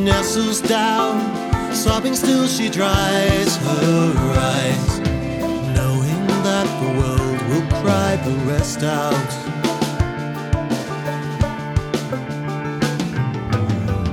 Nestles 0.09 0.61
down, 0.61 1.75
sobbing 1.75 2.15
still, 2.15 2.47
she 2.47 2.69
dries 2.69 3.57
her 3.57 4.15
eyes. 4.37 4.99
Knowing 5.77 6.27
that 6.47 6.67
the 6.81 6.91
world 6.99 7.41
will 7.49 7.67
cry 7.83 8.17
the 8.17 8.37
rest 8.51 8.83
out. 8.83 9.31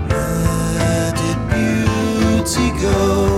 Where 0.09 1.11
did 1.21 1.39
beauty 1.51 2.81
go? 2.81 3.34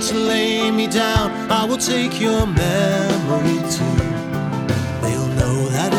Come 0.00 0.08
to 0.08 0.18
lay 0.18 0.70
me 0.70 0.86
down, 0.86 1.30
I 1.50 1.64
will 1.64 1.76
take 1.76 2.20
your 2.20 2.46
memory 2.46 3.58
too. 3.70 3.96
They'll 5.02 5.28
know 5.38 5.68
that 5.68 5.92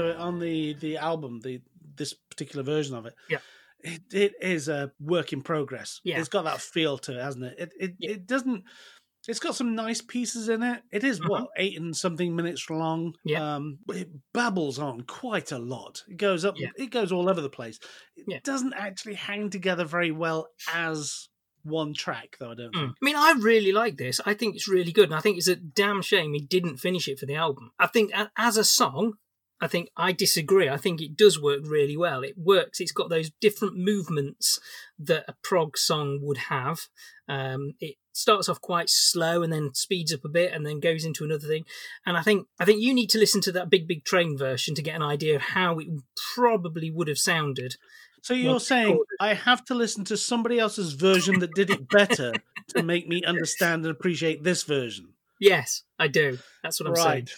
to 0.00 0.10
it 0.10 0.16
on 0.16 0.38
the 0.38 0.74
the 0.74 0.96
album, 0.98 1.40
the 1.40 1.60
this 1.96 2.14
particular 2.30 2.62
version 2.62 2.94
of 2.94 3.06
it, 3.06 3.14
Yeah. 3.30 3.38
it, 3.80 4.02
it 4.12 4.32
is 4.40 4.68
a 4.68 4.92
work 5.00 5.32
in 5.32 5.42
progress. 5.42 6.00
Yeah. 6.04 6.18
It's 6.18 6.28
got 6.28 6.42
that 6.44 6.60
feel 6.60 6.98
to 6.98 7.18
it, 7.18 7.22
hasn't 7.22 7.44
it? 7.44 7.54
It 7.58 7.72
it, 7.78 7.94
Yeah. 7.98 8.10
it 8.12 8.26
doesn't. 8.26 8.64
It's 9.28 9.40
got 9.40 9.56
some 9.56 9.74
nice 9.74 10.00
pieces 10.02 10.48
in 10.48 10.62
it. 10.62 10.82
It 10.92 11.02
is, 11.02 11.18
what 11.26 11.48
eight 11.56 11.76
and 11.80 11.96
something 11.96 12.36
minutes 12.36 12.70
long. 12.70 13.14
Yeah. 13.24 13.56
Um, 13.56 13.78
it 13.88 14.08
babbles 14.32 14.78
on 14.78 15.00
quite 15.00 15.50
a 15.50 15.58
lot. 15.58 16.04
It 16.08 16.16
goes 16.16 16.44
up. 16.44 16.54
Yeah. 16.58 16.68
It 16.76 16.90
goes 16.92 17.10
all 17.10 17.28
over 17.28 17.40
the 17.40 17.48
place. 17.48 17.80
It 18.16 18.24
Yeah. 18.28 18.38
doesn't 18.44 18.74
actually 18.74 19.14
hang 19.14 19.50
together 19.50 19.84
very 19.84 20.12
well 20.12 20.46
as 20.72 21.28
one 21.64 21.92
track, 21.92 22.36
though. 22.38 22.52
I 22.52 22.54
don't. 22.54 22.72
think. 22.72 22.90
Mm. 22.90 22.94
I 23.02 23.04
mean, 23.04 23.16
I 23.16 23.34
really 23.40 23.72
like 23.72 23.96
this. 23.96 24.20
I 24.24 24.34
think 24.34 24.54
it's 24.54 24.68
really 24.68 24.92
good, 24.92 25.06
and 25.08 25.14
I 25.16 25.20
think 25.20 25.38
it's 25.38 25.48
a 25.48 25.56
damn 25.56 26.02
shame 26.02 26.32
he 26.32 26.40
didn't 26.40 26.76
finish 26.76 27.08
it 27.08 27.18
for 27.18 27.26
the 27.26 27.34
album. 27.34 27.72
I 27.80 27.88
think 27.88 28.12
as 28.36 28.56
a 28.56 28.62
song, 28.62 29.14
I 29.60 29.68
think 29.68 29.88
I 29.96 30.12
disagree. 30.12 30.68
I 30.68 30.76
think 30.76 31.00
it 31.00 31.16
does 31.16 31.40
work 31.40 31.60
really 31.64 31.96
well. 31.96 32.22
It 32.22 32.36
works. 32.36 32.80
It's 32.80 32.92
got 32.92 33.08
those 33.08 33.30
different 33.40 33.76
movements 33.76 34.60
that 34.98 35.24
a 35.28 35.34
prog 35.42 35.78
song 35.78 36.18
would 36.22 36.36
have. 36.36 36.80
Um, 37.28 37.72
it 37.80 37.96
starts 38.12 38.48
off 38.48 38.60
quite 38.60 38.88
slow 38.88 39.42
and 39.42 39.52
then 39.52 39.74
speeds 39.74 40.12
up 40.12 40.24
a 40.24 40.28
bit 40.28 40.52
and 40.52 40.66
then 40.66 40.80
goes 40.80 41.04
into 41.04 41.24
another 41.24 41.46
thing. 41.48 41.64
And 42.04 42.16
I 42.16 42.22
think 42.22 42.46
I 42.60 42.64
think 42.64 42.82
you 42.82 42.92
need 42.92 43.10
to 43.10 43.18
listen 43.18 43.40
to 43.42 43.52
that 43.52 43.70
Big 43.70 43.88
Big 43.88 44.04
Train 44.04 44.36
version 44.36 44.74
to 44.74 44.82
get 44.82 44.96
an 44.96 45.02
idea 45.02 45.36
of 45.36 45.42
how 45.42 45.78
it 45.78 45.88
probably 46.34 46.90
would 46.90 47.08
have 47.08 47.18
sounded. 47.18 47.76
So 48.22 48.34
you're 48.34 48.60
saying 48.60 48.88
recorded. 48.88 49.16
I 49.20 49.34
have 49.34 49.64
to 49.66 49.74
listen 49.74 50.04
to 50.06 50.16
somebody 50.16 50.58
else's 50.58 50.94
version 50.94 51.38
that 51.40 51.54
did 51.54 51.70
it 51.70 51.88
better 51.88 52.34
to 52.74 52.82
make 52.82 53.08
me 53.08 53.22
understand 53.26 53.84
and 53.84 53.92
appreciate 53.92 54.42
this 54.42 54.64
version? 54.64 55.14
Yes, 55.40 55.82
I 55.98 56.08
do. 56.08 56.38
That's 56.62 56.80
what 56.80 56.88
I'm 56.88 56.96
saying. 56.96 57.28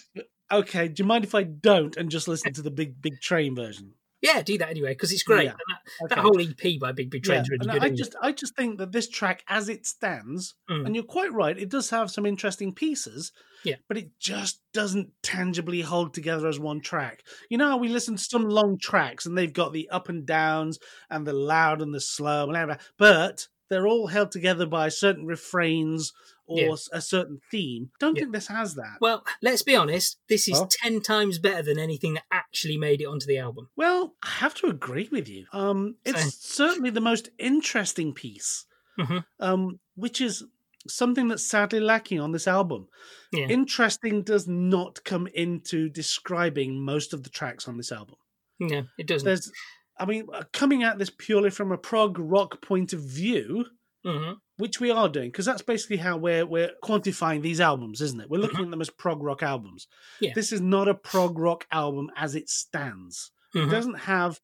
Okay. 0.51 0.87
Do 0.87 1.03
you 1.03 1.07
mind 1.07 1.23
if 1.23 1.35
I 1.35 1.43
don't 1.43 1.95
and 1.97 2.09
just 2.09 2.27
listen 2.27 2.53
to 2.53 2.61
the 2.61 2.71
big 2.71 3.01
big 3.01 3.21
train 3.21 3.55
version? 3.55 3.93
Yeah, 4.21 4.41
do 4.41 4.57
that 4.57 4.69
anyway 4.69 4.89
because 4.89 5.13
it's 5.13 5.23
great. 5.23 5.45
Yeah, 5.45 5.51
that, 5.53 6.05
okay. 6.05 6.15
that 6.15 6.21
whole 6.21 6.41
EP 6.41 6.77
by 6.77 6.91
Big 6.91 7.09
Big 7.09 7.23
Train's 7.23 7.49
really 7.49 7.65
good. 7.65 7.81
I 7.81 7.85
isn't 7.85 7.93
it? 7.93 7.97
just 7.97 8.15
I 8.21 8.31
just 8.33 8.53
think 8.53 8.77
that 8.79 8.91
this 8.91 9.07
track 9.07 9.43
as 9.47 9.69
it 9.69 9.85
stands, 9.85 10.55
Mm. 10.69 10.85
and 10.87 10.93
you're 10.95 11.05
quite 11.05 11.31
right, 11.31 11.57
it 11.57 11.69
does 11.69 11.89
have 11.91 12.11
some 12.11 12.25
interesting 12.25 12.73
pieces. 12.73 13.31
Yeah. 13.63 13.75
But 13.87 13.97
it 13.97 14.09
just 14.19 14.59
doesn't 14.73 15.11
tangibly 15.23 15.81
hold 15.81 16.13
together 16.13 16.49
as 16.49 16.59
one 16.59 16.81
track. 16.81 17.23
You 17.49 17.57
know 17.57 17.69
how 17.69 17.77
we 17.77 17.87
listen 17.87 18.17
to 18.17 18.21
some 18.23 18.49
long 18.49 18.77
tracks 18.77 19.25
and 19.25 19.37
they've 19.37 19.53
got 19.53 19.71
the 19.71 19.89
up 19.89 20.09
and 20.09 20.25
downs 20.25 20.79
and 21.09 21.25
the 21.25 21.33
loud 21.33 21.81
and 21.81 21.93
the 21.93 22.01
slow 22.01 22.43
and 22.43 22.51
blah, 22.53 22.65
blah, 22.65 22.75
but 22.97 23.47
they're 23.69 23.87
all 23.87 24.07
held 24.07 24.31
together 24.31 24.65
by 24.65 24.89
certain 24.89 25.25
refrains 25.27 26.11
or 26.49 26.59
Yeah. 26.59 26.75
a 26.91 27.01
certain 27.01 27.39
theme. 27.51 27.91
Don't 27.99 28.15
Yeah. 28.15 28.21
think 28.23 28.33
this 28.33 28.47
has 28.47 28.75
that. 28.75 28.97
Well, 28.99 29.23
let's 29.41 29.61
be 29.61 29.75
honest. 29.75 30.17
This 30.27 30.47
is 30.47 30.53
Well. 30.53 30.67
ten 30.69 31.01
times 31.01 31.37
better 31.39 31.61
than 31.61 31.77
anything 31.79 32.15
that 32.15 32.25
actually 32.31 32.77
made 32.77 33.01
it 33.01 33.05
onto 33.05 33.25
the 33.27 33.37
album. 33.37 33.69
Well, 33.75 34.15
I 34.23 34.29
have 34.29 34.55
to 34.55 34.67
agree 34.67 35.07
with 35.11 35.29
you. 35.29 35.45
Um, 35.53 35.95
it's 36.05 36.35
certainly 36.43 36.89
the 36.89 37.01
most 37.01 37.29
interesting 37.37 38.13
piece, 38.13 38.65
Mhm. 38.97 39.25
um, 39.39 39.79
which 39.95 40.19
is 40.19 40.43
something 40.87 41.27
that's 41.27 41.45
sadly 41.45 41.79
lacking 41.79 42.19
on 42.19 42.31
this 42.31 42.47
album. 42.47 42.87
Yeah. 43.31 43.47
Interesting 43.47 44.23
does 44.23 44.47
not 44.47 45.03
come 45.03 45.27
into 45.27 45.89
describing 45.89 46.79
most 46.83 47.13
of 47.13 47.23
the 47.23 47.29
tracks 47.29 47.67
on 47.67 47.77
this 47.77 47.91
album. 47.91 48.15
No, 48.59 48.87
it 48.97 49.05
doesn't. 49.07 49.25
There's, 49.25 49.51
I 49.99 50.05
mean, 50.05 50.27
uh, 50.33 50.43
coming 50.53 50.83
at 50.83 50.97
this 50.97 51.11
purely 51.15 51.49
from 51.49 51.71
a 51.71 51.77
prog 51.77 52.17
rock 52.17 52.61
point 52.61 52.93
of 52.93 53.01
view, 53.01 53.65
hmm 54.09 54.31
which 54.57 54.81
we 54.81 54.91
are 54.91 55.07
doing, 55.07 55.29
because 55.29 55.45
that's 55.45 55.61
basically 55.61 55.95
how 55.95 56.17
we're 56.17 56.45
we're 56.45 56.71
quantifying 56.83 57.41
these 57.41 57.61
albums, 57.61 58.01
isn't 58.01 58.19
it? 58.19 58.29
We're 58.29 58.41
looking 58.41 58.65
at 58.65 58.69
them 58.71 58.81
as 58.81 58.89
prog 58.89 59.23
rock 59.23 59.41
albums. 59.41 59.85
Mm-hmm. 60.15 60.25
Yeah. 60.25 60.31
This 60.35 60.51
is 60.51 60.59
not 60.59 60.89
a 60.89 60.93
prog 60.95 61.39
rock 61.39 61.65
album 61.71 62.09
as 62.17 62.35
it 62.35 62.49
stands. 62.49 63.31
Mhm. 63.55 63.67
It 63.67 63.71
doesn't 63.71 63.99
have 63.99 64.41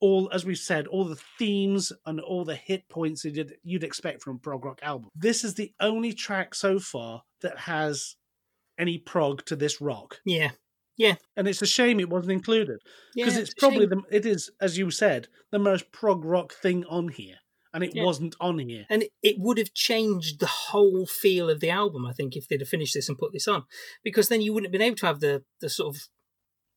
all, 0.00 0.30
as 0.32 0.46
we've 0.46 0.56
said, 0.56 0.86
all 0.86 1.04
the 1.04 1.20
themes 1.38 1.92
and 2.06 2.18
all 2.18 2.44
the 2.46 2.54
hit 2.54 2.88
points 2.88 3.22
that 3.24 3.58
you'd, 3.62 3.84
expect 3.84 4.22
from 4.22 4.36
a 4.36 4.38
prog 4.38 4.64
rock 4.64 4.78
album. 4.82 5.10
This 5.14 5.44
is 5.44 5.54
the 5.54 5.72
only 5.80 6.12
track 6.14 6.54
so 6.54 6.78
far 6.78 7.22
that 7.42 7.58
has 7.58 8.14
any 8.78 8.96
prog 8.96 9.44
to 9.46 9.56
this 9.56 9.80
rock. 9.82 10.18
Yeah, 10.24 10.52
Yeah. 10.96 11.16
and 11.36 11.46
it's 11.46 11.60
a 11.62 11.66
shame 11.66 12.00
it 12.00 12.08
wasn't 12.08 12.32
included 12.32 12.78
because 13.14 13.34
Yeah, 13.34 13.40
it's 13.42 13.52
a 13.52 13.56
probably 13.56 13.86
the 13.86 14.02
it 14.10 14.24
is 14.24 14.50
as 14.60 14.78
you 14.78 14.90
said 14.90 15.28
the 15.50 15.58
most 15.58 15.92
prog 15.92 16.24
rock 16.24 16.54
thing 16.54 16.84
on 16.86 17.08
here, 17.08 17.36
and 17.72 17.84
it 17.84 17.94
Yeah. 17.94 18.04
wasn't 18.04 18.34
on 18.40 18.58
here. 18.58 18.86
and 18.88 19.04
it- 19.22 19.38
would 19.38 19.58
have 19.58 19.72
changed 19.74 20.40
the 20.40 20.46
whole 20.46 21.06
feel 21.06 21.48
of 21.50 21.60
the 21.60 21.70
album 21.70 22.06
i 22.06 22.12
think 22.12 22.36
if 22.36 22.46
they'd 22.48 22.60
have 22.60 22.68
finished 22.68 22.94
this 22.94 23.08
and 23.08 23.18
put 23.18 23.32
this 23.32 23.48
on 23.48 23.64
because 24.02 24.28
then 24.28 24.40
you 24.42 24.52
wouldn't 24.52 24.66
have 24.68 24.72
been 24.78 24.82
able 24.88 24.96
to 24.96 25.06
have 25.06 25.20
the 25.20 25.44
the 25.60 25.68
sort 25.68 25.94
of 25.94 26.08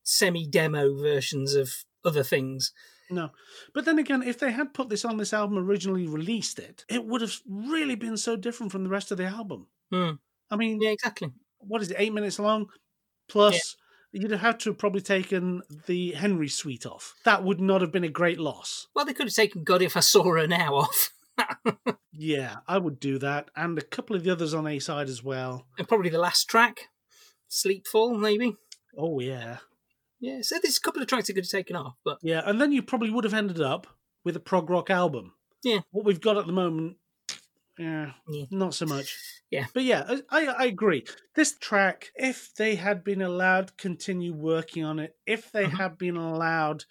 semi 0.02 0.46
demo 0.46 0.94
versions 0.94 1.54
of 1.54 1.84
other 2.04 2.22
things 2.24 2.72
No, 3.10 3.30
but 3.74 3.84
then 3.84 3.98
again, 3.98 4.22
if 4.22 4.38
they 4.38 4.52
had 4.52 4.72
put 4.72 4.88
this 4.88 5.04
on 5.04 5.18
this 5.18 5.34
album 5.34 5.58
originally 5.58 6.06
released 6.06 6.58
it, 6.58 6.84
it 6.88 7.04
would 7.04 7.20
have 7.20 7.34
really 7.46 7.94
been 7.94 8.16
so 8.16 8.36
different 8.36 8.72
from 8.72 8.84
the 8.84 8.90
rest 8.90 9.10
of 9.12 9.18
the 9.18 9.26
album. 9.26 9.66
Hmm. 9.90 10.12
I 10.50 10.56
mean, 10.56 10.80
yeah 10.80 10.90
exactly 10.90 11.28
what 11.58 11.82
is 11.82 11.90
it, 11.90 11.96
eight 12.00 12.12
minutes 12.14 12.38
long? 12.38 12.70
Plus, 13.28 13.76
you'd 14.12 14.30
have 14.30 14.40
had 14.40 14.60
to 14.60 14.70
have 14.70 14.78
probably 14.78 15.00
taken 15.00 15.62
the 15.86 16.12
Henry 16.12 16.48
suite 16.48 16.84
off. 16.86 17.14
That 17.24 17.42
would 17.44 17.60
not 17.60 17.80
have 17.80 17.90
been 17.92 18.04
a 18.04 18.08
great 18.08 18.38
loss. 18.38 18.86
well 18.94 19.04
they 19.04 19.14
could 19.14 19.26
have 19.26 19.34
taken 19.34 19.64
god 19.64 19.82
if 19.82 19.96
i 19.96 20.00
saw 20.00 20.24
her 20.34 20.46
now 20.46 20.74
off 20.74 21.10
Yeah, 22.14 22.56
I 22.68 22.76
would 22.78 23.00
do 23.00 23.18
that, 23.18 23.50
and 23.56 23.78
a 23.78 23.82
couple 23.82 24.14
of 24.14 24.22
the 24.22 24.30
others 24.30 24.52
on 24.52 24.66
A 24.66 24.78
side 24.78 25.08
as 25.08 25.24
well. 25.24 25.66
and 25.78 25.88
probably 25.88 26.10
the 26.10 26.18
last 26.18 26.44
track 26.44 26.88
sleepfall 27.50 28.18
maybe 28.18 28.54
Oh 28.96 29.18
yeah, 29.20 29.58
yeah 30.20 30.38
so 30.42 30.56
there's 30.62 30.76
a 30.76 30.80
couple 30.80 31.00
of 31.02 31.08
tracks 31.08 31.28
they 31.28 31.34
could 31.34 31.44
have 31.44 31.50
taken 31.50 31.74
off 31.76 31.94
but 32.04 32.18
yeah, 32.22 32.42
and 32.44 32.60
then 32.60 32.70
you 32.72 32.82
probably 32.82 33.10
would 33.10 33.24
have 33.24 33.34
ended 33.34 33.60
up 33.60 33.86
with 34.24 34.36
a 34.36 34.40
prog 34.40 34.68
rock 34.70 34.90
album. 34.90 35.32
Yeah. 35.64 35.80
what 35.90 36.04
we've 36.04 36.20
got 36.20 36.36
at 36.36 36.46
the 36.46 36.52
moment, 36.52 36.96
yeah, 37.78 38.12
Yeah. 38.28 38.44
not 38.50 38.74
so 38.74 38.86
much. 38.86 39.16
Yeah. 39.50 39.66
but 39.74 39.82
yeah, 39.82 40.18
I, 40.30 40.46
I 40.46 40.64
agree. 40.66 41.04
This 41.34 41.56
track, 41.58 42.10
if 42.14 42.54
they 42.54 42.74
had 42.76 43.04
been 43.04 43.20
allowed 43.22 43.68
to 43.68 43.74
continue 43.74 44.32
working 44.34 44.84
on 44.84 44.98
it, 44.98 45.16
if 45.26 45.50
they 45.52 45.64
Mhm. 45.66 45.76
had 45.78 45.98
been 45.98 46.16
allowed 46.16 46.84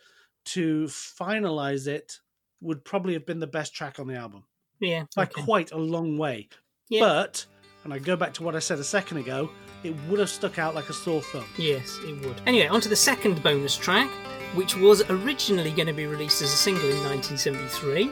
to 0.45 0.85
finalize 0.85 1.87
it, 1.87 2.19
would 2.61 2.83
probably 2.85 3.13
have 3.13 3.25
been 3.25 3.39
the 3.39 3.47
best 3.47 3.73
track 3.73 3.99
on 3.99 4.07
the 4.07 4.15
album 4.15 4.43
yeah 4.79 5.05
by 5.15 5.23
okay. 5.23 5.41
quite 5.43 5.71
a 5.71 5.77
long 5.77 6.17
way. 6.17 6.47
Yeah. 6.89 6.99
But, 6.99 7.45
and 7.83 7.91
I 7.93 7.97
go 7.99 8.15
back 8.15 8.33
to 8.35 8.43
what 8.43 8.55
I 8.55 8.59
said 8.59 8.77
a 8.79 8.83
second 8.83 9.17
ago, 9.17 9.49
it 9.83 9.95
would 10.07 10.19
have 10.19 10.29
stuck 10.29 10.59
out 10.59 10.75
like 10.75 10.89
a 10.89 10.93
sore 10.93 11.21
thumb. 11.23 11.45
Yes, 11.57 11.97
it 12.03 12.23
would. 12.25 12.39
Anyway, 12.45 12.67
on 12.67 12.79
to 12.81 12.89
the 12.89 12.95
second 12.95 13.41
bonus 13.41 13.75
track, 13.75 14.09
which 14.53 14.75
was 14.77 15.01
originally 15.09 15.71
going 15.71 15.87
to 15.87 15.93
be 15.93 16.05
released 16.05 16.41
as 16.43 16.53
a 16.53 16.57
single 16.57 16.89
in 16.89 16.97
1973, 17.03 18.11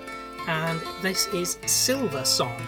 and 0.49 0.81
this 1.03 1.27
is 1.27 1.59
Silver 1.67 2.25
Song. 2.25 2.59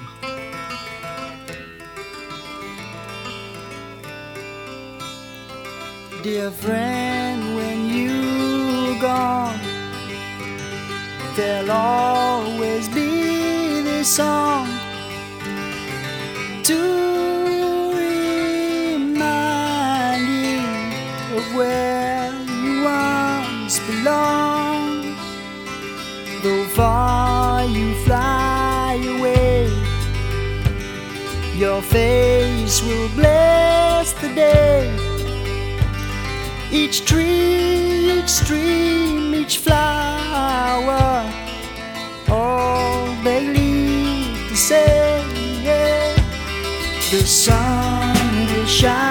Dear 6.22 6.52
friend, 6.52 7.56
when 7.56 7.90
you're 7.90 9.02
gone, 9.02 9.60
there'll 11.36 11.72
always 11.72 12.88
be 12.90 13.82
this 13.82 14.16
song 14.16 14.68
to 16.70 16.82
remind 18.94 19.42
you 20.46 20.62
of 21.38 21.46
where 21.56 22.32
you 22.62 22.84
once 22.84 23.80
belonged. 23.90 25.18
Though 26.44 26.66
far 26.76 27.11
your 31.56 31.82
face 31.82 32.82
will 32.82 33.10
bless 33.10 34.14
the 34.14 34.30
day. 34.30 34.90
Each 36.72 37.06
tree, 37.06 38.20
each 38.20 38.30
stream, 38.30 39.36
each 39.36 39.58
flower, 39.58 41.30
all 42.30 43.14
they 43.24 43.42
leave 43.48 44.50
to 44.50 44.56
say, 44.56 45.24
yeah, 45.62 46.16
the 47.12 47.26
sun 47.26 48.16
will 48.54 48.66
shine 48.66 49.11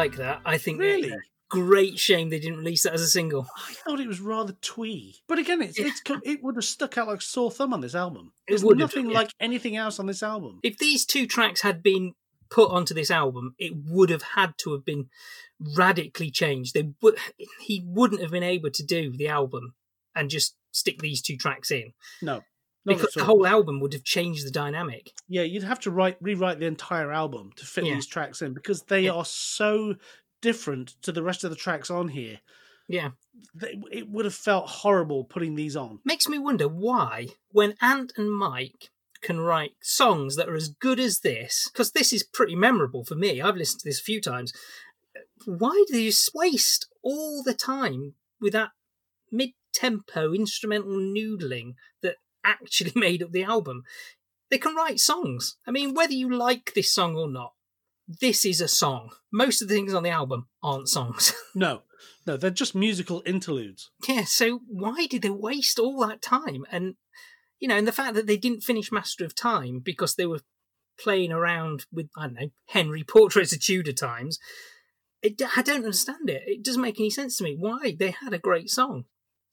like 0.00 0.16
that. 0.16 0.40
I 0.44 0.58
think 0.58 0.78
Really? 0.78 1.12
great 1.48 1.98
shame 1.98 2.30
they 2.30 2.38
didn't 2.38 2.58
release 2.58 2.84
that 2.84 2.94
as 2.94 3.02
a 3.02 3.08
single. 3.08 3.46
I 3.68 3.72
thought 3.74 4.00
it 4.00 4.06
was 4.06 4.20
rather 4.20 4.54
twee. 4.62 5.16
But 5.28 5.38
again, 5.38 5.60
it's, 5.60 5.78
it's 5.78 6.00
it 6.24 6.42
would 6.42 6.56
have 6.56 6.64
stuck 6.64 6.96
out 6.96 7.08
like 7.08 7.20
sore 7.22 7.50
thumb 7.50 7.74
on 7.74 7.80
this 7.80 7.94
album. 7.94 8.32
It 8.46 8.52
There's 8.52 8.64
nothing 8.64 9.10
yeah. 9.10 9.18
like 9.18 9.32
anything 9.40 9.76
else 9.76 9.98
on 9.98 10.06
this 10.06 10.22
album. 10.22 10.60
If 10.62 10.78
these 10.78 11.04
two 11.04 11.26
tracks 11.26 11.62
had 11.62 11.82
been 11.82 12.14
put 12.50 12.70
onto 12.70 12.94
this 12.94 13.10
album, 13.10 13.54
it 13.58 13.72
would 13.86 14.10
have 14.10 14.22
had 14.22 14.54
to 14.58 14.72
have 14.72 14.84
been 14.84 15.08
radically 15.76 16.30
changed. 16.30 16.74
They 16.74 16.90
would, 17.02 17.16
he 17.60 17.84
wouldn't 17.86 18.22
have 18.22 18.30
been 18.30 18.42
able 18.42 18.70
to 18.70 18.82
do 18.84 19.12
the 19.16 19.28
album 19.28 19.74
and 20.14 20.30
just 20.30 20.56
stick 20.72 21.00
these 21.00 21.20
two 21.20 21.36
tracks 21.36 21.70
in 21.70 21.92
No. 22.22 22.42
Not 22.84 22.96
because 22.96 23.14
the 23.14 23.24
whole 23.24 23.46
album 23.46 23.80
would 23.80 23.92
have 23.92 24.04
changed 24.04 24.46
the 24.46 24.50
dynamic. 24.50 25.12
Yeah, 25.28 25.42
you'd 25.42 25.62
have 25.64 25.80
to 25.80 25.90
write 25.90 26.16
rewrite 26.20 26.58
the 26.58 26.66
entire 26.66 27.12
album 27.12 27.52
to 27.56 27.66
fit 27.66 27.84
Yeah. 27.84 27.94
these 27.94 28.06
tracks 28.06 28.40
in 28.40 28.54
because 28.54 28.82
they 28.84 29.02
Yeah. 29.02 29.12
are 29.12 29.24
so 29.24 29.96
different 30.40 30.94
to 31.02 31.12
the 31.12 31.22
rest 31.22 31.44
of 31.44 31.50
the 31.50 31.56
tracks 31.56 31.90
on 31.90 32.08
here. 32.08 32.40
Yeah. 32.88 33.10
It 33.92 34.08
would 34.08 34.24
have 34.24 34.34
felt 34.34 34.68
horrible 34.68 35.24
putting 35.24 35.54
these 35.54 35.76
on. 35.76 36.00
Makes 36.04 36.28
me 36.28 36.38
wonder 36.38 36.66
why, 36.68 37.28
when 37.50 37.76
Ant 37.80 38.12
and 38.16 38.32
Mike 38.34 38.90
can 39.20 39.40
write 39.40 39.74
songs 39.82 40.36
that 40.36 40.48
are 40.48 40.56
as 40.56 40.68
good 40.70 40.98
as 40.98 41.20
this, 41.20 41.68
because 41.70 41.92
this 41.92 42.12
is 42.12 42.22
pretty 42.22 42.56
memorable 42.56 43.04
for 43.04 43.14
me. 43.14 43.40
I've 43.42 43.56
listened 43.56 43.80
to 43.80 43.88
this 43.88 44.00
a 44.00 44.04
few 44.04 44.20
times. 44.20 44.52
Why 45.44 45.84
do 45.86 45.92
they 45.92 46.06
just 46.06 46.34
waste 46.34 46.86
all 47.02 47.42
the 47.42 47.54
time 47.54 48.14
with 48.40 48.54
that 48.54 48.70
mid 49.30 49.50
tempo 49.72 50.32
instrumental 50.32 50.96
noodling 50.96 51.74
that 52.02 52.16
actually 52.44 52.92
made 52.96 53.22
up 53.22 53.32
the 53.32 53.44
album? 53.44 53.84
They 54.50 54.58
can 54.58 54.74
write 54.74 54.98
songs. 54.98 55.56
I 55.66 55.70
mean, 55.70 55.94
whether 55.94 56.12
you 56.12 56.34
like 56.34 56.72
this 56.74 56.92
song 56.92 57.16
or 57.16 57.30
not, 57.30 57.52
this 58.20 58.44
is 58.44 58.60
a 58.60 58.68
song. 58.68 59.10
Most 59.32 59.62
of 59.62 59.68
the 59.68 59.74
things 59.74 59.94
on 59.94 60.02
the 60.02 60.10
album 60.10 60.48
aren't 60.62 60.88
songs. 60.88 61.32
No, 61.52 61.82
no, 62.26 62.36
they're 62.36 62.50
just 62.50 62.76
musical 62.76 63.24
interludes. 63.26 63.90
Yeah, 64.08 64.22
so 64.22 64.60
why 64.68 65.06
did 65.10 65.22
they 65.22 65.30
waste 65.30 65.80
all 65.80 65.98
that 66.06 66.22
time? 66.22 66.64
And 66.70 66.94
you 67.58 67.66
know, 67.66 67.76
and 67.76 67.88
the 67.88 67.92
fact 67.92 68.14
that 68.14 68.28
they 68.28 68.36
didn't 68.36 68.62
finish 68.62 68.92
Master 68.92 69.24
of 69.24 69.34
Time 69.34 69.80
because 69.84 70.14
they 70.14 70.26
were 70.26 70.40
playing 70.98 71.32
around 71.32 71.86
with 71.92 72.08
I 72.16 72.26
don't 72.26 72.34
know 72.34 72.50
Henry 72.68 73.02
Portraits 73.02 73.52
of 73.52 73.60
Tudor 73.60 73.92
Times. 73.92 74.38
It, 75.22 75.42
I 75.56 75.62
don't 75.62 75.84
understand 75.84 76.30
it. 76.30 76.42
It 76.46 76.64
doesn't 76.64 76.80
make 76.80 77.00
any 77.00 77.10
sense 77.10 77.36
to 77.36 77.44
me. 77.44 77.56
Why 77.58 77.96
they 77.98 78.12
had 78.12 78.32
a 78.32 78.38
great 78.38 78.70
song? 78.70 79.04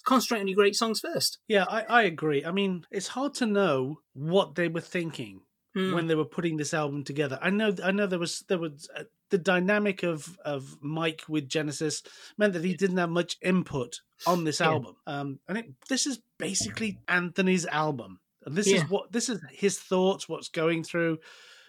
Concentrate 0.07 0.39
on 0.41 0.47
your 0.47 0.55
great 0.55 0.75
songs 0.75 0.99
first. 1.01 1.37
Yeah, 1.47 1.65
I, 1.69 1.81
I 1.83 2.01
agree. 2.03 2.43
I 2.45 2.51
mean, 2.51 2.85
it's 2.91 3.09
hard 3.09 3.33
to 3.35 3.45
know 3.45 3.99
what 4.13 4.55
they 4.55 4.67
were 4.69 4.81
thinking 4.81 5.41
Hmm. 5.75 5.93
when 5.93 6.07
they 6.07 6.15
were 6.15 6.25
putting 6.37 6.57
this 6.57 6.73
album 6.73 7.03
together. 7.03 7.37
I 7.41 7.49
know, 7.51 7.71
I 7.83 7.91
know 7.91 8.07
there 8.07 8.17
was 8.17 8.43
there 8.47 8.57
was 8.57 8.89
uh, 8.97 9.03
the 9.29 9.37
dynamic 9.37 10.01
of 10.01 10.39
of 10.45 10.77
Mike 10.81 11.23
with 11.27 11.47
Genesis 11.49 12.01
meant 12.37 12.53
that 12.53 12.63
he 12.63 12.73
didn't 12.73 12.97
have 12.97 13.09
much 13.11 13.35
input 13.43 13.99
on 14.25 14.43
this 14.45 14.59
Yeah. 14.61 14.67
album. 14.71 14.95
Um, 15.05 15.39
and 15.47 15.57
it, 15.59 15.65
this 15.89 16.07
is 16.07 16.19
basically 16.39 16.97
Anthony's 17.07 17.65
album, 17.67 18.21
and 18.45 18.55
this 18.55 18.67
Yeah. 18.67 18.77
is 18.77 18.89
what 18.89 19.11
this 19.11 19.27
is 19.29 19.39
his 19.51 19.77
thoughts, 19.77 20.27
what's 20.29 20.47
going 20.49 20.83
through. 20.85 21.19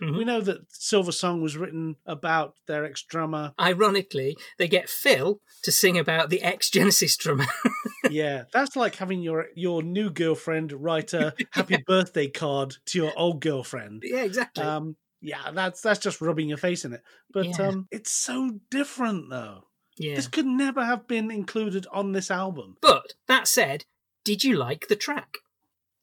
Mhm. 0.00 0.16
We 0.16 0.24
know 0.24 0.40
that 0.42 0.60
Silver 0.72 1.10
Song 1.12 1.42
was 1.42 1.56
written 1.56 1.96
about 2.06 2.54
their 2.68 2.84
ex 2.84 3.02
drummer. 3.02 3.52
Ironically, 3.60 4.36
they 4.56 4.68
get 4.68 4.88
Phil 4.88 5.40
to 5.64 5.72
sing 5.72 5.98
about 5.98 6.30
the 6.30 6.40
ex 6.40 6.70
Genesis 6.70 7.16
drummer. 7.16 7.46
yeah, 8.10 8.44
that's 8.52 8.76
like 8.76 8.96
having 8.96 9.22
your 9.22 9.46
your 9.54 9.82
new 9.82 10.10
girlfriend 10.10 10.72
write 10.72 11.12
a 11.14 11.34
happy 11.52 11.82
birthday 11.86 12.28
card 12.28 12.76
to 12.86 12.98
your 12.98 13.12
old 13.16 13.40
girlfriend. 13.40 14.02
yeah, 14.06 14.22
exactly. 14.22 14.64
Um, 14.64 14.96
Yeah, 15.20 15.50
that's 15.52 15.80
that's 15.80 15.98
just 16.00 16.20
rubbing 16.20 16.48
your 16.48 16.58
face 16.58 16.84
in 16.84 16.92
it. 16.92 17.02
But 17.32 17.46
Yeah. 17.58 17.68
um, 17.68 17.88
it's 17.90 18.10
so 18.12 18.60
different 18.70 19.30
though. 19.30 19.64
Yeah. 19.96 20.14
This 20.14 20.28
could 20.28 20.46
never 20.46 20.84
have 20.84 21.08
been 21.08 21.30
included 21.30 21.86
on 21.92 22.12
this 22.12 22.30
album. 22.30 22.76
But 22.80 23.14
that 23.26 23.48
said, 23.48 23.84
did 24.24 24.44
you 24.44 24.56
like 24.56 24.86
the 24.88 24.94
track? 24.96 25.38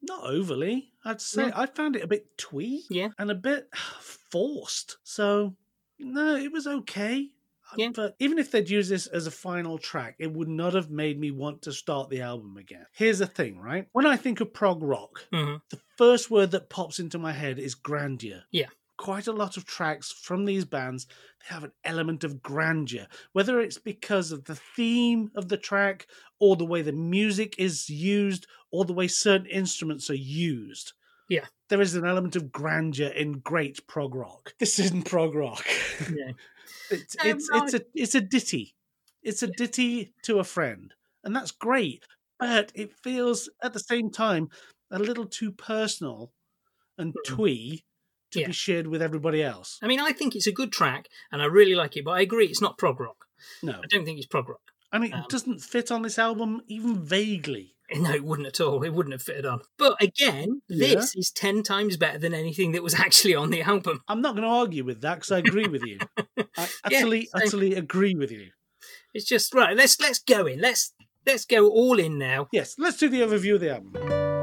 Not 0.02 0.26
overly, 0.26 0.91
I'd 1.06 1.22
say. 1.22 1.48
No. 1.48 1.53
I 1.56 1.65
found 1.65 1.95
it 1.95 2.03
a 2.03 2.07
bit 2.07 2.38
twee 2.38 2.84
Yeah. 2.90 3.10
and 3.18 3.32
a 3.32 3.36
bit 3.36 3.69
forced. 4.32 4.98
So 5.03 5.56
no, 5.98 6.36
it 6.36 6.52
was 6.52 6.68
okay. 6.68 7.30
Yeah. 7.77 7.89
But 7.93 8.15
even 8.19 8.39
if 8.39 8.52
they'd 8.52 8.69
used 8.69 8.91
this 8.91 9.07
as 9.07 9.27
a 9.27 9.31
final 9.31 9.77
track, 9.77 10.15
it 10.19 10.31
would 10.31 10.47
not 10.47 10.73
have 10.73 10.89
made 10.89 11.19
me 11.19 11.31
want 11.31 11.61
to 11.64 11.72
start 11.72 12.10
the 12.10 12.22
album 12.22 12.57
again. 12.57 12.85
Here's 12.93 13.19
the 13.19 13.27
thing, 13.27 13.60
right? 13.60 13.88
When 13.91 14.06
I 14.06 14.18
think 14.18 14.41
of 14.41 14.53
prog 14.53 14.81
rock, 14.84 15.26
hmm 15.31 15.56
the 15.69 15.80
first 15.97 16.30
word 16.30 16.52
that 16.52 16.69
pops 16.69 16.99
into 16.99 17.18
my 17.18 17.31
head 17.31 17.57
is 17.57 17.73
grandeur. 17.76 18.43
Yeah. 18.52 18.68
Quite 18.97 19.27
a 19.27 19.34
lot 19.34 19.57
of 19.57 19.65
tracks 19.65 20.11
from 20.11 20.45
these 20.45 20.65
bands, 20.65 21.06
they 21.06 21.53
have 21.53 21.64
an 21.64 21.72
element 21.84 22.23
of 22.23 22.41
grandeur, 22.41 23.07
whether 23.34 23.60
it's 23.60 23.77
because 23.77 24.31
of 24.31 24.45
the 24.45 24.56
theme 24.56 25.31
of 25.35 25.49
the 25.49 25.57
track, 25.57 26.07
or 26.39 26.56
the 26.56 26.65
way 26.65 26.81
the 26.81 26.91
music 26.91 27.56
is 27.57 27.89
used, 27.89 28.47
or 28.72 28.85
the 28.85 28.93
way 28.93 29.07
certain 29.07 29.47
instruments 29.47 30.10
are 30.10 30.15
used. 30.15 30.93
Yeah. 31.30 31.45
There 31.69 31.81
is 31.81 31.95
an 31.95 32.06
element 32.06 32.35
of 32.35 32.52
grandeur 32.52 33.10
in 33.10 33.39
great 33.39 33.85
prog 33.88 34.14
rock. 34.15 34.53
This 34.60 34.80
isn't 34.80 35.03
prog 35.06 35.34
rock. 35.35 35.65
Yeah. 36.02 36.31
it's 36.90 37.16
it's 37.24 37.49
it's 37.52 37.74
a 37.74 37.82
it's 37.94 38.16
a 38.16 38.22
ditty. 38.22 38.76
It's 39.24 39.44
a 39.44 39.48
ditty 39.48 40.14
to 40.24 40.40
a 40.40 40.44
friend. 40.44 40.94
And 41.24 41.36
that's 41.36 41.52
great. 41.52 42.03
But 42.40 42.72
it 42.76 42.94
feels 43.03 43.49
at 43.64 43.74
the 43.74 43.80
same 43.80 44.12
time 44.12 44.49
a 44.91 44.99
little 44.99 45.26
too 45.26 45.52
personal 45.52 46.32
and 46.98 47.14
Mhm. 47.14 47.24
twee 47.26 47.84
to 48.32 48.40
Yeah. 48.41 48.48
be 48.48 48.53
shared 48.53 48.88
with 48.88 49.02
everybody 49.02 49.41
else. 49.44 49.80
I 49.82 49.88
mean, 49.88 49.99
I 49.99 50.12
think 50.12 50.36
it's 50.36 50.48
a 50.48 50.52
good 50.52 50.72
track, 50.72 51.07
and 51.32 51.41
I 51.41 51.45
really 51.45 51.76
like 51.76 51.98
it. 51.98 52.06
But 52.06 52.12
I 52.12 52.22
agree, 52.22 52.48
it's 52.48 52.62
not 52.62 52.78
prog 52.78 52.99
rock. 52.99 53.26
No. 53.64 53.80
I 53.84 53.88
don't 53.88 54.06
think 54.06 54.18
it's 54.18 54.28
prog 54.28 54.49
rock. 54.49 54.62
And 54.91 55.03
it 55.06 55.14
Um, 55.14 55.26
doesn't 55.30 55.60
fit 55.60 55.91
on 55.91 56.03
this 56.03 56.20
album 56.20 56.62
even 56.68 57.03
vaguely. 57.03 57.74
No, 57.95 58.12
it 58.12 58.24
wouldn't 58.26 58.48
at 58.48 58.60
all. 58.62 58.84
It 58.84 58.90
wouldn't 58.94 59.14
have 59.14 59.22
fitted 59.22 59.45
on. 59.45 59.60
But 59.78 60.02
again, 60.02 60.62
Yeah. 60.68 60.95
this 60.95 61.16
is 61.16 61.32
ten 61.32 61.62
times 61.64 61.98
better 61.98 62.18
than 62.18 62.34
anything 62.34 62.72
that 62.72 62.84
was 62.84 62.95
actually 62.95 63.36
on 63.36 63.52
the 63.52 63.62
album. 63.62 64.02
I'm 64.07 64.22
not 64.22 64.36
going 64.36 64.44
to 64.44 64.49
argue 64.49 64.84
with 64.84 65.02
that 65.02 65.16
because 65.16 65.32
I 65.32 65.38
agree 65.40 65.68
with 65.68 65.84
you. 65.84 65.99
I 66.57 66.68
Yeah, 66.90 66.98
utterly, 66.99 67.30
utterly 67.34 67.76
agree 67.76 68.16
with 68.16 68.32
you. 68.32 68.48
It's 69.14 69.26
just 69.26 69.53
right. 69.53 69.76
Let's 69.78 69.99
let's 70.02 70.20
go 70.20 70.45
in. 70.45 70.60
Let's 70.62 70.94
let's 71.26 71.45
go 71.45 71.68
all 71.70 71.99
in 71.99 72.18
now. 72.18 72.48
Yes, 72.52 72.76
let's 72.78 72.98
do 72.98 73.07
the 73.10 73.22
overview 73.22 73.56
of 73.56 73.62
the 73.62 73.74
album. 73.76 74.35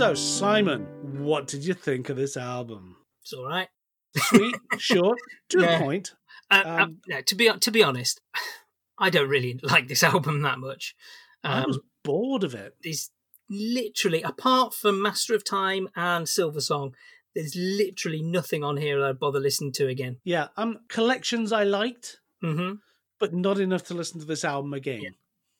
So, 0.00 0.14
Simon, 0.14 0.86
what 1.22 1.46
did 1.46 1.62
you 1.62 1.74
think 1.74 2.08
of 2.08 2.16
this 2.16 2.38
album? 2.38 2.96
It's 3.20 3.34
all 3.34 3.44
right. 3.44 3.68
Sweet, 4.16 4.56
short, 4.78 5.18
to 5.50 5.60
Yeah. 5.60 5.76
the 5.76 5.84
point. 5.84 6.14
Uh, 6.50 6.62
uh, 6.64 6.68
Um, 6.84 7.00
no, 7.06 7.20
to 7.20 7.34
be 7.34 7.50
to 7.52 7.70
be 7.70 7.82
honest, 7.82 8.22
I 8.98 9.10
don't 9.10 9.28
really 9.28 9.60
like 9.62 9.88
this 9.88 10.02
album 10.12 10.40
that 10.40 10.58
much. 10.58 10.96
I 11.44 11.58
Um, 11.60 11.64
was 11.66 11.80
bored 12.02 12.44
of 12.44 12.54
it. 12.54 12.76
there's 12.82 13.10
literally, 13.50 14.22
apart 14.22 14.72
from 14.72 15.02
Master 15.02 15.34
of 15.34 15.44
Time 15.44 15.90
and 15.94 16.26
Silver 16.26 16.62
Song, 16.62 16.94
there's 17.34 17.54
literally 17.54 18.22
nothing 18.22 18.64
on 18.64 18.78
here 18.78 18.98
that 19.00 19.06
I'd 19.06 19.18
bother 19.20 19.38
listening 19.38 19.72
to 19.72 19.86
again. 19.88 20.16
Yeah, 20.24 20.48
um, 20.56 20.78
collections 20.88 21.52
I 21.52 21.64
liked, 21.64 22.20
hmm 22.40 22.76
but 23.18 23.34
not 23.34 23.58
enough 23.60 23.84
to 23.88 23.92
listen 23.94 24.18
to 24.20 24.24
this 24.26 24.46
album 24.46 24.72
again. 24.72 25.02
Yeah. 25.02 25.10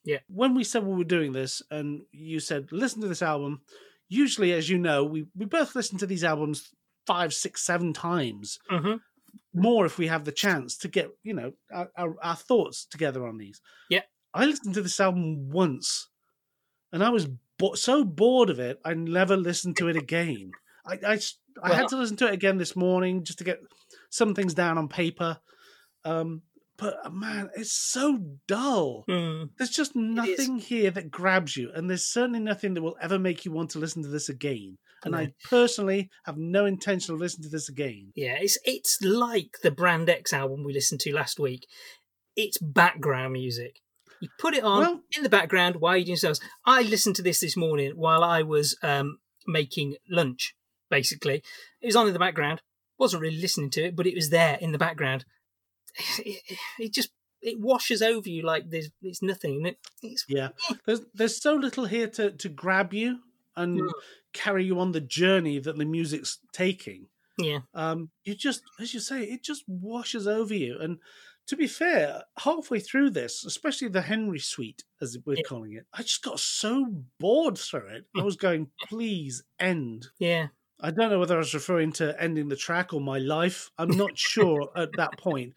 Yeah. 0.02 0.18
When 0.28 0.54
we 0.54 0.64
said 0.64 0.86
we 0.86 0.94
were 0.96 1.04
doing 1.04 1.32
this, 1.34 1.60
and 1.70 2.06
you 2.10 2.40
said 2.40 2.72
listen 2.72 3.02
to 3.02 3.08
this 3.08 3.20
album, 3.20 3.60
usually, 4.10 4.52
as 4.52 4.68
you 4.68 4.76
know, 4.76 5.02
we 5.04 5.26
we 5.34 5.46
both 5.46 5.74
listen 5.74 5.96
to 5.98 6.06
these 6.06 6.22
albums 6.24 6.70
five, 7.06 7.32
six, 7.32 7.62
seven 7.64 7.94
times. 7.94 8.58
hmm 8.68 8.96
More 9.54 9.86
if 9.86 9.96
we 9.96 10.08
have 10.08 10.24
the 10.24 10.32
chance 10.32 10.76
to 10.78 10.88
get 10.88 11.08
you 11.22 11.32
know 11.32 11.52
our, 11.72 11.88
our, 11.96 12.16
our 12.22 12.36
thoughts 12.36 12.84
together 12.84 13.26
on 13.26 13.38
these. 13.38 13.60
Yeah. 13.88 14.02
I 14.34 14.44
listened 14.46 14.74
to 14.74 14.82
this 14.82 15.00
album 15.00 15.50
once, 15.50 16.08
and 16.92 17.02
I 17.02 17.08
was 17.08 17.26
bo- 17.58 17.74
so 17.74 18.04
bored 18.04 18.50
of 18.50 18.58
it, 18.60 18.78
I 18.84 18.94
never 18.94 19.36
listened 19.36 19.76
to 19.78 19.88
it 19.88 19.96
again. 19.96 20.50
I 20.86 20.98
Well- 21.62 21.74
had 21.74 21.88
to 21.88 21.96
listen 21.96 22.16
to 22.18 22.26
it 22.28 22.34
again 22.34 22.58
this 22.58 22.76
morning 22.76 23.24
just 23.24 23.38
to 23.38 23.44
get 23.44 23.60
some 24.10 24.34
things 24.34 24.54
down 24.54 24.78
on 24.78 24.88
paper. 24.88 25.38
Um, 26.04 26.42
but 26.80 26.96
uh, 27.04 27.10
man, 27.10 27.50
it's 27.54 27.72
so 27.72 28.18
dull. 28.48 29.04
Mm. 29.08 29.50
There's 29.58 29.70
just 29.70 29.94
nothing 29.94 30.58
here 30.58 30.90
that 30.90 31.10
grabs 31.10 31.56
you, 31.56 31.70
and 31.74 31.88
there's 31.88 32.06
certainly 32.06 32.40
nothing 32.40 32.74
that 32.74 32.82
will 32.82 32.96
ever 33.00 33.18
make 33.18 33.44
you 33.44 33.52
want 33.52 33.70
to 33.70 33.78
listen 33.78 34.02
to 34.02 34.08
this 34.08 34.28
again. 34.28 34.78
And. 35.04 35.16
I 35.16 35.32
personally 35.48 36.10
have 36.24 36.36
no 36.36 36.66
intention 36.66 37.14
of 37.14 37.20
listening 37.20 37.44
to 37.44 37.50
this 37.50 37.68
again. 37.68 38.12
Yeah, 38.14 38.36
it's 38.40 38.58
it's 38.64 38.98
like 39.02 39.56
the 39.62 39.70
Brand 39.70 40.10
X 40.10 40.32
album 40.32 40.64
we 40.64 40.72
listened 40.72 41.00
to 41.00 41.14
last 41.14 41.38
week. 41.38 41.66
It's 42.36 42.58
background 42.58 43.32
music. 43.32 43.80
You 44.20 44.28
put 44.38 44.54
it 44.54 44.64
on 44.64 44.80
Well- 44.80 45.00
in 45.16 45.22
the 45.22 45.30
background 45.30 45.76
while 45.76 45.96
you're 45.96 46.04
doing 46.04 46.16
stuff. 46.16 46.38
I 46.66 46.82
listened 46.82 47.16
to 47.16 47.22
this 47.22 47.40
this 47.40 47.56
morning 47.56 47.92
while 47.96 48.22
I 48.22 48.42
was 48.42 48.76
um, 48.82 49.18
making 49.46 49.96
lunch. 50.08 50.54
Basically, 50.90 51.42
it 51.80 51.86
was 51.86 51.96
on 51.96 52.06
in 52.06 52.12
the 52.12 52.18
background. 52.18 52.60
wasn't 52.98 53.22
really 53.22 53.40
listening 53.40 53.70
to 53.70 53.84
it, 53.84 53.96
but 53.96 54.06
it 54.06 54.14
was 54.14 54.28
there 54.28 54.58
in 54.60 54.72
the 54.72 54.78
background. 54.78 55.24
It, 56.18 56.58
it 56.78 56.92
just 56.92 57.10
it 57.42 57.58
washes 57.58 58.02
over 58.02 58.28
you 58.28 58.42
like 58.42 58.68
there's 58.68 58.90
it's 59.02 59.22
nothing. 59.22 59.64
It, 59.66 59.78
it's 60.02 60.24
Yeah, 60.28 60.50
there's 60.86 61.00
there's 61.14 61.40
so 61.42 61.54
little 61.54 61.86
here 61.86 62.08
to 62.08 62.30
to 62.32 62.48
grab 62.48 62.92
you 62.92 63.20
and 63.56 63.80
Mm. 63.80 63.92
carry 64.32 64.64
you 64.64 64.78
on 64.78 64.92
the 64.92 65.00
journey 65.00 65.58
that 65.58 65.76
the 65.76 65.84
music's 65.84 66.38
taking. 66.52 67.08
yeah, 67.38 67.60
um, 67.74 68.10
you 68.24 68.34
just, 68.34 68.62
as 68.78 68.94
you 68.94 69.00
say, 69.00 69.24
it 69.24 69.42
just 69.42 69.64
washes 69.68 70.26
over 70.28 70.54
you. 70.54 70.78
And 70.78 70.98
to 71.46 71.56
be 71.56 71.66
fair, 71.66 72.22
halfway 72.38 72.78
through 72.80 73.10
this, 73.10 73.44
especially 73.44 73.88
the 73.88 74.02
Henry 74.02 74.38
Suite, 74.38 74.84
as 75.00 75.18
we're 75.26 75.36
Yeah. 75.38 75.42
calling 75.48 75.72
it, 75.72 75.86
I 75.92 76.02
just 76.02 76.22
got 76.22 76.38
so 76.38 76.86
bored 77.18 77.58
through 77.58 77.88
it. 77.88 78.06
I 78.16 78.22
was 78.22 78.36
going, 78.36 78.68
please 78.88 79.42
end. 79.58 80.08
yeah. 80.18 80.48
I 80.82 80.90
don't 80.90 81.10
know 81.10 81.18
whether 81.18 81.36
I 81.36 81.38
was 81.38 81.54
referring 81.54 81.92
to 81.92 82.20
ending 82.20 82.48
the 82.48 82.56
track 82.56 82.92
or 82.92 83.00
my 83.00 83.18
life. 83.18 83.70
I'm 83.78 83.96
not 83.96 84.16
sure 84.18 84.70
at 84.76 84.90
that 84.96 85.18
point. 85.18 85.54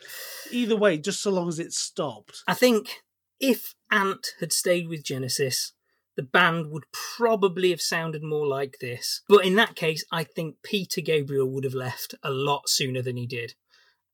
Either 0.51 0.75
way, 0.75 0.97
just 0.97 1.21
so 1.21 1.31
long 1.31 1.47
as 1.47 1.59
it 1.59 1.71
stopped. 1.73 2.43
I 2.47 2.53
think 2.53 3.01
if 3.39 3.73
Ant 3.91 4.27
had 4.39 4.51
stayed 4.53 4.87
with 4.87 5.03
Genesis, 5.03 5.73
the 6.15 6.23
band 6.23 6.71
would 6.71 6.83
probably 6.91 7.71
have 7.71 7.81
sounded 7.81 8.23
more 8.23 8.45
like 8.47 8.77
this. 8.79 9.21
But 9.27 9.45
in 9.45 9.55
that 9.55 9.75
case, 9.75 10.05
I 10.11 10.23
think 10.23 10.57
Peter 10.63 11.01
Gabriel 11.01 11.49
would 11.49 11.63
have 11.63 11.73
left 11.73 12.15
a 12.23 12.29
lot 12.29 12.69
sooner 12.69 13.01
than 13.01 13.17
he 13.17 13.25
did. 13.25 13.55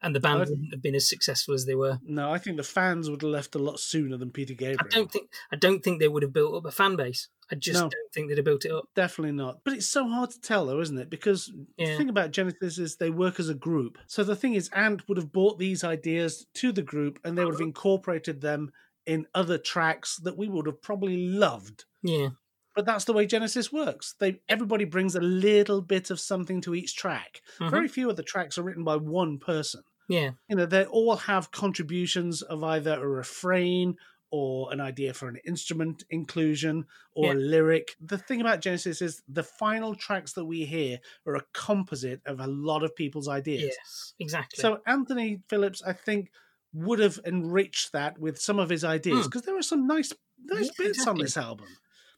And 0.01 0.15
the 0.15 0.21
band 0.21 0.41
I'd- 0.43 0.51
wouldn't 0.51 0.73
have 0.73 0.81
been 0.81 0.95
as 0.95 1.09
successful 1.09 1.53
as 1.53 1.65
they 1.65 1.75
were. 1.75 1.99
No, 2.03 2.31
I 2.31 2.37
think 2.37 2.55
the 2.55 2.63
fans 2.63 3.09
would 3.09 3.21
have 3.21 3.31
left 3.31 3.55
a 3.55 3.59
lot 3.59 3.81
sooner 3.81 4.15
than 4.15 4.31
Peter 4.31 4.53
Gabriel. 4.53 4.79
I 4.79 4.87
don't 4.95 5.11
think 5.11 5.29
I 5.51 5.57
don't 5.57 5.83
think 5.83 5.99
they 5.99 6.07
would 6.07 6.23
have 6.23 6.31
built 6.31 6.55
up 6.55 6.65
a 6.65 6.71
fan 6.71 6.95
base. 6.95 7.27
I 7.51 7.55
just 7.55 7.75
No. 7.81 7.89
don't 7.89 8.13
think 8.13 8.29
they'd 8.29 8.37
have 8.37 8.45
built 8.45 8.65
it 8.65 8.71
up. 8.71 8.85
Definitely 8.95 9.31
not. 9.35 9.63
But 9.63 9.73
it's 9.73 9.87
so 9.87 10.07
hard 10.07 10.29
to 10.31 10.39
tell, 10.41 10.67
though, 10.67 10.81
isn't 10.81 10.97
it? 10.99 11.09
Because 11.09 11.51
the 11.77 11.97
thing 11.97 12.09
about 12.09 12.31
Genesis 12.31 12.77
is 12.77 12.95
they 12.97 13.09
work 13.09 13.39
as 13.39 13.49
a 13.49 13.55
group. 13.55 13.97
So 14.07 14.23
the 14.23 14.35
thing 14.35 14.53
is, 14.53 14.69
Ant 14.69 15.07
would 15.07 15.17
have 15.17 15.31
brought 15.31 15.57
these 15.57 15.83
ideas 15.83 16.45
to 16.55 16.71
the 16.71 16.83
group 16.83 17.19
and 17.23 17.37
they 17.37 17.43
would 17.45 17.55
have 17.55 17.61
incorporated 17.61 18.41
them 18.41 18.71
in 19.05 19.25
other 19.33 19.57
tracks 19.57 20.17
that 20.17 20.37
we 20.37 20.47
would 20.47 20.67
have 20.67 20.81
probably 20.81 21.17
loved. 21.27 21.85
Yeah. 22.03 22.29
But 22.75 22.85
that's 22.85 23.05
the 23.05 23.13
way 23.13 23.25
Genesis 23.25 23.73
works. 23.73 24.13
They 24.19 24.41
everybody 24.47 24.85
brings 24.85 25.15
a 25.15 25.19
little 25.21 25.81
bit 25.81 26.11
of 26.11 26.19
something 26.19 26.61
to 26.61 26.75
each 26.75 26.95
track. 26.95 27.41
Mhm. 27.59 27.71
Very 27.71 27.87
few 27.87 28.09
of 28.09 28.15
the 28.15 28.23
tracks 28.23 28.57
are 28.57 28.63
written 28.63 28.83
by 28.83 28.95
one 28.95 29.39
person. 29.39 29.81
Yeah. 30.07 30.31
You 30.47 30.55
know, 30.55 30.65
they 30.67 30.85
all 30.85 31.15
have 31.15 31.51
contributions 31.51 32.41
of 32.43 32.63
either 32.63 32.93
a 32.93 33.07
refrain 33.07 33.95
or 34.31 34.71
an 34.71 34.79
idea 34.79 35.13
for 35.13 35.27
an 35.27 35.37
instrument 35.45 36.03
inclusion 36.09 36.85
or 37.13 37.25
Yeah. 37.27 37.33
a 37.33 37.35
lyric. 37.39 37.95
The 37.99 38.17
thing 38.17 38.41
about 38.41 38.61
Genesis 38.61 39.01
is 39.01 39.23
the 39.27 39.43
final 39.43 39.95
tracks 39.95 40.33
that 40.33 40.45
we 40.45 40.65
hear 40.65 40.99
are 41.25 41.35
a 41.35 41.45
composite 41.53 42.21
of 42.25 42.39
a 42.39 42.47
lot 42.47 42.83
of 42.83 42.95
people's 42.95 43.27
ideas. 43.27 43.73
Yes. 43.77 44.13
Exactly. 44.19 44.61
So 44.61 44.81
Anthony 44.85 45.41
Phillips, 45.49 45.81
I 45.81 45.93
think, 45.93 46.31
would 46.73 46.99
have 46.99 47.19
enriched 47.25 47.91
that 47.93 48.19
with 48.19 48.39
some 48.39 48.59
of 48.59 48.69
his 48.69 48.83
ideas 48.83 49.21
Hmm. 49.21 49.29
because 49.29 49.41
there 49.43 49.57
are 49.57 49.63
some 49.63 49.87
nice, 49.87 50.13
nice 50.43 50.65
Yeah, 50.65 50.71
bits 50.85 51.07
on 51.07 51.17
this 51.17 51.35
album. 51.35 51.65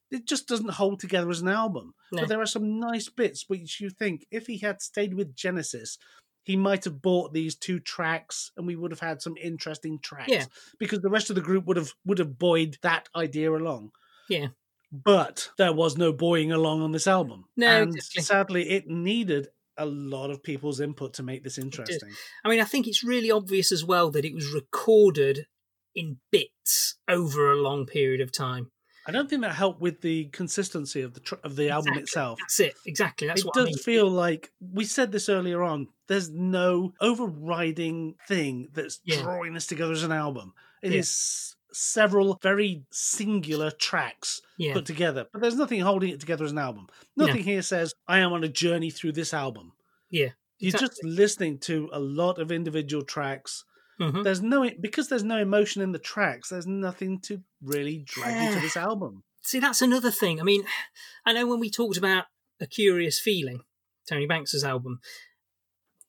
It 0.10 0.26
just 0.28 0.46
doesn't 0.46 0.72
hold 0.72 1.00
together 1.00 1.30
as 1.30 1.40
an 1.42 1.48
album, 1.48 1.94
No. 2.12 2.24
but 2.24 2.28
there 2.28 2.42
are 2.42 2.46
some 2.46 2.78
nice 2.82 3.08
bits 3.08 3.48
which 3.48 3.80
you 3.80 3.90
think 3.90 4.28
if 4.30 4.48
he 4.48 4.58
had 4.58 4.82
stayed 4.82 5.14
with 5.14 5.34
Genesis, 5.38 5.98
he 6.44 6.56
might 6.56 6.84
have 6.86 7.02
bought 7.02 7.34
these 7.34 7.56
two 7.56 7.80
tracks, 7.80 8.52
and 8.58 8.66
we 8.68 8.76
would 8.76 8.92
have 8.92 9.00
had 9.00 9.22
some 9.22 9.36
interesting 9.42 10.00
tracks. 10.00 10.32
Yeah. 10.32 10.46
because 10.80 11.00
the 11.02 11.10
rest 11.10 11.30
of 11.30 11.36
the 11.36 11.42
group 11.42 11.66
would 11.66 11.78
have 11.78 11.92
would 12.06 12.20
have 12.20 12.38
buoyed 12.40 12.78
that 12.82 13.10
idea 13.16 13.52
along. 13.52 13.92
Yeah. 14.30 14.48
but 14.92 15.50
there 15.58 15.74
was 15.74 15.98
no 15.98 16.12
buoying 16.14 16.52
along 16.52 16.82
on 16.82 16.92
this 16.92 17.08
album. 17.08 17.46
No, 17.56 17.82
and 17.84 17.96
exactly. 17.96 18.24
sadly, 18.24 18.70
it 18.70 18.88
needed 18.88 19.48
a 19.78 19.86
lot 19.86 20.30
of 20.30 20.44
people's 20.44 20.80
input 20.82 21.14
to 21.16 21.24
make 21.24 21.44
this 21.44 21.58
interesting. 21.58 22.10
I 22.44 22.50
mean, 22.50 22.60
I 22.60 22.66
think 22.66 22.88
it's 22.88 23.04
really 23.04 23.32
obvious 23.32 23.72
as 23.72 23.86
well 23.86 24.12
that 24.12 24.26
it 24.26 24.34
was 24.34 24.52
recorded 24.54 25.48
in 25.96 26.18
bits 26.32 26.98
over 27.08 27.52
a 27.52 27.56
long 27.62 27.86
period 27.86 28.22
of 28.22 28.32
time. 28.32 28.72
I 29.08 29.12
don't 29.12 29.30
think 29.30 29.42
that 29.42 29.56
helped 29.56 29.82
with 29.82 30.02
the 30.02 30.26
consistency 30.26 31.02
of 31.02 31.14
the 31.16 31.22
tr- 31.22 31.36
of 31.44 31.56
the 31.56 31.70
album 31.70 31.94
Exactly. 31.94 32.04
itself. 32.04 32.40
That's 32.40 32.60
it. 32.60 32.74
Exactly. 32.86 33.28
That's 33.28 33.42
it 33.42 33.46
what 33.46 33.56
does 33.56 33.64
I 33.64 33.70
mean. 33.70 33.78
feel 33.78 34.10
like 34.10 34.52
we 34.60 34.84
said 34.86 35.12
this 35.12 35.28
earlier 35.30 35.64
on. 35.64 35.88
There's 36.12 36.30
no 36.30 36.92
overriding 37.00 38.16
thing 38.28 38.68
that's 38.74 39.00
Yeah. 39.06 39.22
drawing 39.22 39.54
this 39.54 39.66
together 39.66 39.94
as 39.94 40.04
an 40.04 40.12
album. 40.12 40.54
It 40.84 40.94
is 40.94 41.56
Yeah. 41.56 41.58
several 41.74 42.38
very 42.44 42.84
singular 42.92 43.72
tracks 43.72 44.42
Yeah. 44.58 44.74
put 44.74 44.86
together, 44.86 45.28
but 45.32 45.42
there's 45.42 45.56
nothing 45.56 45.80
holding 45.80 46.10
it 46.10 46.20
together 46.20 46.44
as 46.44 46.52
an 46.52 46.58
album. 46.58 46.88
No. 47.16 47.28
Nothing 47.28 47.44
here 47.44 47.62
says 47.62 47.94
I 48.10 48.20
am 48.20 48.34
on 48.34 48.44
a 48.44 48.50
journey 48.50 48.90
through 48.90 49.14
this 49.14 49.34
album. 49.34 49.72
Yeah. 50.10 50.32
You're 50.60 50.74
just 50.78 51.02
listening 51.04 51.60
to 51.60 51.90
a 51.94 52.00
lot 52.00 52.40
of 52.40 52.52
individual 52.52 53.04
tracks. 53.06 53.64
Mhm. 54.00 54.24
There's 54.26 54.42
no 54.42 54.70
because 54.82 55.08
there's 55.08 55.24
no 55.24 55.38
emotion 55.38 55.82
in 55.82 55.94
the 55.94 56.00
tracks. 56.00 56.50
There's 56.50 56.68
nothing 56.68 57.22
to 57.22 57.42
really 57.62 58.00
drag 58.06 58.50
you 58.50 58.56
to 58.56 58.60
this 58.62 58.76
album. 58.76 59.24
See, 59.42 59.60
that's 59.60 59.82
another 59.82 60.12
thing. 60.12 60.42
I 60.42 60.44
mean, 60.44 60.66
I 61.26 61.32
know 61.34 61.48
when 61.48 61.60
we 61.62 61.70
talked 61.70 61.98
about 61.98 62.26
A 62.60 62.68
Curious 62.68 63.18
Feeling, 63.20 63.62
Tony 64.10 64.26
Banks's 64.28 64.64
album, 64.64 65.00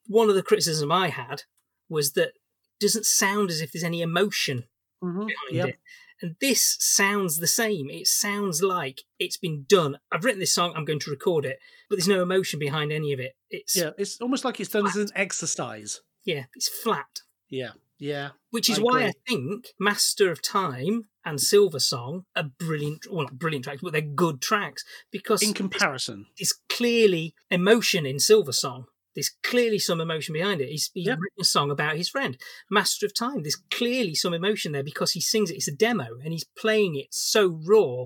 one 0.07 0.29
of 0.29 0.35
the 0.35 0.43
criticism 0.43 0.91
I 0.91 1.09
had 1.09 1.43
was 1.89 2.13
that 2.13 2.29
it 2.29 2.33
doesn't 2.79 3.05
sound 3.05 3.49
as 3.49 3.61
if 3.61 3.71
there's 3.71 3.83
any 3.83 4.01
emotion 4.01 4.65
Mhm. 5.03 5.27
behind 5.27 5.51
Yep. 5.55 5.67
it. 5.69 5.79
And 6.21 6.35
this 6.39 6.77
sounds 6.79 7.37
the 7.39 7.47
same. 7.47 7.89
It 7.89 8.07
sounds 8.07 8.61
like 8.63 9.01
it's 9.19 9.35
been 9.37 9.65
done. 9.67 9.99
I've 10.11 10.23
written 10.23 10.39
this 10.39 10.53
song, 10.53 10.73
I'm 10.75 10.85
going 10.85 10.99
to 10.99 11.11
record 11.11 11.45
it, 11.45 11.59
but 11.89 11.97
there's 11.97 12.07
no 12.07 12.21
emotion 12.21 12.59
behind 12.59 12.93
any 12.93 13.11
of 13.11 13.19
it. 13.19 13.35
It's 13.49 13.75
Yeah, 13.75 13.91
it's 13.97 14.21
almost 14.21 14.45
like 14.45 14.59
it's 14.59 14.69
done 14.69 14.87
as 14.87 14.95
an 14.95 15.09
exercise. 15.15 16.01
yeah, 16.23 16.45
it's 16.55 16.69
flat. 16.69 17.21
Yeah, 17.49 17.73
yeah. 17.99 18.31
Which 18.51 18.69
is 18.69 18.79
I 18.79 18.81
why 18.81 18.99
agree. 19.01 19.09
I 19.09 19.13
think 19.27 19.73
Master 19.79 20.31
of 20.31 20.41
Time 20.41 21.09
and 21.25 21.41
Silver 21.41 21.79
Song 21.79 22.25
are 22.37 22.43
brilliant, 22.57 23.05
well, 23.11 23.23
not 23.23 23.37
brilliant 23.37 23.65
tracks, 23.65 23.81
but 23.81 23.91
they're 23.91 24.01
good 24.01 24.41
tracks 24.41 24.85
because 25.11 25.41
In 25.43 25.53
comparison, 25.53 26.27
there's 26.37 26.53
clearly 26.69 27.35
emotion 27.51 28.05
in 28.05 28.19
Silver 28.19 28.53
Song. 28.53 28.85
There's 29.15 29.31
clearly 29.43 29.79
some 29.79 30.01
emotion 30.01 30.33
behind 30.33 30.61
it. 30.61 30.69
He's, 30.69 30.89
he's 30.93 31.07
written 31.07 31.19
a 31.39 31.43
song 31.43 31.69
about 31.71 31.97
his 31.97 32.09
friend, 32.09 32.37
Master 32.69 33.05
of 33.05 33.13
Time. 33.13 33.43
There's 33.43 33.61
clearly 33.71 34.15
some 34.15 34.33
emotion 34.33 34.71
there 34.71 34.83
because 34.83 35.11
he 35.11 35.21
sings 35.21 35.51
it. 35.51 35.55
It's 35.55 35.67
a 35.67 35.75
demo 35.75 36.17
and 36.23 36.33
he's 36.33 36.43
playing 36.57 36.95
it 36.95 37.07
so 37.11 37.59
raw. 37.65 38.05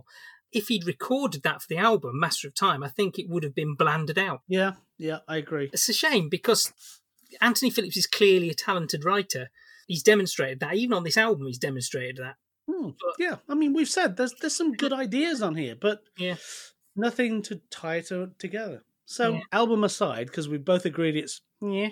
If 0.51 0.67
he'd 0.69 0.87
recorded 0.87 1.43
that 1.43 1.61
for 1.61 1.67
the 1.69 1.77
album, 1.77 2.19
Master 2.19 2.47
of 2.47 2.55
Time, 2.55 2.83
I 2.83 2.89
think 2.89 3.17
it 3.19 3.29
would 3.29 3.43
have 3.43 3.55
been 3.55 3.75
blanded 3.75 4.17
out. 4.17 4.41
yeah, 4.47 4.73
yeah, 4.97 5.19
I 5.27 5.37
agree. 5.37 5.69
It's 5.73 5.89
a 5.89 5.93
shame 5.93 6.27
because 6.29 6.73
Anthony 7.41 7.69
Phillips 7.69 7.97
is 7.97 8.07
clearly 8.07 8.49
a 8.49 8.53
talented 8.55 9.05
writer. 9.05 9.49
He's 9.87 10.01
demonstrated 10.03 10.59
that. 10.61 10.75
Even 10.75 10.93
on 10.97 11.03
this 11.03 11.17
album, 11.17 11.45
he's 11.47 11.57
demonstrated 11.59 12.17
that. 12.17 12.35
Hmm, 12.69 12.89
yeah, 13.19 13.35
I 13.47 13.53
mean, 13.55 13.73
we've 13.73 13.87
said 13.87 14.17
there's 14.17 14.33
there's 14.41 14.55
some 14.55 14.73
good 14.73 14.91
ideas 14.91 15.41
on 15.41 15.55
here, 15.55 15.75
but 15.79 16.01
Yeah. 16.17 16.35
nothing 16.95 17.41
to 17.43 17.61
tie 17.69 17.97
it 17.97 18.07
to, 18.07 18.31
together. 18.39 18.83
So, 19.09 19.33
Yeah. 19.35 19.39
album 19.53 19.83
aside, 19.85 20.27
because 20.27 20.49
we 20.49 20.57
both 20.57 20.85
agreed 20.85 21.15
it's 21.15 21.41
yeah. 21.61 21.89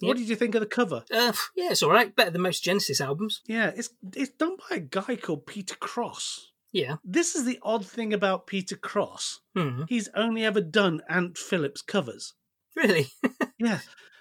What 0.00 0.16
did 0.16 0.28
you 0.28 0.36
think 0.36 0.54
of 0.54 0.60
the 0.60 0.66
cover? 0.66 1.02
Uh, 1.12 1.32
yeah, 1.56 1.70
it's 1.72 1.82
all 1.82 1.90
right. 1.90 2.14
Better 2.14 2.30
than 2.30 2.42
most 2.42 2.62
Genesis 2.62 3.00
albums. 3.00 3.40
Yeah, 3.46 3.72
it's 3.74 3.88
it's 4.14 4.30
done 4.30 4.56
by 4.70 4.76
a 4.76 4.80
guy 4.80 5.16
called 5.16 5.46
Peter 5.46 5.74
Cross. 5.74 6.52
Yeah. 6.70 6.96
This 7.02 7.34
is 7.34 7.44
the 7.46 7.58
odd 7.62 7.84
thing 7.86 8.12
about 8.12 8.46
Peter 8.46 8.76
Cross. 8.76 9.40
Hmm. 9.56 9.82
He's 9.88 10.08
only 10.14 10.44
ever 10.44 10.60
done 10.60 11.00
Ant 11.08 11.36
Phillips 11.38 11.82
covers. 11.82 12.34
Really? 12.76 13.08
Yeah, 13.58 13.80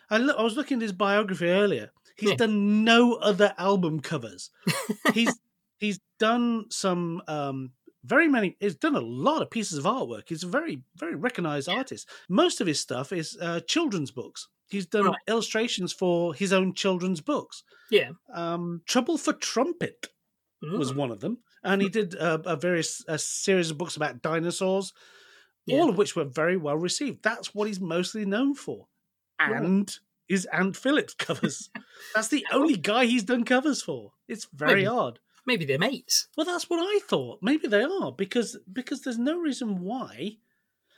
I, 0.10 0.18
look, 0.18 0.36
I 0.36 0.42
was 0.42 0.56
looking 0.58 0.78
at 0.78 0.82
his 0.82 0.94
biography 0.94 1.48
earlier. 1.50 1.92
He's 2.16 2.32
Yeah. 2.32 2.38
done 2.38 2.84
no 2.84 3.14
other 3.16 3.54
album 3.60 4.00
covers. 4.00 4.50
he's 5.14 5.38
he's 5.78 6.00
done 6.18 6.66
some 6.72 7.22
um, 7.28 7.74
very 8.08 8.28
many. 8.28 8.56
He's 8.60 8.76
done 8.76 8.96
a 8.96 9.02
lot 9.02 9.42
of 9.42 9.50
pieces 9.52 9.78
of 9.78 9.86
artwork. 9.86 10.24
He's 10.30 10.44
a 10.44 10.48
very 10.48 10.82
very 10.96 11.16
recognized 11.16 11.70
artist. 11.70 12.10
Most 12.30 12.62
of 12.62 12.68
his 12.68 12.80
stuff 12.80 13.12
is 13.14 13.38
uh, 13.42 13.60
children's 13.68 14.12
books. 14.12 14.48
He's 14.70 14.86
done 14.86 15.06
Right. 15.06 15.16
illustrations 15.28 15.94
for 15.94 16.34
his 16.34 16.52
own 16.54 16.74
children's 16.74 17.22
books. 17.22 17.64
yeah. 17.90 18.12
Um, 18.34 18.82
Trouble 18.86 19.18
for 19.18 19.34
Trumpet 19.34 20.08
was 20.62 20.92
Mm. 20.92 20.96
one 20.96 21.12
of 21.12 21.20
them, 21.22 21.38
and 21.64 21.82
he 21.82 21.90
did 21.90 22.16
uh, 22.16 22.40
a 22.46 22.56
various 22.56 23.04
a 23.08 23.18
series 23.18 23.70
of 23.72 23.78
books 23.78 23.96
about 23.96 24.22
dinosaurs, 24.22 24.92
Yeah. 25.66 25.78
all 25.78 25.90
of 25.90 25.98
which 25.98 26.16
were 26.16 26.26
very 26.26 26.58
well 26.58 26.76
received. 26.78 27.24
That's 27.24 27.54
what 27.56 27.68
he's 27.68 27.80
mostly 27.80 28.26
known 28.26 28.56
for, 28.56 28.88
Right. 29.40 29.52
and 29.64 30.00
his 30.28 30.46
Ant 30.48 30.76
Phillips 30.76 31.14
covers. 31.14 31.70
that's 32.16 32.28
the 32.28 32.46
only 32.52 32.76
guy 32.76 33.06
he's 33.06 33.24
done 33.24 33.46
covers 33.46 33.82
for. 33.82 34.14
It's 34.28 34.48
very 34.54 34.86
odd. 34.86 35.20
Maybe 35.48 35.66
they're 35.66 35.80
mates. 35.80 36.28
Well, 36.38 36.46
that's 36.46 36.70
what 36.70 36.78
I 36.80 37.00
thought. 37.08 37.40
Maybe 37.42 37.68
they 37.68 37.82
are 37.84 38.12
because 38.12 38.58
because 38.72 39.02
there's 39.02 39.18
no 39.18 39.40
reason 39.40 39.82
why. 39.82 40.38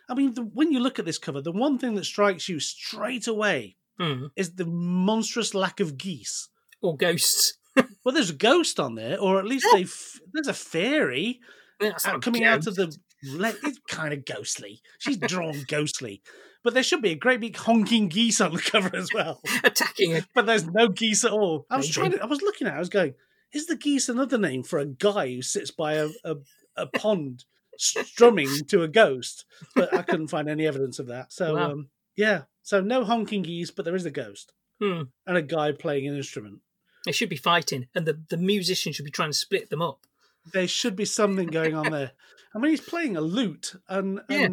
I 0.10 0.16
mean, 0.16 0.34
the, 0.34 0.42
when 0.42 0.72
you 0.72 0.80
look 0.80 0.98
at 1.00 1.06
this 1.06 1.20
cover, 1.20 1.40
the 1.40 1.52
one 1.52 1.78
thing 1.78 1.94
that 1.96 2.04
strikes 2.06 2.50
you 2.50 2.60
straight 2.60 3.28
away 3.28 3.78
Hmm. 4.00 4.28
is 4.36 4.56
the 4.56 4.66
monstrous 4.66 5.54
lack 5.54 5.80
of 5.80 5.98
geese. 5.98 6.50
Or 6.82 6.98
ghosts. 6.98 7.54
Well, 8.04 8.14
there's 8.16 8.30
a 8.30 8.34
ghost 8.34 8.80
on 8.80 8.96
there, 8.96 9.20
or 9.20 9.40
at 9.40 9.46
least 9.46 9.66
Yeah. 9.70 9.78
they 9.80 9.84
f- 9.84 10.20
there's 10.34 10.48
a 10.48 10.54
fairy 10.54 11.40
uh, 11.82 11.92
not 12.06 12.22
coming 12.22 12.44
out 12.46 12.66
of 12.66 12.76
the. 12.76 12.96
It's 13.22 13.80
kind 13.90 14.14
of 14.14 14.26
ghostly. 14.26 14.82
She's 15.00 15.18
drawn 15.18 15.64
ghostly, 15.68 16.22
but 16.64 16.74
there 16.74 16.82
should 16.84 17.02
be 17.02 17.12
a 17.12 17.16
great 17.16 17.42
big 17.42 17.56
honking 17.58 18.08
geese 18.08 18.40
on 18.42 18.54
the 18.54 18.62
cover 18.62 18.96
as 18.96 19.14
well. 19.14 19.42
attacking 19.64 20.12
it. 20.12 20.26
But 20.34 20.46
there's 20.46 20.66
no 20.66 20.88
geese 20.88 21.24
at 21.26 21.32
all. 21.32 21.66
I 21.70 21.78
was 21.78 21.86
Maybe. 21.88 21.94
trying 21.94 22.12
to. 22.14 22.24
I 22.24 22.26
was 22.26 22.42
looking 22.42 22.68
at. 22.68 22.74
it, 22.74 22.78
I 22.78 22.80
was 22.80 22.90
going. 22.90 23.14
Is 23.54 23.66
the 23.68 23.76
geese 23.76 24.10
another 24.10 24.38
name 24.38 24.64
for 24.64 24.80
a 24.80 24.86
guy 24.86 25.28
who 25.36 25.42
sits 25.42 25.72
by 25.72 25.94
a 25.94 26.10
a, 26.24 26.36
a 26.76 26.86
pond 26.88 27.46
strumming 27.78 28.50
to 28.68 28.84
a 28.84 28.88
ghost? 28.88 29.46
But 29.76 29.94
I 29.94 30.02
couldn't 30.04 30.28
find 30.28 30.50
any 30.50 30.68
evidence 30.68 31.00
of 31.00 31.08
that. 31.08 31.32
So 31.34 31.56
Wow. 31.56 31.72
um, 31.72 31.90
yeah. 32.16 32.44
So 32.64 32.82
no 32.82 33.04
honking 33.04 33.42
geese, 33.44 33.72
but 33.72 33.86
there 33.86 33.96
is 33.96 34.06
a 34.06 34.12
ghost 34.12 34.54
Hmm. 34.80 35.04
and 35.28 35.38
a 35.38 35.42
guy 35.42 35.72
playing 35.72 36.08
an 36.08 36.16
instrument. 36.16 36.60
They 37.06 37.12
should 37.12 37.30
be 37.30 37.38
fighting, 37.38 37.88
and 37.96 38.06
the, 38.06 38.22
the 38.30 38.38
musician 38.38 38.92
should 38.94 39.06
be 39.06 39.12
trying 39.12 39.32
to 39.32 39.38
split 39.38 39.70
them 39.70 39.82
up. 39.82 40.06
There 40.54 40.68
should 40.68 40.96
be 40.96 41.06
something 41.06 41.48
going 41.48 41.74
on 41.76 41.92
there. 41.92 42.12
I 42.54 42.60
mean, 42.60 42.72
he's 42.72 42.82
playing 42.82 43.16
a 43.18 43.22
lute, 43.22 43.76
and, 43.88 44.20
Yeah. 44.30 44.48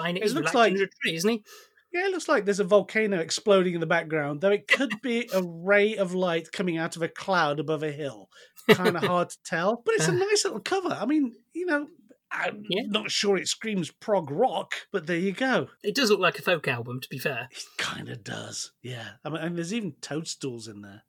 and 0.00 0.18
It 0.18 0.32
looks 0.32 0.52
like- 0.54 0.72
under 0.72 0.84
a 0.84 0.88
tree, 0.88 1.14
isn't 1.14 1.30
he? 1.30 1.44
Yeah, 1.92 2.06
it 2.06 2.10
looks 2.10 2.28
like 2.28 2.44
there's 2.44 2.60
a 2.60 2.64
volcano 2.64 3.18
exploding 3.18 3.74
in 3.74 3.80
the 3.80 3.86
background. 3.86 4.40
Though 4.40 4.50
it 4.50 4.68
could 4.68 5.00
be 5.02 5.28
a 5.32 5.42
ray 5.42 5.96
of 5.96 6.14
light 6.14 6.52
coming 6.52 6.78
out 6.78 6.96
of 6.96 7.02
a 7.02 7.08
cloud 7.08 7.60
above 7.60 7.82
a 7.82 7.92
hill. 7.92 8.28
Kind 8.70 8.96
of 8.96 9.02
hard 9.04 9.30
to 9.30 9.38
tell, 9.44 9.82
but 9.84 9.94
it's 9.94 10.08
a 10.08 10.12
nice 10.12 10.44
little 10.44 10.60
cover. 10.60 10.96
I 10.98 11.04
mean, 11.06 11.32
you 11.52 11.66
know, 11.66 11.88
I'm 12.30 12.62
Yeah. 12.70 12.84
not 12.86 13.10
sure 13.10 13.36
it 13.36 13.48
screams 13.48 13.90
prog 13.90 14.30
rock, 14.30 14.72
but 14.90 15.06
there 15.06 15.18
you 15.18 15.32
go. 15.32 15.68
It 15.82 15.94
does 15.94 16.10
look 16.10 16.20
like 16.20 16.38
a 16.38 16.42
folk 16.42 16.66
album, 16.68 17.00
to 17.00 17.08
be 17.10 17.18
fair. 17.18 17.48
It 17.50 17.64
kind 17.76 18.08
of 18.08 18.24
does. 18.24 18.72
Yeah. 18.82 19.06
I 19.24 19.28
mean, 19.28 19.42
and 19.42 19.56
there's 19.56 19.74
even 19.74 19.92
toadstools 20.00 20.66
in 20.68 20.80
there. 20.80 21.02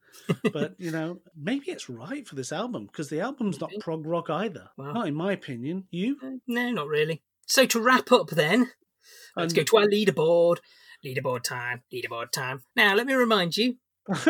But, 0.51 0.75
you 0.79 0.91
know, 0.91 1.21
maybe 1.35 1.71
it's 1.71 1.89
right 1.89 2.27
for 2.27 2.35
this 2.35 2.51
album 2.51 2.87
because 2.87 3.09
the 3.09 3.21
album's 3.21 3.61
not 3.61 3.71
prog 3.79 4.05
rock 4.05 4.29
either. 4.29 4.69
Wow. 4.77 4.91
Not 4.91 5.07
in 5.07 5.15
my 5.15 5.31
opinion. 5.31 5.85
You? 5.91 6.17
Uh, 6.21 6.31
No, 6.45 6.71
not 6.71 6.87
really. 6.87 7.21
So 7.45 7.65
to 7.67 7.81
wrap 7.81 8.11
up, 8.11 8.29
then, 8.31 8.71
let's 9.35 9.53
Um, 9.53 9.57
go 9.57 9.63
to 9.63 9.77
our 9.77 9.87
leaderboard. 9.87 10.57
Leaderboard 11.05 11.43
time. 11.43 11.83
Leaderboard 11.93 12.31
time. 12.31 12.63
Now, 12.75 12.95
let 12.95 13.05
me 13.07 13.13
remind 13.13 13.57
you. 13.57 13.77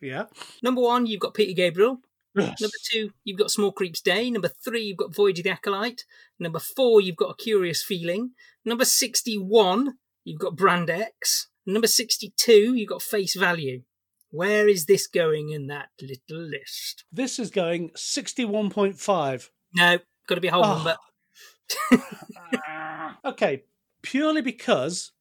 yeah. 0.00 0.24
Number 0.62 0.80
one, 0.80 1.06
you've 1.06 1.20
got 1.20 1.34
Peter 1.34 1.52
Gabriel. 1.54 2.00
Yes. 2.34 2.60
Number 2.60 2.76
two, 2.90 3.10
you've 3.24 3.38
got 3.38 3.48
Smallcreep's 3.48 4.00
Day. 4.00 4.30
Number 4.30 4.48
three, 4.48 4.82
you've 4.82 4.96
got 4.98 5.14
the 5.14 5.50
Acolyte. 5.50 6.04
Number 6.38 6.58
four, 6.60 7.00
you've 7.00 7.16
got 7.16 7.30
A 7.30 7.34
Curious 7.42 7.82
Feeling. 7.82 8.32
Number 8.64 8.84
61, 8.84 9.94
you've 10.24 10.40
got 10.40 10.56
Brand 10.56 10.88
X. 10.90 11.48
Number 11.66 11.86
62, 11.88 12.74
you've 12.74 12.88
got 12.88 13.02
Face 13.02 13.34
Value. 13.34 13.82
Where 14.30 14.68
is 14.68 14.86
this 14.86 15.06
going 15.06 15.48
in 15.50 15.66
that 15.68 15.88
little 16.00 16.42
list? 16.42 17.04
This 17.10 17.38
is 17.38 17.50
going 17.50 17.90
61.5. 17.96 19.48
No, 19.74 19.98
got 20.28 20.34
to 20.34 20.40
be 20.40 20.48
a 20.48 20.52
whole 20.52 20.64
Oh. 20.64 20.74
number. 20.74 20.96
okay, 23.24 23.64
purely 24.10 24.40
because 24.40 25.12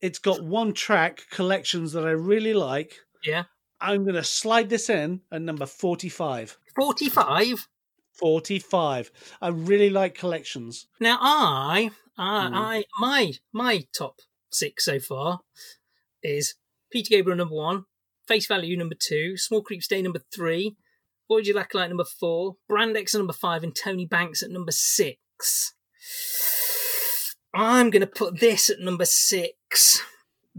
it's 0.00 0.18
got 0.20 0.42
one 0.42 0.72
track 0.72 1.22
collections 1.30 1.92
that 1.92 2.06
I 2.06 2.10
really 2.10 2.54
like. 2.54 2.94
Yeah. 3.24 3.44
I'm 3.80 4.04
going 4.04 4.14
to 4.14 4.24
slide 4.24 4.68
this 4.68 4.88
in 4.88 5.22
at 5.32 5.42
number 5.42 5.66
45. 5.66 6.56
45. 6.76 7.66
45. 8.14 9.10
I 9.40 9.48
really 9.48 9.90
like 9.90 10.14
collections. 10.14 10.86
Now, 11.00 11.18
I, 11.20 11.90
I, 12.16 12.46
Hmm. 12.48 12.54
I, 12.54 12.84
my, 12.98 13.32
my 13.52 13.84
top 13.96 14.16
six 14.52 14.84
so 14.84 15.00
far 15.00 15.40
is 16.22 16.54
Peter 16.92 17.10
Gabriel 17.10 17.36
number 17.38 17.54
one, 17.54 17.84
Face 18.26 18.46
Value 18.46 18.76
number 18.76 18.96
two, 18.98 19.34
Smallcreep's 19.34 19.88
Day 19.88 20.02
number 20.02 20.20
three, 20.34 20.76
Voyage 21.28 21.48
of 21.48 21.54
the 21.54 21.60
Acolyte 21.60 21.90
number 21.90 22.04
four, 22.04 22.54
Brand 22.68 22.96
X 22.96 23.14
at 23.14 23.18
number 23.18 23.32
five, 23.32 23.62
and 23.62 23.74
Tony 23.74 24.06
Banks 24.06 24.42
at 24.42 24.50
number 24.50 24.72
six. 24.72 25.74
I'm 27.58 27.90
going 27.90 28.00
to 28.00 28.06
put 28.06 28.38
this 28.40 28.70
at 28.70 28.78
number 28.80 29.04
six 29.04 30.00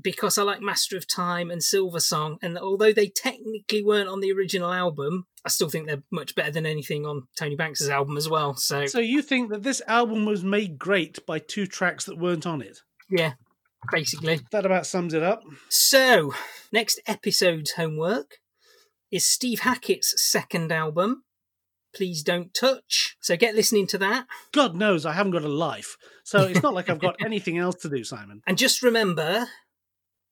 because 0.01 0.37
I 0.37 0.43
like 0.43 0.61
Master 0.61 0.97
of 0.97 1.07
Time 1.07 1.49
and 1.51 1.63
Silver 1.63 1.99
Song, 1.99 2.37
and 2.41 2.57
although 2.57 2.93
they 2.93 3.07
technically 3.07 3.83
weren't 3.83 4.09
on 4.09 4.19
the 4.21 4.31
original 4.31 4.71
album, 4.71 5.25
I 5.45 5.49
still 5.49 5.69
think 5.69 5.87
they're 5.87 6.03
much 6.11 6.35
better 6.35 6.51
than 6.51 6.65
anything 6.65 7.05
on 7.05 7.23
Tony 7.37 7.55
Banks's 7.55 7.89
album 7.89 8.17
as 8.17 8.29
well. 8.29 8.55
So, 8.55 8.85
So 8.85 8.99
you 8.99 9.21
think 9.21 9.49
that 9.51 9.63
this 9.63 9.81
album 9.87 10.25
was 10.25 10.43
made 10.43 10.77
great 10.77 11.25
by 11.25 11.39
two 11.39 11.65
tracks 11.67 12.05
that 12.05 12.17
weren't 12.17 12.45
on 12.45 12.61
it? 12.61 12.79
yeah, 13.09 13.33
basically. 13.91 14.41
That 14.51 14.65
about 14.65 14.85
sums 14.85 15.13
it 15.13 15.23
up. 15.23 15.41
So, 15.69 16.33
next 16.71 17.01
episode's 17.07 17.71
homework 17.71 18.37
is 19.11 19.25
Steve 19.25 19.61
Hackett's 19.61 20.13
second 20.17 20.71
album, 20.71 21.23
Please 21.95 22.23
Don't 22.23 22.53
Touch. 22.53 23.17
So, 23.19 23.35
get 23.35 23.55
listening 23.55 23.87
to 23.87 23.97
that. 23.99 24.27
God 24.51 24.75
knows 24.75 25.05
I 25.05 25.13
haven't 25.13 25.33
got 25.33 25.43
a 25.43 25.49
life, 25.49 25.97
so 26.23 26.43
it's 26.43 26.63
not 26.63 26.73
like 26.73 26.89
I've 26.89 26.99
got 26.99 27.15
anything 27.25 27.57
else 27.57 27.75
to 27.77 27.89
do, 27.89 28.03
Simon. 28.03 28.41
And 28.47 28.57
just 28.57 28.81
remember 28.81 29.47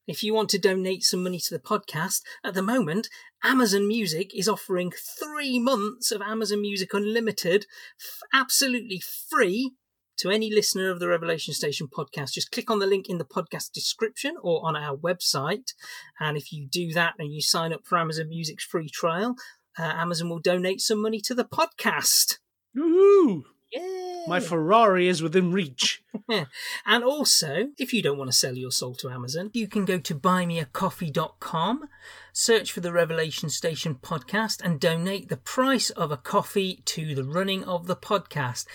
if 0.07 0.23
you 0.23 0.33
want 0.33 0.49
to 0.49 0.57
donate 0.57 1.03
some 1.03 1.21
money 1.21 1.39
to 1.39 1.53
the 1.53 1.59
podcast, 1.59 2.21
at 2.43 2.53
the 2.53 2.61
moment, 2.61 3.09
Amazon 3.43 3.87
Music 3.87 4.33
is 4.33 4.47
offering 4.47 4.91
three 4.91 5.59
months 5.59 6.11
of 6.11 6.21
Amazon 6.21 6.61
Music 6.61 6.93
Unlimited 6.93 7.65
f- 7.99 8.19
absolutely 8.33 9.01
free 9.01 9.73
to 10.17 10.31
any 10.31 10.49
listener 10.49 10.89
of 10.89 10.99
the 10.99 11.07
Revelation 11.07 11.53
Station 11.53 11.87
podcast. 11.87 12.31
Just 12.31 12.51
click 12.51 12.71
on 12.71 12.79
the 12.79 12.87
link 12.87 13.07
in 13.09 13.17
the 13.17 13.25
podcast 13.25 13.71
description 13.71 14.35
or 14.41 14.65
on 14.65 14.75
our 14.75 14.97
website. 14.97 15.73
And 16.19 16.37
if 16.37 16.51
you 16.51 16.67
do 16.67 16.91
that 16.93 17.13
and 17.19 17.31
you 17.31 17.41
sign 17.41 17.71
up 17.71 17.81
for 17.85 17.97
Amazon 17.97 18.29
Music's 18.29 18.63
free 18.63 18.89
trial, 18.89 19.35
uh, 19.77 19.83
Amazon 19.83 20.29
will 20.29 20.39
donate 20.39 20.81
some 20.81 21.01
money 21.01 21.19
to 21.21 21.35
the 21.35 21.45
podcast. 21.45 22.37
Woohoo! 22.75 23.43
Yeah. 23.71 24.06
My 24.27 24.39
Ferrari 24.39 25.07
is 25.07 25.21
within 25.21 25.51
reach. 25.51 26.03
And 26.85 27.03
also, 27.03 27.69
if 27.77 27.93
you 27.93 28.01
don't 28.01 28.17
want 28.17 28.31
to 28.31 28.37
sell 28.37 28.55
your 28.55 28.71
soul 28.71 28.95
to 28.95 29.09
Amazon, 29.09 29.51
you 29.53 29.67
can 29.67 29.85
go 29.85 29.97
to 29.99 30.15
buymeacoffee.com, 30.15 31.89
search 32.33 32.71
for 32.71 32.79
the 32.79 32.91
Revelation 32.91 33.49
Station 33.49 33.95
podcast, 33.95 34.61
and 34.63 34.79
donate 34.79 35.29
the 35.29 35.37
price 35.37 35.89
of 35.91 36.11
a 36.11 36.17
coffee 36.17 36.81
to 36.85 37.13
the 37.13 37.23
running 37.23 37.63
of 37.63 37.87
the 37.87 37.95
podcast. 37.95 38.65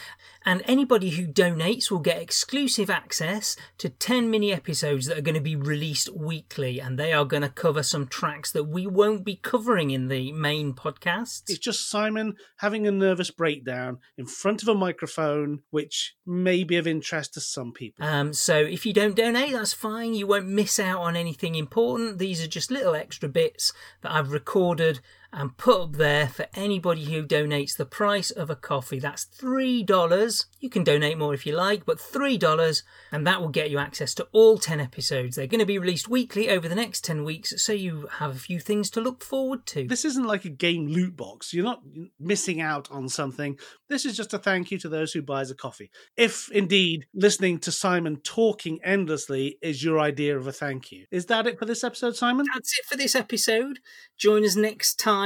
And 0.44 0.62
anybody 0.66 1.10
who 1.10 1.26
donates 1.26 1.90
will 1.90 2.00
get 2.00 2.20
exclusive 2.20 2.90
access 2.90 3.56
to 3.78 3.88
10 3.88 4.30
mini 4.30 4.52
episodes 4.52 5.06
that 5.06 5.18
are 5.18 5.22
going 5.22 5.34
to 5.34 5.40
be 5.40 5.56
released 5.56 6.14
weekly, 6.14 6.80
and 6.80 6.98
they 6.98 7.12
are 7.12 7.24
going 7.24 7.42
to 7.42 7.48
cover 7.48 7.82
some 7.82 8.06
tracks 8.06 8.50
that 8.52 8.64
we 8.64 8.86
won't 8.86 9.24
be 9.24 9.36
covering 9.36 9.90
in 9.90 10.08
the 10.08 10.32
main 10.32 10.74
podcast. 10.74 11.42
It's 11.48 11.58
just 11.58 11.88
Simon 11.88 12.36
having 12.58 12.86
a 12.86 12.92
nervous 12.92 13.30
breakdown 13.30 13.98
in 14.16 14.26
front 14.26 14.62
of 14.62 14.68
a 14.68 14.74
microphone, 14.74 15.41
which 15.70 16.14
may 16.26 16.64
be 16.64 16.76
of 16.76 16.86
interest 16.86 17.34
to 17.34 17.40
some 17.40 17.72
people. 17.72 18.04
Um, 18.04 18.32
so 18.32 18.56
if 18.56 18.86
you 18.86 18.92
don't 18.92 19.16
donate, 19.16 19.52
that's 19.52 19.72
fine. 19.72 20.14
You 20.14 20.26
won't 20.26 20.48
miss 20.48 20.78
out 20.78 21.00
on 21.00 21.16
anything 21.16 21.54
important. 21.54 22.18
These 22.18 22.42
are 22.42 22.48
just 22.48 22.70
little 22.70 22.94
extra 22.94 23.28
bits 23.28 23.72
that 24.02 24.12
I've 24.12 24.32
recorded 24.32 25.00
and 25.32 25.56
put 25.56 25.80
up 25.80 25.92
there 25.96 26.28
for 26.28 26.46
anybody 26.54 27.04
who 27.04 27.24
donates 27.24 27.76
the 27.76 27.86
price 27.86 28.30
of 28.30 28.50
a 28.50 28.56
coffee. 28.56 28.98
That's 28.98 29.24
$3. 29.24 30.46
You 30.60 30.68
can 30.68 30.84
donate 30.84 31.16
more 31.16 31.32
if 31.32 31.46
you 31.46 31.54
like, 31.56 31.86
but 31.86 31.98
$3, 31.98 32.82
and 33.10 33.26
that 33.26 33.40
will 33.40 33.48
get 33.48 33.70
you 33.70 33.78
access 33.78 34.12
to 34.14 34.28
all 34.32 34.58
10 34.58 34.78
episodes. 34.78 35.36
They're 35.36 35.46
going 35.46 35.60
to 35.60 35.66
be 35.66 35.78
released 35.78 36.08
weekly 36.08 36.50
over 36.50 36.68
the 36.68 36.74
next 36.74 37.02
10 37.04 37.24
weeks, 37.24 37.54
so 37.62 37.72
you 37.72 38.08
have 38.18 38.36
a 38.36 38.38
few 38.38 38.60
things 38.60 38.90
to 38.90 39.00
look 39.00 39.24
forward 39.24 39.64
to. 39.66 39.86
This 39.86 40.04
isn't 40.04 40.26
like 40.26 40.44
a 40.44 40.50
game 40.50 40.88
loot 40.88 41.16
box. 41.16 41.54
You're 41.54 41.64
not 41.64 41.82
missing 42.20 42.60
out 42.60 42.90
on 42.90 43.08
something. 43.08 43.58
This 43.88 44.04
is 44.04 44.16
just 44.16 44.34
a 44.34 44.38
thank 44.38 44.70
you 44.70 44.78
to 44.80 44.88
those 44.88 45.12
who 45.12 45.22
buys 45.22 45.50
a 45.50 45.54
coffee. 45.54 45.90
If 46.14 46.50
indeed 46.50 47.06
listening 47.14 47.58
to 47.60 47.72
Simon 47.72 48.16
talking 48.16 48.80
endlessly 48.84 49.58
is 49.62 49.82
your 49.82 49.98
idea 49.98 50.36
of 50.36 50.46
a 50.46 50.52
thank 50.52 50.92
you. 50.92 51.06
Is 51.10 51.26
that 51.26 51.46
it 51.46 51.58
for 51.58 51.64
this 51.64 51.82
episode, 51.82 52.16
Simon? 52.16 52.46
That's 52.52 52.78
it 52.78 52.84
for 52.86 52.96
this 52.96 53.14
episode. 53.14 53.78
Join 54.18 54.44
us 54.44 54.56
next 54.56 54.98
time 54.98 55.21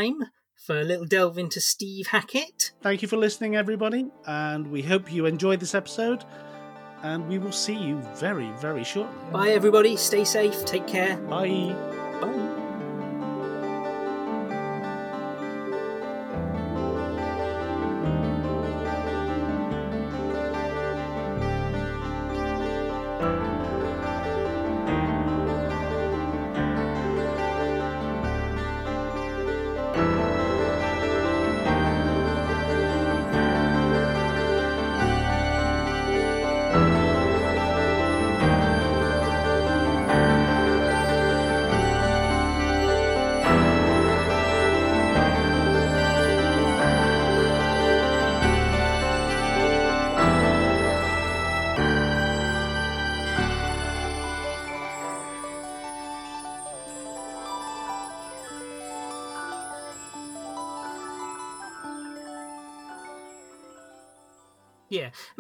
for 0.67 0.81
a 0.81 0.85
little 0.85 1.07
delve 1.07 1.39
into 1.39 1.61
Steve 1.61 2.09
Hackett. 2.09 2.73
Thank 2.83 3.03
you 3.03 3.09
for 3.09 3.17
listening, 3.17 3.57
everybody, 3.57 4.07
and 4.27 4.71
we 4.71 4.83
hope 4.83 5.13
you 5.13 5.27
enjoyed 5.27 5.61
this 5.61 5.75
episode. 5.75 6.25
And 7.03 7.29
we 7.29 7.39
will 7.39 7.53
see 7.53 7.77
you 7.77 8.01
very, 8.17 8.51
very 8.59 8.83
shortly. 8.83 9.15
Bye, 9.31 9.51
everybody. 9.51 9.97
Stay 9.97 10.25
safe. 10.25 10.65
Take 10.65 10.87
care. 10.87 11.17
Bye. 11.19 11.73
Bye. 11.73 11.96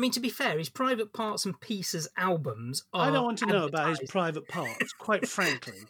Mean 0.07 0.13
to 0.13 0.21
be 0.21 0.31
fair, 0.31 0.57
his 0.57 0.69
Private 0.69 1.13
Parts 1.13 1.45
and 1.45 1.61
Pieces 1.61 2.07
albums. 2.17 2.85
Are 2.93 3.09
I 3.09 3.11
don't 3.11 3.25
want 3.25 3.39
to 3.39 3.47
know 3.47 3.67
about 3.67 3.89
his 3.89 4.09
private 4.09 4.47
parts, 4.47 4.93
quite 4.93 5.27
frankly. 5.29 5.81